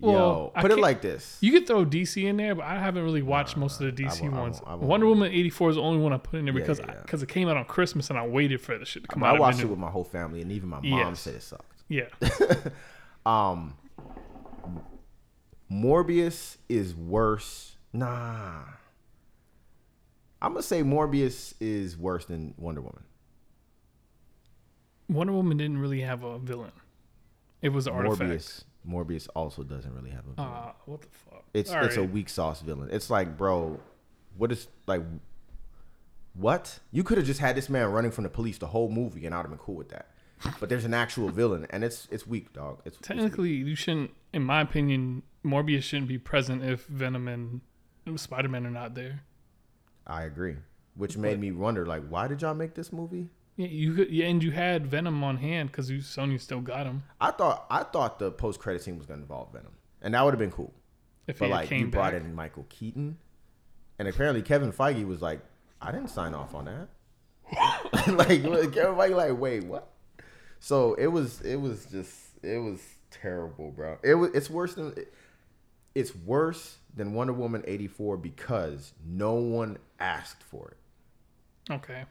Well, 0.01 0.13
Yo, 0.15 0.53
I 0.55 0.63
put 0.63 0.71
it 0.71 0.79
like 0.79 1.03
this. 1.03 1.39
You 1.41 1.51
could 1.51 1.67
throw 1.67 1.85
DC 1.85 2.25
in 2.25 2.37
there, 2.37 2.55
but 2.55 2.65
I 2.67 2.79
haven't 2.79 3.03
really 3.03 3.23
watched 3.23 3.57
most 3.57 3.81
of 3.81 3.97
the 3.97 4.05
I 4.05 4.09
DC 4.09 4.23
won't- 4.23 4.35
I 4.35 4.41
ones. 4.41 4.57
won't- 4.61 4.69
I 4.69 4.75
won't. 4.77 4.83
Wonder 4.85 5.07
Woman 5.07 5.33
eighty 5.33 5.51
four 5.51 5.71
is 5.71 5.77
the 5.77 5.83
only 5.83 6.01
one 6.01 6.13
I 6.13 6.19
put 6.19 6.39
in 6.39 6.45
there 6.45 6.55
Yeah, 6.55 6.61
because 6.61 6.79
yeah, 6.79 7.01
because 7.03 7.21
it 7.23 7.29
came 7.29 7.49
out 7.49 7.57
on 7.57 7.65
Christmas 7.65 8.09
and 8.09 8.17
I 8.19 8.25
waited 8.27 8.61
for 8.61 8.79
the 8.79 8.85
shit 8.85 9.03
to 9.03 9.09
come 9.09 9.25
out. 9.25 9.35
I 9.35 9.39
watched 9.41 9.59
it 9.61 9.67
with 9.67 9.79
my 9.79 9.91
whole 9.91 10.05
family, 10.05 10.41
and 10.41 10.53
even 10.53 10.69
my 10.69 10.77
mom 10.77 10.85
Yes. 10.85 11.21
said 11.21 11.35
it 11.35 11.43
sucked. 11.43 11.83
Yeah, 11.89 12.05
Um, 13.27 13.75
Morbius 15.71 16.57
is 16.69 16.95
worse. 16.95 17.77
Nah, 17.93 18.63
I'm 20.41 20.53
gonna 20.53 20.63
say 20.63 20.83
Morbius 20.83 21.55
is 21.61 21.97
worse 21.97 22.25
than 22.27 22.55
Wonder 22.57 22.81
Woman. 22.83 23.03
Wonder 25.09 25.33
Woman 25.33 25.57
didn't 25.57 25.79
really 25.79 26.03
have 26.03 26.23
a 26.23 26.39
villain. 26.39 26.73
It 27.63 27.71
was 27.71 27.87
an 27.87 27.95
artifact. 27.95 28.65
Morbius, 28.87 29.29
also 29.35 29.63
doesn't 29.63 29.95
really 29.95 30.11
have 30.11 30.25
a 30.27 30.35
villain. 30.35 30.53
Uh, 30.53 30.73
what 30.87 31.03
the 31.03 31.09
fuck? 31.09 31.45
it's 31.55 31.73
All 31.73 31.85
it's 31.85 31.97
a 31.97 32.05
weak 32.05 32.29
sauce 32.29 32.61
villain. 32.61 32.89
It's 32.93 33.11
like, 33.11 33.37
bro, 33.37 33.81
what 34.37 34.53
is 34.53 34.69
like, 34.87 35.03
what? 36.35 36.79
You 36.91 37.03
could 37.03 37.19
have 37.19 37.27
just 37.27 37.41
had 37.41 37.57
this 37.57 37.69
man 37.69 37.91
running 37.91 38.11
from 38.11 38.25
the 38.25 38.31
police 38.31 38.59
the 38.59 38.69
whole 38.69 38.91
movie, 38.91 39.27
and 39.27 39.35
I'd 39.35 39.39
have 39.39 39.51
been 39.51 39.59
cool 39.59 39.75
with 39.77 39.91
that. 39.91 40.09
But 40.61 40.69
there's 40.69 40.85
an 40.85 40.95
actual 40.95 41.29
villain, 41.31 41.67
and 41.71 41.83
it's 41.83 42.07
it's 42.11 42.27
weak, 42.27 42.53
dog. 42.53 42.81
It's, 42.85 42.97
it's 42.97 43.09
weak. 43.09 43.19
Technically, 43.19 43.51
you 43.51 43.75
shouldn't, 43.75 44.13
in 44.33 44.43
my 44.45 44.61
opinion, 44.61 45.23
Morbius 45.45 45.83
shouldn't 45.83 46.09
be 46.09 46.19
present 46.19 46.63
if 46.63 46.87
Venom 46.87 47.27
and 47.27 47.61
Spider 48.17 48.49
Man 48.49 48.67
are 48.67 48.71
not 48.71 48.95
there. 48.95 49.23
I 50.07 50.23
agree. 50.23 50.57
Which 50.95 51.17
made 51.17 51.39
me 51.39 51.53
wonder, 51.53 51.87
like, 51.87 52.09
why 52.09 52.27
did 52.29 52.43
y'all 52.43 52.55
make 52.55 52.75
this 52.75 52.93
movie? 52.93 53.29
Yeah, 53.59 53.67
you 53.67 53.93
could, 53.93 54.11
yeah, 54.11 54.27
and 54.27 54.41
you 54.41 54.53
had 54.53 54.87
Venom 54.87 55.25
on 55.25 55.39
hand 55.39 55.73
because 55.73 55.91
you 55.91 55.99
Sony 55.99 56.41
still 56.41 56.61
got 56.61 56.87
him. 56.87 57.03
I 57.21 57.33
thought 57.33 57.67
I 57.69 57.83
thought 57.83 58.21
the 58.21 58.31
post 58.31 58.61
credit 58.61 58.83
scene 58.83 58.97
was 58.97 59.07
gonna 59.07 59.21
involve 59.21 59.53
Venom, 59.53 59.73
and 60.01 60.15
that 60.15 60.25
would 60.25 60.33
have 60.33 60.39
been 60.39 60.53
cool. 60.53 60.73
If 61.27 61.41
But 61.41 61.47
he 61.47 61.51
like, 61.51 61.69
came 61.69 61.81
you 61.81 61.87
brought 61.89 62.15
in 62.15 62.33
Michael 62.37 62.67
Keaton, 62.69 63.19
and 63.99 64.07
apparently 64.07 64.43
Kevin 64.43 64.73
Feige 64.73 65.05
was 65.05 65.21
like, 65.21 65.41
I 65.83 65.91
didn't 65.91 66.11
sign 66.11 66.35
off 66.35 66.55
on 66.55 66.67
that. 66.67 66.89
like 68.17 68.29
Kevin 68.29 68.95
Feige, 68.95 69.17
like, 69.17 69.37
wait, 69.37 69.65
what? 69.65 69.89
So 70.61 70.95
it 70.95 71.09
was 71.09 71.41
it 71.41 71.57
was 71.57 71.85
just 71.87 72.15
it 72.45 72.59
was 72.59 72.81
terrible, 73.11 73.73
bro. 73.73 73.99
It 74.05 74.15
was 74.15 74.31
it's 74.35 74.49
worse 74.49 74.75
than 74.75 74.95
it's 75.97 76.15
worse 76.15 76.79
than 76.95 77.13
Wonder 77.13 77.33
Woman 77.33 77.65
eighty 77.67 77.89
four 77.89 78.17
because 78.17 78.93
no 79.05 79.35
one 79.35 79.79
asked 79.99 80.45
for 80.45 80.71
it. 80.71 81.73
Okay. 81.73 82.05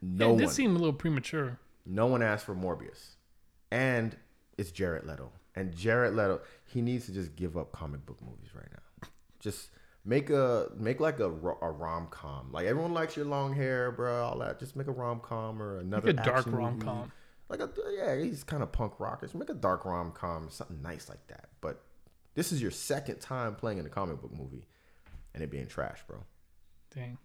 No 0.00 0.26
yeah, 0.26 0.32
one. 0.32 0.40
this 0.42 0.52
seemed 0.54 0.76
a 0.76 0.78
little 0.78 0.92
premature. 0.92 1.58
No 1.86 2.06
one 2.06 2.22
asked 2.22 2.44
for 2.44 2.54
Morbius. 2.54 3.16
And 3.70 4.16
it's 4.56 4.70
Jared 4.70 5.04
Leto. 5.04 5.32
And 5.54 5.74
Jared 5.74 6.14
Leto, 6.14 6.40
he 6.64 6.82
needs 6.82 7.06
to 7.06 7.12
just 7.12 7.34
give 7.34 7.56
up 7.56 7.72
comic 7.72 8.06
book 8.06 8.20
movies 8.22 8.50
right 8.54 8.68
now. 8.70 9.08
Just 9.40 9.70
make 10.04 10.30
a 10.30 10.68
make 10.76 11.00
like 11.00 11.20
a, 11.20 11.26
a 11.26 11.70
rom 11.70 12.08
com. 12.10 12.50
Like 12.52 12.66
everyone 12.66 12.94
likes 12.94 13.16
your 13.16 13.26
long 13.26 13.54
hair, 13.54 13.90
bro. 13.90 14.24
All 14.24 14.38
that. 14.38 14.58
Just 14.58 14.76
make 14.76 14.86
a 14.86 14.92
rom 14.92 15.20
com 15.20 15.60
or 15.60 15.78
another 15.78 16.12
Like 16.12 16.20
a 16.20 16.24
dark 16.24 16.46
rom 16.46 16.80
com. 16.80 17.12
Like 17.48 17.60
a 17.60 17.70
yeah, 17.90 18.16
he's 18.16 18.44
kind 18.44 18.62
of 18.62 18.72
punk 18.72 19.00
rockers. 19.00 19.34
Make 19.34 19.50
a 19.50 19.54
dark 19.54 19.84
rom 19.84 20.12
com, 20.12 20.48
something 20.50 20.80
nice 20.82 21.08
like 21.08 21.26
that. 21.28 21.48
But 21.60 21.82
this 22.34 22.52
is 22.52 22.60
your 22.62 22.70
second 22.70 23.20
time 23.20 23.54
playing 23.54 23.78
in 23.78 23.86
a 23.86 23.88
comic 23.88 24.20
book 24.20 24.32
movie, 24.32 24.66
and 25.34 25.42
it 25.42 25.50
being 25.50 25.66
trash, 25.66 26.00
bro. 26.06 26.18
Dang. 26.94 27.18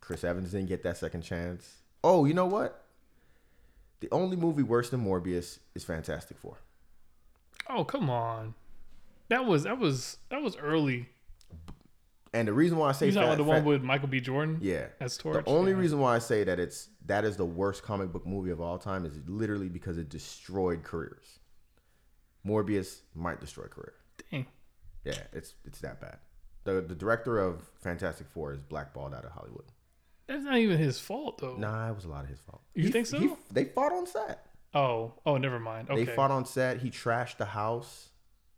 Chris 0.00 0.24
Evans 0.24 0.50
didn't 0.50 0.68
get 0.68 0.82
that 0.82 0.98
second 0.98 1.22
chance. 1.22 1.81
Oh, 2.04 2.24
you 2.24 2.34
know 2.34 2.46
what? 2.46 2.84
The 4.00 4.08
only 4.10 4.36
movie 4.36 4.62
worse 4.64 4.90
than 4.90 5.04
Morbius 5.04 5.58
is 5.74 5.84
Fantastic 5.84 6.36
Four. 6.38 6.58
Oh 7.68 7.84
come 7.84 8.10
on. 8.10 8.54
That 9.28 9.44
was 9.46 9.62
that 9.64 9.78
was 9.78 10.18
that 10.30 10.42
was 10.42 10.56
early. 10.56 11.08
And 12.34 12.48
the 12.48 12.52
reason 12.52 12.78
why 12.78 12.88
I 12.88 12.92
say 12.92 13.06
You 13.06 13.12
talking 13.12 13.28
about 13.28 13.36
the 13.36 13.44
one 13.44 13.64
with 13.64 13.82
Michael 13.82 14.08
B. 14.08 14.18
Jordan? 14.20 14.58
yeah, 14.62 14.86
As 15.00 15.18
Torch. 15.18 15.44
the 15.44 15.50
only 15.50 15.72
Yeah. 15.72 15.78
reason 15.78 15.98
why 15.98 16.16
I 16.16 16.18
say 16.18 16.44
that 16.44 16.58
it's 16.58 16.88
that 17.06 17.24
is 17.24 17.36
the 17.36 17.44
worst 17.44 17.82
comic 17.82 18.10
book 18.10 18.26
movie 18.26 18.50
of 18.50 18.60
all 18.60 18.78
time 18.78 19.04
is 19.04 19.18
literally 19.28 19.68
because 19.68 19.98
it 19.98 20.08
destroyed 20.08 20.82
careers. 20.82 21.38
Morbius 22.44 23.02
might 23.14 23.40
destroy 23.40 23.64
career. 23.66 23.94
Dang. 24.30 24.46
Yeah, 25.04 25.18
it's 25.32 25.54
it's 25.64 25.80
that 25.80 26.00
bad. 26.00 26.18
The 26.64 26.80
the 26.80 26.94
director 26.94 27.38
of 27.38 27.68
Fantastic 27.80 28.26
Four 28.28 28.52
is 28.52 28.60
blackballed 28.60 29.14
out 29.14 29.24
of 29.24 29.32
Hollywood. 29.32 29.66
That's 30.26 30.44
not 30.44 30.56
even 30.58 30.78
his 30.78 30.98
fault 30.98 31.38
though. 31.38 31.56
Nah, 31.56 31.90
it 31.90 31.94
was 31.94 32.04
a 32.04 32.08
lot 32.08 32.24
of 32.24 32.30
his 32.30 32.40
fault. 32.40 32.62
You 32.74 32.84
He- 32.84 32.90
think 32.92 33.06
so? 33.06 33.18
he- 33.18 33.34
they 33.50 33.64
fought 33.64 33.92
on 33.92 34.06
set. 34.06 34.46
Oh, 34.74 35.12
oh, 35.26 35.36
never 35.36 35.58
mind. 35.60 35.90
Okay. 35.90 36.04
They 36.04 36.14
fought 36.14 36.30
on 36.30 36.46
set. 36.46 36.78
He 36.78 36.90
trashed 36.90 37.36
the 37.36 37.44
house, 37.44 38.08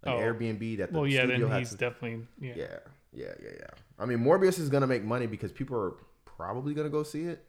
an 0.05 0.13
Oh. 0.13 0.17
Airbnb 0.19 0.77
that 0.79 0.93
the 0.93 0.99
well, 0.99 1.09
yeah, 1.09 1.21
studio 1.25 1.49
then 1.49 1.59
he's 1.59 1.71
to 1.71 1.77
definitely 1.77 2.27
yeah. 2.41 2.55
Yeah, 2.57 2.79
yeah, 3.13 3.35
yeah, 3.43 3.51
yeah. 3.59 3.67
I 3.99 4.07
mean, 4.07 4.19
Morbius 4.19 4.59
is 4.59 4.69
gonna 4.69 4.87
make 4.87 5.03
money 5.03 5.27
because 5.27 5.51
people 5.51 5.77
are 5.77 5.95
probably 6.25 6.75
gonna 6.75 6.89
go 6.91 7.03
see 7.03 7.25
it. 7.25 7.45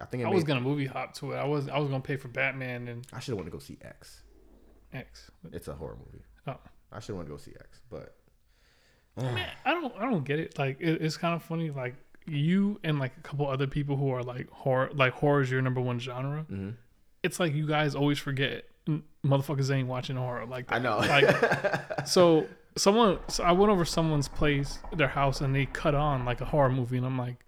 I 0.00 0.04
think 0.06 0.22
it 0.22 0.26
I 0.26 0.28
made, 0.30 0.36
was 0.36 0.44
gonna 0.44 0.60
movie 0.60 0.86
hop 0.86 1.12
to 1.14 1.32
it. 1.32 1.36
I 1.36 1.44
was 1.44 1.68
I 1.68 1.78
was 1.78 1.88
gonna 1.90 2.02
pay 2.02 2.16
for 2.16 2.28
Batman 2.28 2.88
and 2.88 3.06
I 3.12 3.18
should 3.20 3.32
have 3.32 3.38
went 3.38 3.46
to 3.48 3.52
go 3.52 3.58
see 3.58 3.76
X. 3.82 4.22
X. 4.92 5.30
It's 5.52 5.68
a 5.68 5.74
horror 5.74 5.96
movie. 5.98 6.24
Oh. 6.46 6.56
I 6.92 7.00
should 7.00 7.14
want 7.16 7.26
to 7.26 7.30
go 7.32 7.36
see 7.36 7.52
X, 7.60 7.80
but 7.90 8.14
Man, 9.16 9.50
I 9.64 9.72
don't 9.72 9.92
I 9.96 10.08
don't 10.08 10.24
get 10.24 10.38
it. 10.38 10.56
Like 10.58 10.80
it, 10.80 11.02
it's 11.02 11.16
kind 11.16 11.34
of 11.34 11.42
funny. 11.42 11.70
Like 11.70 11.96
you 12.28 12.78
and 12.84 12.98
like 12.98 13.12
a 13.16 13.20
couple 13.20 13.48
other 13.48 13.66
people 13.66 13.96
who 13.96 14.10
are 14.10 14.22
like 14.22 14.48
horror 14.50 14.90
like 14.94 15.12
horror 15.14 15.40
is 15.42 15.50
your 15.50 15.62
number 15.62 15.80
one 15.80 15.98
genre. 15.98 16.46
Mhm. 16.50 16.74
It's 17.22 17.40
like 17.40 17.54
you 17.54 17.66
guys 17.66 17.94
always 17.94 18.18
forget 18.18 18.64
motherfuckers 19.24 19.70
ain't 19.70 19.88
watching 19.88 20.16
horror 20.16 20.46
like 20.46 20.68
that. 20.68 20.76
I 20.76 20.78
know. 20.78 20.98
Like 20.98 22.06
so 22.06 22.46
someone 22.76 23.18
so 23.28 23.44
I 23.44 23.52
went 23.52 23.70
over 23.70 23.84
someone's 23.84 24.28
place, 24.28 24.78
their 24.96 25.08
house, 25.08 25.40
and 25.40 25.54
they 25.54 25.66
cut 25.66 25.94
on 25.94 26.24
like 26.24 26.40
a 26.40 26.44
horror 26.46 26.70
movie, 26.70 26.96
and 26.96 27.06
I'm 27.06 27.18
like, 27.18 27.44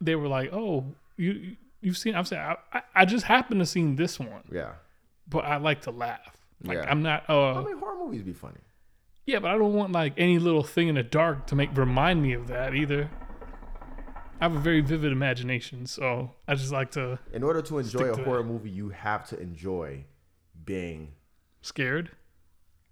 they 0.00 0.14
were 0.14 0.28
like, 0.28 0.52
oh 0.52 0.84
you 1.16 1.56
you've 1.80 1.96
seen? 1.98 2.14
I'm 2.14 2.24
saying 2.24 2.42
I, 2.42 2.56
I, 2.72 2.82
I 2.94 3.04
just 3.04 3.24
happened 3.24 3.60
to 3.60 3.66
seen 3.66 3.96
this 3.96 4.18
one, 4.18 4.42
yeah. 4.52 4.72
but 5.28 5.44
I 5.44 5.56
like 5.56 5.82
to 5.82 5.90
laugh. 5.90 6.36
Like 6.62 6.78
Yeah. 6.78 6.90
I'm 6.90 7.02
not. 7.02 7.24
I 7.28 7.34
Uh, 7.34 7.62
mean, 7.62 7.78
horror 7.78 7.98
movies 8.04 8.22
be 8.22 8.32
funny. 8.32 8.58
yeah, 9.26 9.38
but 9.40 9.50
I 9.50 9.58
don't 9.58 9.74
want 9.74 9.92
like 9.92 10.12
any 10.16 10.38
little 10.38 10.62
thing 10.62 10.88
in 10.88 10.94
the 10.96 11.02
dark 11.02 11.46
to 11.48 11.56
make 11.56 11.76
remind 11.76 12.22
me 12.22 12.32
of 12.34 12.48
that 12.48 12.74
either. 12.74 13.10
I 14.40 14.44
have 14.44 14.54
a 14.54 14.58
very 14.60 14.80
vivid 14.80 15.10
imagination, 15.12 15.86
so 15.86 16.30
I 16.46 16.54
just 16.54 16.70
like 16.72 16.90
to 16.92 17.18
In 17.32 17.42
order 17.42 17.60
to 17.62 17.78
enjoy 17.78 18.12
a 18.12 18.16
to 18.16 18.24
horror 18.24 18.44
movie, 18.44 18.70
you 18.70 18.90
have 18.90 19.26
to 19.30 19.40
enjoy 19.40 20.04
being. 20.64 21.12
scared. 21.60 22.10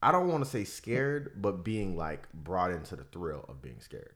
I 0.02 0.12
don't 0.12 0.28
want 0.28 0.44
to 0.44 0.50
say 0.50 0.64
scared, 0.64 1.32
but 1.40 1.64
being 1.64 1.96
like 1.96 2.30
brought 2.32 2.70
into 2.70 2.96
the 2.96 3.04
thrill 3.04 3.44
of 3.48 3.62
being 3.62 3.80
scared. 3.80 4.12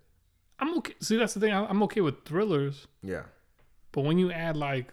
I'm 0.58 0.76
okay. 0.78 0.94
See, 1.00 1.16
that's 1.16 1.34
the 1.34 1.40
thing. 1.40 1.52
I'm 1.54 1.82
okay 1.84 2.00
with 2.02 2.24
thrillers, 2.24 2.86
Yeah. 3.02 3.22
but 3.92 4.02
when 4.02 4.18
you 4.18 4.30
add 4.30 4.56
like 4.56 4.92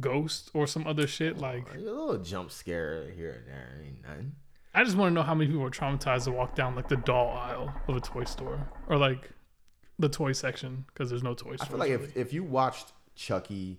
ghosts 0.00 0.50
or 0.54 0.66
some 0.66 0.86
other 0.86 1.06
shit, 1.06 1.38
like 1.38 1.66
A 1.74 1.78
little 1.78 2.18
jump 2.18 2.50
scare 2.50 3.10
here 3.10 3.32
and 3.32 3.46
there 3.46 3.80
ain't 3.84 4.02
nothing. 4.02 4.32
I 4.74 4.82
just 4.82 4.96
want 4.96 5.10
to 5.10 5.14
know 5.14 5.22
how 5.22 5.34
many 5.34 5.48
people 5.50 5.64
are 5.64 5.70
traumatized 5.70 6.24
to 6.24 6.32
walk 6.32 6.54
down 6.56 6.74
like 6.74 6.88
the 6.88 6.96
doll 6.96 7.30
aisle 7.30 7.72
of 7.86 7.96
a 7.96 8.00
toy 8.00 8.24
store 8.24 8.68
or 8.88 8.96
like 8.98 9.30
the 9.98 10.08
toy 10.08 10.32
section 10.32 10.84
because 10.88 11.08
there's 11.10 11.22
no 11.22 11.34
toy 11.34 11.56
I 11.60 11.64
feel 11.66 11.78
like 11.78 11.90
if, 11.90 12.16
if 12.16 12.32
you 12.32 12.42
watched 12.42 12.92
Chucky, 13.14 13.78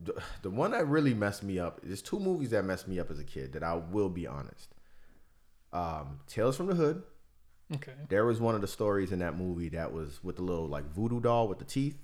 the, 0.00 0.14
the 0.42 0.50
one 0.50 0.70
that 0.72 0.86
really 0.86 1.14
messed 1.14 1.42
me 1.42 1.58
up, 1.58 1.80
there's 1.82 2.02
two 2.02 2.18
movies 2.18 2.50
that 2.50 2.64
messed 2.64 2.88
me 2.88 2.98
up 2.98 3.10
as 3.10 3.18
a 3.18 3.24
kid 3.24 3.52
that 3.52 3.62
I 3.62 3.74
will 3.74 4.08
be 4.08 4.26
honest. 4.26 4.74
Um, 5.72 6.20
Tales 6.26 6.56
from 6.56 6.66
the 6.66 6.74
Hood. 6.74 7.02
okay, 7.74 7.92
There 8.08 8.24
was 8.24 8.40
one 8.40 8.54
of 8.54 8.60
the 8.60 8.66
stories 8.68 9.12
in 9.12 9.18
that 9.20 9.36
movie 9.36 9.68
that 9.70 9.92
was 9.92 10.22
with 10.22 10.36
the 10.36 10.42
little 10.42 10.66
like 10.66 10.86
voodoo 10.92 11.20
doll 11.20 11.48
with 11.48 11.58
the 11.58 11.64
teeth. 11.64 11.96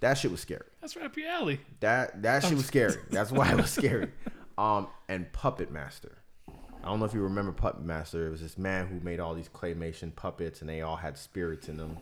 That 0.00 0.14
shit 0.14 0.30
was 0.30 0.40
scary. 0.40 0.66
that's 0.80 0.94
right 0.96 1.06
up 1.06 1.16
your 1.16 1.28
alley. 1.30 1.60
That 1.80 2.22
that 2.22 2.44
shit 2.44 2.54
was 2.54 2.66
scary. 2.66 2.96
That's 3.10 3.32
why 3.32 3.50
it 3.52 3.56
was 3.56 3.70
scary. 3.80 4.10
Um, 4.58 4.88
and 5.08 5.32
Puppet 5.32 5.70
Master. 5.70 6.18
I 6.82 6.86
don't 6.86 6.98
know 6.98 7.04
if 7.06 7.14
you 7.14 7.22
remember 7.22 7.52
Puppet 7.52 7.82
Master. 7.84 8.26
It 8.26 8.30
was 8.30 8.40
this 8.42 8.58
man 8.58 8.86
who 8.88 9.00
made 9.00 9.20
all 9.20 9.34
these 9.34 9.48
claymation 9.48 10.14
puppets, 10.14 10.60
and 10.60 10.68
they 10.68 10.80
all 10.82 10.96
had 10.96 11.16
spirits 11.16 11.68
in 11.68 11.76
them. 11.76 11.96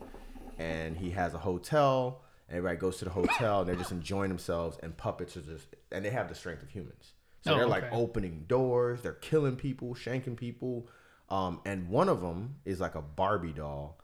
And 0.58 0.96
he 0.96 1.10
has 1.10 1.34
a 1.34 1.38
hotel. 1.38 2.22
And 2.48 2.56
everybody 2.56 2.78
goes 2.80 2.96
to 2.98 3.04
the 3.04 3.10
hotel, 3.10 3.60
and 3.60 3.68
they're 3.68 3.76
just 3.76 3.92
enjoying 3.92 4.28
themselves. 4.30 4.78
And 4.82 4.96
puppets 4.96 5.36
are 5.36 5.42
just, 5.42 5.66
and 5.92 6.04
they 6.04 6.10
have 6.10 6.28
the 6.28 6.34
strength 6.34 6.62
of 6.62 6.70
humans. 6.70 7.12
So 7.44 7.52
Oh, 7.52 7.56
they're 7.58 7.66
like 7.66 7.84
okay. 7.84 7.94
opening 7.96 8.44
doors. 8.48 9.02
They're 9.02 9.12
killing 9.12 9.56
people, 9.56 9.94
shanking 9.94 10.36
people. 10.36 10.88
Um, 11.28 11.60
and 11.66 11.88
one 11.88 12.08
of 12.08 12.20
them 12.22 12.56
is 12.64 12.80
like 12.80 12.94
a 12.94 13.02
Barbie 13.02 13.52
doll, 13.52 14.00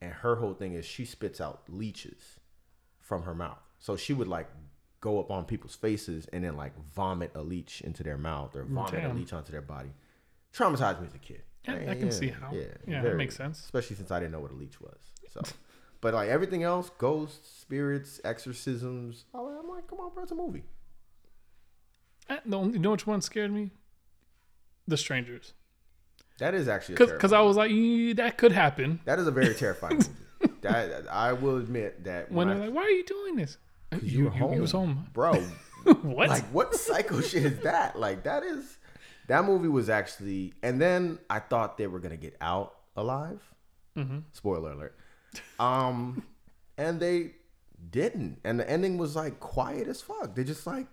and 0.00 0.10
her 0.12 0.36
whole 0.36 0.54
thing 0.54 0.72
is 0.72 0.86
she 0.86 1.04
spits 1.04 1.38
out 1.40 1.62
leeches 1.68 2.40
from 2.98 3.22
her 3.24 3.34
mouth. 3.34 3.58
So 3.78 3.94
she 3.96 4.14
would 4.14 4.26
like 4.28 4.48
go 5.02 5.20
up 5.20 5.30
on 5.30 5.44
people's 5.44 5.74
faces 5.74 6.26
and 6.32 6.44
then 6.44 6.56
like 6.56 6.72
vomit 6.94 7.32
a 7.34 7.42
leech 7.42 7.82
into 7.82 8.02
their 8.02 8.16
mouth 8.16 8.56
or 8.56 8.64
vomit 8.64 9.04
a 9.04 9.12
leech 9.12 9.32
onto 9.34 9.52
their 9.52 9.60
body. 9.60 9.90
Traumatized 10.54 11.00
me 11.00 11.08
as 11.08 11.14
a 11.14 11.18
kid. 11.18 11.42
Yeah, 11.68 11.90
I 11.90 11.94
can 11.94 12.10
see 12.10 12.28
how. 12.28 12.52
Yeah, 12.52 12.64
that 12.86 13.02
very- 13.02 13.16
makes 13.16 13.36
sense. 13.36 13.58
Especially 13.60 13.96
since 13.96 14.10
I 14.10 14.18
didn't 14.18 14.32
know 14.32 14.40
what 14.40 14.50
a 14.50 14.54
leech 14.54 14.80
was. 14.80 14.98
So, 15.30 15.42
but 16.02 16.12
like 16.12 16.28
everything 16.28 16.62
else, 16.62 16.90
ghosts, 16.98 17.60
spirits, 17.62 18.20
exorcisms. 18.24 19.24
I'm 19.34 19.44
like, 19.46 19.54
I'm 19.62 19.68
like, 19.70 19.86
come 19.88 20.00
on, 20.00 20.12
bro, 20.12 20.22
it's 20.24 20.32
a 20.32 20.34
movie. 20.34 20.64
Eh, 22.28 22.38
The 22.44 22.56
only, 22.58 22.74
you 22.74 22.78
know 22.78 22.90
which 22.90 23.06
one 23.06 23.20
scared 23.22 23.50
me? 23.52 23.70
The 24.86 24.96
Strangers. 24.96 25.54
That 26.38 26.54
is 26.54 26.66
actually 26.68 26.96
Because 26.96 27.32
I 27.32 27.40
was 27.40 27.56
like, 27.56 27.70
"Eh, 27.70 28.14
that 28.14 28.36
could 28.36 28.52
happen. 28.52 29.00
That 29.04 29.18
is 29.18 29.26
a 29.26 29.30
very 29.30 29.54
terrifying 29.54 29.96
movie. 30.40 30.54
That 30.62 31.06
I 31.10 31.32
will 31.34 31.56
admit 31.58 32.04
that 32.04 32.30
When 32.32 32.48
I- 32.48 32.54
they're 32.54 32.66
like, 32.66 32.74
why 32.74 32.82
are 32.82 32.90
you 32.90 33.04
doing 33.04 33.36
this? 33.36 33.58
you 34.02 34.24
were 34.24 34.30
home, 34.30 34.52
He 34.54 34.60
was 34.60 34.72
home. 34.72 35.06
bro. 35.12 35.34
what? 36.02 36.28
Like 36.30 36.44
what 36.46 36.74
psycho 36.74 37.20
shit 37.30 37.44
is 37.44 37.58
that? 37.60 37.98
Like 37.98 38.24
that 38.24 38.42
is 38.42 38.78
that 39.28 39.44
movie 39.44 39.68
was 39.68 39.88
actually 39.90 40.54
and 40.62 40.80
then 40.80 41.18
I 41.30 41.38
thought 41.40 41.76
they 41.78 41.86
were 41.86 42.00
gonna 42.00 42.16
get 42.16 42.36
out 42.40 42.74
alive. 42.96 43.40
Mm-hmm. 43.96 44.18
Spoiler 44.32 44.72
alert. 44.72 44.96
Um 45.58 46.24
and 46.78 47.00
they 47.00 47.32
didn't. 47.90 48.40
And 48.44 48.58
the 48.60 48.68
ending 48.68 48.98
was 48.98 49.16
like 49.16 49.40
quiet 49.40 49.88
as 49.88 50.00
fuck. 50.00 50.34
They 50.34 50.44
just 50.44 50.66
like 50.66 50.86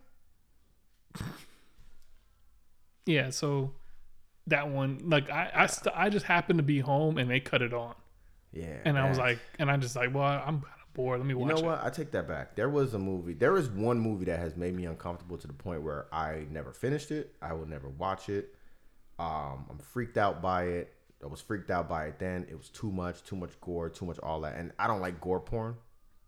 yeah, 3.05 3.31
so 3.31 3.73
that 4.47 4.69
one, 4.69 5.01
like, 5.05 5.29
I 5.29 5.51
I, 5.53 5.65
st- 5.65 5.95
I 5.97 6.09
just 6.09 6.25
happened 6.25 6.59
to 6.59 6.63
be 6.63 6.79
home 6.79 7.17
and 7.17 7.29
they 7.29 7.39
cut 7.39 7.61
it 7.61 7.73
on. 7.73 7.95
yeah. 8.51 8.77
And 8.85 8.97
I 8.99 9.09
was 9.09 9.17
like, 9.17 9.39
and 9.57 9.69
I 9.71 9.77
just 9.77 9.95
like, 9.95 10.13
well, 10.13 10.23
I'm 10.23 10.61
kind 10.61 10.73
of 10.87 10.93
bored. 10.93 11.19
Let 11.19 11.25
me 11.27 11.33
watch. 11.33 11.47
You 11.49 11.55
know 11.55 11.69
it. 11.69 11.71
what? 11.71 11.83
I 11.83 11.89
take 11.89 12.11
that 12.11 12.27
back. 12.27 12.55
There 12.55 12.69
was 12.69 12.93
a 12.93 12.99
movie. 12.99 13.33
There 13.33 13.57
is 13.57 13.69
one 13.69 13.99
movie 13.99 14.25
that 14.25 14.39
has 14.39 14.55
made 14.55 14.75
me 14.75 14.85
uncomfortable 14.85 15.37
to 15.37 15.47
the 15.47 15.53
point 15.53 15.81
where 15.81 16.05
I 16.13 16.45
never 16.51 16.71
finished 16.71 17.11
it. 17.11 17.35
I 17.41 17.53
will 17.53 17.67
never 17.67 17.89
watch 17.89 18.29
it. 18.29 18.55
Um, 19.17 19.65
I'm 19.69 19.79
freaked 19.79 20.17
out 20.17 20.41
by 20.41 20.63
it. 20.65 20.93
I 21.23 21.27
was 21.27 21.41
freaked 21.41 21.69
out 21.69 21.89
by 21.89 22.05
it 22.05 22.19
then. 22.19 22.45
It 22.49 22.57
was 22.57 22.69
too 22.69 22.91
much, 22.91 23.23
too 23.23 23.35
much 23.35 23.51
gore, 23.61 23.89
too 23.89 24.05
much 24.05 24.19
all 24.19 24.41
that. 24.41 24.55
And 24.55 24.71
I 24.79 24.87
don't 24.87 25.01
like 25.01 25.19
gore 25.19 25.39
porn. 25.41 25.75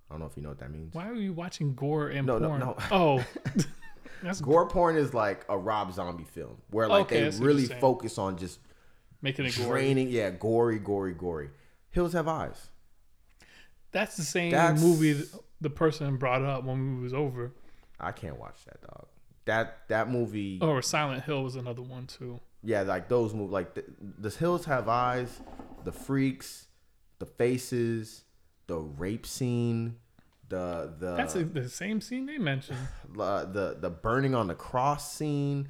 I 0.09 0.13
don't 0.13 0.19
know 0.19 0.25
if 0.25 0.35
you 0.35 0.43
know 0.43 0.49
what 0.49 0.59
that 0.59 0.71
means. 0.71 0.93
Why 0.93 1.07
are 1.07 1.15
you 1.15 1.31
watching 1.31 1.73
gore 1.75 2.09
and 2.09 2.27
No, 2.27 2.37
no, 2.37 2.47
porn? 2.49 2.59
no. 2.59 2.75
Oh, 2.91 3.25
that's 4.23 4.41
Gore 4.41 4.67
porn 4.67 4.97
is 4.97 5.13
like 5.13 5.45
a 5.47 5.57
Rob 5.57 5.93
Zombie 5.93 6.25
film 6.25 6.57
where 6.69 6.87
like 6.87 7.05
Okay, 7.05 7.29
they 7.29 7.37
really 7.39 7.65
focus 7.65 8.17
on 8.17 8.37
just 8.37 8.59
making 9.21 9.45
it 9.45 9.53
draining. 9.53 10.09
Yeah, 10.09 10.29
gory, 10.31 10.79
gory, 10.79 11.13
gory. 11.13 11.49
Hills 11.91 12.11
Have 12.13 12.27
Eyes. 12.27 12.69
That's 13.91 14.15
the 14.17 14.23
same 14.23 14.51
That's- 14.51 14.81
movie 14.81 15.23
the 15.61 15.69
person 15.69 16.17
brought 16.17 16.41
up 16.41 16.63
when 16.65 16.97
we 16.97 17.03
was 17.03 17.13
over. 17.13 17.53
I 17.99 18.11
can't 18.11 18.39
watch 18.39 18.65
that 18.65 18.81
dog. 18.81 19.07
That 19.45 19.87
that 19.89 20.09
movie. 20.09 20.59
Oh, 20.61 20.69
or 20.69 20.81
Silent 20.81 21.23
Hill 21.23 21.43
was 21.43 21.55
another 21.55 21.81
one 21.81 22.07
too. 22.07 22.39
Yeah, 22.63 22.81
like 22.81 23.07
those 23.09 23.33
movies, 23.33 23.51
like 23.53 23.73
the, 23.75 23.83
the 24.19 24.29
Hills 24.29 24.65
Have 24.65 24.87
Eyes, 24.89 25.39
the 25.83 25.91
Freaks, 25.91 26.67
the 27.19 27.25
Faces, 27.25 28.23
the 28.67 28.77
rape 28.77 29.25
scene, 29.25 29.95
the 30.49 30.93
the 30.99 31.15
That's 31.15 31.35
a, 31.35 31.43
the 31.43 31.69
same 31.69 32.01
scene 32.01 32.25
they 32.25 32.37
mentioned. 32.37 32.77
uh, 33.19 33.45
the 33.45 33.77
the 33.79 33.89
burning 33.89 34.35
on 34.35 34.47
the 34.47 34.55
cross 34.55 35.13
scene, 35.13 35.69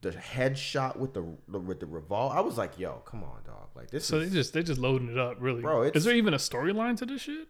the 0.00 0.10
headshot 0.10 0.96
with 0.96 1.14
the, 1.14 1.24
the 1.48 1.58
with 1.58 1.80
the 1.80 1.86
revolver. 1.86 2.36
I 2.36 2.40
was 2.40 2.56
like, 2.58 2.78
yo, 2.78 3.02
come 3.04 3.22
on, 3.24 3.42
dog, 3.44 3.68
like 3.74 3.90
this 3.90 4.04
So 4.04 4.18
they 4.18 4.26
is 4.26 4.32
just 4.32 4.52
they 4.54 4.62
just 4.62 4.80
loading 4.80 5.10
it 5.10 5.18
up, 5.18 5.36
really. 5.38 5.62
Bro, 5.62 5.82
Is 5.84 6.04
there 6.04 6.14
even 6.14 6.34
a 6.34 6.38
storyline 6.38 6.96
to 6.98 7.06
this 7.06 7.22
shit? 7.22 7.48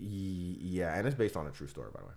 Yeah, 0.00 0.96
and 0.96 1.06
it's 1.06 1.16
based 1.16 1.36
on 1.36 1.46
a 1.46 1.50
true 1.50 1.66
story, 1.66 1.90
by 1.92 2.00
the 2.00 2.06
way. 2.06 2.12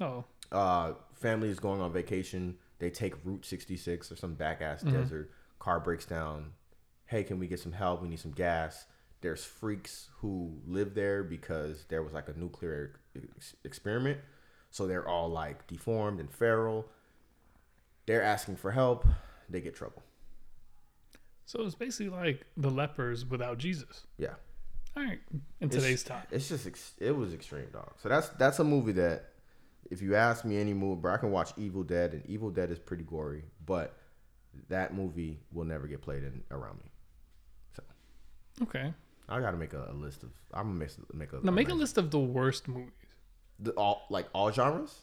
Oh, 0.00 0.24
uh, 0.56 0.92
family 1.14 1.48
is 1.48 1.58
going 1.58 1.80
on 1.80 1.92
vacation. 1.92 2.56
They 2.78 2.90
take 2.90 3.14
Route 3.24 3.44
66 3.44 4.12
or 4.12 4.16
some 4.16 4.34
back 4.34 4.60
ass 4.62 4.82
Mm-hmm. 4.82 4.92
desert. 5.00 5.30
Car 5.64 5.80
breaks 5.80 6.04
down. 6.04 6.52
Hey, 7.06 7.24
can 7.24 7.38
we 7.38 7.46
get 7.46 7.58
some 7.58 7.72
help? 7.72 8.02
We 8.02 8.08
need 8.08 8.20
some 8.20 8.32
gas. 8.32 8.84
There's 9.22 9.42
freaks 9.42 10.10
who 10.18 10.58
live 10.66 10.94
there 10.94 11.22
because 11.24 11.86
there 11.88 12.02
was 12.02 12.12
like 12.12 12.28
a 12.28 12.38
nuclear 12.38 13.00
ex- 13.16 13.56
experiment. 13.64 14.18
So 14.70 14.86
they're 14.86 15.08
all 15.08 15.30
like 15.30 15.66
deformed 15.66 16.20
and 16.20 16.30
feral. 16.30 16.84
They're 18.04 18.22
asking 18.22 18.56
for 18.56 18.72
help. 18.72 19.06
They 19.48 19.62
get 19.62 19.74
trouble. 19.74 20.02
so 21.46 21.62
it's 21.62 21.74
basically 21.74 22.10
like 22.10 22.44
the 22.58 22.70
lepers 22.70 23.24
without 23.24 23.56
Jesus. 23.56 24.06
Yeah. 24.18 24.34
All 24.96 25.02
right, 25.02 25.20
in 25.32 25.68
It's- 25.68 25.80
today's 25.82 26.02
time. 26.04 26.24
It's 26.30 26.48
just 26.48 26.66
ex- 26.66 26.92
it 26.98 27.12
was 27.16 27.32
extreme, 27.32 27.68
dog. 27.72 27.94
So 28.02 28.08
that's 28.10 28.28
that's 28.30 28.58
a 28.58 28.64
movie 28.64 28.92
that 28.92 29.30
if 29.90 30.02
you 30.02 30.14
ask 30.14 30.44
me 30.44 30.58
any 30.58 30.74
movie, 30.74 31.00
bro, 31.00 31.14
I 31.14 31.16
can 31.16 31.30
watch 31.30 31.52
Evil 31.56 31.82
Dead, 31.84 32.12
and 32.12 32.24
Evil 32.26 32.50
Dead 32.50 32.70
is 32.70 32.78
pretty 32.78 33.02
gory, 33.04 33.44
but 33.64 33.96
that 34.68 34.94
movie 34.94 35.40
will 35.52 35.64
never 35.64 35.86
get 35.86 36.00
played 36.02 36.22
in 36.24 36.42
around 36.50 36.78
me. 36.78 36.90
Okay. 38.62 38.94
I 39.28 39.40
got 39.40 39.50
to 39.50 39.56
make 39.56 39.72
a, 39.72 39.88
a 39.90 39.94
list 39.94 40.22
of. 40.22 40.30
I'm 40.52 40.66
gonna 40.66 40.78
make, 40.78 40.90
make 41.14 41.32
a 41.32 41.40
Now 41.44 41.50
make 41.50 41.68
a 41.70 41.74
list. 41.74 41.98
of 41.98 42.10
the 42.12 42.18
worst 42.20 42.68
movies. 42.68 42.92
The, 43.58 43.72
all 43.72 44.06
like 44.10 44.26
all 44.32 44.52
genres. 44.52 44.94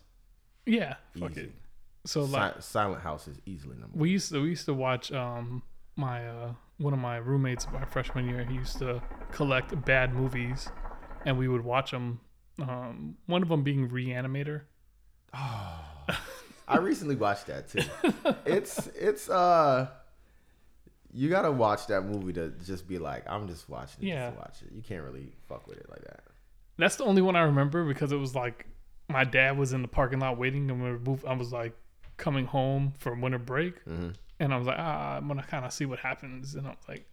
Yeah. 0.65 0.95
Fuck 1.19 1.35
it. 1.37 1.51
So 2.05 2.23
like 2.23 2.55
Si- 2.55 2.61
Silent 2.61 3.01
House 3.01 3.27
is 3.27 3.37
easily 3.45 3.73
number. 3.75 3.91
one. 3.93 3.99
we 3.99 4.09
used 4.11 4.31
to 4.31 4.41
we 4.41 4.49
used 4.49 4.65
to 4.65 4.73
watch 4.73 5.11
um 5.11 5.63
my 5.97 6.27
uh 6.27 6.53
one 6.77 6.93
of 6.93 6.99
my 6.99 7.17
roommates 7.17 7.67
my 7.73 7.83
freshman 7.85 8.27
year 8.29 8.43
he 8.45 8.55
used 8.55 8.77
to 8.79 9.01
collect 9.31 9.83
bad 9.85 10.13
movies 10.13 10.69
and 11.25 11.37
we 11.37 11.47
would 11.47 11.63
watch 11.63 11.91
them 11.91 12.19
um 12.61 13.15
one 13.27 13.41
of 13.43 13.49
them 13.49 13.61
being 13.63 13.87
reanimator 13.89 14.61
I 16.71 16.77
recently 16.77 17.15
watched 17.15 17.47
that 17.47 17.69
too. 17.69 17.81
it's 18.45 18.87
it's 18.95 19.29
uh. 19.29 19.87
You 21.13 21.29
gotta 21.29 21.51
watch 21.51 21.87
that 21.87 22.03
movie 22.05 22.31
to 22.33 22.53
just 22.65 22.87
be 22.87 22.97
like, 22.97 23.25
I'm 23.29 23.47
just 23.49 23.67
watching 23.67 24.03
it 24.05 24.07
Yeah. 24.07 24.29
just 24.29 24.39
watch 24.39 24.55
it. 24.61 24.71
You 24.73 24.81
can't 24.81 25.03
really 25.03 25.33
fuck 25.49 25.67
with 25.67 25.77
it 25.77 25.89
like 25.89 26.03
that. 26.05 26.21
that's 26.77 26.95
the 26.95 27.03
only 27.03 27.21
one 27.21 27.35
i 27.35 27.41
remember 27.41 27.83
because 27.85 28.11
it 28.13 28.17
was 28.17 28.33
like 28.33 28.65
my 29.09 29.23
dad 29.25 29.57
was 29.57 29.73
in 29.73 29.81
the 29.81 29.87
parking 29.89 30.19
lot 30.19 30.37
waiting 30.37 30.71
and 30.71 30.81
we 30.81 30.89
were 30.89 30.97
move, 30.99 31.23
i 31.27 31.33
was 31.33 31.51
like 31.51 31.75
coming 32.17 32.45
home 32.45 32.93
from 32.97 33.19
winter 33.21 33.37
break 33.37 33.83
Mhm. 33.85 34.15
and 34.39 34.53
i 34.53 34.57
was 34.57 34.65
like 34.65 34.77
ah 34.79 35.17
i'm 35.17 35.27
gonna 35.27 35.43
kind 35.43 35.65
of 35.65 35.73
see 35.73 35.85
what 35.85 35.99
happens 35.99 36.55
and 36.55 36.65
i 36.65 36.69
was 36.69 36.87
like 36.87 37.05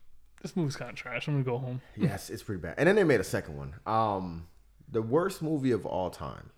this 0.43 0.55
movie's 0.57 0.77
kind 0.77 0.91
of 0.91 0.97
trash 0.97 1.27
i'm 1.27 1.35
gonna 1.35 1.45
go 1.45 1.59
home 1.59 1.81
Yes, 1.97 2.31
it's 2.31 2.43
pretty 2.45 2.61
bad. 2.61 2.77
And 2.79 2.87
then 2.87 2.95
they 2.95 3.03
made 3.05 3.19
a 3.21 3.25
second 3.25 3.57
one. 3.57 3.75
Um, 3.85 4.47
the 4.89 5.03
worst 5.03 5.43
movie 5.43 5.73
of 5.73 5.85
all 5.85 6.09
time, 6.11 6.51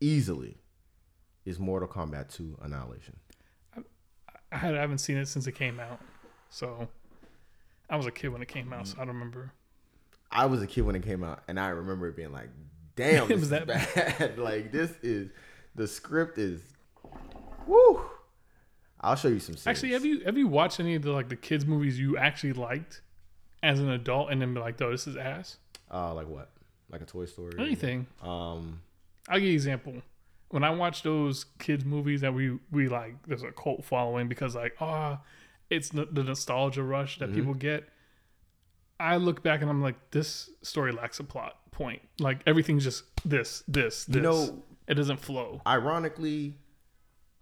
easily, 0.00 0.58
is 1.46 1.58
Mortal 1.58 1.88
Kombat 1.88 2.28
2 2.34 2.58
Annihilation. 2.62 3.16
i, 3.74 3.80
I 4.52 4.56
haven't 4.58 4.98
seen 4.98 5.16
it 5.16 5.26
since 5.26 5.46
it 5.46 5.52
came 5.52 5.80
out 5.80 6.00
so 6.50 6.88
i 7.88 7.96
was 7.96 8.04
a 8.06 8.10
kid 8.10 8.28
when 8.28 8.42
it 8.42 8.48
came 8.48 8.72
out 8.72 8.86
so 8.88 8.96
i 8.96 8.98
don't 9.00 9.14
remember 9.14 9.52
I 10.28 10.46
was 10.46 10.60
a 10.60 10.66
kid 10.66 10.80
when 10.82 10.96
it 10.96 11.04
came 11.04 11.22
out, 11.22 11.44
and 11.46 11.58
I 11.58 11.68
remember 11.68 12.08
it 12.08 12.16
being 12.16 12.32
like, 12.32 12.48
"Damn, 12.96 13.22
It 13.24 13.28
this 13.28 13.34
was 13.36 13.42
is 13.44 13.50
that 13.50 13.66
bad. 13.68 14.36
like 14.38 14.72
this 14.72 14.90
is 15.00 15.30
the 15.76 15.86
script 15.86 16.36
is, 16.36 16.60
woo." 17.64 18.00
I'll 19.00 19.14
show 19.14 19.28
you 19.28 19.38
some. 19.38 19.54
Scenes. 19.54 19.68
Actually, 19.68 19.92
have 19.92 20.04
you 20.04 20.20
have 20.24 20.36
you 20.36 20.48
watched 20.48 20.80
any 20.80 20.96
of 20.96 21.02
the 21.02 21.12
like 21.12 21.28
the 21.28 21.36
kids 21.36 21.64
movies 21.64 21.98
you 21.98 22.18
actually 22.18 22.54
liked 22.54 23.02
as 23.62 23.78
an 23.78 23.88
adult 23.88 24.30
and 24.32 24.42
then 24.42 24.52
be 24.52 24.58
like, 24.58 24.82
"Oh, 24.82 24.90
this 24.90 25.06
is 25.06 25.16
ass." 25.16 25.58
Uh, 25.94 26.12
like 26.12 26.26
what? 26.28 26.50
Like 26.90 27.02
a 27.02 27.06
Toy 27.06 27.26
Story? 27.26 27.52
Anything. 27.56 28.08
Um, 28.20 28.80
I'll 29.28 29.36
give 29.38 29.44
you 29.44 29.50
an 29.50 29.54
example. 29.54 29.94
When 30.48 30.62
I 30.64 30.70
watch 30.70 31.02
those 31.02 31.44
kids 31.58 31.84
movies 31.84 32.20
that 32.20 32.32
we 32.34 32.58
we 32.70 32.88
like, 32.88 33.14
there's 33.26 33.42
a 33.42 33.50
cult 33.52 33.84
following 33.84 34.28
because 34.28 34.54
like, 34.54 34.76
ah, 34.80 35.20
it's 35.70 35.88
the, 35.90 36.04
the 36.06 36.22
nostalgia 36.22 36.82
rush 36.82 37.18
Mm-hmm. 37.18 37.32
that 37.32 37.36
people 37.36 37.54
get. 37.54 37.88
I 38.98 39.16
look 39.16 39.42
back 39.42 39.60
and 39.60 39.68
I'm 39.70 39.82
like, 39.82 39.96
this 40.12 40.48
story 40.62 40.92
lacks 40.92 41.20
a 41.20 41.24
plot 41.24 41.56
point. 41.70 42.00
Like 42.18 42.40
everything's 42.46 42.84
just 42.84 43.04
this, 43.28 43.62
this, 43.68 44.04
this. 44.06 44.16
You 44.16 44.22
know- 44.22 44.62
it 44.88 44.94
doesn't 44.94 45.18
flow. 45.18 45.60
ironically, 45.66 46.58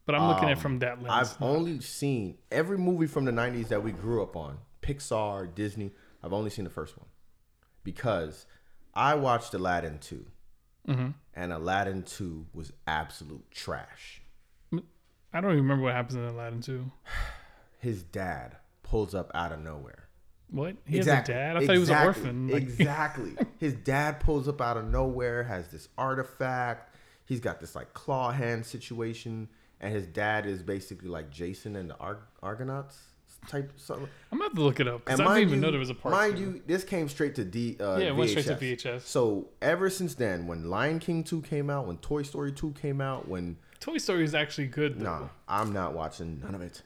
But 0.07 0.15
I'm 0.15 0.29
looking 0.29 0.45
at 0.45 0.53
it 0.53 0.57
Um, 0.57 0.63
from 0.63 0.79
that 0.79 1.03
lens. 1.03 1.11
I've 1.37 1.43
only 1.43 1.79
seen 1.81 2.39
every 2.51 2.79
movie 2.79 3.07
from 3.07 3.27
the 3.27 3.33
90s 3.33 3.69
that 3.69 3.83
we 3.83 3.93
grew 3.93 4.23
up 4.23 4.35
on 4.35 4.57
Pixar, 4.81 5.55
Disney. 5.55 5.93
I've 6.23 6.33
only 6.33 6.49
seen 6.49 6.65
the 6.65 6.71
first 6.71 6.97
one 6.99 7.07
because 7.83 8.47
I 8.95 9.15
watched 9.15 9.53
Aladdin 9.53 9.99
2, 9.99 10.25
Mm-hmm. 10.89 11.09
and 11.35 11.53
Aladdin 11.53 12.03
2 12.03 12.47
was 12.53 12.72
absolute 12.87 13.51
trash. 13.51 14.20
I 14.72 15.41
don't 15.41 15.51
even 15.51 15.62
remember 15.62 15.85
what 15.85 15.95
happens 15.95 16.14
in 16.14 16.22
Aladdin 16.24 16.61
2. 16.61 16.91
His 17.80 18.03
dad 18.03 18.57
pulls 18.82 19.14
up 19.14 19.30
out 19.35 19.51
of 19.53 19.61
nowhere. 19.61 20.09
What? 20.51 20.76
He 20.87 20.99
has 20.99 21.07
a 21.07 21.22
dad? 21.22 21.57
I 21.57 21.66
thought 21.66 21.72
he 21.72 21.78
was 21.78 21.91
an 21.91 22.07
orphan. 22.07 22.49
Like, 22.49 22.62
exactly. 22.62 23.32
His 23.59 23.74
dad 23.74 24.20
pulls 24.20 24.47
up 24.47 24.61
out 24.61 24.76
of 24.76 24.85
nowhere, 24.85 25.43
has 25.43 25.68
this 25.68 25.89
artifact. 25.99 26.95
He's 27.24 27.41
got 27.41 27.61
this 27.61 27.74
like 27.74 27.93
claw 27.95 28.30
hand 28.30 28.64
situation, 28.64 29.49
and 29.80 29.93
his 29.93 30.07
dad 30.07 30.47
is 30.47 30.62
basically 30.62 31.09
like 31.09 31.30
Jason 31.30 31.74
and 31.74 31.89
the 31.91 31.97
Ar- 31.97 32.28
Argonauts 32.43 32.99
type 33.45 33.73
something. 33.77 34.09
I'm 34.33 34.41
about 34.41 34.55
to 34.55 34.61
look 34.63 34.81
it 34.81 34.89
up 34.89 35.05
because 35.05 35.21
I 35.21 35.25
didn't 35.25 35.39
even 35.41 35.55
you, 35.55 35.61
know 35.61 35.71
there 35.71 35.81
was 35.81 35.91
a 35.91 35.95
part. 35.95 36.13
mind 36.15 36.37
two. 36.37 36.43
you, 36.43 36.63
this 36.67 36.85
came 36.85 37.09
straight 37.09 37.35
to 37.37 37.45
D. 37.45 37.77
Uh, 37.81 37.97
Yeah, 37.97 38.07
it 38.09 38.17
went 38.17 38.31
straight 38.31 38.47
to 38.47 38.57
VHS. 38.57 39.03
So 39.03 39.49
ever 39.63 39.89
since 39.91 40.15
then, 40.15 40.47
when 40.47 40.69
Lion 40.71 40.99
King 40.99 41.25
two 41.25 41.43
came 41.43 41.71
out, 41.71 41.87
when 41.87 41.99
Toy 41.99 42.23
Story 42.23 42.53
two 42.53 42.73
came 42.73 43.01
out, 43.01 43.29
when 43.29 43.57
Toy 43.81 43.99
Story 43.99 44.25
is 44.25 44.35
actually 44.35 44.67
good. 44.69 45.01
No, 45.01 45.31
I'm 45.49 45.73
not 45.73 45.95
watching 45.95 46.41
none 46.43 46.55
of 46.55 46.63
it. 46.63 46.83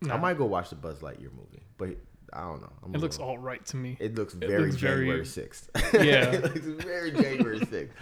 No. 0.00 0.14
I 0.14 0.16
might 0.16 0.36
go 0.38 0.46
watch 0.46 0.70
the 0.70 0.76
Buzz 0.76 0.98
Lightyear 0.98 1.32
movie, 1.32 1.62
but 1.78 1.90
I 2.32 2.40
don't 2.40 2.60
know. 2.60 2.72
I'm 2.84 2.94
It 2.94 2.98
looks 3.00 3.18
all 3.18 3.38
right 3.38 3.64
to 3.66 3.76
me. 3.76 3.96
It 4.00 4.14
looks 4.16 4.34
very 4.34 4.64
looks 4.70 4.76
very- 4.76 5.04
January 5.06 5.26
sixth. 5.26 5.70
Yeah. 5.94 6.30
it 6.32 6.42
looks 6.42 6.84
very 6.84 7.12
January 7.12 7.58
sixth. 7.66 7.94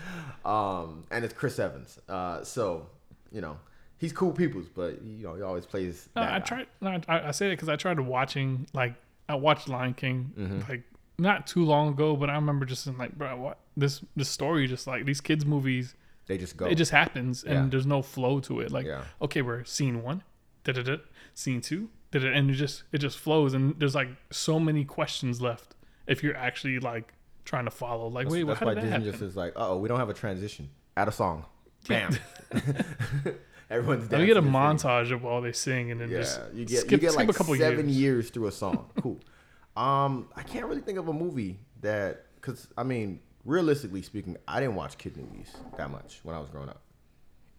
Um, 0.45 1.05
and 1.11 1.24
it's 1.24 1.35
Chris 1.35 1.59
Evans. 1.59 1.99
Uh, 2.09 2.43
so 2.45 2.87
you 3.33 3.41
know 3.41 3.59
he's 4.01 4.12
cool 4.12 4.32
peoples, 4.32 4.66
but 4.74 5.01
you 5.03 5.22
know 5.24 5.34
he 5.34 5.42
always 5.42 5.64
plays. 5.66 6.09
No, 6.16 6.22
I 6.22 6.38
guy. 6.38 6.38
tried. 6.40 6.66
No, 6.80 7.01
I, 7.09 7.28
I 7.28 7.30
say 7.30 7.48
that 7.48 7.53
because 7.53 7.68
I 7.68 7.76
tried 7.76 8.01
watching 8.01 8.66
like 8.72 8.94
I 9.28 9.34
watched 9.36 9.68
Lion 9.68 9.94
King 9.94 10.32
Mm-hmm. 10.36 10.61
like 10.68 10.82
not 11.18 11.46
too 11.46 11.64
long 11.64 11.88
ago, 11.90 12.16
but 12.16 12.30
I 12.30 12.34
remember 12.34 12.64
just 12.64 12.86
in 12.86 12.96
like, 12.98 13.16
bro, 13.16 13.36
what 13.36 13.59
this 13.76 14.03
this 14.16 14.28
story 14.28 14.66
just 14.66 14.86
like 14.86 15.05
these 15.05 15.20
kids 15.20 15.44
movies. 15.46 15.94
They 16.26 16.38
just 16.38 16.57
go. 16.57 16.66
It 16.66 16.76
just 16.76 16.92
happens 16.92 17.42
and 17.44 17.55
Yeah. 17.55 17.66
there's 17.70 17.86
no 17.86 18.03
flow 18.03 18.40
to 18.40 18.61
it. 18.61 18.70
Like, 18.70 18.86
Yeah. 18.86 19.03
okay, 19.20 19.42
we're 19.42 19.64
scene 19.64 20.03
one, 20.03 20.22
da 20.64 20.72
da 20.72 20.82
da, 20.82 20.96
scene 21.34 21.61
two, 21.61 21.90
da 22.12 22.20
da, 22.20 22.28
and 22.28 22.48
it 22.51 22.55
just 22.55 22.84
it 22.92 22.98
just 22.98 23.18
flows 23.18 23.53
and 23.53 23.74
there's 23.78 23.94
like 23.96 24.09
so 24.30 24.59
many 24.61 24.84
questions 24.84 25.40
left 25.42 25.74
if 26.07 26.22
you're 26.22 26.36
actually 26.36 26.78
like 26.78 27.12
trying 27.44 27.64
to 27.64 27.70
follow. 27.70 28.07
Like, 28.07 28.26
That's, 28.26 28.32
wait, 28.32 28.46
that's 28.46 28.61
why 28.61 28.74
Disney 28.74 28.90
happen? 28.90 29.11
just 29.11 29.22
is 29.22 29.36
like, 29.36 29.53
oh, 29.57 29.76
we 29.78 29.88
don't 29.88 29.98
have 29.98 30.09
a 30.09 30.14
transition. 30.14 30.70
Add 30.96 31.09
a 31.09 31.12
song. 31.12 31.44
Bam. 31.88 32.16
Everyone's 33.70 34.10
Let 34.10 34.20
me 34.20 34.26
get 34.26 34.36
a 34.36 34.40
dancing 34.40 34.52
montage 34.52 35.12
of 35.12 35.24
all 35.24 35.40
they 35.40 35.52
sing 35.52 35.90
and 35.92 36.00
then 36.00 36.10
Yeah, 36.10 36.18
just 36.18 36.40
you 36.52 36.64
get 36.64 36.80
skip, 36.80 36.90
you 36.92 36.98
get 36.98 37.12
skip 37.12 37.26
like 37.28 37.34
a 37.34 37.38
couple 37.38 37.54
seven 37.54 37.86
years. 37.88 37.96
years. 37.96 38.30
through 38.30 38.46
a 38.48 38.52
song. 38.52 38.90
Cool. 39.00 39.20
um, 39.76 40.28
I 40.36 40.42
can't 40.42 40.66
really 40.66 40.80
think 40.80 40.98
of 40.98 41.08
a 41.08 41.12
movie 41.12 41.60
that 41.80 42.26
because 42.34 42.66
I 42.76 42.82
mean, 42.82 43.20
realistically 43.44 44.02
speaking, 44.02 44.36
I 44.48 44.60
didn't 44.60 44.74
watch 44.74 44.98
kid 44.98 45.16
movies 45.16 45.54
that 45.76 45.90
much 45.90 46.20
when 46.24 46.34
I 46.34 46.40
was 46.40 46.50
growing 46.50 46.68
up. 46.68 46.82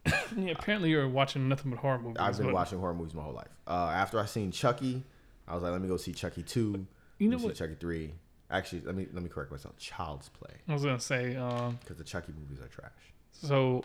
Yeah, 0.35 0.51
apparently 0.53 0.89
you're 0.89 1.07
watching 1.07 1.47
nothing 1.49 1.71
but 1.71 1.79
horror 1.79 1.99
movies. 1.99 2.17
I've 2.19 2.37
been 2.37 2.47
but 2.47 2.55
watching 2.55 2.79
horror 2.79 2.93
movies 2.93 3.13
my 3.13 3.21
whole 3.23 3.33
life. 3.33 3.49
Uh, 3.67 3.91
after 3.93 4.19
I 4.19 4.25
seen 4.25 4.51
Chucky, 4.51 5.03
I 5.47 5.53
was 5.53 5.61
like, 5.63 5.71
let 5.73 5.81
me 5.81 5.87
go 5.87 5.97
see 5.97 6.13
Chucky 6.13 6.41
two. 6.43 6.85
You 7.19 7.29
let 7.29 7.31
know 7.31 7.35
me 7.37 7.37
see 7.39 7.45
what? 7.47 7.55
Chucky 7.55 7.75
three. 7.79 8.13
Actually, 8.49 8.81
let 8.81 8.95
me 8.95 9.07
let 9.13 9.23
me 9.23 9.29
correct 9.29 9.51
myself. 9.51 9.77
Child's 9.77 10.27
Play 10.29 10.53
I 10.67 10.73
was 10.73 10.83
gonna 10.83 10.99
say. 10.99 11.35
Uh, 11.35 11.71
because 11.79 11.97
the 11.97 12.03
Chucky 12.03 12.33
movies 12.37 12.61
are 12.63 12.67
trash. 12.67 12.91
So 13.31 13.83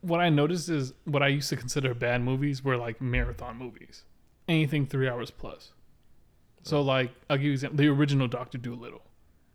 what 0.00 0.20
I 0.20 0.28
noticed 0.28 0.68
is 0.68 0.92
what 1.04 1.22
I 1.22 1.28
used 1.28 1.48
to 1.50 1.56
consider 1.56 1.94
bad 1.94 2.22
movies 2.22 2.64
were 2.64 2.76
like 2.76 3.00
marathon 3.00 3.56
movies, 3.56 4.04
anything 4.48 4.86
three 4.86 5.08
hours 5.08 5.30
plus. 5.30 5.72
So 6.62 6.78
oh. 6.78 6.82
like 6.82 7.12
I'll 7.28 7.36
give 7.36 7.44
you 7.44 7.50
an 7.50 7.54
example. 7.54 7.78
The 7.78 7.88
original 7.88 8.28
Doctor 8.28 8.58
Dolittle 8.58 9.02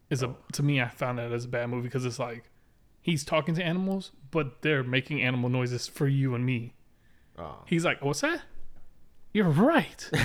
is 0.10 0.24
a 0.24 0.28
oh. 0.28 0.38
to 0.54 0.64
me 0.64 0.82
I 0.82 0.88
found 0.88 1.20
that 1.20 1.32
as 1.32 1.46
a 1.46 1.50
bad 1.50 1.70
movie 1.70 1.84
because 1.84 2.06
it's 2.06 2.20
like 2.20 2.44
he's 3.02 3.24
talking 3.24 3.56
to 3.56 3.64
animals, 3.64 4.12
but 4.32 4.62
they're 4.62 4.84
making 4.84 5.22
animal 5.22 5.50
noises 5.50 5.88
for 5.88 6.08
you 6.08 6.36
and 6.36 6.46
me. 6.46 6.74
Oh. 7.38 7.64
He's 7.66 7.84
like, 7.84 8.02
"What's 8.02 8.22
that?" 8.22 8.42
You're 9.34 9.50
right. 9.50 10.10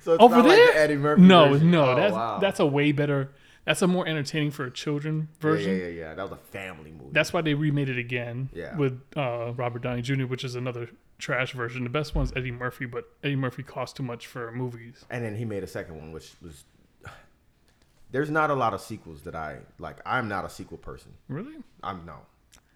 So 0.00 0.12
it's 0.12 0.22
Over 0.22 0.36
not 0.36 0.46
like 0.46 0.56
there? 0.56 0.72
the 0.72 0.78
Eddie 0.78 0.96
Murphy. 0.96 1.22
no, 1.22 1.48
version. 1.50 1.70
no, 1.70 1.90
Oh, 1.90 1.94
that's 1.96 2.12
wow. 2.12 2.38
that's 2.38 2.60
a 2.60 2.66
way 2.66 2.92
better. 2.92 3.32
That's 3.66 3.82
a 3.82 3.86
more 3.86 4.06
entertaining 4.06 4.52
for 4.52 4.64
a 4.64 4.70
children 4.70 5.28
yeah, 5.32 5.40
version. 5.42 5.76
yeah, 5.76 5.82
yeah, 5.84 5.88
yeah. 5.88 6.14
That 6.14 6.22
was 6.30 6.32
a 6.32 6.36
family 6.52 6.92
movie. 6.92 7.10
That's 7.12 7.32
why 7.32 7.42
they 7.42 7.52
remade 7.54 7.88
it 7.88 7.98
again 7.98 8.48
Yeah. 8.54 8.76
with 8.76 9.00
uh, 9.16 9.52
Robert 9.56 9.82
Downey 9.82 10.02
Jr., 10.02 10.24
which 10.26 10.44
is 10.44 10.54
another 10.54 10.88
trash 11.18 11.52
version. 11.52 11.82
The 11.84 11.90
best 11.90 12.14
one's 12.14 12.32
Eddie 12.36 12.52
Murphy, 12.52 12.86
but 12.86 13.04
Eddie 13.24 13.34
Murphy 13.36 13.62
cost 13.64 13.96
too 13.96 14.02
much 14.04 14.26
for 14.28 14.50
movies. 14.52 15.04
and 15.10 15.24
then 15.24 15.34
he 15.36 15.44
made 15.44 15.64
a 15.64 15.66
second 15.66 15.96
one, 15.98 16.12
which 16.12 16.32
was. 16.40 16.64
There's 18.12 18.30
not 18.30 18.50
a 18.50 18.54
lot 18.54 18.72
of 18.72 18.80
sequels 18.80 19.22
that 19.22 19.34
I 19.34 19.58
like. 19.80 19.96
I'm 20.06 20.28
not 20.28 20.44
a 20.44 20.48
sequel 20.48 20.78
person. 20.78 21.12
Really? 21.28 21.56
I'm 21.82 22.06
no, 22.06 22.18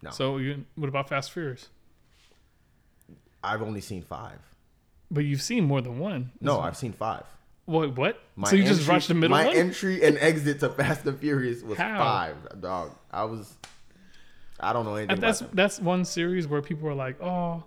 no. 0.03 0.11
So, 0.11 0.38
you, 0.38 0.64
what 0.74 0.88
about 0.88 1.09
Fast 1.09 1.30
Furious? 1.30 1.68
I've 3.45 3.62
only 3.62 3.80
seen 3.80 4.03
five. 4.03 4.38
But 5.11 5.24
you've 5.24 5.41
seen 5.43 5.64
more 5.64 5.80
than 5.80 5.99
one. 6.01 6.32
No, 6.41 6.61
I've 6.61 6.76
seen 6.76 6.93
five. 6.93 7.24
What? 7.71 7.97
What? 7.97 8.21
My 8.35 8.49
so 8.51 8.57
you 8.57 8.64
just 8.64 8.81
entry- 8.81 8.93
watched 8.95 9.09
the 9.09 9.14
middle 9.14 9.37
My 9.37 9.47
one? 9.47 9.57
entry 9.57 10.03
and 10.03 10.18
exit 10.18 10.59
to 10.61 10.71
Fast 10.71 11.07
and 11.07 11.16
Furious 11.18 11.62
was 11.62 11.79
How? 11.79 11.99
five. 11.99 12.61
Dog, 12.61 12.97
I 13.12 13.25
was. 13.25 13.57
I 14.59 14.73
don't 14.73 14.85
know 14.85 14.97
anything 14.97 15.21
that's 15.21 15.41
that's 15.53 15.79
one 15.81 16.05
series 16.05 16.49
where 16.49 16.61
people 16.62 16.89
are 16.89 16.95
like, 16.95 17.23
"Oh, 17.23 17.62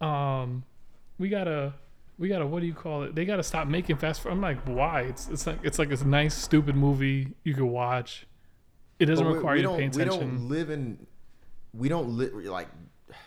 um, 0.00 0.64
we 1.18 1.28
gotta 1.28 1.74
we 2.18 2.28
gotta 2.28 2.46
what 2.46 2.60
do 2.60 2.66
you 2.66 2.72
call 2.74 3.02
it? 3.02 3.14
They 3.14 3.24
gotta 3.26 3.42
stop 3.42 3.68
making 3.68 3.96
fast. 3.98 4.24
I'm 4.24 4.40
like, 4.40 4.58
why? 4.64 5.02
It's 5.02 5.28
it's 5.28 5.46
like 5.46 5.58
it's 5.62 5.78
like 5.78 5.90
this 5.90 6.04
nice 6.04 6.34
stupid 6.34 6.74
movie 6.74 7.34
you 7.44 7.52
could 7.54 7.64
watch. 7.64 8.26
It 8.98 9.06
doesn't 9.06 9.26
we- 9.26 9.34
require 9.34 9.54
we 9.56 9.60
you 9.60 9.68
to 9.68 9.76
pay 9.76 9.88
We 9.88 10.04
don't 10.06 10.48
live 10.48 10.70
in. 10.70 11.06
We 11.74 11.88
don't 11.88 12.16
live 12.16 12.32
like. 12.34 12.68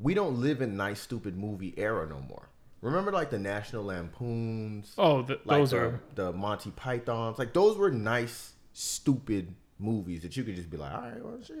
We 0.00 0.14
don't 0.14 0.40
live 0.40 0.62
in 0.62 0.76
nice 0.76 1.00
stupid 1.00 1.36
movie 1.36 1.74
era 1.76 2.06
no 2.08 2.20
more. 2.20 2.48
Remember, 2.80 3.10
like 3.10 3.30
the 3.30 3.38
National 3.38 3.84
Lampoons, 3.84 4.92
oh, 4.98 5.22
th- 5.22 5.40
like 5.44 5.58
those 5.58 5.70
the, 5.72 5.76
are 5.78 6.00
the 6.14 6.32
Monty 6.32 6.70
Pythons. 6.70 7.38
Like 7.38 7.52
those 7.52 7.76
were 7.76 7.90
nice 7.90 8.52
stupid 8.72 9.54
movies 9.78 10.22
that 10.22 10.36
you 10.36 10.44
could 10.44 10.54
just 10.56 10.70
be 10.70 10.76
like, 10.76 10.92
all 10.92 11.00
right, 11.00 11.24
well, 11.24 11.38
shit. 11.44 11.56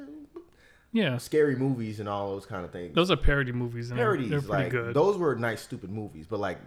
yeah. 0.92 1.16
scary 1.18 1.56
movies 1.56 2.00
and 2.00 2.08
all 2.08 2.30
those 2.32 2.46
kind 2.46 2.64
of 2.64 2.70
things. 2.70 2.94
Those 2.94 3.10
are 3.10 3.16
parody 3.16 3.52
movies 3.52 3.88
they're- 3.88 3.98
parodies, 3.98 4.30
they're 4.30 4.40
pretty 4.40 4.62
like 4.64 4.70
good. 4.70 4.94
those 4.94 5.16
were 5.18 5.34
nice 5.34 5.60
stupid 5.62 5.90
movies. 5.90 6.26
But 6.28 6.40
like 6.40 6.58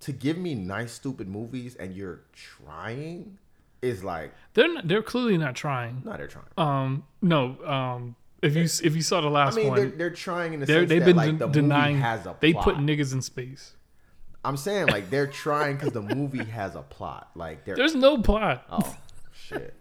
to 0.00 0.12
give 0.12 0.38
me 0.38 0.54
nice 0.54 0.92
stupid 0.92 1.26
movies 1.28 1.74
and 1.76 1.94
you're 1.94 2.20
trying 2.32 3.38
is 3.82 4.04
like, 4.04 4.32
they're 4.54 4.72
not, 4.72 4.86
they're 4.88 5.02
clearly 5.02 5.36
not 5.36 5.54
trying. 5.54 6.02
no, 6.04 6.16
they're 6.16 6.28
trying. 6.28 6.44
Um, 6.56 7.04
no. 7.22 7.56
Um, 7.64 8.16
if 8.42 8.54
you 8.54 8.62
if 8.64 8.94
you 8.94 9.02
saw 9.02 9.20
the 9.20 9.28
I 9.28 9.30
last 9.30 9.56
mean, 9.56 9.68
one, 9.68 9.76
they're, 9.78 9.88
they're 9.90 10.10
trying 10.10 10.52
in 10.54 10.60
the 10.60 10.66
they're, 10.66 10.80
sense 10.80 10.88
they've 10.90 11.00
that 11.00 11.06
been 11.06 11.16
like 11.16 11.38
de- 11.38 11.46
the 11.46 11.52
denying. 11.52 11.94
movie 11.96 12.02
has 12.06 12.26
a 12.26 12.36
they 12.40 12.52
put 12.52 12.76
niggas 12.76 13.12
in 13.12 13.22
space. 13.22 13.72
I'm 14.46 14.56
saying 14.56 14.86
like 14.86 15.10
they're 15.10 15.26
trying 15.26 15.76
because 15.76 15.92
the 15.92 16.02
movie 16.02 16.44
has 16.44 16.76
a 16.76 16.82
plot. 16.82 17.30
Like 17.34 17.64
There's 17.64 17.94
no 17.96 18.18
plot. 18.22 18.64
oh 18.70 18.96
shit. 19.34 19.74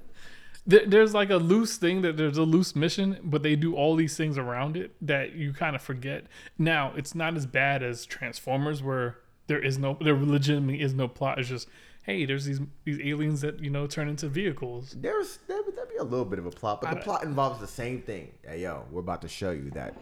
There, 0.68 0.86
there's 0.88 1.14
like 1.14 1.30
a 1.30 1.38
loose 1.38 1.78
thing 1.78 2.02
that 2.02 2.18
there's 2.18 2.40
a 2.40 2.44
loose 2.44 2.76
mission, 2.76 3.20
but 3.24 3.44
they 3.44 3.56
do 3.56 3.76
all 3.76 3.96
these 3.96 4.18
things 4.18 4.38
around 4.40 4.76
it 4.76 4.96
that 5.02 5.34
you 5.36 5.54
kind 5.54 5.76
of 5.76 5.82
forget. 5.84 6.26
Now, 6.58 6.94
it's 6.96 7.14
not 7.14 7.36
as 7.36 7.46
bad 7.46 7.84
as 7.84 8.04
Transformers, 8.08 8.82
where 8.82 9.18
there 9.46 9.64
is 9.64 9.78
no, 9.78 9.96
there 10.02 10.16
legitimately 10.16 10.82
is 10.82 10.96
no 10.96 11.08
plot. 11.08 11.38
It's 11.38 11.50
just, 11.50 11.68
hey, 12.02 12.26
there's 12.26 12.46
these 12.46 12.62
these 12.84 13.00
aliens 13.00 13.42
that 13.42 13.60
you 13.60 13.70
know 13.70 13.86
turn 13.86 14.10
into 14.10 14.28
vehicles. 14.28 14.96
There's 15.00 15.38
there 15.48 15.62
would 15.62 15.76
that'd 15.76 15.92
be 15.92 15.98
a 15.98 16.04
little 16.04 16.26
bit 16.26 16.40
of 16.40 16.48
a 16.48 16.52
plot, 16.52 16.82
but 16.82 16.90
the 16.90 16.98
I- 16.98 17.04
plot 17.04 17.24
involves 17.24 17.60
the 17.60 17.68
same 17.68 18.02
thing. 18.02 18.32
Hey 18.42 18.62
yo, 18.64 18.86
we're 18.90 19.02
about 19.02 19.22
to 19.22 19.28
show 19.28 19.52
you 19.52 19.70
that 19.72 19.94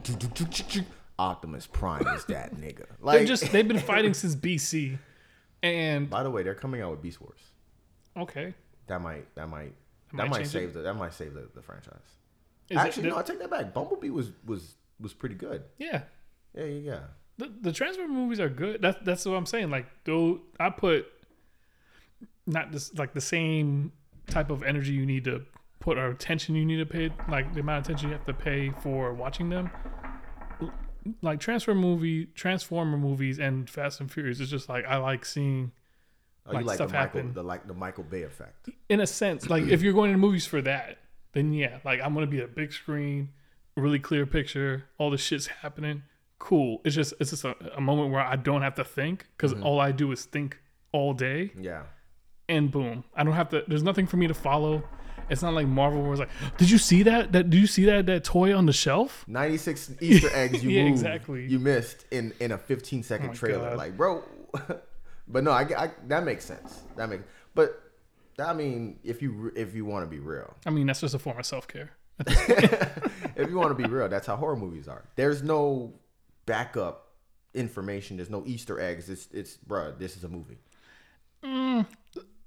Optimus 1.24 1.68
Prime 1.68 2.06
is 2.08 2.26
that 2.26 2.56
nigga. 2.64 2.86
Like, 3.02 3.26
just 3.28 3.52
they've 3.52 3.68
been 3.68 3.80
fighting 3.94 4.14
since 4.14 4.36
BC, 4.36 4.98
and 5.62 6.10
by 6.10 6.24
the 6.24 6.30
way, 6.32 6.44
they're 6.44 6.56
coming 6.56 6.82
out 6.82 6.92
with 6.92 7.02
Beast 7.02 7.22
Wars. 7.22 7.40
okay, 8.18 8.54
That 8.88 9.02
might 9.02 9.34
that 9.36 9.48
might 9.50 9.74
that 10.14 10.30
might 10.30 10.30
might, 10.30 10.48
save 10.48 10.74
the 10.74 10.82
that 10.82 10.96
might 10.96 11.14
save 11.14 11.34
the, 11.34 11.48
the 11.56 11.62
franchise. 11.62 11.94
Is 12.70 12.78
it- 12.78 12.80
Actually, 12.80 13.10
no, 13.10 13.18
I 13.18 13.22
take 13.24 13.40
that 13.40 13.50
back. 13.50 13.74
Bumblebee 13.74 14.10
was 14.10 14.32
was 14.46 14.76
was 15.00 15.14
pretty 15.14 15.36
good. 15.36 15.64
yeah. 15.78 16.04
Yeah, 16.56 16.66
yeah, 16.66 16.80
yeah. 16.92 17.00
The, 17.40 17.52
the 17.62 17.72
Transformer 17.72 18.14
movies 18.14 18.40
are 18.40 18.48
good. 18.50 18.80
That's 18.82 18.98
that's 19.04 19.26
what 19.26 19.34
I'm 19.34 19.48
saying. 19.48 19.72
Like, 19.72 19.88
though 20.04 20.42
I 20.60 20.70
put 20.70 21.08
not 22.46 22.72
this 22.72 22.94
like 22.96 23.14
the 23.14 23.22
same 23.22 23.92
type 24.30 24.50
of 24.52 24.62
energy 24.64 24.94
you 24.94 25.06
need 25.06 25.24
to 25.24 25.44
put 25.80 25.98
or 25.98 26.08
attention 26.10 26.56
you 26.56 26.64
need 26.66 26.78
to 26.78 26.86
pay, 26.86 27.10
like 27.30 27.54
the 27.54 27.60
amount 27.62 27.80
of 27.80 27.86
attention 27.86 28.10
you 28.10 28.16
have 28.16 28.26
to 28.26 28.34
pay 28.34 28.70
for 28.82 29.14
watching 29.14 29.50
them. 29.50 29.70
Like 31.22 31.40
transfer 31.40 31.76
movie, 31.76 32.26
Transformer 32.28 32.98
movies, 32.98 33.40
and 33.40 33.70
Fast 33.70 34.00
and 34.00 34.12
Furious 34.12 34.40
It's 34.40 34.50
just 34.50 34.70
like 34.70 34.86
I 34.86 34.98
like 34.98 35.26
seeing. 35.26 35.72
Oh, 36.46 36.54
Like, 36.54 36.62
you 36.62 36.68
like 36.68 36.76
stuff 36.76 36.90
the 36.92 36.98
Michael 36.98 37.20
happen. 37.22 37.34
the 37.34 37.44
like 37.44 37.68
the 37.68 37.74
Michael 37.74 38.04
Bay 38.04 38.24
effect. 38.24 38.70
in 38.90 39.00
a 39.00 39.08
sense, 39.08 39.50
like 39.50 39.64
if 39.64 39.82
you're 39.82 39.94
going 39.94 40.12
to 40.12 40.18
movies 40.18 40.46
for 40.46 40.62
that, 40.62 40.98
then 41.34 41.54
yeah, 41.54 41.80
like 41.86 42.02
I'm 42.02 42.14
gonna 42.14 42.28
be 42.28 42.42
a 42.42 42.48
big 42.48 42.74
screen, 42.74 43.30
really 43.78 44.00
clear 44.00 44.26
picture, 44.26 44.86
all 44.98 45.10
the 45.10 45.18
shit's 45.18 45.48
happening. 45.48 46.04
Cool. 46.40 46.82
It's 46.84 46.96
just 46.96 47.14
it's 47.20 47.30
just 47.30 47.46
a, 47.46 47.56
a 47.78 47.82
moment 47.82 48.12
where 48.12 48.22
I 48.22 48.36
don't 48.36 48.62
have 48.62 48.76
to 48.76 48.84
think 48.84 49.26
because 49.38 49.54
mm-hmm. 49.54 49.64
all 49.66 49.80
I 49.80 49.92
do 49.94 50.12
is 50.12 50.26
think 50.26 50.60
all 50.92 51.14
day, 51.14 51.52
Yeah. 51.58 51.84
and 52.50 52.70
boom, 52.72 53.06
I 53.16 53.24
don't 53.24 53.34
have 53.34 53.50
to. 53.50 53.64
There's 53.68 53.84
nothing 53.84 54.06
for 54.06 54.18
me 54.18 54.28
to 54.28 54.34
follow. 54.34 54.84
It's 55.30 55.42
not 55.42 55.54
like 55.54 55.68
Marvel 55.68 56.10
it's 56.12 56.20
like, 56.20 56.30
did 56.58 56.70
you 56.70 56.78
see 56.78 57.04
that? 57.04 57.32
That 57.32 57.50
did 57.50 57.60
you 57.60 57.68
see 57.68 57.86
that 57.86 58.06
that 58.08 58.24
toy 58.24 58.56
on 58.56 58.66
the 58.66 58.74
shelf? 58.74 59.24
96 59.28 59.92
Easter 60.02 60.30
eggs 60.34 60.64
you 60.64 60.70
Yeah, 60.72 60.84
moved, 60.84 60.94
exactly. 60.96 61.46
you 61.48 61.60
missed 61.60 62.06
in 62.12 62.34
in 62.40 62.52
a 62.52 62.58
15 62.58 63.04
second 63.04 63.30
Oh 63.32 63.34
trailer. 63.34 63.70
God. 63.70 63.78
Like, 63.78 63.98
bro. 63.98 64.24
but 65.28 65.44
no, 65.44 65.52
I, 65.52 65.62
I 65.78 65.92
that 66.08 66.24
makes 66.24 66.46
sense. 66.46 66.82
That 66.96 67.10
makes 67.10 67.24
but 67.56 67.80
I 68.40 68.54
mean, 68.54 69.00
if 69.04 69.22
you 69.22 69.52
if 69.56 69.76
you 69.76 69.86
want 69.86 70.06
to 70.06 70.10
be 70.10 70.20
real, 70.20 70.56
I 70.66 70.70
mean, 70.72 70.88
that's 70.88 71.02
just 71.02 71.14
a 71.16 71.20
form 71.20 71.38
of 71.40 71.46
self 71.46 71.68
care. 71.68 71.92
if 72.28 73.50
you 73.50 73.56
want 73.58 73.76
to 73.76 73.84
be 73.84 73.90
real, 73.90 74.08
that's 74.10 74.28
how 74.28 74.36
horror 74.36 74.56
movies 74.56 74.88
are. 74.88 75.04
There's 75.16 75.42
no 75.44 75.94
backup 76.46 77.10
information. 77.54 78.18
There's 78.18 78.30
no 78.30 78.44
Easter 78.46 78.80
eggs. 78.80 79.10
It's 79.10 79.28
it's 79.32 79.58
bruh, 79.68 79.98
this 79.98 80.16
is 80.18 80.24
a 80.24 80.30
movie. 80.30 80.58
Mm, 81.44 81.86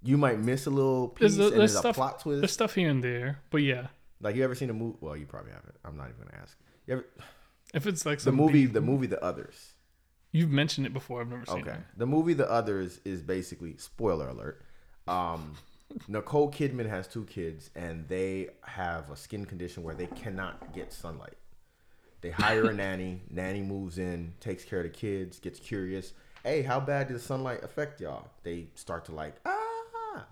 You 0.07 0.17
might 0.17 0.39
miss 0.39 0.67
a 0.67 0.71
little 0.71 1.09
piece 1.09 1.35
Mm. 1.35 1.37
There's, 1.37 1.39
and 1.39 1.41
there's 1.41 1.59
there's 1.59 1.75
a 1.75 1.79
stuff, 1.79 1.97
plot 1.97 2.21
twist. 2.21 2.41
there's 2.41 2.53
stuff 2.53 2.75
here 2.75 2.89
and 2.91 3.03
there, 3.03 3.41
but 3.51 3.59
yeah, 3.59 3.89
Like 4.21 4.37
you 4.37 4.45
ever 4.45 4.55
seen 4.55 4.71
a 4.71 4.75
movie? 4.75 4.97
Well, 5.01 5.17
you 5.17 5.27
probably 5.27 5.53
haven't. 5.53 5.75
I'm 5.85 5.97
not 5.97 6.09
even 6.09 6.27
gonna 6.27 6.43
ask. 6.43 6.57
You 6.87 6.95
ever, 6.95 7.07
if 7.75 7.87
it's 7.87 8.07
like 8.07 8.21
the 8.21 8.33
movie, 8.33 8.67
B- 8.67 8.73
the 8.73 8.81
movie, 8.81 9.07
The 9.07 9.23
Others. 9.23 9.75
you've 10.33 10.51
mentioned 10.51 10.87
it 10.87 10.93
before. 10.93 11.21
I've 11.21 11.29
never 11.29 11.45
seen 11.47 11.61
Okay. 11.63 11.71
it. 11.71 11.73
Okay. 11.75 11.81
The 11.97 12.07
movie 12.07 12.35
The 12.35 12.51
Others 12.51 13.01
is 13.05 13.21
basically 13.23 13.77
spoiler 13.79 14.29
alert. 14.29 14.63
Um, 15.09 15.55
Nicole 16.09 16.51
Kidman 16.51 16.89
has 16.89 17.07
two 17.09 17.25
kids 17.25 17.71
and 17.75 18.07
they 18.09 18.49
have 18.63 19.11
a 19.11 19.17
skin 19.17 19.45
condition 19.47 19.83
where 19.83 19.95
they 19.95 20.07
cannot 20.09 20.73
get 20.75 20.93
sunlight. 20.93 21.37
They 22.21 22.31
hire 22.31 22.67
a 22.71 22.73
nanny. 22.85 23.23
Nanny 23.31 23.63
moves 23.63 23.99
in, 23.99 24.35
takes 24.41 24.65
care 24.65 24.81
of 24.81 24.85
the 24.85 24.91
kids, 24.91 25.39
gets 25.39 25.59
curious. 25.61 26.13
Hey, 26.45 26.63
how 26.63 26.81
bad 26.81 27.09
does 27.09 27.23
sunlight 27.23 27.63
affect 27.65 28.01
y'all? 28.01 28.29
They 28.43 28.67
start 28.75 29.05
to 29.07 29.13
like 29.13 29.35
ah 29.45 29.56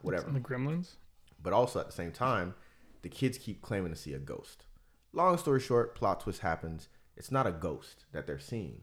whatever. 0.03 0.31
The 0.31 0.41
Gremlins. 0.41 0.97
But 1.43 1.53
also 1.53 1.81
at 1.81 1.87
the 1.87 1.93
same 1.93 2.13
time, 2.13 2.55
the 3.03 3.09
kids 3.09 3.39
keep 3.39 3.63
claiming 3.63 3.93
to 3.93 3.99
see 3.99 4.15
a 4.15 4.19
ghost. 4.19 4.65
Long 5.13 5.39
story 5.39 5.61
short, 5.61 5.95
plot 5.95 6.21
twist 6.21 6.41
happens. 6.41 6.89
It's 7.17 7.31
not 7.31 7.47
a 7.47 7.53
ghost 7.53 8.07
that 8.13 8.27
they're 8.27 8.39
seeing. 8.39 8.83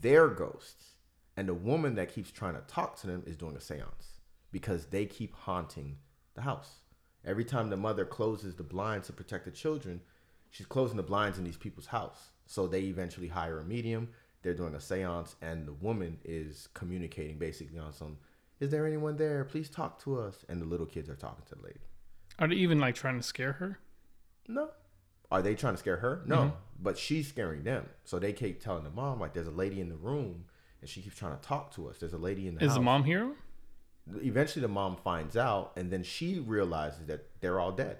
They're 0.00 0.28
ghosts. 0.28 0.94
And 1.36 1.48
the 1.48 1.54
woman 1.54 1.94
that 1.94 2.12
keeps 2.12 2.30
trying 2.30 2.54
to 2.54 2.60
talk 2.62 2.96
to 3.00 3.06
them 3.06 3.22
is 3.26 3.36
doing 3.36 3.56
a 3.56 3.60
seance 3.60 4.20
because 4.50 4.86
they 4.86 5.06
keep 5.06 5.34
haunting 5.34 5.96
the 6.34 6.42
house. 6.42 6.80
Every 7.24 7.44
time 7.44 7.70
the 7.70 7.76
mother 7.76 8.04
closes 8.04 8.54
the 8.54 8.62
blinds 8.62 9.06
to 9.06 9.12
protect 9.12 9.44
the 9.44 9.50
children, 9.50 10.00
she's 10.50 10.66
closing 10.66 10.96
the 10.96 11.02
blinds 11.02 11.38
in 11.38 11.44
these 11.44 11.56
people's 11.56 11.86
house. 11.86 12.30
So 12.46 12.66
they 12.66 12.82
eventually 12.82 13.28
hire 13.28 13.58
a 13.58 13.64
medium. 13.64 14.08
They're 14.42 14.54
doing 14.54 14.74
a 14.74 14.80
seance, 14.80 15.34
and 15.42 15.66
the 15.66 15.72
woman 15.72 16.18
is 16.24 16.68
communicating 16.74 17.38
basically 17.38 17.78
on 17.78 17.92
some, 17.92 18.18
is 18.60 18.70
there 18.70 18.86
anyone 18.86 19.16
there? 19.16 19.44
Please 19.44 19.68
talk 19.70 20.02
to 20.04 20.18
us. 20.20 20.44
And 20.48 20.60
the 20.60 20.66
little 20.66 20.86
kids 20.86 21.08
are 21.08 21.16
talking 21.16 21.44
to 21.48 21.54
the 21.54 21.62
lady. 21.62 21.80
Are 22.38 22.48
they 22.48 22.56
even 22.56 22.78
like 22.78 22.94
trying 22.94 23.16
to 23.16 23.22
scare 23.22 23.52
her? 23.54 23.78
No. 24.46 24.70
Are 25.30 25.42
they 25.42 25.54
trying 25.54 25.74
to 25.74 25.78
scare 25.78 25.98
her? 25.98 26.22
No. 26.26 26.36
Mm-hmm. 26.36 26.48
But 26.80 26.96
she's 26.98 27.28
scaring 27.28 27.64
them. 27.64 27.86
So 28.04 28.18
they 28.18 28.32
keep 28.32 28.62
telling 28.62 28.84
the 28.84 28.90
mom, 28.90 29.20
like, 29.20 29.34
there's 29.34 29.46
a 29.48 29.50
lady 29.52 29.80
in 29.80 29.88
the 29.88 29.96
room 29.96 30.44
and 30.80 30.88
she 30.88 31.02
keeps 31.02 31.16
trying 31.16 31.36
to 31.36 31.42
talk 31.42 31.74
to 31.74 31.88
us. 31.88 31.98
There's 31.98 32.12
a 32.12 32.18
lady 32.18 32.46
in 32.48 32.54
the 32.54 32.60
house. 32.60 32.66
Is 32.66 32.70
house. 32.70 32.78
the 32.78 32.82
mom 32.84 33.04
here? 33.04 33.32
Eventually, 34.22 34.62
the 34.62 34.68
mom 34.68 34.96
finds 34.96 35.36
out 35.36 35.72
and 35.76 35.90
then 35.90 36.02
she 36.02 36.38
realizes 36.38 37.06
that 37.06 37.26
they're 37.40 37.60
all 37.60 37.72
dead. 37.72 37.98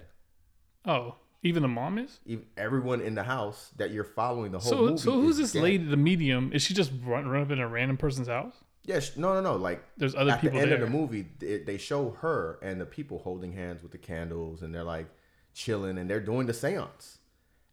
Oh, 0.85 1.15
even 1.43 1.61
the 1.61 1.67
mom 1.69 1.97
is. 1.99 2.19
Ev- 2.27 2.45
Everyone 2.57 3.01
in 3.01 3.13
the 3.15 3.23
house 3.23 3.71
that 3.77 3.91
you're 3.91 4.03
following 4.03 4.51
the 4.51 4.59
whole 4.59 4.71
So, 4.71 4.77
movie. 4.77 4.97
so 4.97 5.11
who's 5.11 5.37
this 5.37 5.51
dead. 5.51 5.61
lady, 5.63 5.83
the 5.83 5.97
medium? 5.97 6.51
Is 6.53 6.63
she 6.63 6.73
just 6.73 6.91
run, 7.03 7.27
run 7.27 7.43
up 7.43 7.51
in 7.51 7.59
a 7.59 7.67
random 7.67 7.97
person's 7.97 8.27
house? 8.27 8.55
Yes. 8.85 9.17
No, 9.17 9.33
no, 9.33 9.41
no. 9.41 9.55
Like, 9.55 9.83
There's 9.97 10.15
other 10.15 10.31
at 10.31 10.41
people 10.41 10.57
the 10.57 10.61
end 10.63 10.71
there. 10.71 10.81
of 10.83 10.89
the 10.91 10.97
movie, 10.97 11.27
they, 11.39 11.59
they 11.59 11.77
show 11.77 12.11
her 12.21 12.59
and 12.61 12.79
the 12.81 12.85
people 12.85 13.19
holding 13.19 13.51
hands 13.53 13.83
with 13.83 13.91
the 13.91 13.97
candles, 13.97 14.61
and 14.61 14.73
they're 14.73 14.83
like 14.83 15.07
chilling, 15.53 15.97
and 15.97 16.09
they're 16.09 16.19
doing 16.19 16.47
the 16.47 16.53
seance. 16.53 17.17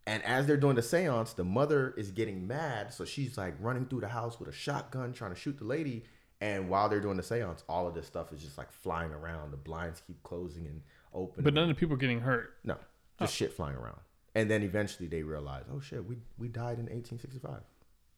And 0.08 0.22
as 0.24 0.46
they're 0.46 0.56
doing 0.56 0.76
the 0.76 0.82
seance, 0.82 1.32
the 1.32 1.42
mother 1.44 1.92
is 1.96 2.10
getting 2.12 2.46
mad, 2.46 2.92
so 2.92 3.04
she's 3.04 3.36
like 3.36 3.54
running 3.60 3.86
through 3.86 4.00
the 4.02 4.08
house 4.08 4.38
with 4.38 4.48
a 4.48 4.52
shotgun, 4.52 5.12
trying 5.12 5.34
to 5.34 5.40
shoot 5.40 5.58
the 5.58 5.64
lady. 5.64 6.04
And 6.40 6.68
while 6.68 6.88
they're 6.88 7.00
doing 7.00 7.16
the 7.16 7.22
seance, 7.22 7.64
all 7.68 7.88
of 7.88 7.94
this 7.94 8.06
stuff 8.06 8.32
is 8.32 8.40
just 8.42 8.56
like 8.58 8.70
flying 8.70 9.10
around. 9.12 9.50
The 9.52 9.56
blinds 9.56 10.02
keep 10.06 10.22
closing 10.22 10.66
and 10.66 10.82
opening. 11.14 11.42
But 11.44 11.54
none 11.54 11.64
of 11.64 11.68
the 11.70 11.74
people 11.74 11.94
are 11.94 11.98
getting 11.98 12.20
hurt. 12.20 12.54
no, 12.62 12.76
just 13.18 13.34
shit 13.34 13.52
flying 13.54 13.74
around. 13.76 13.98
And 14.34 14.50
then 14.50 14.62
eventually 14.62 15.08
they 15.08 15.22
realize, 15.22 15.64
oh 15.72 15.80
shit, 15.80 16.04
we 16.04 16.18
we 16.38 16.48
died 16.48 16.78
in 16.78 16.86
1865, 16.86 17.62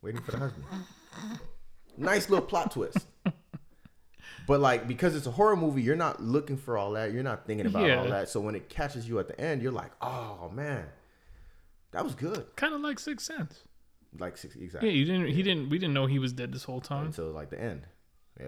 waiting 0.02 0.20
for 0.20 0.32
the 0.32 0.38
husband. 0.38 0.64
nice 1.98 2.28
little 2.30 2.44
plot 2.46 2.70
twist. 2.70 3.06
But 4.46 4.60
like 4.60 4.88
because 4.88 5.14
it's 5.14 5.26
a 5.26 5.30
horror 5.30 5.56
movie, 5.56 5.82
you're 5.82 5.96
not 5.96 6.22
looking 6.22 6.56
for 6.56 6.78
all 6.78 6.92
that. 6.92 7.12
You're 7.12 7.22
not 7.22 7.46
thinking 7.46 7.66
about 7.66 7.90
all 7.90 8.04
that. 8.08 8.28
So 8.30 8.40
when 8.40 8.54
it 8.54 8.68
catches 8.70 9.06
you 9.08 9.18
at 9.18 9.28
the 9.28 9.38
end, 9.38 9.62
you're 9.62 9.72
like, 9.72 9.90
oh 10.00 10.50
man, 10.54 10.86
that 11.90 12.02
was 12.02 12.14
good. 12.14 12.46
Kind 12.56 12.74
of 12.74 12.80
like 12.80 12.98
Sixth 12.98 13.26
Sense. 13.26 13.60
Like 14.18 14.38
six 14.38 14.56
exactly. 14.56 14.88
Yeah, 14.88 14.96
you 14.96 15.04
didn't. 15.04 15.26
He 15.28 15.42
didn't. 15.42 15.68
We 15.68 15.78
didn't 15.78 15.92
know 15.92 16.06
he 16.06 16.18
was 16.18 16.32
dead 16.32 16.50
this 16.50 16.64
whole 16.64 16.80
time. 16.80 17.06
until 17.06 17.26
like 17.26 17.50
the 17.50 17.60
end. 17.60 17.82
Yeah. 18.40 18.46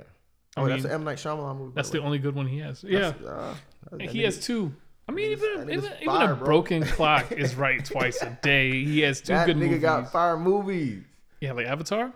I 0.56 0.62
Oh, 0.62 0.66
that's 0.66 0.84
mean, 0.84 0.90
an 0.92 1.00
M 1.00 1.04
Night 1.04 1.18
Shyamalan 1.18 1.58
movie. 1.58 1.72
That's 1.76 1.90
the 1.90 2.00
way. 2.00 2.06
only 2.06 2.18
good 2.18 2.34
one 2.34 2.46
he 2.46 2.58
has. 2.60 2.82
Yeah, 2.82 3.12
uh, 3.28 3.54
he 4.00 4.22
has 4.22 4.40
two. 4.40 4.74
I 5.06 5.12
mean, 5.12 5.32
even 5.32 5.54
that 5.66 5.70
even, 5.70 5.84
nigga's 5.90 6.02
even 6.02 6.22
a 6.22 6.34
bro. 6.34 6.44
broken 6.46 6.82
clock 6.84 7.30
is 7.32 7.54
right 7.56 7.84
twice 7.84 8.22
a 8.22 8.38
day. 8.42 8.70
He 8.84 9.00
has 9.00 9.20
two 9.20 9.34
That 9.34 9.44
good 9.46 9.56
nigga 9.58 9.60
movies. 9.66 9.80
got 9.82 10.10
fire 10.10 10.38
movies. 10.38 11.02
yeah, 11.42 11.52
like 11.52 11.66
Avatar. 11.66 12.12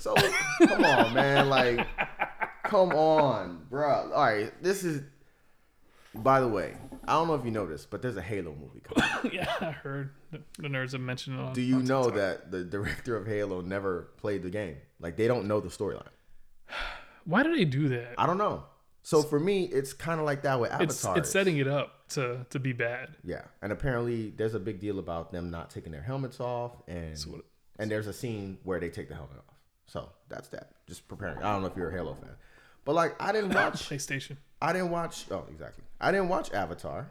So 0.00 0.14
come 0.66 0.84
on, 0.84 1.12
man. 1.14 1.48
Like, 1.50 1.86
come 2.64 2.90
on, 2.92 3.66
bro. 3.68 4.10
All 4.14 4.22
right, 4.24 4.50
this 4.62 4.82
is. 4.82 5.02
By 6.12 6.40
the 6.40 6.48
way, 6.48 6.74
I 7.06 7.12
don't 7.12 7.28
know 7.28 7.34
if 7.34 7.44
you 7.44 7.52
know 7.52 7.66
this, 7.66 7.86
but 7.86 8.02
there's 8.02 8.16
a 8.16 8.22
Halo 8.22 8.52
movie 8.58 8.80
coming. 8.80 9.32
yeah, 9.34 9.52
I 9.60 9.70
heard 9.70 10.10
the, 10.32 10.40
the 10.58 10.66
nerds 10.68 10.90
have 10.92 11.00
mentioned 11.00 11.38
it. 11.38 11.42
On, 11.42 11.52
Do 11.52 11.60
you 11.60 11.80
know 11.82 12.04
TikTok. 12.10 12.14
that 12.16 12.50
the 12.50 12.64
director 12.64 13.14
of 13.16 13.26
Halo 13.28 13.60
never 13.60 14.08
played 14.16 14.42
the 14.42 14.50
game? 14.50 14.78
Like, 14.98 15.16
they 15.16 15.28
don't 15.28 15.46
know 15.46 15.60
the 15.60 15.68
storyline. 15.68 16.08
Why 17.26 17.44
do 17.44 17.54
they 17.54 17.64
do 17.64 17.88
that? 17.90 18.14
I 18.18 18.26
don't 18.26 18.38
know. 18.38 18.64
So 19.02 19.22
for 19.22 19.38
me, 19.38 19.64
it's 19.66 19.92
kind 19.92 20.18
of 20.18 20.26
like 20.26 20.42
that 20.42 20.58
with 20.60 20.72
It's 20.80 21.04
Avatar. 21.04 21.18
it's 21.18 21.30
setting 21.30 21.58
it 21.58 21.68
up 21.68 22.08
to 22.10 22.44
to 22.50 22.58
be 22.58 22.72
bad. 22.72 23.10
Yeah, 23.24 23.42
and 23.62 23.70
apparently 23.72 24.30
there's 24.30 24.54
a 24.54 24.60
big 24.60 24.80
deal 24.80 24.98
about 24.98 25.30
them 25.32 25.50
not 25.50 25.70
taking 25.70 25.92
their 25.92 26.02
helmets 26.02 26.40
off, 26.40 26.72
and 26.88 27.16
and 27.78 27.90
there's 27.90 28.06
a 28.08 28.12
scene 28.12 28.58
where 28.64 28.80
they 28.80 28.88
take 28.90 29.08
the 29.08 29.14
helmet 29.14 29.36
off. 29.38 29.49
So 29.90 30.08
that's 30.28 30.48
that. 30.50 30.70
Just 30.86 31.08
preparing. 31.08 31.38
I 31.38 31.52
don't 31.52 31.62
know 31.62 31.66
if 31.68 31.76
you're 31.76 31.90
a 31.90 31.92
Halo 31.92 32.14
fan, 32.14 32.30
but 32.84 32.94
like 32.94 33.20
I 33.20 33.32
didn't 33.32 33.50
watch. 33.54 33.88
PlayStation. 33.88 34.36
I 34.62 34.72
didn't 34.72 34.90
watch. 34.90 35.24
Oh, 35.32 35.44
exactly. 35.50 35.82
I 36.00 36.12
didn't 36.12 36.28
watch 36.28 36.52
Avatar. 36.52 37.10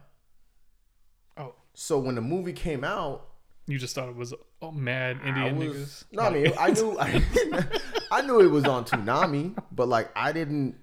Oh, 1.35 1.55
So 1.73 1.99
when 1.99 2.15
the 2.15 2.21
movie 2.21 2.53
came 2.53 2.83
out, 2.85 3.25
you 3.67 3.77
just 3.77 3.95
thought 3.95 4.07
it 4.07 4.15
was 4.15 4.33
oh, 4.61 4.71
mad 4.71 5.19
I 5.23 5.27
Indian 5.27 5.57
was 5.57 5.67
niggas. 5.67 6.03
no. 6.13 6.21
I 6.23 6.29
mean, 6.29 6.53
I 6.57 6.69
knew. 6.71 6.97
I, 6.99 7.23
I 8.19 8.21
knew 8.21 8.39
it 8.39 8.47
was 8.49 8.63
on 8.65 8.85
Toonami, 8.85 9.61
but 9.73 9.89
like 9.89 10.09
I 10.15 10.31
didn't. 10.31 10.75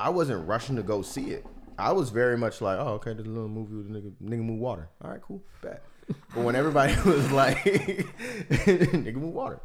I 0.00 0.10
wasn't 0.10 0.46
rushing 0.48 0.74
to 0.76 0.82
go 0.82 1.00
see 1.00 1.30
it. 1.30 1.46
I 1.78 1.92
was 1.92 2.10
very 2.10 2.36
much 2.36 2.60
like, 2.60 2.78
oh, 2.78 2.94
okay, 2.94 3.12
this 3.14 3.26
little 3.26 3.48
movie 3.48 3.76
with 3.76 3.86
a 3.86 3.90
nigga, 3.90 4.12
nigga 4.22 4.42
move 4.44 4.58
water. 4.58 4.88
All 5.02 5.10
right, 5.10 5.20
cool, 5.22 5.42
bet. 5.62 5.82
But 6.34 6.42
when 6.42 6.56
everybody 6.56 6.94
was 7.08 7.30
like, 7.30 7.58
nigga 7.58 9.14
move 9.14 9.32
water, 9.34 9.60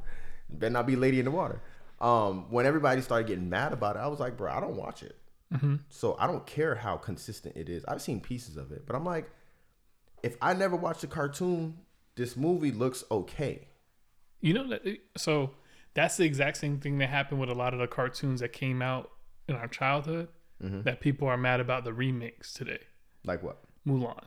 better 0.49 0.71
not 0.71 0.85
be 0.87 0.95
lady 0.95 1.19
in 1.19 1.25
the 1.25 1.31
water. 1.31 1.61
Um, 2.01 2.49
when 2.49 2.65
everybody 2.65 3.01
started 3.01 3.27
getting 3.27 3.49
mad 3.49 3.73
about 3.73 3.95
it, 3.95 3.99
I 3.99 4.07
was 4.07 4.19
like, 4.19 4.35
bro, 4.35 4.51
I 4.51 4.59
don't 4.59 4.75
watch 4.75 5.03
it. 5.03 5.15
So 5.89 6.15
I 6.17 6.27
don't 6.27 6.45
care 6.47 6.75
how 6.75 6.95
consistent 6.95 7.57
it 7.57 7.67
is. 7.67 7.83
I've 7.85 8.01
seen 8.01 8.21
pieces 8.21 8.55
of 8.55 8.71
it, 8.71 8.85
but 8.87 8.95
I'm 8.95 9.03
like, 9.03 9.29
if 10.23 10.37
I 10.41 10.53
never 10.53 10.77
watched 10.77 11.01
the 11.01 11.07
cartoon, 11.07 11.77
this 12.15 12.37
movie 12.37 12.71
looks 12.71 13.03
okay. 13.11 13.67
You 14.39 14.53
know 14.53 14.79
so 15.17 15.51
that's 15.93 16.15
the 16.17 16.23
exact 16.23 16.55
same 16.57 16.79
thing 16.79 16.99
that 16.99 17.09
happened 17.09 17.39
with 17.41 17.49
a 17.49 17.53
lot 17.53 17.73
of 17.73 17.79
the 17.81 17.87
cartoons 17.87 18.39
that 18.39 18.53
came 18.53 18.81
out 18.81 19.11
in 19.47 19.55
our 19.55 19.67
childhood 19.67 20.29
Mm-hmm. 20.63 20.83
that 20.83 20.99
people 21.01 21.27
are 21.27 21.37
mad 21.37 21.59
about 21.59 21.83
the 21.85 21.91
remakes 21.91 22.53
today. 22.53 22.77
Like 23.25 23.41
what? 23.41 23.63
Mulan. 23.87 24.23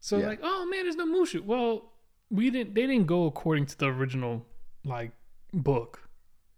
So 0.00 0.16
Yeah. 0.16 0.26
like, 0.28 0.40
oh 0.42 0.64
man, 0.64 0.84
there's 0.84 0.96
no 0.96 1.04
Mushu. 1.06 1.44
Well, 1.44 1.92
we 2.30 2.48
didn't 2.50 2.74
they 2.74 2.86
didn't 2.86 3.06
go 3.06 3.26
according 3.26 3.66
to 3.66 3.78
the 3.78 3.86
original 3.88 4.46
like 4.82 5.12
book 5.52 6.08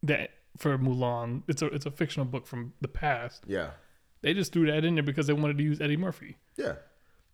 that 0.05 0.31
for 0.57 0.77
Mulan. 0.79 1.43
It's 1.49 1.63
a 1.63 1.67
it's 1.67 1.87
a 1.87 1.91
fictional 1.91 2.27
book 2.27 2.47
from 2.47 2.73
the 2.81 2.89
past. 2.89 3.45
Yeah. 3.47 3.71
They 4.23 4.35
just 4.35 4.53
threw 4.53 4.67
that 4.71 4.85
in 4.85 4.95
there 4.95 5.03
because 5.03 5.27
they 5.27 5.33
wanted 5.33 5.57
to 5.59 5.65
use 5.65 5.81
Eddie 5.81 5.97
Murphy. 5.97 6.37
Yeah. 6.57 6.75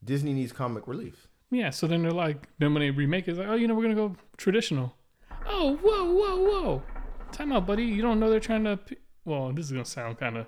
Disney 0.04 0.32
needs 0.32 0.52
comic 0.52 0.86
relief. 0.86 1.26
Yeah, 1.50 1.70
so 1.70 1.86
then 1.86 2.02
they're 2.02 2.12
like, 2.12 2.48
then 2.58 2.74
when 2.74 2.80
they 2.80 2.90
remake 2.90 3.28
it, 3.28 3.32
it's 3.32 3.38
like, 3.38 3.48
oh, 3.48 3.54
you 3.54 3.68
know, 3.68 3.74
we're 3.74 3.82
gonna 3.82 3.94
go 3.94 4.16
traditional. 4.36 4.94
Oh, 5.46 5.76
whoa, 5.76 6.12
whoa, 6.12 6.44
whoa! 6.44 6.82
Time 7.32 7.52
out, 7.52 7.66
buddy. 7.66 7.84
You 7.84 8.02
don't 8.02 8.18
know 8.18 8.30
they're 8.30 8.40
trying 8.40 8.64
to. 8.64 8.78
Well, 9.24 9.52
this 9.52 9.66
is 9.66 9.72
gonna 9.72 9.84
sound 9.84 10.18
kind 10.18 10.38
of. 10.38 10.46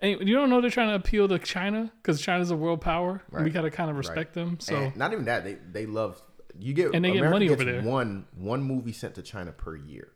Anyway, 0.00 0.24
you 0.24 0.34
don't 0.34 0.48
know 0.48 0.60
they're 0.60 0.70
trying 0.70 0.88
to 0.88 0.94
appeal 0.94 1.28
to 1.28 1.38
China 1.38 1.92
because 2.00 2.20
China's 2.20 2.50
a 2.50 2.56
world 2.56 2.80
power. 2.80 3.22
and 3.32 3.44
we 3.44 3.50
gotta 3.50 3.70
kind 3.70 3.90
of 3.90 3.96
respect 3.96 4.32
them. 4.32 4.58
So 4.60 4.76
and 4.76 4.96
not 4.96 5.12
even 5.12 5.26
that, 5.26 5.44
they 5.44 5.54
they 5.54 5.86
love 5.86 6.22
you 6.58 6.74
get 6.74 6.94
And 6.94 7.04
they 7.04 7.12
get 7.12 7.28
money 7.28 7.48
over 7.48 7.64
there. 7.64 7.82
One 7.82 8.26
one 8.34 8.62
movie 8.62 8.92
sent 8.92 9.14
to 9.16 9.22
China 9.22 9.52
per 9.52 9.76
year. 9.76 10.12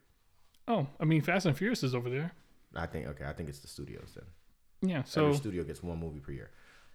Oh, 0.69 0.87
I 1.01 1.05
mean, 1.05 1.23
Fast 1.23 1.47
and 1.47 1.57
Furious 1.57 1.83
is 1.83 1.95
over 1.95 2.11
there. 2.11 2.33
I 2.75 2.87
think 2.87 3.07
okay, 3.09 3.25
I 3.25 3.33
think 3.33 3.49
it's 3.49 3.61
the 3.61 3.69
studios 3.69 4.17
then. 4.17 4.91
Yeah, 4.91 5.03
so 5.05 5.27
Every 5.27 5.37
studio 5.39 5.65
gets 5.65 5.83
one 5.83 5.99
movie 5.99 6.21
per 6.21 6.33
year. 6.33 6.51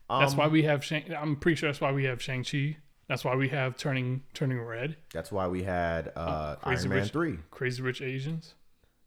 that's 0.10 0.34
Um, 0.34 0.38
why 0.38 0.48
we 0.48 0.64
have 0.64 0.84
Shang. 0.84 1.12
I'm 1.16 1.36
pretty 1.38 1.56
sure 1.56 1.70
that's 1.70 1.82
why 1.82 1.92
we 1.92 2.04
have 2.06 2.22
Shang 2.22 2.44
Chi. 2.44 2.78
That's 3.08 3.26
why 3.26 3.36
we 3.36 3.50
have 3.50 3.76
turning 3.78 4.24
turning 4.34 4.60
red. 4.62 4.96
That's 5.14 5.32
why 5.32 5.48
we 5.48 5.64
had 5.64 6.12
uh, 6.16 6.56
Crazy 6.58 6.82
Iron 6.82 6.90
Man 6.90 7.00
Rich- 7.04 7.12
three. 7.12 7.38
Crazy 7.50 7.82
Rich 7.82 8.02
Asians. 8.02 8.54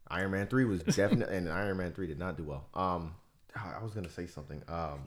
Iron 0.09 0.31
Man 0.31 0.47
three 0.47 0.65
was 0.65 0.83
definitely, 0.83 1.35
and 1.35 1.49
Iron 1.49 1.77
Man 1.77 1.91
three 1.93 2.07
did 2.07 2.19
not 2.19 2.37
do 2.37 2.43
well. 2.43 2.67
Um, 2.73 3.15
I 3.55 3.81
was 3.81 3.93
gonna 3.93 4.09
say 4.09 4.27
something 4.27 4.61
um 4.67 4.99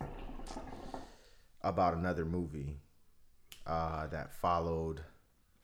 about 1.62 1.94
another 1.94 2.24
movie 2.24 2.78
uh 3.66 4.06
that 4.08 4.32
followed. 4.32 5.02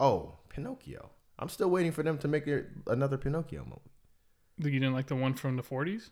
Oh, 0.00 0.34
Pinocchio. 0.48 1.10
I'm 1.38 1.48
still 1.48 1.68
waiting 1.70 1.92
for 1.92 2.02
them 2.02 2.18
to 2.18 2.28
make 2.28 2.44
their, 2.44 2.66
another 2.86 3.16
Pinocchio 3.18 3.64
movie, 3.64 4.72
You 4.72 4.80
didn't 4.80 4.94
like 4.94 5.06
the 5.08 5.16
one 5.16 5.34
from 5.34 5.56
the 5.56 5.62
40s, 5.62 6.10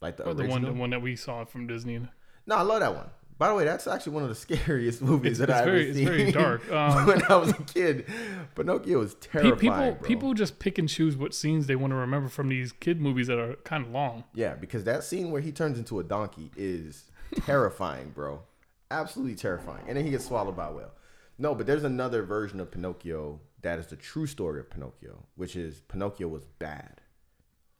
like 0.00 0.16
the 0.16 0.24
or 0.24 0.34
the 0.34 0.46
one 0.46 0.62
the 0.62 0.72
one 0.72 0.90
that 0.90 1.02
we 1.02 1.16
saw 1.16 1.44
from 1.44 1.66
Disney. 1.66 1.98
No, 2.46 2.56
I 2.56 2.62
love 2.62 2.80
that 2.80 2.94
one. 2.94 3.10
By 3.36 3.48
the 3.48 3.54
way, 3.56 3.64
that's 3.64 3.86
actually 3.88 4.12
one 4.12 4.22
of 4.22 4.28
the 4.28 4.34
scariest 4.46 5.02
movies 5.02 5.40
It's, 5.40 5.40
that 5.40 5.50
it's 5.50 5.58
I 5.60 5.64
very 5.64 5.80
ever 5.80 5.88
it's 5.88 5.98
seen. 5.98 6.06
very 6.06 6.32
dark. 6.32 6.62
Um, 6.72 7.06
when 7.06 7.22
I 7.30 7.36
was 7.36 7.50
a 7.50 7.54
kid, 7.64 8.06
Pinocchio 8.54 8.98
was 9.00 9.14
terrifying. 9.16 9.56
people 9.58 9.92
bro. 9.92 10.08
people 10.08 10.34
just 10.34 10.58
pick 10.58 10.78
and 10.78 10.88
choose 10.88 11.16
what 11.16 11.34
scenes 11.34 11.66
they 11.66 11.74
want 11.76 11.90
to 11.90 11.96
remember 11.96 12.28
from 12.28 12.48
these 12.48 12.72
kid 12.72 13.00
movies 13.00 13.26
that 13.26 13.38
are 13.38 13.54
kind 13.64 13.84
of 13.84 13.90
long. 13.90 14.24
Yeah, 14.34 14.54
because 14.54 14.84
that 14.84 15.02
scene 15.04 15.30
where 15.30 15.40
he 15.40 15.50
turns 15.52 15.78
into 15.78 15.98
a 15.98 16.04
donkey 16.04 16.50
is 16.56 17.10
terrifying, 17.44 18.10
bro. 18.14 18.42
Absolutely 18.90 19.34
terrifying. 19.34 19.84
And 19.88 19.96
then 19.96 20.04
he 20.04 20.10
gets 20.12 20.26
swallowed 20.26 20.56
by 20.56 20.68
a 20.68 20.72
whale. 20.72 20.92
No, 21.36 21.54
but 21.56 21.66
there's 21.66 21.82
another 21.84 22.22
version 22.22 22.60
of 22.60 22.70
Pinocchio 22.70 23.40
that 23.64 23.78
is 23.78 23.88
the 23.88 23.96
true 23.96 24.26
story 24.26 24.60
of 24.60 24.70
Pinocchio, 24.70 25.24
which 25.34 25.56
is 25.56 25.80
Pinocchio 25.88 26.28
was 26.28 26.44
bad. 26.58 27.00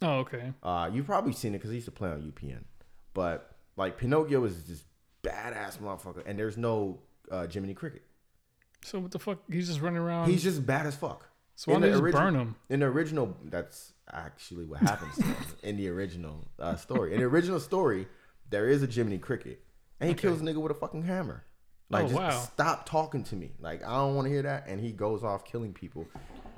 Oh, 0.02 0.18
okay. 0.20 0.52
Uh, 0.62 0.90
you've 0.92 1.06
probably 1.06 1.32
seen 1.32 1.54
it 1.54 1.58
because 1.58 1.70
he 1.70 1.76
used 1.76 1.86
to 1.86 1.92
play 1.92 2.10
on 2.10 2.20
UPN. 2.20 2.64
But 3.14 3.54
like 3.76 3.96
Pinocchio 3.96 4.44
is 4.44 4.64
this 4.64 4.84
badass 5.22 5.78
motherfucker, 5.78 6.22
and 6.26 6.38
there's 6.38 6.56
no 6.58 7.00
uh, 7.30 7.46
Jiminy 7.46 7.74
Cricket. 7.74 8.02
So 8.82 8.98
what 8.98 9.12
the 9.12 9.18
fuck? 9.18 9.38
He's 9.50 9.68
just 9.68 9.80
running 9.80 9.98
around. 9.98 10.28
He's 10.28 10.42
just 10.42 10.66
bad 10.66 10.86
as 10.86 10.94
fuck. 10.94 11.28
so 11.54 11.70
why 11.72 11.76
in 11.76 11.82
don't 11.82 11.90
the 11.92 11.96
they 12.00 12.02
just 12.10 12.16
origi- 12.16 12.20
burn 12.24 12.34
him? 12.34 12.56
In 12.68 12.80
the 12.80 12.86
original, 12.86 13.36
that's 13.44 13.92
actually 14.12 14.64
what 14.66 14.80
happens 14.80 15.18
in 15.62 15.76
the 15.76 15.88
original 15.88 16.46
uh, 16.58 16.76
story. 16.76 17.14
In 17.14 17.20
the 17.20 17.24
original 17.26 17.60
story, 17.60 18.06
there 18.50 18.68
is 18.68 18.82
a 18.82 18.86
Jiminy 18.86 19.18
Cricket, 19.18 19.62
and 20.00 20.08
he 20.10 20.14
kills 20.14 20.40
a 20.40 20.44
nigga 20.44 20.56
with 20.60 20.72
a 20.72 20.74
fucking 20.74 21.04
hammer. 21.04 21.44
Like, 21.94 22.04
Oh, 22.04 22.08
just 22.08 22.20
wow. 22.20 22.30
stop 22.30 22.86
talking 22.88 23.24
to 23.24 23.36
me. 23.36 23.52
Like, 23.60 23.82
I 23.84 23.92
don't 23.96 24.14
want 24.14 24.26
to 24.26 24.30
hear 24.30 24.42
that. 24.42 24.66
And 24.68 24.80
he 24.80 24.92
goes 24.92 25.24
off 25.24 25.44
killing 25.44 25.72
people 25.72 26.06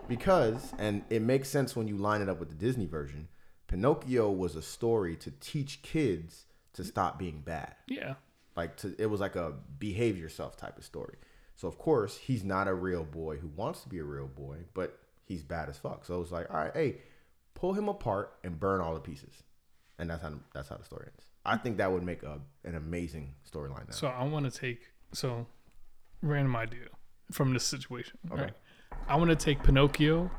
because, 0.09 0.73
and 0.79 1.03
it 1.11 1.23
makes 1.23 1.49
sense 1.49 1.75
when 1.77 1.89
you 1.89 1.97
line 1.97 2.21
it 2.23 2.29
up 2.29 2.39
with 2.41 2.49
the 2.49 2.55
Disney 2.55 2.87
version. 2.87 3.29
Pinocchio 3.69 4.31
was 4.31 4.55
a 4.57 4.63
story 4.63 5.17
to 5.17 5.31
teach 5.41 5.83
kids 5.83 6.45
to 6.75 6.85
stop 6.85 7.19
being 7.19 7.41
bad 7.41 7.75
Yeah. 7.89 8.15
like 8.55 8.77
to 8.79 8.95
it 8.99 9.07
was 9.07 9.19
like 9.21 9.35
a 9.35 9.55
behave 9.79 10.19
yourself 10.19 10.57
type 10.59 10.77
of 10.77 10.85
story 10.85 11.17
so 11.55 11.67
of 11.67 11.79
course 11.79 12.19
he's 12.19 12.45
not 12.45 12.69
a 12.69 12.75
real 12.75 13.03
boy 13.03 13.39
who 13.39 13.49
wants 13.49 13.81
to 13.81 13.89
be 13.89 13.99
a 13.99 14.05
real 14.05 14.27
boy 14.29 14.59
but 14.75 14.99
he's 15.25 15.43
bad 15.43 15.71
as 15.71 15.79
fuck 15.79 16.05
so 16.05 16.21
it's 16.21 16.31
like 16.31 16.47
all 16.51 16.59
right 16.59 16.73
hey 16.75 16.97
pull 17.55 17.73
him 17.73 17.89
apart 17.89 18.35
and 18.45 18.61
burn 18.61 18.83
all 18.83 18.93
the 18.93 19.01
pieces 19.01 19.43
and 19.99 20.11
that's 20.11 20.21
how 20.21 20.33
that's 20.53 20.69
how 20.69 20.77
the 20.77 20.85
story 20.85 21.07
ends 21.07 21.25
i 21.47 21.57
think 21.57 21.79
that 21.79 21.91
would 21.91 22.03
make 22.03 22.23
a, 22.23 22.39
an 22.65 22.75
amazing 22.75 23.33
storyline 23.51 23.91
So 23.95 24.09
I 24.09 24.25
want 24.25 24.45
to 24.53 24.57
take 24.61 24.91
so 25.17 25.47
random 26.23 26.55
idea 26.57 26.87
from 27.33 27.53
this 27.53 27.65
situation. 27.65 28.19
Okay. 28.31 28.43
right? 28.43 28.53
I 29.09 29.17
want 29.17 29.31
to 29.31 29.37
take 29.37 29.63
Pinocchio 29.63 30.31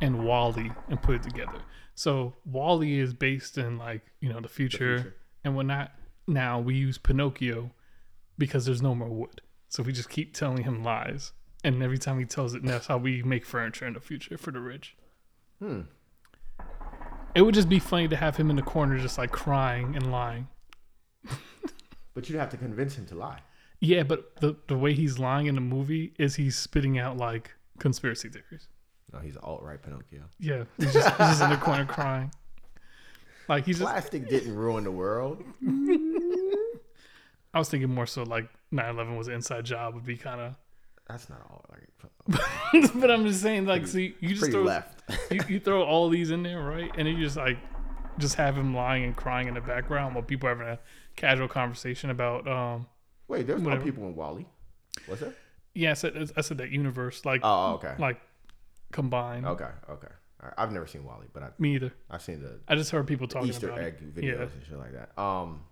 and 0.00 0.24
WALL-E 0.24 0.70
and 0.88 1.00
put 1.00 1.14
it 1.16 1.22
together. 1.22 1.58
So 1.94 2.34
WALL-E 2.44 2.98
is 2.98 3.14
based 3.14 3.56
in 3.58 3.78
like 3.78 4.02
you 4.20 4.28
know 4.32 4.40
the 4.40 4.48
future, 4.48 4.98
future. 4.98 5.16
and 5.44 5.54
whatnot. 5.54 5.92
Now 6.26 6.58
we 6.58 6.74
use 6.74 6.98
Pinocchio 6.98 7.70
because 8.36 8.66
there's 8.66 8.82
no 8.82 8.94
more 8.94 9.08
wood. 9.08 9.40
So 9.68 9.82
we 9.82 9.92
just 9.92 10.08
keep 10.10 10.34
telling 10.34 10.64
him 10.64 10.82
lies, 10.82 11.32
and 11.62 11.82
every 11.82 11.98
time 11.98 12.18
he 12.18 12.24
tells 12.24 12.54
it, 12.54 12.64
that's 12.64 12.86
how 12.86 12.98
we 12.98 13.22
make 13.22 13.44
furniture 13.46 13.86
in 13.86 13.94
the 13.94 14.00
future 14.00 14.36
for 14.38 14.50
the 14.50 14.60
rich. 14.60 14.96
hmm 15.60 15.82
It 17.34 17.42
would 17.42 17.54
just 17.54 17.68
be 17.68 17.78
funny 17.78 18.08
to 18.08 18.16
have 18.16 18.36
him 18.36 18.50
in 18.50 18.56
the 18.56 18.62
corner, 18.62 18.98
just 18.98 19.18
like 19.18 19.30
crying 19.32 19.94
and 19.96 20.10
lying. 20.12 20.48
but 22.14 22.28
you'd 22.28 22.38
have 22.38 22.50
to 22.50 22.56
convince 22.56 22.96
him 22.96 23.06
to 23.06 23.14
lie 23.14 23.40
Yeah, 23.84 24.02
but 24.02 24.36
the 24.36 24.56
the 24.66 24.76
way 24.76 24.94
he's 24.94 25.18
lying 25.18 25.46
in 25.46 25.54
the 25.54 25.60
movie 25.60 26.14
is 26.18 26.36
he's 26.36 26.56
spitting 26.56 26.98
out 26.98 27.16
like 27.16 27.52
conspiracy 27.78 28.28
theories. 28.28 28.68
no 29.12 29.18
he's 29.18 29.36
alt-right 29.36 29.82
pinocchio 29.82 30.22
Yeah, 30.38 30.64
he's 30.78 30.92
just, 30.92 31.08
he's 31.08 31.16
just 31.18 31.42
in 31.42 31.50
the 31.50 31.56
corner 31.56 31.84
crying. 31.84 32.32
Like 33.48 33.66
he's 33.66 33.78
just. 33.78 33.90
plastic 33.90 34.28
didn't 34.28 34.54
ruin 34.56 34.84
the 34.84 34.90
world 34.90 35.42
I 37.52 37.58
was 37.58 37.68
thinking 37.68 37.92
more 37.94 38.06
so 38.06 38.22
like 38.22 38.48
9/11 38.72 39.16
was 39.18 39.28
an 39.28 39.34
inside 39.34 39.64
job 39.64 39.94
would 39.94 40.06
be 40.06 40.16
kind 40.16 40.40
of. 40.40 40.54
that's 41.08 41.28
not 41.28 41.40
all 41.50 41.64
like 41.70 41.88
but 42.94 43.10
I'm 43.10 43.26
just 43.26 43.42
saying 43.42 43.66
like 43.66 43.86
see 43.86 44.14
you 44.20 44.34
just 44.34 44.50
throw 44.50 44.62
left 44.62 45.02
you, 45.30 45.40
you 45.48 45.60
throw 45.60 45.82
all 45.84 46.08
these 46.08 46.30
in 46.30 46.42
there 46.42 46.62
right, 46.62 46.90
and 46.96 47.06
then 47.06 47.16
you 47.16 47.24
just 47.24 47.36
like 47.36 47.58
just 48.18 48.36
have 48.36 48.56
him 48.56 48.74
lying 48.74 49.04
and 49.04 49.14
crying 49.14 49.46
in 49.48 49.54
the 49.54 49.60
background 49.60 50.14
while 50.14 50.24
people 50.24 50.48
are 50.48 50.56
having 50.56 50.68
a 50.72 50.78
casual 51.16 51.48
conversation 51.48 52.08
about 52.10 52.48
um 52.48 52.86
wait 53.28 53.46
there's 53.46 53.62
no 53.62 53.76
people 53.80 54.04
in 54.06 54.14
WALL-E 54.14 54.46
was 55.08 55.20
there 55.20 55.32
yeah 55.74 55.90
I 55.92 55.94
said 55.94 56.30
I 56.36 56.40
said 56.40 56.58
that 56.58 56.70
universe 56.70 57.24
like 57.24 57.40
oh 57.44 57.74
okay 57.74 57.94
like 57.98 58.20
combined. 58.92 59.46
okay 59.46 59.70
okay 59.90 60.08
I- 60.42 60.62
I've 60.62 60.72
never 60.72 60.86
seen 60.86 61.04
WALL-E, 61.04 61.26
but 61.32 61.42
I, 61.42 61.48
Me 61.58 61.74
either. 61.74 61.92
I've 62.10 62.20
seen 62.20 62.42
the 62.42 62.60
I 62.68 62.74
just 62.76 62.90
heard 62.90 63.06
people 63.06 63.26
talking 63.26 63.48
Easter 63.48 63.68
about 63.68 63.80
egg 63.80 63.94
it. 64.00 64.14
videos 64.14 64.24
Yeah. 64.38 64.42
and 64.42 64.64
shit 64.68 64.78
like 64.78 64.92
that. 64.92 65.18
Um, 65.20 65.62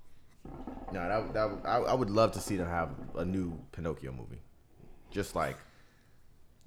no, 0.92 1.06
that 1.08 1.34
that 1.34 1.50
I, 1.68 1.76
I 1.76 1.94
would 1.94 2.08
love 2.10 2.32
to 2.32 2.40
see 2.40 2.56
them 2.56 2.68
have 2.68 2.90
a 3.14 3.24
new 3.24 3.58
Pinocchio 3.72 4.12
movie, 4.12 4.40
just 5.10 5.36
like 5.36 5.56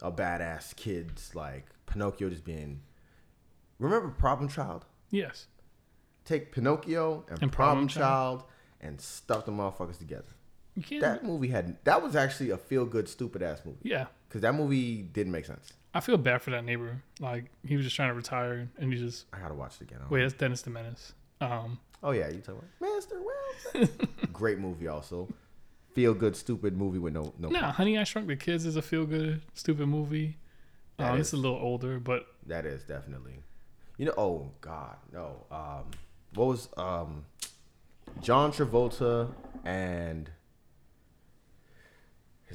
a 0.04 0.12
badass 0.12 0.76
kids 0.76 1.34
like 1.36 1.66
Pinocchio 1.88 2.30
just 2.30 2.46
being. 2.46 2.82
Remember 3.80 4.10
Problem 4.10 4.50
Child? 4.50 4.86
Yes. 5.10 5.48
Take 6.26 6.52
Pinocchio 6.52 7.26
and, 7.30 7.42
And 7.42 7.52
Problem, 7.52 7.52
Problem 7.52 7.88
Child 7.88 8.44
and 8.82 9.02
stuff 9.02 9.46
the 9.46 9.52
motherfuckers 9.52 9.98
together. 9.98 10.35
You 10.76 10.84
can't. 10.84 11.02
That 11.02 11.24
movie 11.24 11.48
had 11.48 11.78
that 11.86 12.02
was 12.02 12.16
actually 12.16 12.50
a 12.50 12.58
feel 12.58 12.86
good 12.86 13.08
stupid 13.08 13.42
ass 13.42 13.62
movie 13.66 13.78
yeah. 13.84 14.08
because 14.28 14.42
that 14.42 14.54
movie 14.54 15.02
didn't 15.04 15.32
make 15.32 15.46
sense. 15.46 15.72
I 15.94 16.02
feel 16.02 16.18
bad 16.18 16.42
for 16.42 16.52
that 16.52 16.66
neighbor. 16.66 17.02
Like 17.20 17.46
he 17.66 17.78
was 17.78 17.86
just 17.86 17.96
trying 17.96 18.10
to 18.10 18.14
retire, 18.16 18.68
and 18.78 18.92
he 18.92 19.00
just 19.00 19.26
I 19.32 19.40
gotta 19.40 19.54
watch 19.54 19.76
it 19.80 19.84
again. 19.84 20.00
Wait. 20.10 20.22
That's 20.22 20.34
Dennis 20.34 20.62
the 20.64 20.70
Menace. 20.72 21.14
Um, 21.42 21.80
Oh 22.04 22.12
yeah, 22.12 22.28
you 22.30 22.40
talking 22.40 22.62
about 22.80 23.02
Mr. 23.02 23.24
Wilson? 23.74 24.08
Great 24.34 24.60
movie 24.60 24.88
also. 24.88 25.28
Feel 25.94 26.14
good 26.14 26.36
stupid 26.36 26.76
movie 26.76 27.00
with 27.00 27.14
no 27.14 27.34
no. 27.40 27.48
no, 27.48 27.60
Honey 27.62 27.98
I 27.98 28.04
Shrunk 28.04 28.28
the 28.28 28.36
Kids 28.36 28.66
is 28.66 28.76
a 28.76 28.82
feel 28.82 29.06
good 29.06 29.42
stupid 29.54 29.88
movie. 29.88 30.36
That 30.98 31.12
Um, 31.12 31.16
is. 31.20 31.28
it's 31.28 31.34
a 31.34 31.38
little 31.38 31.58
older, 31.58 32.00
but 32.00 32.28
That 32.48 32.66
is 32.66 32.84
definitely. 32.84 33.36
You 33.98 34.08
know, 34.08 34.14
oh 34.18 34.52
God, 34.60 34.98
no. 35.14 35.46
Um, 35.50 35.86
what 36.34 36.48
was 36.48 36.68
um, 36.76 37.24
John 38.22 38.52
Travolta 38.52 39.32
and 39.64 40.30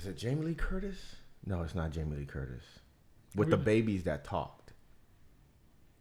is 0.01 0.07
it 0.07 0.17
Jamie 0.17 0.47
Lee 0.47 0.55
Curtis? 0.55 1.17
No, 1.47 1.63
it's 1.63 1.75
not 1.75 1.91
Jamie 1.91 2.17
Lee 2.17 2.25
Curtis. 2.25 2.65
With 3.37 3.51
the 3.51 3.57
babies 3.57 4.05
that 4.05 4.25
talked. 4.25 4.73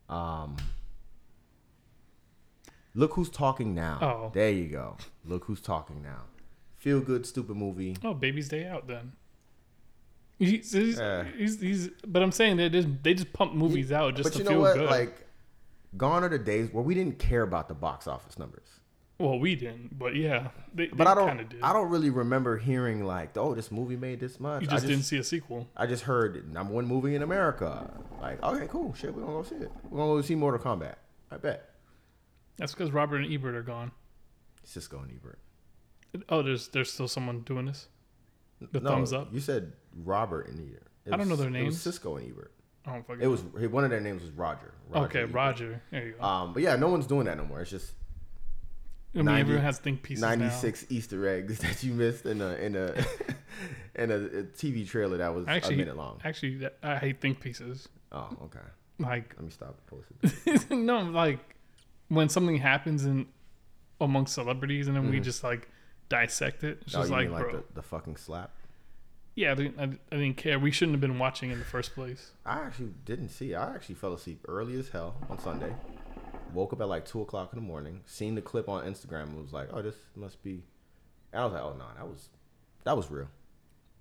Um, 0.07 0.55
look 2.95 3.13
who's 3.13 3.29
talking 3.29 3.75
now. 3.75 3.99
Oh. 4.01 4.31
there 4.33 4.49
you 4.49 4.67
go. 4.67 4.97
Look 5.25 5.45
who's 5.45 5.61
talking 5.61 6.01
now. 6.01 6.21
Feel 6.77 7.01
good, 7.01 7.25
stupid 7.25 7.57
movie. 7.57 7.97
oh, 8.03 8.13
Baby's 8.13 8.47
Day 8.47 8.65
Out 8.65 8.87
then. 8.87 9.11
He's, 10.39 10.71
he's, 10.71 10.97
Yeah. 10.97 11.25
he's, 11.37 11.59
he's, 11.59 11.89
but 12.07 12.23
I'm 12.23 12.31
saying 12.31 12.55
they 12.55 12.69
just 12.69 12.87
they 13.03 13.13
just 13.13 13.33
pump 13.33 13.53
movies 13.53 13.91
out 13.91 14.15
just 14.15 14.29
but 14.29 14.33
to 14.33 14.39
you 14.39 14.43
know 14.45 14.51
feel 14.51 14.61
what? 14.61 14.75
good. 14.75 14.89
Like, 14.89 15.27
gone 15.97 16.23
are 16.23 16.29
the 16.29 16.39
days 16.39 16.71
where 16.71 16.81
we 16.83 16.95
didn't 16.95 17.19
care 17.19 17.41
about 17.41 17.67
the 17.67 17.73
box 17.73 18.07
office 18.07 18.39
numbers. 18.39 18.78
Well, 19.19 19.37
we 19.37 19.55
didn't, 19.55 19.99
but 19.99 20.15
yeah, 20.15 20.47
they, 20.73 20.87
But 20.87 20.97
they 21.03 21.11
I 21.11 21.13
don't. 21.15 21.27
kind 21.27 21.39
of 21.41 21.49
did. 21.49 21.61
I 21.61 21.73
don't 21.73 21.89
really 21.89 22.09
remember 22.09 22.57
hearing 22.57 23.03
like, 23.03 23.35
"Oh, 23.37 23.53
this 23.53 23.69
movie 23.69 23.97
made 23.97 24.21
this 24.21 24.39
much." 24.39 24.61
you 24.63 24.69
I 24.69 24.71
just, 24.75 24.87
didn't 24.87 25.03
see 25.03 25.17
a 25.17 25.23
sequel. 25.25 25.67
I 25.75 25.87
just 25.87 26.03
heard 26.03 26.51
number 26.53 26.73
one 26.73 26.85
movie 26.85 27.15
in 27.15 27.21
America. 27.21 27.91
Like, 28.21 28.41
okay, 28.41 28.67
cool, 28.69 28.93
shit, 28.93 29.13
we're 29.13 29.21
gonna 29.23 29.33
go 29.33 29.43
see 29.43 29.55
it. 29.55 29.71
We're 29.89 29.97
gonna 29.99 30.13
go 30.13 30.21
see 30.21 30.35
Mortal 30.35 30.61
Kombat. 30.61 30.95
I 31.29 31.35
bet. 31.37 31.69
That's 32.57 32.73
because 32.73 32.91
Robert 32.91 33.17
and 33.17 33.33
Ebert 33.33 33.55
are 33.55 33.61
gone. 33.61 33.91
Siskel 34.65 35.03
and 35.03 35.11
Ebert. 35.11 35.39
Oh, 36.29 36.41
there's 36.41 36.69
there's 36.69 36.91
still 36.91 37.07
someone 37.09 37.41
doing 37.41 37.65
this. 37.65 37.87
The 38.71 38.79
thumbs 38.79 39.11
up? 39.13 39.33
You 39.33 39.41
said 39.41 39.73
Robert 39.95 40.47
and 40.47 40.59
Ebert. 40.59 40.87
It 41.05 41.13
I 41.13 41.17
don't 41.17 41.27
know 41.27 41.35
their 41.35 41.47
It 41.47 41.51
names. 41.51 41.85
was 41.85 41.99
Siskel 41.99 42.17
and 42.21 42.29
Ebert. 42.31 42.53
I 42.85 42.93
don't 42.93 43.05
fucking 43.05 43.21
It 43.21 43.27
was 43.27 43.41
one 43.43 43.83
of 43.83 43.89
their 43.89 43.99
names 43.99 44.21
was 44.21 44.31
Roger. 44.31 44.73
Roger 44.89 45.05
okay, 45.07 45.19
Ebert. 45.23 45.35
Roger. 45.35 45.81
There 45.91 46.05
you 46.07 46.13
go. 46.13 46.23
Um, 46.25 46.53
but 46.53 46.63
yeah, 46.63 46.77
no 46.77 46.87
one's 46.87 47.05
doing 47.05 47.25
that 47.25 47.35
no 47.37 47.43
more. 47.45 47.59
It's 47.61 47.69
just 47.69 47.91
I 49.15 49.17
mean, 49.17 49.25
90 49.25 49.41
everyone 49.41 49.63
has 49.63 49.79
think 49.79 50.03
pieces 50.03 50.21
now. 50.21 50.29
96 50.35 50.85
Easter 50.89 51.27
eggs 51.27 51.57
that 51.63 51.83
you 51.83 51.93
missed 51.93 52.25
in 52.25 52.41
a 52.41 52.53
in 52.55 52.75
a 52.75 52.93
in 53.95 54.11
a, 54.11 54.15
a 54.15 54.43
TV 54.43 54.87
trailer 54.87 55.17
that 55.17 55.33
was 55.33 55.47
Actually, 55.47 55.75
a 55.75 55.77
minute 55.77 55.97
long. 55.97 56.19
Actually, 56.23 56.57
that, 56.57 56.77
I 56.83 56.97
hate 56.97 57.19
think 57.19 57.39
pieces. 57.39 57.87
Oh, 58.11 58.29
okay. 58.43 58.59
Like 58.99 59.33
Let 59.37 59.45
me 59.45 59.51
stop 59.51 59.77
posting. 59.87 60.85
no, 60.85 60.99
like 61.03 61.39
when 62.09 62.29
something 62.29 62.57
happens 62.57 63.05
in 63.05 63.27
amongst 64.01 64.33
celebrities 64.35 64.87
and 64.87 64.95
then 64.95 65.09
we 65.09 65.19
Mhm. 65.19 65.23
just 65.23 65.43
like 65.43 65.69
dissect 66.09 66.63
it. 66.63 66.81
It's 66.85 66.95
Oh, 66.95 66.99
just 66.99 67.11
like, 67.11 67.29
like 67.29 67.51
the, 67.51 67.63
the 67.75 67.81
fucking 67.81 68.17
slap? 68.17 68.51
yeah, 69.35 69.51
I 69.51 69.55
didn't, 69.55 69.79
I, 69.79 69.83
I 70.15 70.19
didn't 70.19 70.37
care. 70.37 70.59
We 70.59 70.71
shouldn't 70.71 70.93
have 70.95 71.01
been 71.01 71.17
watching 71.19 71.49
in 71.51 71.59
the 71.59 71.65
first 71.65 71.93
place. 71.93 72.31
I 72.45 72.59
actually 72.61 72.93
didn't 73.05 73.29
see. 73.29 73.55
I 73.55 73.73
actually 73.73 73.95
fell 73.95 74.13
asleep 74.13 74.43
early 74.47 74.77
as 74.79 74.89
hell 74.89 75.15
on 75.29 75.39
Sunday. 75.39 75.73
Woke 76.53 76.73
up 76.73 76.81
at 76.81 76.87
like 76.87 77.05
two 77.05 77.21
o'clock 77.21 77.53
in 77.53 77.59
the 77.59 77.65
morning. 77.65 78.01
Seen 78.05 78.35
the 78.35 78.41
clip 78.41 78.69
on 78.69 78.85
Instagram. 78.85 79.23
and 79.23 79.41
Was 79.41 79.53
like, 79.53 79.69
oh, 79.71 79.81
this 79.81 79.95
must 80.15 80.43
be. 80.43 80.63
And 81.31 81.41
I 81.41 81.45
was 81.45 81.53
like, 81.53 81.63
oh 81.63 81.75
no, 81.77 81.85
that 81.95 82.07
was 82.07 82.29
that 82.83 82.95
was 82.95 83.09
real. 83.11 83.27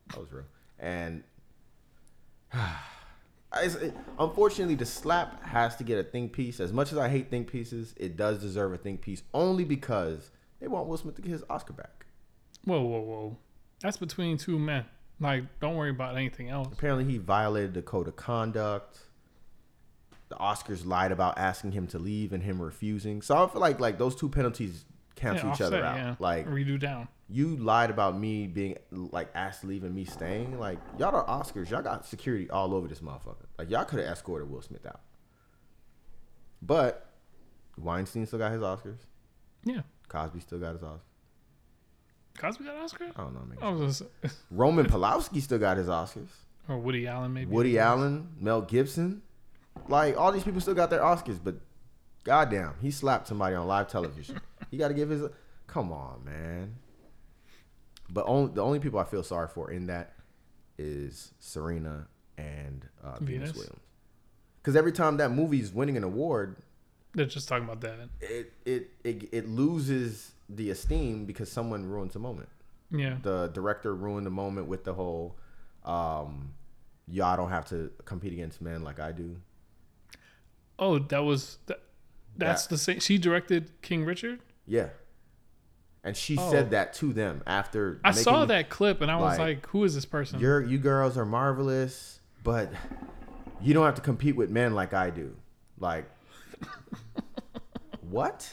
That 0.09 0.21
was 0.21 0.33
real. 0.33 0.47
And 0.79 1.23
it, 3.57 3.95
unfortunately, 4.19 4.75
the 4.75 4.87
slap 4.87 5.43
has 5.45 5.77
to 5.77 5.85
get 5.85 5.99
a 5.99 6.05
think 6.05 6.33
piece. 6.33 6.61
As 6.61 6.73
much 6.73 6.93
as 6.93 6.99
I 6.99 7.09
hate 7.09 7.31
think 7.31 7.51
pieces, 7.51 7.95
it 7.97 8.17
does 8.17 8.41
deserve 8.41 8.73
a 8.73 8.79
think 8.79 9.01
piece 9.01 9.23
only 9.35 9.65
because 9.65 10.31
they 10.61 10.69
want 10.69 10.87
Will 10.87 10.97
Smith 10.97 11.17
to 11.17 11.23
get 11.23 11.33
his 11.33 11.45
Oscar 11.49 11.73
back. 11.73 12.07
Whoa, 12.65 12.81
whoa, 12.83 13.01
whoa. 13.01 13.37
That's 13.81 13.97
between 13.97 14.37
two 14.37 14.59
men. 14.59 14.85
Like, 15.21 15.45
don't 15.61 15.77
worry 15.77 15.91
about 15.91 16.17
anything 16.17 16.49
else. 16.49 16.69
Apparently, 16.73 17.05
he 17.05 17.19
violated 17.19 17.75
the 17.75 17.83
code 17.83 18.09
of 18.09 18.17
conduct. 18.17 18.99
The 20.29 20.37
Oscars 20.37 20.85
lied 20.85 21.11
about 21.13 21.39
asking 21.39 21.73
him 21.73 21.87
to 21.89 21.99
leave 21.99 22.33
and 22.33 22.43
him 22.43 22.61
refusing. 22.61 23.23
So 23.23 23.43
I 23.43 23.47
feel 23.49 23.61
like 23.61 23.81
like 23.81 23.99
those 23.99 24.15
two 24.15 24.29
penalties 24.29 24.85
cancel 25.17 25.49
Yeah, 25.49 25.55
each 25.55 25.61
other 25.63 25.85
out. 25.85 25.97
yeah. 25.97 26.15
Like 26.19 26.47
redo 26.47 26.79
down. 26.79 27.09
you 27.29 27.57
lied 27.57 27.91
about 27.91 28.19
me 28.19 28.47
being 28.47 28.77
like 28.91 29.31
asked 29.35 29.63
to 29.63 29.67
leave 29.67 29.85
and 29.85 29.95
me 29.95 30.05
staying. 30.05 30.59
Like 30.59 30.79
y'all 30.99 31.15
are 31.17 31.25
Oscars. 31.27 31.71
Y'all 31.71 31.83
got 31.83 32.05
security 32.07 32.49
all 32.51 32.75
over 32.75 32.87
this 32.89 33.01
motherfucker. 33.01 33.47
Like 33.59 33.71
y'all 33.71 33.85
could 33.85 34.01
have 34.01 34.09
escorted 34.09 34.51
Will 34.51 34.61
Smith 34.63 34.85
out. 34.87 35.01
But 36.61 37.07
Weinstein 37.77 38.27
still 38.27 38.39
got 38.39 38.53
his 38.53 38.61
Oscars. 38.63 38.99
Yeah. 39.65 39.83
Cosby 40.09 40.41
still 40.41 40.59
got 40.59 40.73
his 40.75 40.83
Oscars. 40.83 41.01
Cosby 42.39 42.65
got 42.65 42.77
Oscar? 42.77 43.07
I 43.17 43.21
don't 43.23 43.35
know. 43.35 43.43
Maybe. 43.49 43.63
I 43.63 43.71
was 43.71 44.03
Roman 44.51 44.87
Pulowski 44.87 45.41
still 45.43 45.59
got 45.59 45.77
his 45.77 45.89
Oscars. 45.89 46.29
or 46.69 46.79
Woody 46.79 47.07
Allen 47.07 47.33
maybe. 47.33 47.51
Woody 47.51 47.79
Allen, 47.79 48.29
Mel 48.39 48.63
Gibson, 48.63 49.23
like 49.89 50.17
all 50.17 50.33
these 50.33 50.45
people 50.45 50.61
still 50.61 50.75
got 50.75 50.91
their 50.91 51.01
Oscars, 51.01 51.39
but 51.43 51.57
goddamn, 52.25 52.75
he 52.81 52.91
slapped 52.91 53.29
somebody 53.29 53.55
on 53.55 53.67
live 53.67 53.89
television. 53.89 54.41
he 54.71 54.77
got 54.77 54.89
to 54.89 54.95
give 54.95 55.09
his. 55.11 55.23
Come 55.67 55.93
on, 55.93 56.25
man. 56.25 56.77
But 58.11 58.25
only 58.27 58.53
the 58.55 58.63
only 58.63 58.79
people 58.81 58.99
I 58.99 59.05
feel 59.05 59.23
sorry 59.23 59.49
for 59.49 59.71
in 59.71 59.87
that 59.89 60.15
is 60.79 61.33
Serena 61.41 62.07
and 62.39 62.87
uh, 63.03 63.19
Venus. 63.21 63.51
Venus? 63.51 63.53
Williams, 63.57 63.81
because 64.63 64.77
every 64.77 64.93
time 64.93 65.19
that 65.19 65.31
movie's 65.31 65.73
winning 65.73 65.97
an 65.97 66.05
award, 66.05 66.57
They're 67.15 67.27
just 67.27 67.49
talking 67.49 67.65
about 67.65 67.81
that. 67.83 68.09
it 68.21 68.53
it 68.65 68.91
it, 69.05 69.29
it 69.33 69.49
loses 69.49 70.33
the 70.49 70.71
esteem 70.71 71.27
because 71.27 71.51
someone 71.53 71.85
ruins 71.87 72.15
the 72.15 72.19
moment. 72.19 72.49
Yeah. 72.91 73.19
the 73.23 73.49
director 73.49 73.95
ruined 73.95 74.25
the 74.25 74.31
moment 74.31 74.67
with 74.67 74.85
the 74.85 74.95
whole 74.95 75.37
um 75.85 76.53
y'all 77.07 77.37
don't 77.37 77.51
have 77.51 77.67
to 77.69 77.91
compete 78.07 78.33
against 78.33 78.63
men 78.63 78.83
like 78.83 78.99
I 78.99 79.13
do. 79.13 79.37
Oh, 80.79 80.99
that 80.99 81.21
was 81.25 81.59
that. 81.67 81.81
That's 82.37 82.65
That- 82.65 82.71
the 82.71 82.79
same. 82.79 83.01
She 83.01 83.19
directed 83.19 83.71
King 83.83 84.05
Richard. 84.05 84.41
Yeah. 84.67 84.91
And 86.05 86.17
she 86.17 86.37
Oh. 86.39 86.51
said 86.51 86.71
that 86.71 86.93
to 86.95 87.13
them 87.13 87.43
after 87.47 88.01
I 88.05 88.13
saw 88.13 88.45
that 88.45 88.71
clip 88.71 89.01
and 89.01 89.11
I 89.11 89.17
was 89.17 89.39
like, 89.39 89.57
like, 89.57 89.67
"Who 89.71 89.83
is 89.85 89.95
this 89.95 90.05
person?" 90.07 90.39
You're 90.41 90.63
you 90.63 90.79
girls 90.79 91.19
are 91.19 91.25
marvelous, 91.27 92.21
but 92.45 92.71
you 93.61 93.75
don't 93.75 93.85
have 93.85 93.97
to 93.97 94.01
compete 94.01 94.37
with 94.37 94.49
men 94.51 94.75
like 94.75 94.95
I 94.95 95.11
do. 95.11 95.37
Like 95.79 96.09
what? 98.09 98.53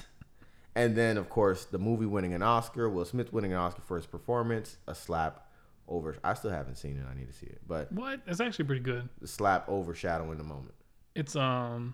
And 0.75 0.95
then 0.95 1.17
of 1.17 1.29
course 1.29 1.65
the 1.65 1.77
movie 1.77 2.05
winning 2.05 2.33
an 2.33 2.41
Oscar, 2.41 2.89
Will 2.89 3.05
Smith 3.05 3.31
winning 3.31 3.53
an 3.53 3.57
Oscar 3.59 3.81
for 3.81 3.97
his 3.97 4.05
performance, 4.05 4.77
a 4.87 4.95
slap 4.95 5.47
over 5.87 6.15
I 6.23 6.33
still 6.33 6.51
haven't 6.51 6.75
seen 6.75 6.97
it, 6.97 7.05
I 7.09 7.13
need 7.17 7.27
to 7.27 7.33
see 7.33 7.45
it. 7.45 7.61
But 7.67 7.91
What? 7.91 8.21
It's 8.25 8.39
actually 8.41 8.65
pretty 8.65 8.81
good. 8.81 9.07
the 9.21 9.27
slap 9.27 9.69
overshadowing 9.69 10.37
the 10.37 10.43
moment. 10.43 10.73
It's 11.13 11.35
um, 11.35 11.93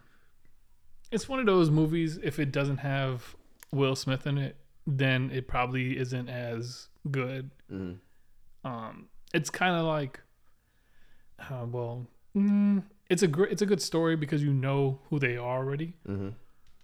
it's 1.11 1.27
one 1.29 1.39
of 1.39 1.45
those 1.45 1.69
movies. 1.69 2.17
If 2.23 2.39
it 2.39 2.51
doesn't 2.51 2.77
have 2.77 3.35
Will 3.71 3.95
Smith 3.95 4.25
in 4.27 4.37
it, 4.37 4.55
then 4.87 5.29
it 5.31 5.47
probably 5.47 5.97
isn't 5.97 6.29
as 6.29 6.87
good. 7.09 7.51
Mhm. 7.71 7.97
Um, 8.63 9.07
it's 9.33 9.49
kind 9.49 9.75
of 9.75 9.85
like, 9.85 10.19
uh, 11.39 11.65
well, 11.69 12.07
mm, 12.35 12.83
it's 13.09 13.23
a 13.23 13.27
great, 13.27 13.51
it's 13.51 13.61
a 13.61 13.65
good 13.65 13.81
story 13.81 14.15
because 14.15 14.43
you 14.43 14.53
know 14.53 14.99
who 15.09 15.19
they 15.19 15.37
are 15.37 15.57
already, 15.57 15.93
Mm-hmm. 16.07 16.29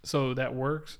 so 0.02 0.34
that 0.34 0.54
works. 0.54 0.98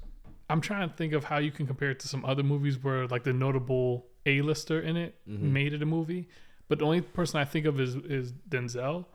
I'm 0.51 0.61
trying 0.61 0.89
to 0.89 0.95
think 0.95 1.13
of 1.13 1.25
how 1.25 1.39
you 1.39 1.51
can 1.51 1.67
compare 1.67 1.91
it 1.91 2.01
to 2.01 2.09
some 2.09 2.25
other 2.25 2.43
movies 2.43 2.83
where 2.83 3.07
like 3.07 3.25
the 3.25 3.33
notable 3.35 4.07
A-lister 4.25 4.81
in 4.81 4.97
it 4.97 5.15
Mhm. 5.29 5.41
made 5.41 5.73
it 5.75 5.83
a 5.83 5.87
movie, 5.87 6.29
but 6.69 6.79
the 6.79 6.85
only 6.87 7.01
person 7.03 7.39
I 7.41 7.45
think 7.45 7.67
of 7.67 7.81
is 7.81 7.97
is 7.97 8.33
Denzel. 8.49 9.07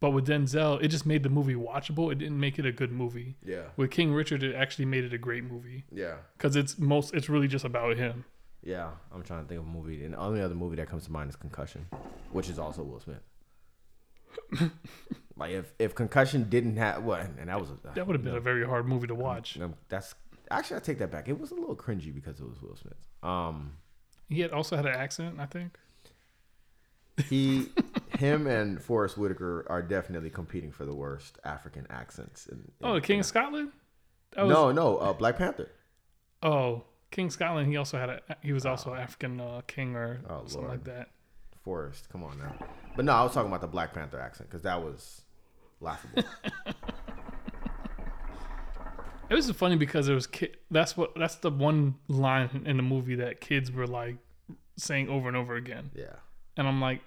But 0.00 0.10
with 0.12 0.26
Denzel, 0.26 0.82
it 0.82 0.88
just 0.88 1.04
made 1.04 1.22
the 1.22 1.28
movie 1.28 1.54
watchable. 1.54 2.10
It 2.10 2.16
didn't 2.18 2.40
make 2.40 2.58
it 2.58 2.64
a 2.64 2.72
good 2.72 2.90
movie. 2.90 3.36
Yeah. 3.44 3.64
With 3.76 3.90
King 3.90 4.12
Richard, 4.14 4.42
it 4.42 4.54
actually 4.54 4.86
made 4.86 5.04
it 5.04 5.12
a 5.12 5.18
great 5.18 5.44
movie 5.44 5.84
Yeah. 5.92 6.14
because 6.38 6.56
it's 6.56 6.78
most 6.78 7.12
it's 7.14 7.28
really 7.28 7.48
just 7.48 7.64
about 7.66 7.96
him. 7.98 8.24
Yeah. 8.62 8.90
I'm 9.14 9.22
trying 9.22 9.42
to 9.42 9.48
think 9.48 9.60
of 9.60 9.66
a 9.66 9.70
movie. 9.70 10.02
And 10.04 10.14
the 10.14 10.18
only 10.18 10.40
other 10.40 10.54
movie 10.54 10.76
that 10.76 10.88
comes 10.88 11.04
to 11.04 11.12
mind 11.12 11.28
is 11.28 11.36
Concussion, 11.36 11.86
which 12.32 12.48
is 12.48 12.58
also 12.58 12.82
Will 12.82 13.00
Smith. 13.00 13.20
Like 15.36 15.52
if 15.52 15.72
if 15.78 15.94
concussion 15.94 16.50
didn't 16.50 16.76
have 16.76 17.02
what, 17.02 17.20
and 17.38 17.48
that 17.48 17.58
was 17.58 17.70
a, 17.70 17.76
That 17.94 18.06
would 18.06 18.14
have 18.14 18.22
been 18.22 18.32
no, 18.34 18.38
a 18.38 18.42
very 18.42 18.66
hard 18.66 18.86
movie 18.86 19.06
to 19.06 19.14
watch. 19.14 19.56
no, 19.56 19.72
that's 19.88 20.14
actually 20.50 20.76
I 20.76 20.80
take 20.80 20.98
that 20.98 21.10
back. 21.10 21.28
It 21.30 21.40
was 21.40 21.50
a 21.50 21.54
little 21.54 21.74
cringy 21.74 22.14
because 22.14 22.40
it 22.40 22.46
was 22.46 22.60
Will 22.60 22.76
Smith. 22.76 22.98
Um, 23.22 23.72
He 24.28 24.40
had 24.42 24.50
also 24.50 24.76
had 24.76 24.84
an 24.84 24.94
accent, 24.94 25.36
I 25.40 25.46
think. 25.46 25.78
he, 27.26 27.68
him, 28.20 28.46
and 28.46 28.80
Forest 28.82 29.18
Whitaker 29.18 29.66
are 29.68 29.82
definitely 29.82 30.30
competing 30.30 30.70
for 30.70 30.84
the 30.84 30.94
worst 30.94 31.38
African 31.44 31.86
accents. 31.90 32.46
In, 32.46 32.58
in- 32.58 32.72
Oh, 32.82 32.94
the 32.94 33.00
King 33.00 33.16
in- 33.16 33.20
of 33.20 33.26
Scotland. 33.26 33.72
That 34.36 34.46
was, 34.46 34.54
no, 34.54 34.70
no, 34.72 34.96
uh, 34.98 35.12
Black 35.12 35.36
Panther. 35.38 35.68
Oh, 36.42 36.84
King 37.10 37.30
Scotland. 37.30 37.68
He 37.68 37.76
also 37.76 37.98
had 37.98 38.08
a. 38.10 38.20
He 38.42 38.52
was 38.52 38.64
also 38.64 38.92
an 38.94 39.00
African 39.00 39.40
uh, 39.40 39.62
king 39.66 39.96
or 39.96 40.20
Oh, 40.28 40.42
something 40.46 40.60
Lord. 40.68 40.70
like 40.70 40.84
that. 40.84 41.08
Forest, 41.64 42.08
come 42.10 42.22
on 42.22 42.38
now. 42.38 42.54
But 42.96 43.04
no, 43.04 43.12
I 43.12 43.22
was 43.24 43.34
talking 43.34 43.48
about 43.50 43.60
the 43.60 43.66
Black 43.66 43.92
Panther 43.92 44.20
accent 44.20 44.48
because 44.48 44.62
that 44.62 44.80
was 44.82 45.22
laughable. 45.80 46.22
It 49.28 49.34
was 49.36 49.48
funny 49.52 49.76
because 49.76 50.08
it 50.08 50.14
was 50.14 50.26
kid. 50.26 50.56
That's 50.72 50.96
what. 50.96 51.14
That's 51.14 51.36
the 51.36 51.50
one 51.50 51.94
line 52.08 52.64
in 52.66 52.76
the 52.76 52.82
movie 52.82 53.14
that 53.16 53.40
kids 53.40 53.70
were 53.70 53.86
like 53.86 54.16
saying 54.76 55.08
over 55.08 55.28
and 55.28 55.36
over 55.36 55.54
again, 55.54 55.92
yeah. 55.94 56.16
and 56.56 56.66
I'm 56.66 56.80
like, 56.80 57.00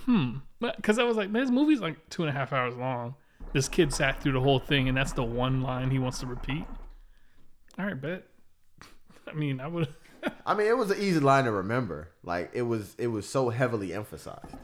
hmm, 0.00 0.36
because 0.60 0.98
I 0.98 1.04
was 1.04 1.16
like, 1.16 1.30
man, 1.30 1.42
this 1.42 1.50
movie's 1.50 1.80
like 1.80 2.08
two 2.08 2.22
and 2.22 2.30
a 2.30 2.32
half 2.32 2.52
hours 2.52 2.74
long. 2.74 3.14
This 3.52 3.68
kid 3.68 3.92
sat 3.92 4.22
through 4.22 4.32
the 4.32 4.40
whole 4.40 4.58
thing, 4.58 4.88
and 4.88 4.96
that's 4.96 5.12
the 5.12 5.24
one 5.24 5.60
line 5.60 5.90
he 5.90 5.98
wants 5.98 6.20
to 6.20 6.26
repeat. 6.26 6.64
All 7.78 7.84
right, 7.84 8.00
bet. 8.00 8.26
I 9.26 9.32
mean, 9.32 9.60
I 9.60 9.66
would. 9.66 9.88
I 10.46 10.54
mean, 10.54 10.66
it 10.66 10.76
was 10.76 10.90
an 10.90 10.98
easy 10.98 11.20
line 11.20 11.44
to 11.44 11.52
remember. 11.52 12.10
Like 12.22 12.50
it 12.54 12.62
was, 12.62 12.94
it 12.98 13.08
was 13.08 13.28
so 13.28 13.50
heavily 13.50 13.92
emphasized. 13.92 14.56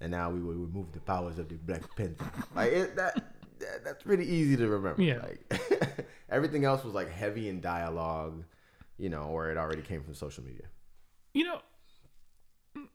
And 0.00 0.10
now 0.10 0.30
we 0.30 0.40
will 0.40 0.54
remove 0.54 0.92
the 0.92 1.00
powers 1.00 1.38
of 1.38 1.48
the 1.48 1.56
Black 1.56 1.82
Panther. 1.96 2.30
Like 2.54 2.72
it, 2.72 2.96
that, 2.96 3.14
that, 3.58 3.84
that's 3.84 4.02
pretty 4.02 4.26
easy 4.26 4.56
to 4.56 4.68
remember. 4.68 5.02
Yeah. 5.02 5.18
Like 5.22 6.06
everything 6.30 6.64
else 6.64 6.84
was 6.84 6.94
like 6.94 7.10
heavy 7.10 7.48
in 7.48 7.60
dialogue, 7.60 8.44
you 8.96 9.08
know, 9.08 9.24
or 9.24 9.50
it 9.50 9.56
already 9.56 9.82
came 9.82 10.02
from 10.02 10.14
social 10.14 10.44
media. 10.44 10.66
You 11.34 11.44
know, 11.44 11.60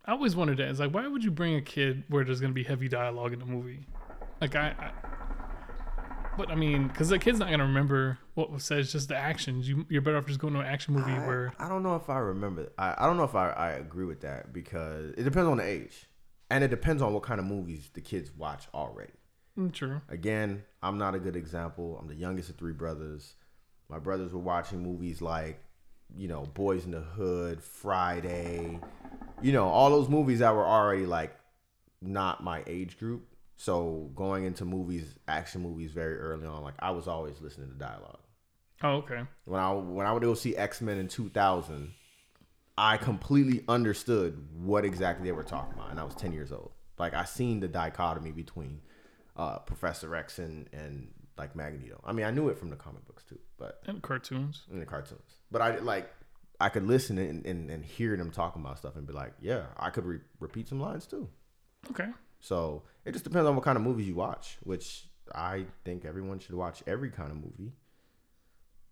I 0.05 0.11
always 0.11 0.35
wondered 0.35 0.57
that. 0.57 0.69
It's 0.69 0.79
like, 0.79 0.93
why 0.93 1.07
would 1.07 1.23
you 1.23 1.31
bring 1.31 1.55
a 1.55 1.61
kid 1.61 2.03
where 2.09 2.23
there's 2.23 2.41
gonna 2.41 2.53
be 2.53 2.63
heavy 2.63 2.87
dialogue 2.87 3.33
in 3.33 3.39
the 3.39 3.45
movie? 3.45 3.85
Like 4.41 4.55
I, 4.55 4.75
I 4.77 4.91
but 6.37 6.49
I 6.49 6.55
mean, 6.55 6.87
because 6.87 7.09
the 7.09 7.19
kid's 7.19 7.39
not 7.39 7.49
gonna 7.49 7.63
remember 7.63 8.17
what 8.33 8.51
was 8.51 8.63
said. 8.63 8.79
It's 8.79 8.91
just 8.91 9.09
the 9.09 9.15
actions. 9.15 9.67
You, 9.67 9.85
you're 9.89 10.01
better 10.01 10.17
off 10.17 10.25
just 10.25 10.39
going 10.39 10.53
to 10.53 10.59
an 10.59 10.65
action 10.65 10.93
movie 10.93 11.11
I, 11.11 11.25
where 11.25 11.53
I 11.59 11.69
don't 11.69 11.83
know 11.83 11.95
if 11.95 12.09
I 12.09 12.17
remember. 12.17 12.71
I, 12.77 12.95
I 12.97 13.05
don't 13.05 13.17
know 13.17 13.23
if 13.23 13.35
I, 13.35 13.49
I 13.51 13.71
agree 13.71 14.05
with 14.05 14.21
that 14.21 14.53
because 14.53 15.11
it 15.11 15.23
depends 15.23 15.47
on 15.47 15.57
the 15.57 15.63
age, 15.63 16.07
and 16.49 16.63
it 16.63 16.69
depends 16.69 17.01
on 17.01 17.13
what 17.13 17.23
kind 17.23 17.39
of 17.39 17.45
movies 17.45 17.89
the 17.93 18.01
kids 18.01 18.31
watch 18.35 18.67
already. 18.73 19.13
Mm, 19.57 19.71
true. 19.71 20.01
Again, 20.09 20.63
I'm 20.81 20.97
not 20.97 21.13
a 21.15 21.19
good 21.19 21.35
example. 21.35 21.97
I'm 21.99 22.07
the 22.07 22.15
youngest 22.15 22.49
of 22.49 22.55
three 22.55 22.73
brothers. 22.73 23.35
My 23.89 23.99
brothers 23.99 24.33
were 24.33 24.39
watching 24.39 24.81
movies 24.81 25.21
like, 25.21 25.62
you 26.17 26.27
know, 26.27 26.41
Boys 26.53 26.85
in 26.85 26.91
the 26.91 27.01
Hood, 27.01 27.63
Friday, 27.63 28.79
you 29.41 29.51
know, 29.51 29.67
all 29.67 29.89
those 29.89 30.09
movies 30.09 30.39
that 30.39 30.53
were 30.53 30.65
already 30.65 31.05
like 31.05 31.35
not 32.01 32.43
my 32.43 32.63
age 32.67 32.97
group. 32.99 33.25
So 33.55 34.09
going 34.15 34.45
into 34.45 34.65
movies, 34.65 35.15
action 35.27 35.61
movies 35.61 35.91
very 35.91 36.17
early 36.17 36.45
on, 36.45 36.63
like 36.63 36.73
I 36.79 36.91
was 36.91 37.07
always 37.07 37.39
listening 37.41 37.69
to 37.69 37.75
dialogue. 37.75 38.19
Oh, 38.81 38.95
okay. 38.97 39.21
When 39.45 39.59
I 39.61 39.71
when 39.73 40.05
I 40.05 40.11
would 40.11 40.23
go 40.23 40.33
see 40.33 40.55
X 40.57 40.81
Men 40.81 40.97
in 40.97 41.07
2000, 41.07 41.93
I 42.77 42.97
completely 42.97 43.63
understood 43.67 44.45
what 44.57 44.83
exactly 44.83 45.25
they 45.25 45.31
were 45.31 45.43
talking 45.43 45.73
about, 45.73 45.91
and 45.91 45.99
I 45.99 46.03
was 46.03 46.15
10 46.15 46.33
years 46.33 46.51
old. 46.51 46.71
Like 46.97 47.13
I 47.13 47.23
seen 47.23 47.59
the 47.59 47.67
dichotomy 47.67 48.31
between 48.31 48.81
uh, 49.37 49.59
Professor 49.59 50.13
X 50.15 50.39
and 50.39 50.67
and 50.73 51.09
like 51.37 51.55
Magneto. 51.55 52.01
I 52.05 52.11
mean, 52.11 52.25
I 52.25 52.31
knew 52.31 52.49
it 52.49 52.57
from 52.57 52.69
the 52.69 52.75
comic 52.75 53.05
books 53.07 53.23
too, 53.23 53.39
but 53.57 53.81
And 53.87 54.01
cartoons. 54.01 54.63
in 54.71 54.79
the 54.79 54.85
cartoons. 54.85 55.31
But 55.53 55.61
I 55.61 55.77
like 55.77 56.09
I 56.59 56.69
could 56.69 56.83
listen 56.85 57.17
and, 57.17 57.45
and, 57.45 57.69
and 57.69 57.85
hear 57.85 58.17
them 58.17 58.31
talking 58.31 58.61
about 58.61 58.79
stuff 58.79 58.95
and 58.95 59.05
be 59.07 59.13
like, 59.13 59.33
yeah, 59.39 59.67
I 59.77 59.89
could 59.91 60.05
re- 60.05 60.19
repeat 60.39 60.67
some 60.67 60.79
lines 60.81 61.05
too. 61.05 61.29
Okay. 61.91 62.07
So 62.41 62.83
it 63.05 63.11
just 63.13 63.23
depends 63.23 63.47
on 63.47 63.55
what 63.55 63.63
kind 63.63 63.77
of 63.77 63.83
movies 63.83 64.07
you 64.07 64.15
watch, 64.15 64.57
which 64.63 65.05
I 65.33 65.65
think 65.85 66.05
everyone 66.05 66.39
should 66.39 66.55
watch 66.55 66.81
every 66.87 67.11
kind 67.11 67.31
of 67.31 67.37
movie. 67.37 67.71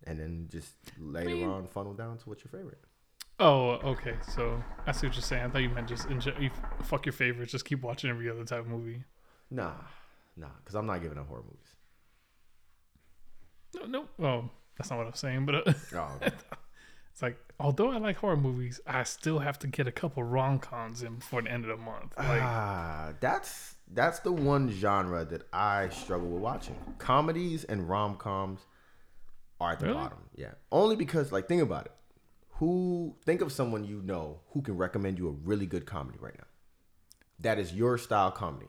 And 0.06 0.20
then 0.20 0.48
just 0.52 0.74
later 1.00 1.30
mean- 1.32 1.50
on 1.50 1.68
funnel 1.68 1.94
down 1.94 2.18
to 2.20 2.30
what's 2.30 2.44
your 2.44 2.52
favorite. 2.52 2.80
Oh, 3.40 3.72
okay. 3.94 4.16
So 4.36 4.64
I 4.86 4.92
see 4.92 5.08
what 5.08 5.16
you're 5.16 5.24
saying. 5.24 5.46
I 5.46 5.50
thought 5.50 5.64
you 5.64 5.70
meant 5.70 5.88
just 5.88 6.08
enjoy, 6.10 6.34
you 6.40 6.52
fuck 6.84 7.08
your 7.08 7.14
favorites. 7.14 7.52
Just 7.52 7.66
keep 7.66 7.82
watching 7.82 8.12
every 8.12 8.30
other 8.30 8.44
type 8.46 8.60
of 8.60 8.68
movie. 8.68 9.04
Nah, 9.50 9.74
nah, 10.38 10.48
because 10.60 10.76
I'm 10.76 10.86
not 10.86 11.02
giving 11.02 11.18
up 11.18 11.28
horror 11.28 11.42
movies. 11.44 11.76
No, 13.74 13.86
no. 13.86 14.26
Oh, 14.28 14.50
that's 14.82 14.90
not 14.90 14.98
what 14.98 15.08
I'm 15.08 15.14
saying. 15.14 15.46
But 15.46 15.56
uh, 15.68 15.74
Oh, 15.96 16.12
okay. 16.22 16.36
it's 17.12 17.22
like, 17.22 17.38
although 17.60 17.90
I 17.92 17.98
like 17.98 18.18
horror 18.18 18.38
movies, 18.38 18.80
I 18.88 19.04
still 19.04 19.40
have 19.40 19.60
to 19.60 19.68
get 19.68 19.88
a 19.88 19.92
couple 19.92 20.24
rom 20.24 20.60
coms 20.60 21.04
in 21.04 21.16
before 21.16 21.42
the 21.42 21.52
end 21.52 21.64
of 21.66 21.70
the 21.70 21.84
month. 21.84 22.14
Like, 22.18 22.42
ah, 22.42 23.14
that's 23.20 23.76
that's 23.94 24.20
the 24.20 24.32
one 24.32 24.70
genre 24.72 25.26
that 25.26 25.44
I 25.54 25.90
struggle 25.90 26.30
with 26.30 26.42
watching. 26.42 26.76
Comedies 26.98 27.64
and 27.66 27.88
rom 27.90 28.16
coms 28.16 28.62
are 29.60 29.74
at 29.74 29.80
the 29.80 29.88
Really? 29.88 29.98
bottom. 29.98 30.18
Yeah, 30.36 30.54
only 30.72 30.96
because 30.96 31.32
like 31.32 31.48
think 31.48 31.62
about 31.62 31.86
it. 31.88 31.92
Who 32.56 33.16
think 33.26 33.42
of 33.42 33.52
someone 33.52 33.84
you 33.86 34.02
know 34.04 34.42
who 34.52 34.62
can 34.62 34.78
recommend 34.78 35.18
you 35.18 35.28
a 35.28 35.32
really 35.32 35.66
good 35.66 35.86
comedy 35.86 36.18
right 36.22 36.36
now? 36.38 36.46
That 37.40 37.58
is 37.60 37.74
your 37.74 37.98
style 37.98 38.32
comedy. 38.32 38.68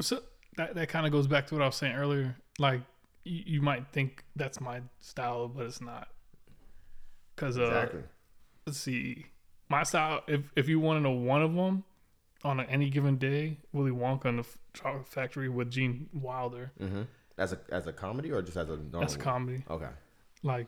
So 0.00 0.22
that 0.56 0.74
that 0.74 0.88
kind 0.88 1.06
of 1.06 1.12
goes 1.12 1.26
back 1.26 1.46
to 1.48 1.54
what 1.54 1.62
I 1.62 1.66
was 1.66 1.76
saying 1.76 1.94
earlier. 1.94 2.36
Like 2.58 2.80
you, 3.24 3.42
you 3.46 3.62
might 3.62 3.86
think 3.92 4.24
that's 4.36 4.60
my 4.60 4.80
style, 5.00 5.48
but 5.48 5.66
it's 5.66 5.80
not. 5.80 6.08
Cause 7.36 7.58
uh, 7.58 7.62
Exactly. 7.62 8.02
let's 8.66 8.78
see, 8.78 9.26
my 9.68 9.82
style. 9.82 10.22
If 10.26 10.42
if 10.56 10.68
you 10.68 10.78
want 10.80 10.98
to 10.98 11.00
know 11.00 11.10
one 11.12 11.42
of 11.42 11.54
them, 11.54 11.84
on 12.44 12.60
any 12.60 12.90
given 12.90 13.16
day, 13.16 13.58
Willy 13.72 13.90
Wonka 13.90 14.26
and 14.26 14.38
the 14.40 14.46
Chocolate 14.74 15.08
Factory 15.08 15.48
with 15.48 15.70
Gene 15.70 16.08
Wilder. 16.12 16.72
hmm 16.78 17.02
As 17.38 17.52
a 17.52 17.58
as 17.70 17.86
a 17.86 17.92
comedy 17.92 18.30
or 18.30 18.42
just 18.42 18.56
as 18.56 18.68
a 18.68 18.76
normal 18.76 19.00
That's 19.00 19.14
a 19.14 19.18
comedy. 19.18 19.64
Okay. 19.70 19.88
Like 20.42 20.66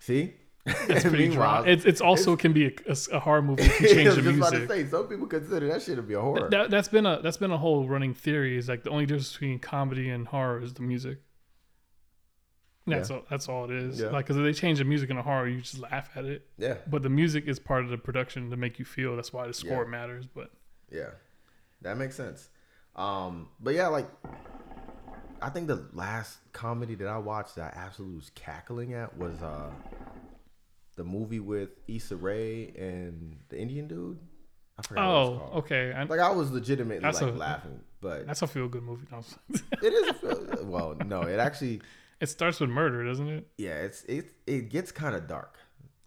See. 0.00 0.34
it's 0.66 1.04
pretty 1.08 1.28
dry. 1.28 1.64
It's 1.66 1.84
it's 1.84 2.00
also 2.00 2.36
can 2.36 2.52
be 2.52 2.66
a, 2.66 2.72
a, 2.88 2.96
a 3.12 3.20
horror 3.20 3.42
movie. 3.42 3.62
If 3.62 3.80
you 3.80 3.88
change 3.94 4.14
the 4.14 4.22
just 4.22 4.36
about 4.36 4.52
to 4.52 4.68
say 4.68 4.86
some 4.86 5.06
people 5.08 5.26
consider 5.26 5.68
that 5.68 5.82
shit 5.82 5.96
to 5.96 6.02
be 6.02 6.14
a 6.14 6.20
horror. 6.20 6.48
That, 6.50 6.70
that's 6.70 6.88
been 6.88 7.06
a 7.06 7.20
that's 7.22 7.36
been 7.36 7.50
a 7.50 7.58
whole 7.58 7.86
running 7.88 8.14
theory. 8.14 8.56
Is 8.56 8.68
like 8.68 8.82
the 8.82 8.90
only 8.90 9.06
difference 9.06 9.32
between 9.32 9.58
comedy 9.58 10.10
and 10.10 10.26
horror 10.28 10.60
is 10.62 10.74
the 10.74 10.82
music. 10.82 11.18
That's 12.86 13.10
all. 13.10 13.22
That's 13.30 13.48
all 13.48 13.64
it 13.64 13.70
is. 13.70 14.00
Yeah. 14.00 14.08
Like, 14.08 14.26
because 14.26 14.36
if 14.36 14.42
they 14.44 14.52
change 14.52 14.78
the 14.78 14.84
music 14.84 15.08
in 15.10 15.16
a 15.16 15.22
horror, 15.22 15.48
you 15.48 15.60
just 15.60 15.78
laugh 15.78 16.10
at 16.16 16.24
it. 16.26 16.46
yeah. 16.58 16.74
But 16.86 17.02
the 17.02 17.08
music 17.08 17.46
is 17.46 17.58
part 17.58 17.82
of 17.84 17.90
the 17.90 17.96
production 17.98 18.50
to 18.50 18.56
make 18.56 18.78
you 18.78 18.84
feel. 18.84 19.16
That's 19.16 19.32
why 19.32 19.46
the 19.46 19.54
score 19.54 19.84
Yeah. 19.84 19.90
matters. 19.90 20.26
But 20.26 20.50
Yeah, 20.90 21.10
that 21.82 21.96
makes 21.96 22.14
sense. 22.14 22.48
Um, 22.94 23.48
but 23.58 23.74
yeah, 23.74 23.88
like 23.88 24.06
I 25.42 25.48
think 25.50 25.66
the 25.66 25.88
last 25.92 26.38
comedy 26.52 26.94
that 26.96 27.08
I 27.08 27.18
watched 27.18 27.56
that 27.56 27.74
I 27.76 27.80
absolutely 27.80 28.16
was 28.16 28.30
cackling 28.34 28.94
at 28.94 29.16
was 29.16 29.40
uh 29.42 29.70
the 30.96 31.04
movie 31.04 31.40
with 31.40 31.70
Issa 31.88 32.16
Rae 32.16 32.72
and 32.78 33.36
the 33.48 33.58
Indian 33.58 33.88
dude. 33.88 34.18
I 34.78 34.82
forgot 34.82 35.06
what 35.12 35.20
it's 35.20 35.28
oh, 35.28 35.38
called. 35.46 35.64
okay, 35.64 35.92
I, 35.92 36.04
Like 36.04 36.20
I 36.20 36.30
was 36.30 36.50
legitimately 36.50 37.00
like 37.10 37.20
a- 37.20 37.26
laughing, 37.26 37.80
but 38.00 38.26
that's 38.26 38.42
a 38.42 38.46
feel 38.46 38.68
good 38.68 38.82
movie. 38.82 39.06
No, 39.10 39.22
it 39.82 39.92
is 39.92 40.08
a 40.08 40.14
feel- 40.14 40.64
well, 40.66 40.96
no, 41.06 41.22
it 41.22 41.38
actually 41.40 41.80
it 42.20 42.26
starts 42.28 42.60
with 42.60 42.70
murder, 42.70 43.04
doesn't 43.04 43.28
it? 43.28 43.46
yeah, 43.58 43.74
it's 43.76 44.02
it 44.04 44.26
it 44.46 44.68
gets 44.70 44.92
kind 44.92 45.14
of 45.14 45.26
dark. 45.26 45.56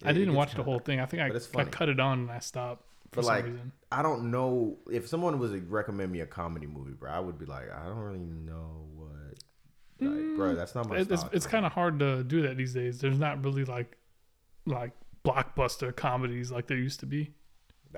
I 0.03 0.09
It- 0.09 0.17
it 0.17 0.19
didn't 0.19 0.35
watch 0.35 0.53
the 0.55 0.63
whole 0.63 0.79
thing. 0.79 0.99
I 0.99 1.05
think 1.05 1.21
I, 1.23 1.59
I 1.59 1.63
cut 1.65 1.89
it 1.89 1.99
on 1.99 2.19
and 2.19 2.31
I 2.31 2.39
stopped 2.39 2.83
for 3.11 3.17
But 3.17 3.25
some 3.25 3.35
like, 3.35 3.45
reason. 3.45 3.71
I 3.91 4.01
don't 4.01 4.29
know 4.31 4.77
if 4.91 5.07
someone 5.07 5.39
was 5.39 5.51
to 5.51 5.59
recommend 5.61 6.11
me 6.11 6.19
a 6.19 6.25
comedy 6.27 6.67
movie, 6.67 6.91
bro. 6.93 7.09
I 7.11 7.19
would 7.19 7.39
be 7.39 7.45
like, 7.45 7.71
I 7.71 7.85
don't 7.87 7.97
really 7.97 8.19
know 8.19 8.85
what, 8.95 9.09
like, 9.99 10.35
bro. 10.35 10.53
Mm, 10.53 10.55
that's 10.55 10.75
not 10.75 10.87
my. 10.89 10.97
It, 10.97 11.11
it's 11.11 11.23
it's 11.31 11.47
kind 11.47 11.65
of 11.65 11.71
hard 11.71 11.99
to 11.99 12.23
do 12.23 12.41
that 12.43 12.57
these 12.57 12.73
days. 12.73 12.99
There's 12.99 13.17
not 13.19 13.43
really 13.43 13.65
like 13.65 13.97
like 14.65 14.91
blockbuster 15.25 15.95
comedies 15.95 16.51
like 16.51 16.67
there 16.67 16.77
used 16.77 16.99
to 17.01 17.05
be. 17.05 17.31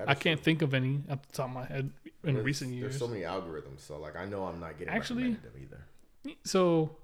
I 0.06 0.14
can't 0.14 0.38
true. 0.38 0.44
think 0.44 0.62
of 0.62 0.72
any 0.72 1.02
at 1.10 1.22
the 1.24 1.32
top 1.32 1.48
of 1.48 1.54
my 1.54 1.66
head 1.66 1.90
in 2.24 2.34
There's- 2.34 2.44
recent 2.46 2.72
years. 2.72 2.92
There's 2.92 2.98
so 3.00 3.08
many 3.08 3.22
algorithms, 3.22 3.80
so 3.80 3.98
like 3.98 4.16
I 4.16 4.24
know 4.24 4.44
I'm 4.44 4.58
not 4.60 4.78
getting 4.78 4.94
Actually- 4.94 5.32
them 5.34 5.52
either. 5.60 6.34
so 6.44 6.96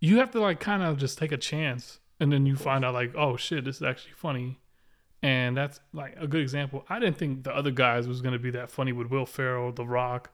you 0.00 0.18
have 0.18 0.30
to 0.32 0.40
like 0.40 0.58
kind 0.60 0.82
of 0.82 0.96
just 0.98 1.18
take 1.18 1.30
a 1.32 1.36
chance 1.36 2.00
and 2.18 2.32
then 2.32 2.46
you 2.46 2.56
find 2.56 2.84
out 2.84 2.94
like 2.94 3.14
oh 3.16 3.36
shit 3.36 3.64
this 3.64 3.76
is 3.76 3.82
actually 3.82 4.12
funny. 4.16 4.58
And 5.22 5.54
that's 5.54 5.80
like 5.92 6.16
a 6.18 6.26
good 6.26 6.40
example. 6.40 6.86
I 6.88 6.98
didn't 6.98 7.18
think 7.18 7.44
the 7.44 7.54
other 7.54 7.70
guys 7.70 8.08
was 8.08 8.22
going 8.22 8.32
to 8.32 8.38
be 8.38 8.50
that 8.52 8.70
funny 8.70 8.92
with 8.92 9.10
will 9.10 9.26
ferrell 9.26 9.70
the 9.72 9.84
rock 9.84 10.30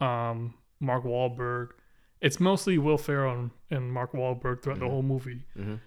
um 0.00 0.54
mark 0.80 1.04
Wahlberg. 1.04 1.68
it's 2.20 2.40
mostly 2.40 2.78
will 2.78 2.98
ferrell 2.98 3.34
and, 3.34 3.50
and 3.70 3.92
mark 3.92 4.12
Wahlberg 4.12 4.62
throughout 4.62 4.78
the 4.80 4.88
whole 4.88 5.02
movie. 5.02 5.42
Mhm. 5.56 5.80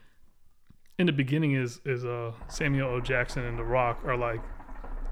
in 0.99 1.05
the 1.07 1.11
beginning 1.13 1.53
is 1.53 1.79
is 1.85 2.05
uh 2.05 2.31
samuel 2.47 2.89
o 2.89 2.99
jackson 3.01 3.43
and 3.45 3.57
the 3.57 3.63
rock 3.63 3.99
are 4.05 4.17
like 4.17 4.41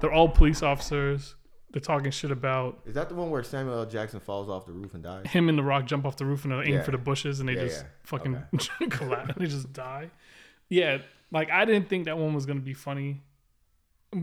they're 0.00 0.12
all 0.12 0.28
police 0.28 0.62
officers 0.62 1.34
they're 1.70 1.80
talking 1.80 2.10
shit 2.10 2.30
about 2.30 2.80
Is 2.86 2.94
that 2.94 3.08
the 3.08 3.14
one 3.14 3.30
where 3.30 3.42
Samuel 3.42 3.78
L. 3.80 3.86
Jackson 3.86 4.20
falls 4.20 4.48
off 4.48 4.64
the 4.66 4.72
roof 4.72 4.94
and 4.94 5.02
dies? 5.02 5.26
him 5.26 5.48
and 5.48 5.58
The 5.58 5.62
Rock 5.62 5.84
jump 5.86 6.04
off 6.06 6.16
the 6.16 6.24
roof 6.26 6.44
and 6.44 6.52
they 6.54 6.66
aim 6.68 6.74
Yeah. 6.74 6.82
for 6.82 6.90
the 6.92 6.98
bushes 6.98 7.40
and 7.40 7.48
they 7.48 7.54
Yeah, 7.54 7.64
just 7.64 7.82
yeah. 7.84 7.88
fucking 8.04 8.42
collapse. 8.90 9.34
They 9.36 9.46
just 9.46 9.72
die. 9.72 10.10
Yeah, 10.70 10.98
like 11.30 11.50
I 11.50 11.64
didn't 11.64 11.88
think 11.88 12.06
that 12.06 12.16
one 12.18 12.34
was 12.34 12.46
gonna 12.46 12.60
be 12.60 12.74
funny, 12.74 13.22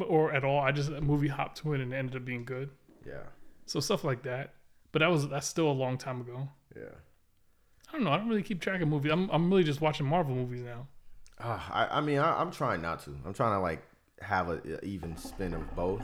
or 0.08 0.32
at 0.34 0.44
all. 0.44 0.60
I 0.60 0.72
just 0.72 0.90
movie 0.90 1.28
hopped 1.28 1.60
to 1.60 1.74
it 1.74 1.82
and 1.82 1.94
it 1.94 1.96
ended 1.96 2.16
up 2.16 2.26
being 2.26 2.46
good. 2.46 2.70
Yeah, 3.06 3.24
So 3.68 3.80
stuff 3.80 4.04
like 4.04 4.24
that. 4.24 4.54
But 4.92 5.00
that 5.00 5.12
was 5.12 5.28
that's 5.30 5.46
still 5.48 5.70
a 5.70 5.74
long 5.74 5.98
time 5.98 6.22
ago. 6.22 6.50
yeah. 6.76 6.84
I 7.90 7.92
don't 7.98 8.04
know. 8.04 8.12
I 8.12 8.18
don't 8.18 8.28
really 8.28 8.42
keep 8.44 8.60
track 8.62 8.82
of 8.82 8.88
movies. 8.88 9.12
I'm 9.12 9.30
I'm 9.30 9.50
really 9.52 9.64
just 9.64 9.80
watching 9.82 10.06
Marvel 10.08 10.34
movies 10.36 10.62
now. 10.62 10.88
Uh, 11.40 11.60
I, 11.70 11.98
I 11.98 12.02
mean, 12.02 12.18
I, 12.18 12.40
I'm 12.42 12.50
trying 12.52 12.82
not 12.82 13.02
to. 13.04 13.12
I'm 13.26 13.34
trying 13.34 13.54
to 13.54 13.60
like 13.60 13.84
have 14.22 14.50
a, 14.50 14.62
a 14.82 14.86
even 14.86 15.16
spin 15.18 15.54
of 15.54 15.76
both. 15.76 16.02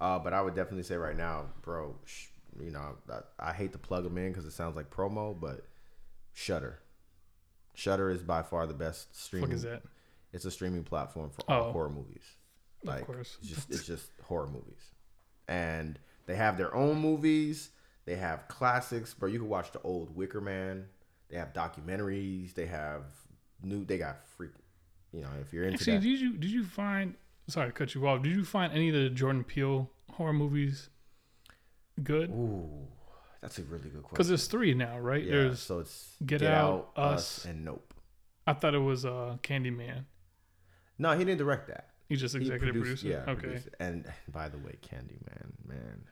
Uh, 0.00 0.18
but 0.18 0.32
I 0.32 0.40
would 0.40 0.54
definitely 0.54 0.82
say 0.84 0.96
right 0.96 1.16
now, 1.16 1.46
bro. 1.62 1.94
Sh- 2.04 2.26
you 2.60 2.70
know, 2.70 2.96
I, 3.10 3.50
I 3.50 3.52
hate 3.52 3.72
to 3.72 3.78
plug 3.78 4.04
them 4.04 4.18
in 4.18 4.28
because 4.32 4.44
it 4.44 4.52
sounds 4.52 4.76
like 4.76 4.90
promo, 4.90 5.38
but 5.38 5.66
Shudder. 6.32 6.78
Shudder 7.74 8.10
is 8.10 8.22
by 8.22 8.42
far 8.42 8.66
the 8.66 8.74
best 8.74 9.14
streaming. 9.16 9.50
Fuck 9.50 9.56
is 9.56 9.62
that? 9.62 9.82
It's 10.32 10.44
a 10.44 10.50
streaming 10.50 10.84
platform 10.84 11.30
for 11.30 11.42
all 11.50 11.68
Oh. 11.68 11.72
horror 11.72 11.88
movies. 11.90 12.24
Like, 12.82 13.02
of 13.02 13.06
course. 13.06 13.36
It's 13.40 13.48
just 13.50 13.70
it's 13.70 13.86
just 13.86 14.10
horror 14.24 14.46
movies, 14.46 14.82
and 15.48 15.98
they 16.26 16.36
have 16.36 16.56
their 16.56 16.74
own 16.74 16.98
movies. 16.98 17.70
They 18.06 18.16
have 18.16 18.48
classics, 18.48 19.12
bro. 19.12 19.28
You 19.28 19.38
can 19.40 19.48
watch 19.48 19.72
the 19.72 19.80
old 19.82 20.14
Wicker 20.16 20.40
Man. 20.40 20.86
They 21.28 21.36
have 21.36 21.52
documentaries. 21.52 22.54
They 22.54 22.66
have 22.66 23.04
new. 23.62 23.84
They 23.84 23.98
got 23.98 24.24
freak. 24.36 24.52
You 25.12 25.20
know, 25.22 25.28
if 25.42 25.52
you're 25.52 25.64
into 25.64 25.74
Actually, 25.76 25.96
that, 25.98 26.02
did 26.04 26.20
you 26.20 26.32
did 26.38 26.50
you 26.50 26.64
find? 26.64 27.14
Sorry 27.50 27.68
to 27.68 27.72
cut 27.72 27.94
you 27.94 28.06
off. 28.06 28.22
Did 28.22 28.34
you 28.36 28.44
find 28.44 28.72
any 28.72 28.88
of 28.88 28.94
the 28.94 29.10
Jordan 29.10 29.44
Peele 29.44 29.90
horror 30.12 30.32
movies 30.32 30.88
good? 32.02 32.30
ooh, 32.30 32.68
that's 33.40 33.58
a 33.58 33.62
really 33.62 33.84
good 33.90 34.02
question. 34.02 34.08
Because 34.12 34.28
there's 34.28 34.46
three 34.46 34.74
now, 34.74 34.98
right? 34.98 35.22
Yeah, 35.24 35.30
There's. 35.32 35.60
so 35.60 35.80
it's 35.80 36.16
Get 36.24 36.42
Out, 36.42 36.90
Us. 36.96 37.44
and 37.44 37.64
Nope. 37.64 37.92
I 38.46 38.52
thought 38.52 38.74
it 38.74 38.78
was 38.78 39.04
uh, 39.04 39.36
Candyman. 39.42 40.04
No, 40.98 41.12
he 41.16 41.24
didn't 41.24 41.38
direct 41.38 41.68
that. 41.68 41.88
He 42.08 42.16
just 42.16 42.34
He 42.34 42.40
executive 42.42 42.74
produced- 42.74 43.02
producer. 43.02 43.22
Yeah, 43.26 43.32
okay. 43.32 43.40
produced. 43.42 43.68
And 43.78 44.04
by 44.32 44.48
the 44.48 44.58
way, 44.58 44.76
Candyman, 44.82 45.52
man, 45.66 46.02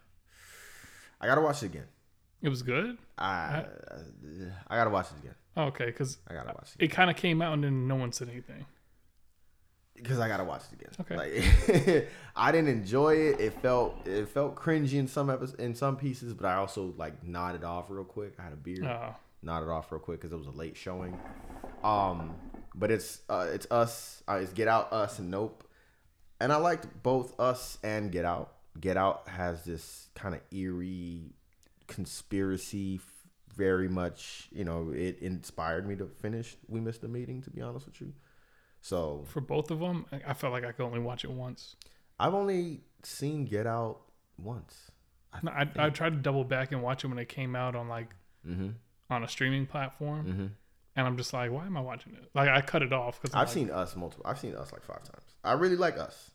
I 1.20 1.27
gotta 1.27 1.40
watch 1.40 1.62
it 1.62 1.66
again. 1.66 1.86
It 2.40 2.48
was 2.48 2.62
good. 2.62 2.97
I 3.19 3.65
I 4.69 4.77
gotta 4.77 4.90
watch 4.90 5.06
it 5.10 5.19
again. 5.24 5.35
Okay, 5.56 5.86
because 5.86 6.19
I 6.28 6.35
gotta 6.35 6.52
watch 6.55 6.70
it. 6.78 6.85
it 6.85 6.89
kind 6.89 7.10
of 7.10 7.16
came 7.16 7.43
out 7.43 7.52
and 7.55 7.65
then 7.65 7.89
no 7.89 7.97
one 7.97 8.12
said 8.12 8.28
anything. 8.28 8.65
Because 10.02 10.18
I 10.20 10.28
gotta 10.28 10.44
watch 10.44 10.62
it 10.72 10.80
again. 10.80 10.92
Okay. 11.00 11.16
Like, 11.96 12.08
I 12.36 12.52
didn't 12.52 12.68
enjoy 12.70 13.14
it. 13.16 13.40
It 13.40 13.52
felt 13.60 14.06
it 14.06 14.28
felt 14.28 14.54
cringy 14.56 14.94
in 14.94 15.06
some 15.08 15.28
episodes, 15.30 15.60
in 15.60 15.74
some 15.74 15.96
pieces, 15.96 16.32
but 16.34 16.46
I 16.46 16.54
also 16.54 16.94
like 16.96 17.22
nodded 17.24 17.64
off 17.64 17.86
real 17.88 18.04
quick. 18.04 18.34
I 18.38 18.42
had 18.44 18.52
a 18.52 18.56
beer, 18.56 18.84
Uh, 18.84 19.12
nodded 19.42 19.68
off 19.68 19.90
real 19.92 20.00
quick 20.00 20.20
because 20.20 20.32
it 20.32 20.38
was 20.38 20.46
a 20.46 20.50
late 20.52 20.76
showing. 20.76 21.18
Um, 21.84 22.34
but 22.74 22.90
it's 22.90 23.20
uh, 23.28 23.46
it's 23.52 23.66
us. 23.70 24.22
Uh, 24.28 24.40
it's 24.42 24.52
Get 24.52 24.68
Out, 24.68 24.92
Us, 24.92 25.18
and 25.18 25.30
Nope. 25.30 25.64
And 26.40 26.52
I 26.52 26.56
liked 26.56 26.86
both 27.02 27.38
Us 27.40 27.78
and 27.82 28.12
Get 28.12 28.24
Out. 28.24 28.52
Get 28.80 28.96
Out 28.96 29.28
has 29.28 29.64
this 29.64 30.08
kind 30.14 30.34
of 30.34 30.40
eerie 30.52 31.32
conspiracy. 31.88 33.00
Very 33.56 33.88
much, 33.88 34.48
you 34.52 34.62
know, 34.64 34.92
it 34.94 35.18
inspired 35.20 35.84
me 35.88 35.96
to 35.96 36.06
finish. 36.06 36.56
We 36.68 36.78
missed 36.78 37.00
the 37.00 37.08
meeting, 37.08 37.42
to 37.42 37.50
be 37.50 37.60
honest 37.60 37.86
with 37.86 38.00
you. 38.00 38.12
So 38.80 39.24
for 39.28 39.40
both 39.40 39.70
of 39.70 39.80
them, 39.80 40.06
I 40.12 40.20
I 40.30 40.34
felt 40.34 40.52
like 40.52 40.64
I 40.64 40.72
could 40.72 40.84
only 40.84 41.00
watch 41.00 41.24
it 41.24 41.30
once. 41.30 41.76
I've 42.18 42.34
only 42.34 42.80
seen 43.02 43.44
Get 43.44 43.66
Out 43.66 44.00
once. 44.38 44.90
No, 45.42 45.50
I, 45.52 45.68
I 45.76 45.90
tried 45.90 46.10
to 46.14 46.16
double 46.18 46.42
back 46.44 46.72
and 46.72 46.82
watch 46.82 47.05
it 47.05 47.09
when 47.09 47.18
it 47.18 47.28
came 47.28 47.55
out 47.56 47.76
on 47.76 47.88
like 47.88 48.09
Mm-hmm. 48.46 48.70
on 49.10 49.24
a 49.24 49.28
streaming 49.28 49.66
platform, 49.66 50.26
Mm-hmm. 50.26 50.46
and 50.96 51.06
I'm 51.06 51.16
just 51.16 51.32
like, 51.32 51.50
why 51.50 51.66
am 51.66 51.76
I 51.76 51.80
watching 51.80 52.14
it? 52.14 52.30
Like 52.34 52.48
I 52.48 52.60
cut 52.60 52.82
it 52.82 52.92
off 52.92 53.20
because 53.20 53.34
I've 53.34 53.50
seen 53.50 53.70
Us 53.70 53.94
multiple. 53.96 54.24
I've 54.26 54.38
seen 54.38 54.55
Us 54.55 54.72
like 54.72 54.84
five 54.84 55.02
times. 55.02 55.24
I 55.44 55.52
really 55.55 55.76
like 55.76 55.98
Us. 55.98 56.30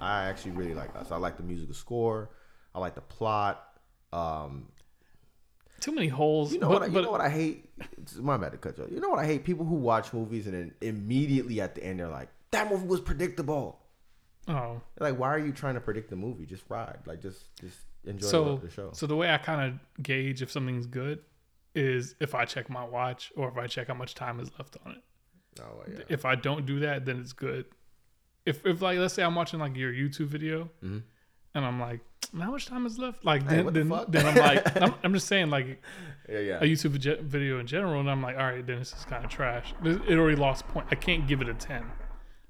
I 0.00 0.24
actually 0.26 0.52
really 0.52 0.74
like 0.74 0.94
Us. 0.96 1.10
I 1.12 1.16
like 1.16 1.36
the 1.36 1.44
musical 1.44 1.74
score. 1.74 2.30
I 2.74 2.80
like 2.80 2.94
the 2.94 3.00
plot. 3.00 3.64
Um, 4.12 4.68
too 5.84 5.92
many 5.92 6.08
holes. 6.08 6.52
you 6.52 6.58
know 6.58 6.68
but, 6.68 6.80
what? 6.80 6.82
I, 6.82 6.86
you 6.86 6.92
but 6.92 7.02
know 7.04 7.10
what 7.10 7.20
I 7.20 7.28
hate. 7.28 7.70
My 8.20 8.36
bad 8.36 8.52
to 8.52 8.58
cut 8.58 8.78
you. 8.78 8.84
off. 8.84 8.90
You 8.90 9.00
know 9.00 9.10
what 9.10 9.18
I 9.18 9.26
hate? 9.26 9.44
People 9.44 9.64
who 9.66 9.74
watch 9.76 10.12
movies 10.12 10.46
and 10.46 10.54
then 10.54 10.72
immediately 10.80 11.60
at 11.60 11.74
the 11.74 11.84
end 11.84 12.00
they're 12.00 12.08
like, 12.08 12.28
"That 12.52 12.70
movie 12.70 12.86
was 12.86 13.00
predictable." 13.00 13.80
oh, 14.48 14.80
Like, 15.00 15.18
why 15.18 15.28
are 15.28 15.38
you 15.38 15.52
trying 15.52 15.74
to 15.74 15.80
predict 15.80 16.10
the 16.10 16.16
movie? 16.16 16.46
Just 16.46 16.64
ride. 16.68 16.98
Like, 17.06 17.20
just 17.22 17.54
just 17.60 17.78
enjoy 18.04 18.26
so 18.26 18.56
the 18.62 18.70
show. 18.70 18.90
so 18.92 19.06
the 19.06 19.16
way 19.16 19.30
I 19.30 19.38
kind 19.38 19.60
of 19.72 20.02
gauge 20.02 20.42
if 20.42 20.50
something's 20.50 20.86
good 20.86 21.20
is 21.74 22.14
if 22.20 22.34
I 22.34 22.44
check 22.44 22.68
my 22.70 22.84
watch 22.84 23.32
or 23.36 23.48
if 23.48 23.56
I 23.56 23.66
check 23.66 23.88
how 23.88 23.94
much 23.94 24.14
time 24.14 24.40
is 24.40 24.50
left 24.58 24.76
on 24.84 24.92
it. 24.92 25.02
Oh 25.60 25.82
yeah. 25.90 26.00
If 26.08 26.24
I 26.24 26.34
don't 26.34 26.66
do 26.66 26.80
that, 26.80 27.04
then 27.04 27.18
it's 27.20 27.32
good. 27.32 27.66
If 28.46 28.64
if 28.66 28.82
like 28.82 28.98
let's 28.98 29.14
say 29.14 29.22
I'm 29.22 29.34
watching 29.34 29.58
like 29.60 29.76
your 29.76 29.92
YouTube 29.92 30.26
video 30.26 30.68
Mhm. 30.84 31.02
And 31.54 31.64
I'm 31.64 31.80
like, 31.80 32.00
how 32.38 32.50
much 32.50 32.66
time 32.66 32.86
is 32.86 32.98
left? 32.98 33.24
Like 33.24 33.42
Hey, 33.48 33.56
then 33.56 33.64
what 33.64 33.74
the 33.74 33.84
then, 33.84 34.06
then 34.24 34.26
I'm 34.26 34.34
like, 34.36 34.76
I'm, 34.82 34.94
I'm 35.04 35.14
just 35.14 35.28
saying 35.28 35.50
like 35.50 35.80
Yeah, 36.28 36.38
yeah. 36.40 36.58
a 36.58 36.62
YouTube 36.64 37.20
video 37.22 37.58
in 37.58 37.66
general, 37.66 38.00
and 38.00 38.10
I'm 38.10 38.22
like, 38.22 38.36
all 38.36 38.44
right, 38.44 38.66
then 38.66 38.78
this 38.78 38.92
is 38.92 39.04
kind 39.04 39.24
of 39.24 39.30
trash. 39.30 39.72
It 39.84 40.18
already 40.18 40.36
lost 40.36 40.66
point. 40.68 40.86
I 40.90 40.94
can't 40.94 41.26
give 41.26 41.40
it 41.40 41.48
a 41.48 41.54
ten, 41.54 41.84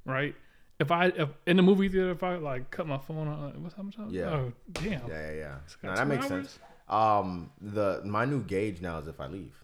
right? 0.04 0.34
If 0.80 0.90
I 0.90 1.06
if, 1.06 1.28
in 1.46 1.56
the 1.56 1.62
movie 1.62 1.88
theater, 1.88 2.10
if 2.10 2.22
I 2.22 2.36
like 2.36 2.70
cut 2.70 2.86
my 2.86 2.98
phone 2.98 3.28
on, 3.28 3.44
like, 3.44 3.54
what's 3.54 3.74
how 3.74 3.82
much? 3.82 3.96
time? 3.96 4.08
Yeah. 4.10 4.30
Oh 4.30 4.52
damn. 4.72 5.08
Yeah, 5.08 5.30
yeah, 5.30 5.32
yeah. 5.32 5.54
No, 5.82 5.94
that 5.94 6.06
makes 6.06 6.22
hours? 6.30 6.50
sense. 6.50 6.58
Um, 6.88 7.50
the 7.60 8.02
my 8.04 8.24
new 8.24 8.42
gauge 8.42 8.80
now 8.80 8.98
is 8.98 9.06
if 9.06 9.20
I 9.20 9.26
leave. 9.26 9.54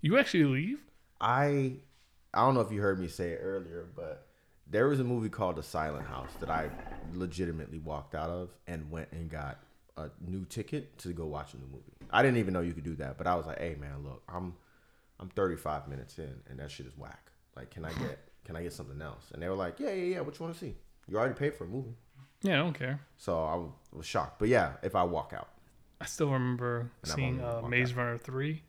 You 0.00 0.18
actually 0.18 0.44
leave? 0.44 0.80
I 1.20 1.74
I 2.34 2.40
don't 2.44 2.54
know 2.54 2.60
if 2.60 2.72
you 2.72 2.80
heard 2.80 2.98
me 3.00 3.08
say 3.08 3.30
it 3.30 3.40
earlier, 3.42 3.86
but 3.94 4.26
there 4.70 4.88
was 4.88 5.00
a 5.00 5.04
movie 5.04 5.28
called 5.28 5.56
The 5.56 5.62
Silent 5.62 6.06
House 6.06 6.30
that 6.40 6.50
I 6.50 6.70
legitimately 7.14 7.78
walked 7.78 8.14
out 8.14 8.30
of 8.30 8.50
and 8.66 8.90
went 8.90 9.08
and 9.12 9.30
got 9.30 9.58
a 9.96 10.08
new 10.26 10.44
ticket 10.46 10.96
to 10.98 11.12
go 11.12 11.26
watch 11.26 11.52
a 11.54 11.58
new 11.58 11.66
movie. 11.70 11.92
I 12.10 12.22
didn't 12.22 12.38
even 12.38 12.54
know 12.54 12.60
you 12.60 12.72
could 12.72 12.84
do 12.84 12.94
that, 12.96 13.18
but 13.18 13.26
I 13.26 13.34
was 13.34 13.46
like, 13.46 13.58
"Hey 13.58 13.76
man, 13.78 14.02
look, 14.04 14.22
I'm 14.28 14.54
I'm 15.20 15.28
35 15.28 15.88
minutes 15.88 16.18
in 16.18 16.34
and 16.48 16.58
that 16.58 16.70
shit 16.70 16.86
is 16.86 16.96
whack. 16.96 17.30
Like, 17.56 17.70
can 17.70 17.84
I 17.84 17.92
get 17.92 18.18
can 18.44 18.56
I 18.56 18.62
get 18.62 18.72
something 18.72 19.00
else?" 19.02 19.30
And 19.32 19.42
they 19.42 19.48
were 19.48 19.54
like, 19.54 19.78
"Yeah, 19.78 19.90
yeah, 19.92 20.14
yeah. 20.14 20.20
What 20.20 20.38
you 20.38 20.44
want 20.44 20.54
to 20.56 20.60
see? 20.60 20.74
You 21.08 21.18
already 21.18 21.34
paid 21.34 21.54
for 21.54 21.64
a 21.64 21.68
movie." 21.68 21.94
Yeah, 22.42 22.54
I 22.54 22.58
don't 22.58 22.72
care. 22.72 23.00
So 23.18 23.44
I 23.44 23.54
was- 23.96 24.06
shocked. 24.06 24.38
But 24.38 24.48
yeah, 24.48 24.72
if 24.82 24.96
I 24.96 25.04
walk 25.04 25.32
out, 25.36 25.48
I 26.00 26.06
still 26.06 26.30
remember 26.32 26.90
And 27.02 27.12
seeing 27.12 27.40
uh, 27.40 27.60
Maze 27.68 27.90
out. 27.92 27.96
Runner 27.98 28.18
three. 28.18 28.62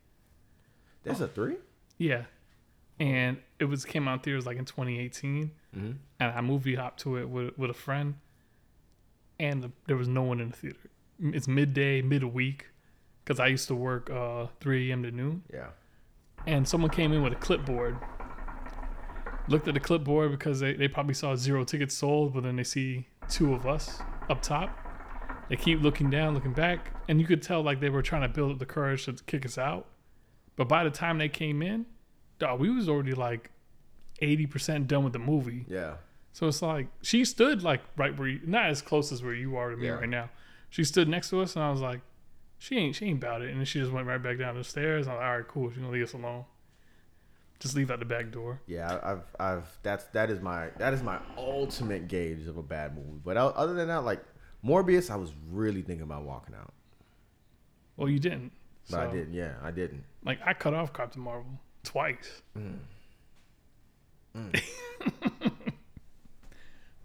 there's 1.02 1.20
a 1.20 1.26
three. 1.28 1.56
Yeah, 1.98 2.24
and 3.00 3.38
it 3.58 3.64
was 3.64 3.84
came 3.84 4.06
out 4.08 4.22
theaters 4.22 4.46
like 4.46 4.56
in 4.58 4.64
2018, 4.64 5.50
Mm-hmm. 5.76 5.90
and 6.20 6.32
I 6.32 6.40
movie 6.40 6.76
hopped 6.76 7.00
to 7.00 7.16
it 7.16 7.28
with 7.28 7.58
with 7.58 7.68
a 7.70 7.74
friend, 7.74 8.14
and 9.40 9.62
the, 9.62 9.72
there 9.86 9.96
was 9.96 10.06
no 10.08 10.22
one 10.22 10.40
in 10.40 10.50
the 10.50 10.56
theater. 10.56 10.78
It's 11.20 11.48
midday, 11.48 12.00
midweek, 12.02 12.66
because 13.24 13.40
I 13.40 13.48
used 13.48 13.66
to 13.68 13.74
work 13.74 14.08
uh 14.10 14.46
3 14.60 14.90
a.m. 14.90 15.02
to 15.02 15.10
noon. 15.10 15.42
Yeah. 15.52 15.68
and 16.46 16.68
someone 16.68 16.90
came 16.90 17.12
in 17.12 17.22
with 17.22 17.32
a 17.32 17.36
clipboard 17.36 17.96
looked 19.48 19.68
at 19.68 19.74
the 19.74 19.80
clipboard 19.80 20.30
because 20.30 20.60
they, 20.60 20.72
they 20.74 20.88
probably 20.88 21.12
saw 21.14 21.34
zero 21.36 21.64
tickets 21.64 21.94
sold 21.94 22.32
but 22.34 22.42
then 22.44 22.56
they 22.56 22.64
see 22.64 23.06
two 23.28 23.52
of 23.54 23.66
us 23.66 24.00
up 24.30 24.40
top 24.40 24.70
they 25.50 25.56
keep 25.56 25.82
looking 25.82 26.08
down 26.08 26.32
looking 26.34 26.52
back 26.52 26.90
and 27.08 27.20
you 27.20 27.26
could 27.26 27.42
tell 27.42 27.62
like 27.62 27.78
they 27.80 27.90
were 27.90 28.00
trying 28.02 28.22
to 28.22 28.28
build 28.28 28.50
up 28.52 28.58
the 28.58 28.64
courage 28.66 29.04
to 29.04 29.12
kick 29.26 29.44
us 29.44 29.58
out 29.58 29.86
but 30.56 30.66
by 30.68 30.82
the 30.84 30.90
time 30.90 31.18
they 31.18 31.28
came 31.28 31.60
in 31.62 31.84
dog, 32.38 32.60
we 32.60 32.70
was 32.70 32.88
already 32.88 33.14
like 33.14 33.50
80% 34.22 34.86
done 34.86 35.04
with 35.04 35.12
the 35.12 35.18
movie 35.18 35.64
Yeah. 35.68 35.94
so 36.32 36.46
it's 36.48 36.62
like 36.62 36.86
she 37.02 37.24
stood 37.24 37.62
like 37.62 37.80
right 37.96 38.16
where 38.18 38.28
you, 38.28 38.40
not 38.46 38.66
as 38.66 38.80
close 38.82 39.10
as 39.12 39.22
where 39.22 39.34
you 39.34 39.56
are 39.56 39.70
to 39.70 39.76
me 39.76 39.86
Yeah. 39.86 39.94
right 39.94 40.08
now. 40.08 40.30
She 40.70 40.82
stood 40.84 41.08
next 41.08 41.30
to 41.30 41.40
us, 41.40 41.54
and 41.54 41.64
I 41.64 41.70
was 41.70 41.80
like, 41.80 42.00
she 42.58 42.76
ain't 42.78 42.96
she 42.96 43.06
ain't 43.06 43.22
about 43.22 43.42
it. 43.42 43.50
And 43.50 43.58
then 43.58 43.64
she 43.64 43.78
just 43.80 43.92
went 43.92 44.06
right 44.06 44.22
back 44.22 44.38
down 44.38 44.56
the 44.56 44.64
stairs. 44.64 45.06
I'm 45.06 45.14
like, 45.16 45.24
all 45.24 45.36
right, 45.38 45.46
cool. 45.48 45.70
She's 45.70 45.78
gonna 45.78 45.90
leave 45.92 46.02
us 46.04 46.14
alone. 46.14 46.44
Just 47.60 47.76
leave 47.76 47.90
out 47.90 47.98
the 48.00 48.04
back 48.04 48.30
door. 48.32 48.60
Yeah, 48.66 48.98
I've, 49.02 49.22
I've, 49.38 49.78
that's, 49.82 50.04
that 50.06 50.28
is 50.30 50.40
my, 50.40 50.70
that 50.78 50.92
is 50.92 51.02
my 51.02 51.18
ultimate 51.38 52.08
gauge 52.08 52.46
of 52.48 52.56
a 52.56 52.62
bad 52.62 52.94
movie. 52.96 53.20
But 53.24 53.36
other 53.36 53.72
than 53.74 53.86
that, 53.88 54.04
like 54.04 54.22
Morbius, 54.64 55.10
I 55.10 55.16
was 55.16 55.32
really 55.50 55.82
thinking 55.82 56.02
about 56.02 56.24
walking 56.24 56.54
out, 56.56 56.72
Well, 57.96 58.08
you 58.08 58.18
didn't. 58.18 58.52
but 58.90 59.00
I 59.00 59.10
didn't. 59.12 59.32
Yeah, 59.34 59.52
I 59.62 59.70
didn't. 59.70 60.04
Like 60.24 60.40
I 60.44 60.54
cut 60.54 60.74
off 60.74 60.92
Captain 60.92 61.22
Marvel 61.22 61.60
twice. 61.84 62.42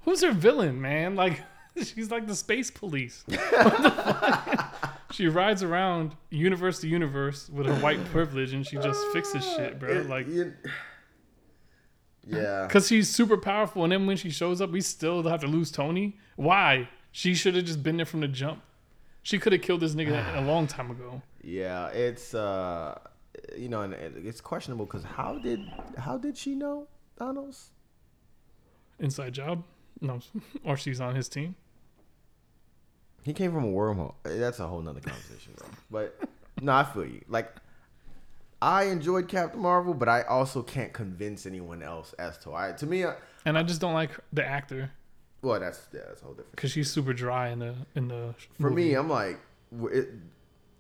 Who's 0.02 0.24
her 0.24 0.32
villain, 0.32 0.82
man? 0.82 1.16
Like 1.16 1.42
she's 1.78 2.12
like 2.12 2.28
the 2.28 2.36
space 2.36 2.72
police. 2.72 3.24
What 3.28 3.84
the 3.84 3.92
fuck? 3.92 4.76
she 5.12 5.28
rides 5.28 5.64
around 5.64 6.16
universe 6.30 6.80
to 6.82 6.88
universe 6.88 7.50
with 7.50 7.66
her 7.68 7.76
white 7.76 8.04
privilege, 8.06 8.54
and 8.54 8.66
she 8.66 8.78
just 8.78 9.00
fixes 9.12 9.44
shit, 9.56 9.80
bro. 9.80 10.02
Like 10.02 10.28
yeah, 12.28 12.66
Because 12.68 12.88
she's 12.88 13.10
super 13.10 13.38
powerful, 13.38 13.84
and 13.84 13.92
then 13.92 14.06
when 14.06 14.18
she 14.18 14.30
shows 14.30 14.62
up, 14.62 14.70
we 14.70 14.82
still 14.82 15.24
have 15.24 15.42
to 15.42 15.48
lose 15.48 15.72
Tony. 15.72 16.18
Why? 16.36 16.90
She 17.12 17.34
should 17.34 17.56
have 17.56 17.66
just 17.66 17.82
been 17.82 17.98
there 17.98 18.06
from 18.06 18.20
the 18.20 18.28
jump. 18.28 18.62
She 19.24 19.40
could 19.40 19.52
have 19.52 19.62
killed 19.64 19.82
this 19.82 19.96
nigga 19.96 20.36
a 20.38 20.42
long 20.42 20.68
time 20.68 20.92
ago. 20.92 21.22
Yeah, 21.42 21.88
it's 21.88 22.36
uh, 22.36 23.00
you 23.58 23.70
know, 23.70 23.82
and 23.82 23.94
it- 23.94 24.14
it's 24.26 24.42
questionable 24.42 24.86
because 24.86 25.04
how 25.04 25.38
did 25.40 25.60
how 25.98 26.18
did 26.18 26.38
she 26.38 26.56
know 26.56 26.88
Donald's 27.18 27.72
Inside 29.00 29.34
job. 29.34 29.64
No, 30.02 30.20
or 30.66 30.76
she's 30.76 31.00
on 31.00 31.16
his 31.16 31.30
team. 31.30 31.56
He 33.24 33.34
came 33.34 33.52
from 33.52 33.64
a 33.64 33.68
wormhole. 33.68 34.16
Eh, 34.26 34.38
That's 34.38 34.60
a 34.60 34.68
whole 34.68 34.82
nother 34.82 35.00
conversation, 35.02 35.54
bro. 35.58 35.68
But 35.92 36.30
no, 36.62 36.74
I 36.74 36.84
feel 36.84 37.06
you. 37.06 37.24
Like, 37.28 37.54
I 38.62 38.84
enjoyed 38.86 39.28
Captain 39.30 39.62
Marvel, 39.62 39.94
but 39.94 40.10
I 40.10 40.24
also 40.24 40.62
can't 40.64 40.92
convince 40.94 41.46
anyone 41.46 41.82
else 41.84 42.14
as 42.20 42.38
to 42.40 42.50
why. 42.50 42.72
To 42.74 42.86
me, 42.86 43.06
I, 43.06 43.16
And 43.46 43.58
I 43.58 43.64
just 43.64 43.80
don't 43.82 43.94
like 43.94 44.12
the 44.34 44.46
actor 44.46 44.92
well, 45.42 45.58
that's 45.58 45.88
yeah, 45.94 46.02
that's 46.08 46.22
a 46.22 46.26
whole 46.26 46.34
different. 46.34 46.52
because 46.58 46.72
she's 46.72 46.92
super 46.92 47.14
dry 47.14 47.48
in 47.50 47.60
the 47.60 47.74
in 47.96 48.10
the. 48.10 48.36
For 48.60 48.70
movie. 48.70 48.90
me, 48.90 48.94
I'm 48.96 49.10
like, 49.10 49.40
it, 49.84 50.10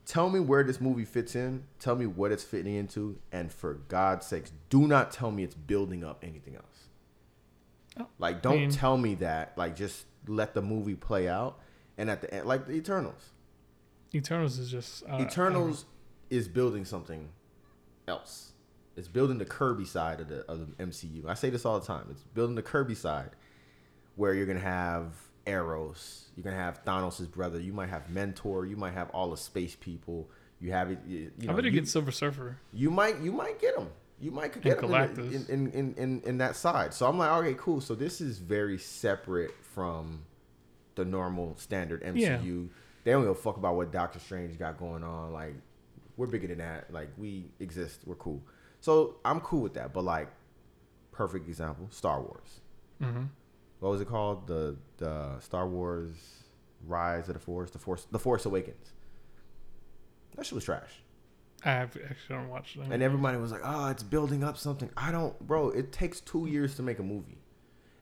tell 0.09 0.27
me 0.31 0.39
where 0.39 0.63
this 0.63 0.81
movie 0.81 1.05
fits 1.05 1.35
in. 1.35 1.63
Tell 1.79 1.95
me 1.95 2.07
what 2.07 2.31
it's 2.31 2.43
fitting 2.43 2.73
into, 2.73 3.19
and 3.31 3.51
for 3.51 3.75
God's 3.75 4.25
sakes, 4.25 4.51
do 4.71 4.87
not 4.87 5.11
tell 5.11 5.29
me 5.29 5.43
it's 5.43 5.53
building 5.53 6.03
up 6.03 6.23
anything 6.23 6.55
else. 6.55 6.89
Oh, 7.99 8.07
Like, 8.17 8.41
don't 8.41 8.55
mean- 8.57 8.71
tell 8.71 8.97
me 8.97 9.13
that. 9.15 9.55
Like, 9.55 9.75
just 9.75 10.05
let 10.27 10.55
the 10.55 10.63
movie 10.63 10.95
play 10.95 11.27
out, 11.29 11.59
and 11.95 12.09
at 12.09 12.21
the 12.21 12.33
end, 12.33 12.47
like 12.47 12.65
the 12.65 12.73
Eternals. 12.73 13.29
Eternals 14.15 14.57
is 14.57 14.71
just 14.71 15.03
uh, 15.07 15.19
Eternals 15.21 15.85
is 16.31 16.47
building 16.47 16.85
something 16.85 17.29
else. 18.07 18.53
It's 18.95 19.07
building 19.07 19.37
the 19.37 19.45
Kirby 19.45 19.85
side 19.85 20.19
of 20.21 20.27
the 20.27 20.39
of 20.51 20.59
the 20.75 20.83
MCU. 20.83 21.27
I 21.27 21.35
say 21.35 21.51
this 21.51 21.65
all 21.65 21.79
the 21.79 21.85
time. 21.85 22.07
It's 22.09 22.23
building 22.33 22.55
the 22.55 22.63
Kirby 22.63 22.95
side, 22.95 23.29
where 24.15 24.33
you're 24.33 24.47
gonna 24.47 24.59
have 24.59 25.13
Eros, 25.45 26.29
you're 26.35 26.43
gonna 26.43 26.55
have 26.55 26.83
Thanos' 26.85 27.29
brother, 27.29 27.59
you 27.59 27.73
might 27.73 27.89
have 27.89 28.09
Mentor, 28.09 28.65
you 28.65 28.75
might 28.75 28.93
have 28.93 29.09
all 29.11 29.31
the 29.31 29.37
space 29.37 29.75
people. 29.79 30.29
You 30.61 30.71
have 30.71 30.91
it. 30.91 30.99
You, 31.07 31.31
you 31.39 31.49
I 31.49 31.53
better 31.53 31.67
you, 31.69 31.73
get 31.79 31.87
Silver 31.87 32.11
Surfer. 32.11 32.57
you 32.73 32.91
might 32.91 33.19
you 33.19 33.31
might 33.31 33.59
get 33.59 33.75
them. 33.75 33.89
You 34.21 34.31
might 34.31 34.51
could 34.51 34.63
get 34.63 34.83
And 34.83 35.15
them 35.15 35.31
in, 35.33 35.45
in, 35.47 35.71
in, 35.71 35.93
in, 35.95 36.21
in 36.25 36.37
that 36.39 36.57
side. 36.57 36.93
So 36.93 37.07
I'm 37.07 37.17
like, 37.17 37.31
okay, 37.31 37.55
cool. 37.57 37.79
So 37.79 37.95
this 37.95 38.19
is 38.19 38.37
very 38.39 38.77
separate 38.77 39.51
from 39.73 40.23
the 40.95 41.05
normal 41.05 41.55
standard 41.57 42.03
MCU. 42.03 42.15
Yeah. 42.17 42.67
They 43.05 43.11
don't 43.11 43.21
give 43.21 43.31
a 43.31 43.35
fuck 43.35 43.55
about 43.55 43.77
what 43.77 43.93
Doctor 43.93 44.19
Strange 44.19 44.59
got 44.59 44.77
going 44.77 45.03
on. 45.05 45.31
Like, 45.31 45.53
we're 46.17 46.27
bigger 46.27 46.47
than 46.47 46.57
that. 46.57 46.91
Like, 46.91 47.07
we 47.17 47.45
exist. 47.61 48.01
We're 48.05 48.15
cool. 48.15 48.41
So 48.81 49.15
I'm 49.23 49.39
cool 49.39 49.61
with 49.61 49.75
that. 49.75 49.93
But 49.93 50.03
like, 50.03 50.27
perfect 51.13 51.47
example, 51.47 51.87
Star 51.89 52.19
Wars. 52.21 52.59
hmm 53.01 53.23
What 53.79 53.89
was 53.89 54.01
it 54.01 54.07
called? 54.07 54.47
The 54.47 54.75
the 54.97 55.39
Star 55.39 55.67
Wars 55.67 56.11
Rise 56.85 57.27
of 57.27 57.33
the 57.33 57.39
Force, 57.39 57.71
the 57.71 57.79
Force, 57.79 58.05
the 58.11 58.19
Force 58.19 58.45
Awakens. 58.45 58.93
That 60.35 60.45
shit 60.45 60.53
was 60.53 60.63
trash. 60.65 61.01
I 61.65 61.71
have 61.71 61.97
actually 62.09 62.35
don't 62.37 62.49
watch 62.49 62.75
them. 62.75 62.91
And 62.91 63.03
everybody 63.03 63.37
was 63.37 63.51
like, 63.51 63.61
"Oh, 63.63 63.89
it's 63.89 64.03
building 64.03 64.43
up 64.43 64.57
something." 64.57 64.89
I 64.95 65.11
don't, 65.11 65.37
bro. 65.45 65.69
It 65.69 65.91
takes 65.91 66.21
two 66.21 66.45
years 66.45 66.75
to 66.75 66.83
make 66.83 66.99
a 66.99 67.03
movie. 67.03 67.39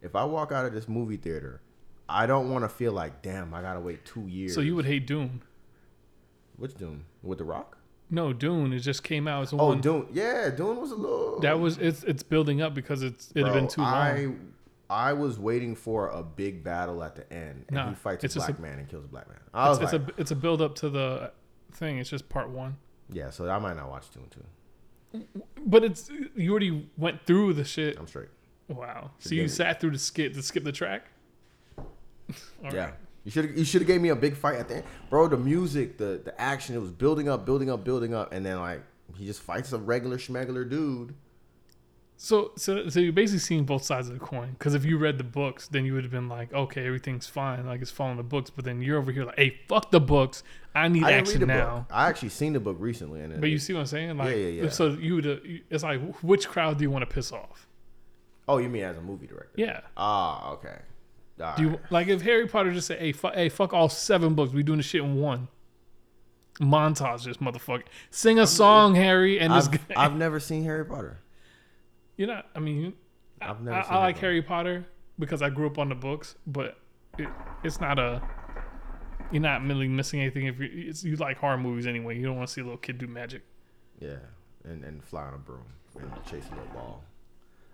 If 0.02 0.16
I 0.16 0.24
walk 0.26 0.52
out 0.52 0.66
of 0.66 0.74
this 0.74 0.88
movie 0.88 1.18
theater, 1.18 1.62
I 2.08 2.28
don't 2.28 2.52
want 2.52 2.64
to 2.64 2.70
feel 2.70 2.92
like, 2.92 3.22
"Damn, 3.24 3.54
I 3.54 3.62
gotta 3.62 3.80
wait 3.80 4.06
two 4.06 4.28
years." 4.28 4.54
so 4.54 4.62
you 4.62 4.76
would 4.76 4.86
hate 4.86 5.08
Dune? 5.08 5.42
Which 6.58 6.76
Dune 6.76 7.06
with 7.24 7.40
the 7.40 7.44
Rock? 7.46 7.78
No, 8.10 8.32
Dune. 8.32 8.74
It 8.74 8.80
just 8.80 9.04
came 9.04 9.28
out 9.28 9.44
as 9.44 9.54
Oh, 9.54 9.58
one. 9.70 9.82
Dune. 9.82 10.08
Yeah, 10.14 10.50
Dune 10.50 10.80
was 10.80 10.92
a 10.92 10.96
little. 10.96 11.40
That 11.40 11.60
was 11.60 11.78
it's 11.80 12.04
it's 12.04 12.24
building 12.24 12.62
up 12.62 12.74
because 12.76 13.02
it's 13.04 13.32
it 13.36 13.44
had 13.44 13.54
been 13.54 13.68
too 13.68 13.82
long. 13.82 13.94
I 13.94 14.34
I 14.90 15.14
was 15.14 15.38
waiting 15.38 15.76
for 15.76 16.08
a 16.10 16.24
big 16.24 16.64
battle 16.64 17.04
at 17.04 17.16
the 17.16 17.32
end, 17.34 17.66
and 17.68 17.76
Nah, 17.76 17.90
he 17.90 17.96
fights 17.96 18.24
a 18.36 18.40
black 18.40 18.58
a- 18.58 18.62
man 18.62 18.80
and 18.80 18.88
kills 18.88 19.04
a 19.06 19.08
black 19.08 19.28
man. 19.28 19.40
I 19.54 19.70
was 19.70 19.80
it's, 19.82 19.92
like, 19.92 20.02
it's 20.02 20.10
a 20.18 20.22
it's 20.22 20.32
a 20.32 20.36
build 20.36 20.62
up 20.62 20.76
to 20.76 20.90
the 20.90 21.32
thing. 21.74 21.98
It's 21.98 22.10
just 22.10 22.30
part 22.30 22.50
one. 22.50 22.78
yeah. 23.12 23.30
So 23.30 23.50
I 23.50 23.60
might 23.60 23.76
not 23.76 23.90
watch 23.90 24.06
Dune 24.12 24.28
too. 24.30 24.44
But 25.66 25.84
it's 25.84 26.10
you 26.36 26.52
already 26.52 26.90
went 26.98 27.26
through 27.26 27.54
the 27.54 27.64
shit. 27.64 27.98
I'm 27.98 28.08
straight. 28.08 28.30
Wow. 28.68 29.12
So 29.20 29.30
Should 29.30 29.38
you 29.38 29.48
sat 29.48 29.80
through 29.80 29.92
the 29.92 29.98
skit 30.00 30.34
to 30.36 30.42
skip 30.44 30.64
the 30.64 30.72
track. 30.72 31.06
Yeah. 32.64 32.78
right. 32.86 32.94
You 33.24 33.32
should 33.32 33.58
you 33.58 33.64
should 33.66 33.82
have 33.82 33.88
gave 33.88 34.02
me 34.02 34.10
a 34.10 34.16
big 34.16 34.36
fight 34.36 34.56
at 34.56 34.68
the 34.70 34.76
end, 34.78 34.84
bro. 35.10 35.28
The 35.28 35.38
music, 35.38 35.98
the 35.98 36.22
the 36.24 36.40
action, 36.40 36.76
it 36.76 36.80
was 36.80 36.92
building 36.92 37.28
up, 37.28 37.46
building 37.46 37.70
up, 37.70 37.84
building 37.84 38.14
up, 38.14 38.32
and 38.34 38.46
then 38.46 38.60
like 38.60 38.82
he 39.18 39.26
just 39.26 39.42
fights 39.42 39.72
a 39.74 39.78
regular 39.78 40.18
schmegular 40.18 40.70
dude. 40.70 41.14
So 42.20 42.52
so 42.58 42.90
so 42.90 43.00
you're 43.00 43.14
basically 43.14 43.40
seeing 43.40 43.64
both 43.64 43.84
sides 43.84 44.08
of 44.10 44.16
the 44.16 44.20
coin. 44.20 44.50
Because 44.58 44.74
if 44.74 44.84
you 44.84 44.98
read 44.98 45.20
the 45.20 45.24
books, 45.24 45.68
then 45.68 45.86
you 45.86 45.94
would 45.94 46.04
have 46.04 46.12
been 46.12 46.28
like, 46.28 46.52
okay, 46.52 46.86
everything's 46.86 47.28
fine, 47.28 47.66
like 47.68 47.80
it's 47.82 47.92
following 47.92 48.18
the 48.18 48.24
books. 48.24 48.50
But 48.50 48.66
then 48.66 48.82
you're 48.82 48.98
over 48.98 49.12
here 49.12 49.24
like, 49.26 49.38
hey, 49.38 49.60
fuck 49.68 49.92
the 49.92 50.00
books. 50.00 50.44
I 50.74 50.88
need 50.88 51.04
I 51.04 51.12
action 51.12 51.46
now. 51.48 51.76
book. 51.76 51.86
I 51.92 52.10
actually 52.10 52.30
seen 52.30 52.54
the 52.54 52.60
book 52.60 52.78
recently, 52.80 53.22
and 53.22 53.34
it, 53.34 53.40
But 53.40 53.50
you 53.52 53.60
see 53.60 53.74
what 53.74 53.82
I'm 53.82 53.86
saying? 53.86 54.18
Like, 54.18 54.30
Yeah, 54.32 54.36
yeah, 54.36 54.64
yeah. 54.64 54.70
So 54.70 54.90
you 54.90 55.16
would, 55.16 55.62
it's 55.70 55.84
like, 55.84 56.02
which 56.24 56.48
crowd 56.48 56.78
do 56.80 56.84
you 56.84 56.92
want 56.92 57.08
to 57.08 57.14
piss 57.14 57.32
off? 57.32 57.68
oh, 58.50 58.58
you 58.60 58.70
mean 58.70 58.84
as 58.84 58.98
a 58.98 59.02
movie 59.02 59.28
director? 59.28 59.52
Yeah. 59.56 59.82
Ah, 59.98 60.52
okay. 60.54 60.78
All 61.44 61.56
Do 61.56 61.62
you 61.64 61.70
right. 61.70 61.80
like 61.92 62.08
if 62.08 62.22
Harry 62.24 62.48
Potter 62.48 62.72
just 62.74 62.88
said, 62.88 62.98
"Hey, 63.00 63.12
fu- 63.12 63.28
hey, 63.30 63.50
fuck 63.50 63.74
all 63.74 63.90
seven 63.90 64.34
books. 64.34 64.54
We 64.54 64.64
doing 64.64 64.78
the 64.78 64.84
shit 64.84 65.02
in 65.04 65.20
one." 65.20 65.50
Montage, 66.60 67.26
this 67.26 67.38
motherfucker. 67.38 67.84
Sing 68.10 68.40
a 68.40 68.48
song, 68.48 68.96
Harry, 68.96 69.40
and 69.40 69.54
this 69.54 69.68
I've, 69.68 69.88
guy. 69.88 69.94
I've 69.96 70.16
never 70.16 70.40
seen 70.40 70.64
Harry 70.64 70.84
Potter. 70.86 71.20
You're 72.18 72.28
not. 72.28 72.48
I 72.56 72.60
mean, 72.60 72.94
I've 73.42 73.62
never 73.62 73.78
I, 73.78 73.84
seen 73.84 73.94
I 73.94 73.98
like 74.00 74.18
Harry 74.18 74.42
Potter 74.42 74.86
because 75.20 75.42
I 75.42 75.50
grew 75.50 75.68
up 75.68 75.78
on 75.78 75.90
the 75.90 75.96
books, 75.96 76.36
but 76.46 76.78
it, 77.18 77.30
it's 77.64 77.80
not 77.80 78.00
a. 78.00 78.22
You're 79.32 79.42
not 79.42 79.64
really 79.66 79.88
missing 79.88 80.22
anything 80.22 80.48
if 80.48 80.60
you 80.60 80.70
it's, 80.72 81.04
you 81.04 81.16
like 81.18 81.38
horror 81.38 81.58
movies 81.58 81.86
anyway. 81.86 82.18
You 82.18 82.26
don't 82.26 82.38
want 82.38 82.48
to 82.48 82.54
see 82.54 82.62
a 82.62 82.64
little 82.64 82.78
kid 82.78 82.98
do 82.98 83.08
magic. 83.08 83.44
Yeah, 84.00 84.18
and 84.64 84.84
and 84.84 85.04
fly 85.04 85.24
on 85.24 85.36
a 85.36 85.38
broom 85.38 85.66
and 86.00 86.12
chase 86.26 86.46
a 86.52 86.56
little 86.56 86.74
ball. 86.74 87.04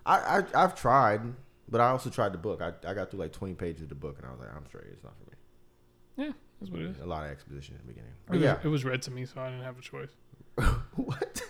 I, 0.06 0.38
I 0.38 0.64
I've 0.64 0.74
tried, 0.74 1.22
but 1.68 1.80
I 1.80 1.88
also 1.88 2.10
tried 2.10 2.32
the 2.32 2.38
book. 2.38 2.60
I, 2.60 2.72
I 2.88 2.94
got 2.94 3.10
through 3.10 3.20
like 3.20 3.32
20 3.32 3.54
pages 3.54 3.82
of 3.82 3.88
the 3.88 3.94
book, 3.94 4.18
and 4.18 4.26
I 4.26 4.30
was 4.30 4.40
like, 4.40 4.54
I'm 4.54 4.66
straight. 4.66 4.86
It's 4.92 5.04
not 5.04 5.14
for 5.18 5.30
me. 5.30 6.26
Yeah, 6.26 6.32
that's 6.60 6.70
what 6.70 6.80
it 6.80 6.90
is. 6.90 6.98
A 6.98 7.06
lot 7.06 7.24
of 7.24 7.30
exposition 7.30 7.76
in 7.76 7.86
the 7.86 7.92
beginning. 7.92 8.12
It 8.28 8.32
was, 8.32 8.42
yeah. 8.42 8.58
it 8.62 8.68
was 8.68 8.84
read 8.84 9.02
to 9.02 9.10
me, 9.10 9.24
so 9.24 9.40
I 9.40 9.50
didn't 9.50 9.64
have 9.64 9.78
a 9.78 9.82
choice. 9.82 10.10
what? 10.96 11.42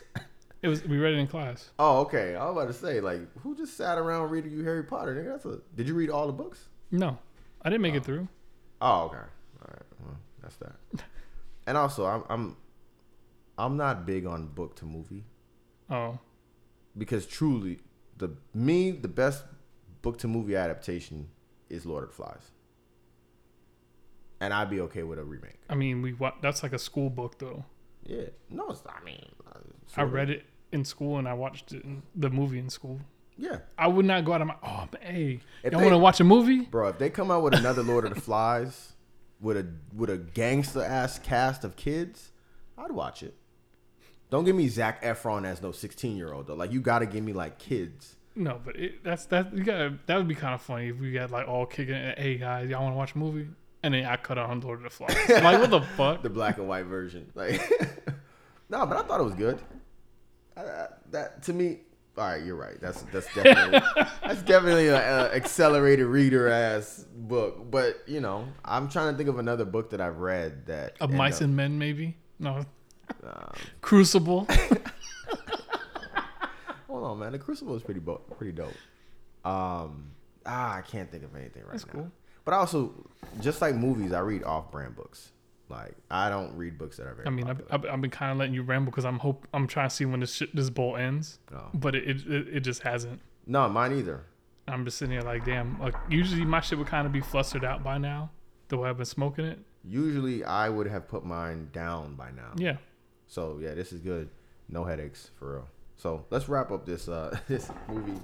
It 0.64 0.68
was 0.68 0.82
we 0.82 0.96
read 0.96 1.12
it 1.12 1.18
in 1.18 1.26
class. 1.26 1.68
Oh, 1.78 2.00
okay. 2.00 2.36
I 2.36 2.44
was 2.46 2.52
about 2.52 2.68
to 2.68 2.72
say, 2.72 2.98
like, 2.98 3.20
who 3.42 3.54
just 3.54 3.76
sat 3.76 3.98
around 3.98 4.30
reading 4.30 4.50
you 4.50 4.64
Harry 4.64 4.82
Potter? 4.82 5.14
Nigga, 5.14 5.32
that's 5.32 5.44
a. 5.44 5.58
Did 5.76 5.86
you 5.86 5.94
read 5.94 6.08
all 6.08 6.26
the 6.26 6.32
books? 6.32 6.68
No, 6.90 7.18
I 7.60 7.68
didn't 7.68 7.82
make 7.82 7.94
it 7.94 8.02
through. 8.02 8.28
Oh, 8.80 9.02
okay. 9.02 9.16
All 9.16 9.68
right. 9.68 9.82
Well, 10.02 10.16
that's 10.40 10.56
that. 10.56 10.72
and 11.66 11.76
also, 11.76 12.06
I'm 12.06 12.24
I'm 12.30 12.56
I'm 13.58 13.76
not 13.76 14.06
big 14.06 14.24
on 14.24 14.46
book 14.46 14.74
to 14.76 14.86
movie 14.86 15.24
Oh, 15.90 16.18
because 16.96 17.26
truly, 17.26 17.80
the 18.16 18.30
me 18.54 18.90
the 18.90 19.08
best 19.08 19.44
book 20.00 20.16
to 20.20 20.28
movie 20.28 20.56
adaptation 20.56 21.28
is 21.68 21.84
Lord 21.84 22.04
of 22.04 22.08
the 22.08 22.16
Flies, 22.16 22.52
and 24.40 24.54
I'd 24.54 24.70
be 24.70 24.80
okay 24.80 25.02
with 25.02 25.18
a 25.18 25.24
remake. 25.24 25.60
I 25.68 25.74
mean, 25.74 26.00
we 26.00 26.16
that's 26.40 26.62
like 26.62 26.72
a 26.72 26.78
school 26.78 27.10
book 27.10 27.38
though. 27.38 27.66
Yeah. 28.02 28.28
No, 28.48 28.70
it's. 28.70 28.82
I 28.88 29.04
mean, 29.04 29.26
uh, 29.46 29.58
I 29.94 30.04
of. 30.04 30.12
read 30.14 30.30
it 30.30 30.44
in 30.74 30.84
school 30.84 31.18
and 31.18 31.26
I 31.28 31.34
watched 31.34 31.72
it 31.72 31.84
in 31.84 32.02
the 32.14 32.28
movie 32.30 32.58
in 32.58 32.68
school. 32.68 33.00
Yeah, 33.36 33.58
I 33.78 33.88
would 33.88 34.04
not 34.04 34.24
go 34.24 34.32
out 34.32 34.42
of 34.42 34.46
my 34.48 34.56
oh 34.62 34.86
hey, 35.00 35.40
If 35.62 35.72
y'all 35.72 35.80
want 35.82 35.92
to 35.92 35.98
watch 35.98 36.20
a 36.20 36.24
movie? 36.24 36.60
bro. 36.60 36.88
If 36.88 36.98
they 36.98 37.10
come 37.10 37.30
out 37.30 37.42
with 37.42 37.54
another 37.54 37.82
Lord 37.82 38.04
of 38.04 38.14
the 38.14 38.20
Flies 38.20 38.92
with 39.40 39.56
a 39.56 39.66
with 39.94 40.10
a 40.10 40.18
gangster 40.18 40.82
ass 40.84 41.18
cast 41.18 41.64
of 41.64 41.74
kids, 41.76 42.30
I'd 42.78 42.92
watch 42.92 43.22
it. 43.22 43.34
Don't 44.30 44.44
give 44.44 44.54
me 44.56 44.68
Zac 44.68 45.02
Efron 45.02 45.44
as 45.44 45.60
no 45.62 45.72
sixteen 45.72 46.16
year 46.16 46.32
old 46.32 46.46
though. 46.46 46.54
Like 46.54 46.70
you 46.72 46.80
got 46.80 47.00
to 47.00 47.06
give 47.06 47.24
me 47.24 47.32
like 47.32 47.58
kids. 47.58 48.16
No, 48.36 48.60
but 48.64 48.76
it, 48.76 49.02
that's 49.04 49.26
that 49.26 49.56
you 49.56 49.64
gotta 49.64 49.98
that 50.06 50.16
would 50.16 50.28
be 50.28 50.34
kind 50.36 50.54
of 50.54 50.62
funny 50.62 50.88
if 50.88 50.98
we 50.98 51.12
got 51.12 51.30
like 51.32 51.48
all 51.48 51.66
kicking. 51.66 51.94
it, 51.94 52.18
Hey 52.18 52.36
guys, 52.38 52.68
y'all 52.68 52.82
want 52.82 52.94
to 52.94 52.96
watch 52.98 53.14
a 53.14 53.18
movie? 53.18 53.48
And 53.82 53.94
then 53.94 54.06
I 54.06 54.16
cut 54.16 54.38
on 54.38 54.60
Lord 54.60 54.78
of 54.78 54.84
the 54.84 54.90
Flies. 54.90 55.28
like 55.42 55.60
what 55.60 55.70
the 55.70 55.82
fuck? 55.82 56.22
the 56.22 56.30
black 56.30 56.58
and 56.58 56.66
white 56.68 56.86
version. 56.86 57.30
Like, 57.34 57.60
no, 58.70 58.86
but 58.86 58.96
I 58.96 59.02
thought 59.02 59.20
it 59.20 59.24
was 59.24 59.34
good. 59.34 59.60
I, 60.56 60.60
I- 60.62 60.88
that 61.10 61.42
to 61.44 61.52
me, 61.52 61.80
all 62.16 62.28
right, 62.28 62.44
you're 62.44 62.56
right. 62.56 62.80
That's 62.80 63.02
that's 63.12 63.32
definitely 63.34 63.80
that's 64.26 64.42
definitely 64.42 64.88
an 64.88 64.94
accelerated 64.96 66.06
reader 66.06 66.48
ass 66.48 67.04
book. 67.14 67.70
But 67.70 68.02
you 68.06 68.20
know, 68.20 68.46
I'm 68.64 68.88
trying 68.88 69.12
to 69.12 69.16
think 69.16 69.28
of 69.28 69.38
another 69.38 69.64
book 69.64 69.90
that 69.90 70.00
I've 70.00 70.18
read 70.18 70.66
that 70.66 70.96
Of 71.00 71.12
Mice 71.12 71.36
up- 71.36 71.42
and 71.42 71.56
Men, 71.56 71.78
maybe? 71.78 72.16
No, 72.38 72.64
um, 73.24 73.52
Crucible. 73.80 74.46
hold 76.88 77.04
on, 77.04 77.18
man. 77.18 77.32
The 77.32 77.38
Crucible 77.38 77.74
is 77.76 77.82
pretty 77.82 78.00
bo- 78.00 78.22
pretty 78.36 78.52
dope. 78.52 78.72
Um, 79.44 80.10
ah, 80.46 80.76
I 80.76 80.82
can't 80.82 81.10
think 81.10 81.24
of 81.24 81.34
anything 81.36 81.62
right 81.64 81.72
That's 81.72 81.86
now. 81.86 81.92
cool. 81.92 82.12
But 82.44 82.54
I 82.54 82.58
also, 82.58 82.92
just 83.40 83.60
like 83.60 83.74
movies, 83.74 84.12
I 84.12 84.20
read 84.20 84.44
off-brand 84.44 84.96
books. 84.96 85.30
Like 85.68 85.94
I 86.10 86.28
don't 86.28 86.56
read 86.56 86.76
books 86.78 86.98
that 86.98 87.06
are 87.06 87.14
very. 87.14 87.26
I 87.26 87.30
mean, 87.30 87.48
I've, 87.48 87.58
popular. 87.68 87.88
I've, 87.90 87.94
I've 87.94 88.00
been 88.02 88.10
kind 88.10 88.32
of 88.32 88.38
letting 88.38 88.54
you 88.54 88.62
ramble 88.62 88.90
because 88.90 89.04
I'm 89.04 89.18
hope 89.18 89.46
I'm 89.54 89.66
trying 89.66 89.88
to 89.88 89.94
see 89.94 90.04
when 90.04 90.20
this 90.20 90.34
shit, 90.34 90.54
this 90.54 90.68
bowl 90.70 90.96
ends, 90.96 91.38
Oh. 91.54 91.70
but 91.72 91.94
it, 91.94 92.04
it 92.26 92.48
it 92.56 92.60
just 92.60 92.82
hasn't. 92.82 93.20
no, 93.46 93.68
mine 93.68 93.92
either. 93.98 94.24
I'm 94.68 94.84
just 94.84 94.96
sitting 94.98 95.12
here 95.12 95.22
like, 95.22 95.44
damn. 95.44 95.78
Like 95.80 95.94
usually 96.08 96.44
my 96.44 96.60
shit 96.60 96.78
would 96.78 96.86
kind 96.86 97.06
of 97.06 97.12
be 97.12 97.20
flustered 97.20 97.64
out 97.64 97.82
by 97.82 97.98
now, 97.98 98.30
the 98.68 98.76
way 98.78 98.88
I've 98.88 98.96
been 98.96 99.06
smoking 99.06 99.44
it. 99.46 99.58
Usually, 99.86 100.42
I 100.44 100.68
would 100.70 100.86
have 100.86 101.08
put 101.08 101.24
mine 101.24 101.68
down 101.72 102.14
by 102.14 102.30
now. 102.30 102.52
Yeah. 102.56 102.76
So 103.26 103.58
yeah, 103.60 103.74
this 103.74 103.92
is 103.92 104.00
good. 104.00 104.28
No 104.68 104.84
headaches 104.84 105.30
for 105.38 105.52
real. 105.54 105.68
So 105.96 106.24
let's 106.30 106.48
wrap 106.48 106.70
up 106.72 106.84
this 106.86 107.08
uh 107.08 107.36
this 107.48 107.70
movie 107.88 108.20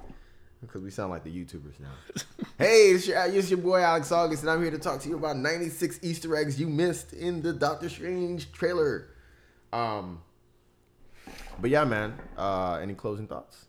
because 0.60 0.82
we 0.82 0.90
sound 0.90 1.10
like 1.10 1.24
the 1.24 1.30
YouTubers 1.30 1.80
now. 1.80 1.92
hey, 2.58 2.90
it's 2.90 3.06
your, 3.06 3.22
it's 3.26 3.50
your 3.50 3.58
boy 3.58 3.80
Alex 3.80 4.12
August, 4.12 4.42
and 4.42 4.50
I'm 4.50 4.62
here 4.62 4.70
to 4.70 4.78
talk 4.78 5.00
to 5.00 5.08
you 5.08 5.16
about 5.16 5.36
96 5.36 6.00
Easter 6.02 6.36
eggs 6.36 6.60
you 6.60 6.68
missed 6.68 7.12
in 7.12 7.42
the 7.42 7.52
Doctor 7.52 7.88
Strange 7.88 8.52
trailer. 8.52 9.08
Um, 9.72 10.20
but 11.60 11.70
yeah, 11.70 11.84
man. 11.84 12.14
Uh, 12.36 12.78
any 12.82 12.94
closing 12.94 13.26
thoughts? 13.26 13.66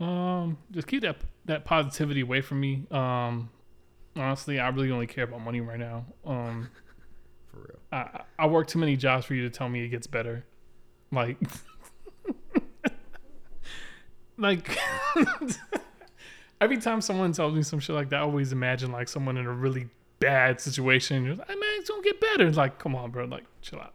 Um, 0.00 0.58
just 0.70 0.88
keep 0.88 1.02
that 1.02 1.16
that 1.44 1.64
positivity 1.64 2.20
away 2.20 2.40
from 2.40 2.60
me. 2.60 2.84
Um, 2.90 3.50
honestly, 4.16 4.58
I 4.58 4.68
really 4.68 4.90
only 4.90 5.06
care 5.06 5.24
about 5.24 5.40
money 5.40 5.60
right 5.60 5.78
now. 5.78 6.06
Um, 6.24 6.68
For 7.50 7.58
real. 7.58 7.78
I 7.92 8.22
I 8.38 8.46
work 8.46 8.66
too 8.66 8.78
many 8.78 8.96
jobs 8.96 9.26
for 9.26 9.34
you 9.34 9.42
to 9.42 9.50
tell 9.50 9.68
me 9.68 9.84
it 9.84 9.88
gets 9.88 10.06
better. 10.06 10.44
Like, 11.10 11.36
like 14.42 14.76
every 16.60 16.78
time 16.78 17.00
someone 17.00 17.32
tells 17.32 17.54
me 17.54 17.62
some 17.62 17.80
shit 17.80 17.94
like 17.94 18.10
that, 18.10 18.20
I 18.20 18.22
always 18.22 18.52
imagine 18.52 18.92
like 18.92 19.08
someone 19.08 19.36
in 19.36 19.46
a 19.46 19.52
really 19.52 19.88
bad 20.18 20.60
situation. 20.60 21.24
You're 21.24 21.34
like, 21.34 21.48
hey, 21.48 21.54
man, 21.54 21.70
it's 21.78 21.90
gonna 21.90 22.02
get 22.02 22.20
better. 22.20 22.46
It's 22.46 22.56
like, 22.56 22.78
come 22.78 22.94
on, 22.94 23.10
bro. 23.10 23.24
Like, 23.24 23.44
chill 23.60 23.80
out. 23.80 23.94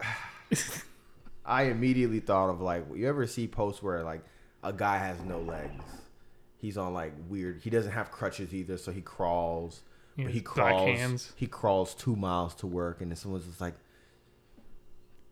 I 1.44 1.64
immediately 1.64 2.20
thought 2.20 2.50
of 2.50 2.60
like 2.60 2.84
you 2.94 3.08
ever 3.08 3.26
see 3.26 3.48
posts 3.48 3.82
where 3.82 4.02
like 4.02 4.22
a 4.62 4.72
guy 4.72 4.98
has 4.98 5.20
no 5.22 5.40
legs. 5.40 5.84
He's 6.58 6.76
on 6.76 6.92
like 6.92 7.12
weird. 7.28 7.60
He 7.62 7.70
doesn't 7.70 7.92
have 7.92 8.10
crutches 8.10 8.52
either, 8.52 8.76
so 8.76 8.92
he 8.92 9.00
crawls. 9.00 9.82
Yeah, 10.16 10.24
but 10.24 10.34
he 10.34 10.40
crawls. 10.40 10.98
hands. 10.98 11.32
He 11.36 11.46
crawls 11.46 11.94
two 11.94 12.16
miles 12.16 12.54
to 12.56 12.66
work, 12.66 13.00
and 13.00 13.10
then 13.10 13.16
someone's 13.16 13.46
just 13.46 13.60
like, 13.60 13.74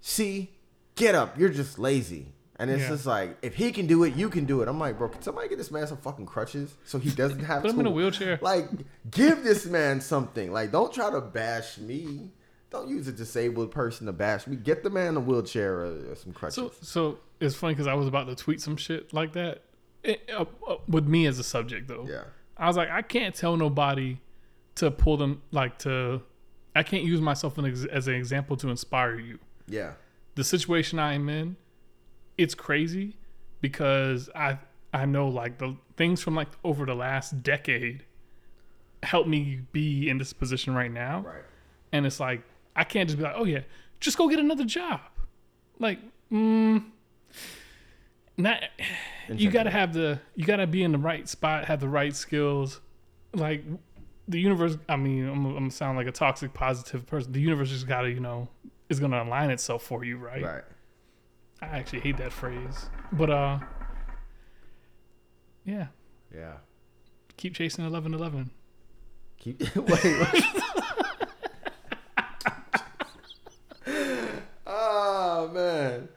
"See, 0.01 0.53
get 0.95 1.15
up. 1.15 1.39
You're 1.39 1.49
just 1.49 1.79
lazy." 1.79 2.33
And 2.59 2.71
it's 2.71 2.83
Yeah. 2.85 2.89
just 2.89 3.05
like, 3.07 3.37
if 3.43 3.55
he 3.55 3.71
can 3.71 3.87
do 3.87 4.03
it, 4.05 4.15
you 4.17 4.31
can 4.31 4.47
do 4.47 4.63
it. 4.63 4.69
I'm 4.69 4.79
like, 4.79 4.97
bro, 4.97 5.09
can 5.11 5.21
somebody 5.21 5.49
get 5.49 5.59
this 5.59 5.71
man 5.71 5.87
some 5.87 5.99
fucking 5.99 6.25
crutches 6.27 6.75
so 6.87 6.99
he 6.99 7.11
doesn't 7.11 7.41
have 7.41 7.63
to. 7.63 7.69
Put 7.69 7.71
him 7.73 7.77
to 7.77 7.81
in 7.81 7.87
a 7.87 7.91
wheelchair. 7.91 8.39
Like, 8.41 8.69
give 9.11 9.45
this 9.45 9.67
man 9.67 10.01
something. 10.01 10.51
Like, 10.53 10.73
don't 10.73 10.93
try 10.93 11.11
to 11.11 11.21
bash 11.21 11.77
me. 11.79 12.31
Don't 12.71 12.89
use 12.89 13.07
a 13.09 13.13
disabled 13.13 13.71
person 13.71 14.07
to 14.07 14.13
bash 14.13 14.47
me. 14.47 14.57
Get 14.57 14.83
the 14.83 14.91
man 14.91 15.17
a 15.17 15.21
wheelchair 15.21 15.75
or, 15.81 16.11
or 16.13 16.15
some 16.17 16.33
crutches. 16.33 16.55
So, 16.57 16.73
so 16.81 17.19
it's 17.41 17.55
funny 17.55 17.75
because 17.75 17.87
I 17.87 17.95
was 17.95 18.09
about 18.09 18.27
to 18.27 18.35
tweet 18.35 18.61
some 18.63 18.77
shit 18.77 19.13
like 19.13 19.35
that 19.35 19.63
It- 20.03 20.29
uh, 20.35 20.47
uh, 20.67 20.77
with 20.89 21.07
me 21.07 21.27
as 21.27 21.39
a 21.39 21.45
subject, 21.45 21.89
though. 21.89 22.07
yeah. 22.09 22.25
I 22.57 22.69
was 22.69 22.77
like, 22.79 22.89
I 22.91 23.03
can't 23.03 23.35
tell 23.35 23.57
nobody 23.59 24.19
to 24.77 24.91
pull 24.91 25.19
them 25.19 25.43
like 25.51 25.79
to. 25.81 26.23
I 26.75 26.83
can't 26.83 27.05
use 27.05 27.21
myself 27.21 27.59
an 27.59 27.67
ex- 27.67 27.85
as 27.85 28.09
an 28.09 28.15
example 28.15 28.57
to 28.59 28.69
inspire 28.71 29.19
you. 29.19 29.39
Yeah. 29.69 29.93
The 30.37 30.45
situation 30.45 30.99
I 30.99 31.13
am 31.15 31.29
in, 31.29 31.57
it's 32.39 32.55
crazy 32.55 33.17
because 33.61 34.29
I 34.35 34.59
I 34.93 35.05
know 35.05 35.29
like 35.29 35.59
the 35.59 35.77
things 35.97 36.23
from 36.23 36.35
like 36.35 36.49
over 36.65 36.87
the 36.87 36.95
last 36.95 37.43
decade 37.43 38.05
helped 39.03 39.29
me 39.29 39.61
be 39.73 40.09
in 40.09 40.19
this 40.19 40.33
position 40.33 40.75
right 40.75 40.93
now. 40.93 41.21
Right. 41.21 41.43
And 41.93 42.07
it's 42.07 42.21
like 42.21 42.43
I 42.75 42.85
can't 42.85 43.09
just 43.09 43.19
be 43.19 43.25
like, 43.25 43.35
oh 43.37 43.45
yeah, 43.45 43.61
just 44.01 44.19
go 44.19 44.29
get 44.29 44.39
another 44.39 44.65
job. 44.65 45.01
Like, 45.79 45.99
mm, 46.31 46.85
not. 48.37 48.63
You 49.29 49.51
got 49.51 49.65
to 49.65 49.71
have 49.71 49.93
the. 49.93 50.21
You 50.35 50.45
got 50.45 50.57
to 50.57 50.67
be 50.67 50.83
in 50.83 50.93
the 50.93 50.99
right 50.99 51.29
spot, 51.29 51.65
have 51.67 51.81
the 51.81 51.89
right 51.89 52.15
skills. 52.15 52.81
Like 53.35 53.65
the 54.29 54.41
universe. 54.41 54.77
I 54.89 54.97
mean, 54.97 55.29
I'm, 55.29 55.45
I'm 55.47 55.55
gonna 55.55 55.71
sound 55.71 55.97
like 55.97 56.07
a 56.07 56.13
toxic 56.13 56.55
positive 56.55 57.07
person. 57.07 57.33
The 57.33 57.41
universe 57.41 57.71
just 57.71 57.87
got 57.87 58.03
to, 58.03 58.11
you 58.11 58.21
know, 58.21 58.49
is 58.89 59.01
gonna 59.01 59.23
align 59.23 59.51
itself 59.51 59.83
for 59.83 60.05
you, 60.05 60.17
right? 60.17 60.43
Right. 60.43 60.65
I 61.63 61.67
actually 61.79 62.01
hate 62.01 62.17
that 62.19 62.33
phrase, 62.33 62.87
but 63.13 63.31
uh, 63.31 63.59
yeah, 65.65 65.87
Yeah. 66.35 66.55
keep 67.37 67.55
chasing 67.55 67.85
eleven 67.87 68.13
eleven. 68.15 68.51
Keep 69.39 69.61
wait. 69.77 70.05
wait. 70.05 70.45
oh 74.67 75.51
man. 75.53 76.09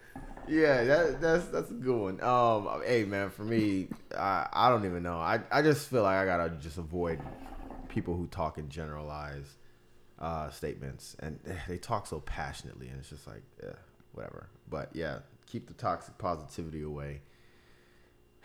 Yeah, 0.48 0.84
that 0.84 1.22
that's 1.22 1.46
that's 1.48 1.70
a 1.70 1.76
good 1.76 1.96
one. 1.96 2.22
Um, 2.24 2.82
hey 2.86 3.04
man, 3.06 3.30
for 3.30 3.44
me, 3.44 3.88
I 4.18 4.48
I 4.52 4.70
don't 4.70 4.86
even 4.86 5.04
know. 5.04 5.18
I 5.20 5.40
I 5.52 5.62
just 5.62 5.90
feel 5.90 6.04
like 6.04 6.18
I 6.18 6.26
gotta 6.26 6.50
just 6.60 6.78
avoid 6.78 7.20
people 7.88 8.16
who 8.16 8.26
talk 8.28 8.58
in 8.58 8.68
generalized 8.70 9.52
uh, 10.18 10.50
statements, 10.50 11.16
and 11.20 11.40
eh, 11.48 11.54
they 11.68 11.78
talk 11.78 12.08
so 12.08 12.20
passionately, 12.22 12.88
and 12.88 13.00
it's 13.00 13.10
just 13.10 13.28
like, 13.28 13.44
yeah, 13.64 13.74
whatever. 14.14 14.50
But 14.68 14.90
yeah, 14.94 15.20
keep 15.50 15.68
the 15.68 15.74
toxic 15.74 16.18
positivity 16.18 16.82
away. 16.82 17.22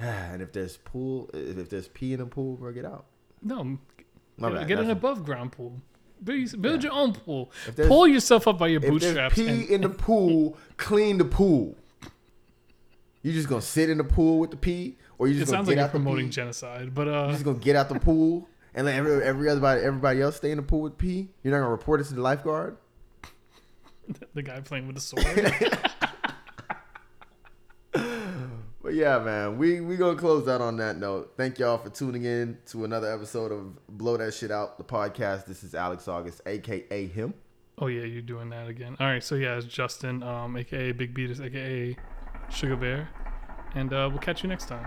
And 0.01 0.43
if 0.43 0.53
there's 0.53 0.77
pool, 0.79 1.31
if 1.33 1.69
there's 1.71 1.87
pee 1.89 2.13
in 2.15 2.21
a 2.21 2.27
pool, 2.27 2.57
bro, 2.57 2.73
get 2.73 2.85
out. 2.85 3.07
No, 3.43 3.63
My 4.39 4.49
get, 4.49 4.55
bad. 4.59 4.69
get 4.69 4.79
an 4.81 4.91
above 4.91 5.25
ground 5.25 5.53
pool. 5.53 5.81
Build, 6.23 6.61
build 6.63 6.83
Yeah. 6.83 6.91
your 6.91 6.99
own 6.99 7.13
pool. 7.13 7.53
Pull 7.77 8.09
yourself 8.09 8.49
up 8.49 8.59
by 8.59 8.69
your 8.69 8.79
If 8.83 8.89
there's 8.91 9.03
bootstraps. 9.03 9.35
pee 9.37 9.47
and- 9.49 9.69
in 9.69 9.81
the 9.83 9.89
pool, 9.91 10.57
clean 10.77 11.19
the 11.19 11.25
pool. 11.25 11.77
You 13.23 13.33
just 13.33 13.49
gonna 13.49 13.63
sit 13.63 13.89
in 13.89 13.99
the 13.99 14.05
pool 14.05 14.39
with 14.41 14.51
the 14.51 14.57
pee, 14.57 14.99
or 15.19 15.29
you 15.29 15.35
it 15.35 15.39
just 15.39 15.53
gonna 15.53 15.59
sounds 15.59 15.69
get 15.69 15.77
like 15.77 15.77
you're 15.79 15.87
the 15.87 15.91
promoting 16.05 16.31
genocide, 16.31 16.95
but 16.95 17.07
You 17.07 17.13
uh, 17.15 17.33
just 17.33 17.45
gonna 17.45 17.59
get 17.59 17.77
out 17.77 17.89
the 17.89 17.99
pool 18.01 18.49
and 18.75 18.87
let 18.87 18.97
every, 18.97 19.13
every 19.23 19.49
everybody 19.49 19.81
everybody 19.83 20.21
else 20.21 20.37
stay 20.37 20.51
in 20.51 20.57
the 20.57 20.63
pool 20.63 20.81
with 20.83 20.99
pee. 20.99 21.31
You're 21.43 21.53
not 21.53 21.59
gonna 21.61 21.71
report 21.71 22.01
it 22.01 22.05
to 22.09 22.15
the 22.15 22.21
lifeguard. 22.21 22.77
the 24.35 24.43
guy 24.43 24.61
playing 24.61 24.87
with 24.89 24.97
the 24.97 25.01
sword. 25.03 25.25
But 28.85 28.93
yeah, 28.93 29.19
man, 29.19 29.57
we 29.57 29.81
we 29.81 29.97
gonna 29.97 30.19
close 30.19 30.47
out 30.47 30.61
on 30.61 30.77
that 30.77 30.99
note. 30.99 31.33
Thank 31.39 31.59
y'all 31.59 31.79
for 31.79 31.89
tuning 31.89 32.25
in 32.27 32.59
to 32.67 32.85
another 32.85 33.11
episode 33.11 33.51
of 33.51 33.75
Blow 33.89 34.19
That 34.19 34.35
Shit 34.35 34.51
Out, 34.51 34.77
the 34.77 34.85
podcast. 34.85 35.47
This 35.47 35.65
is 35.65 35.75
Alex 35.75 36.07
August, 36.07 36.43
aka 36.45 37.07
him. 37.07 37.33
oh 37.79 37.87
yeah, 37.87 38.05
you're 38.05 38.21
doing 38.21 38.51
that 38.51 38.69
again. 38.69 38.95
All 39.01 39.07
right, 39.07 39.25
so 39.25 39.37
yeah, 39.37 39.57
it's 39.57 39.65
Justin, 39.65 40.23
um, 40.23 40.55
aka 40.59 40.93
Big 40.93 41.15
Beatus, 41.15 41.41
aka 41.41 41.97
Sugar 42.51 42.77
Bear, 42.77 43.09
and 43.75 43.91
uh, 43.91 44.07
we'll 44.11 44.21
catch 44.21 44.43
you 44.43 44.51
next 44.51 44.69
time. 44.69 44.87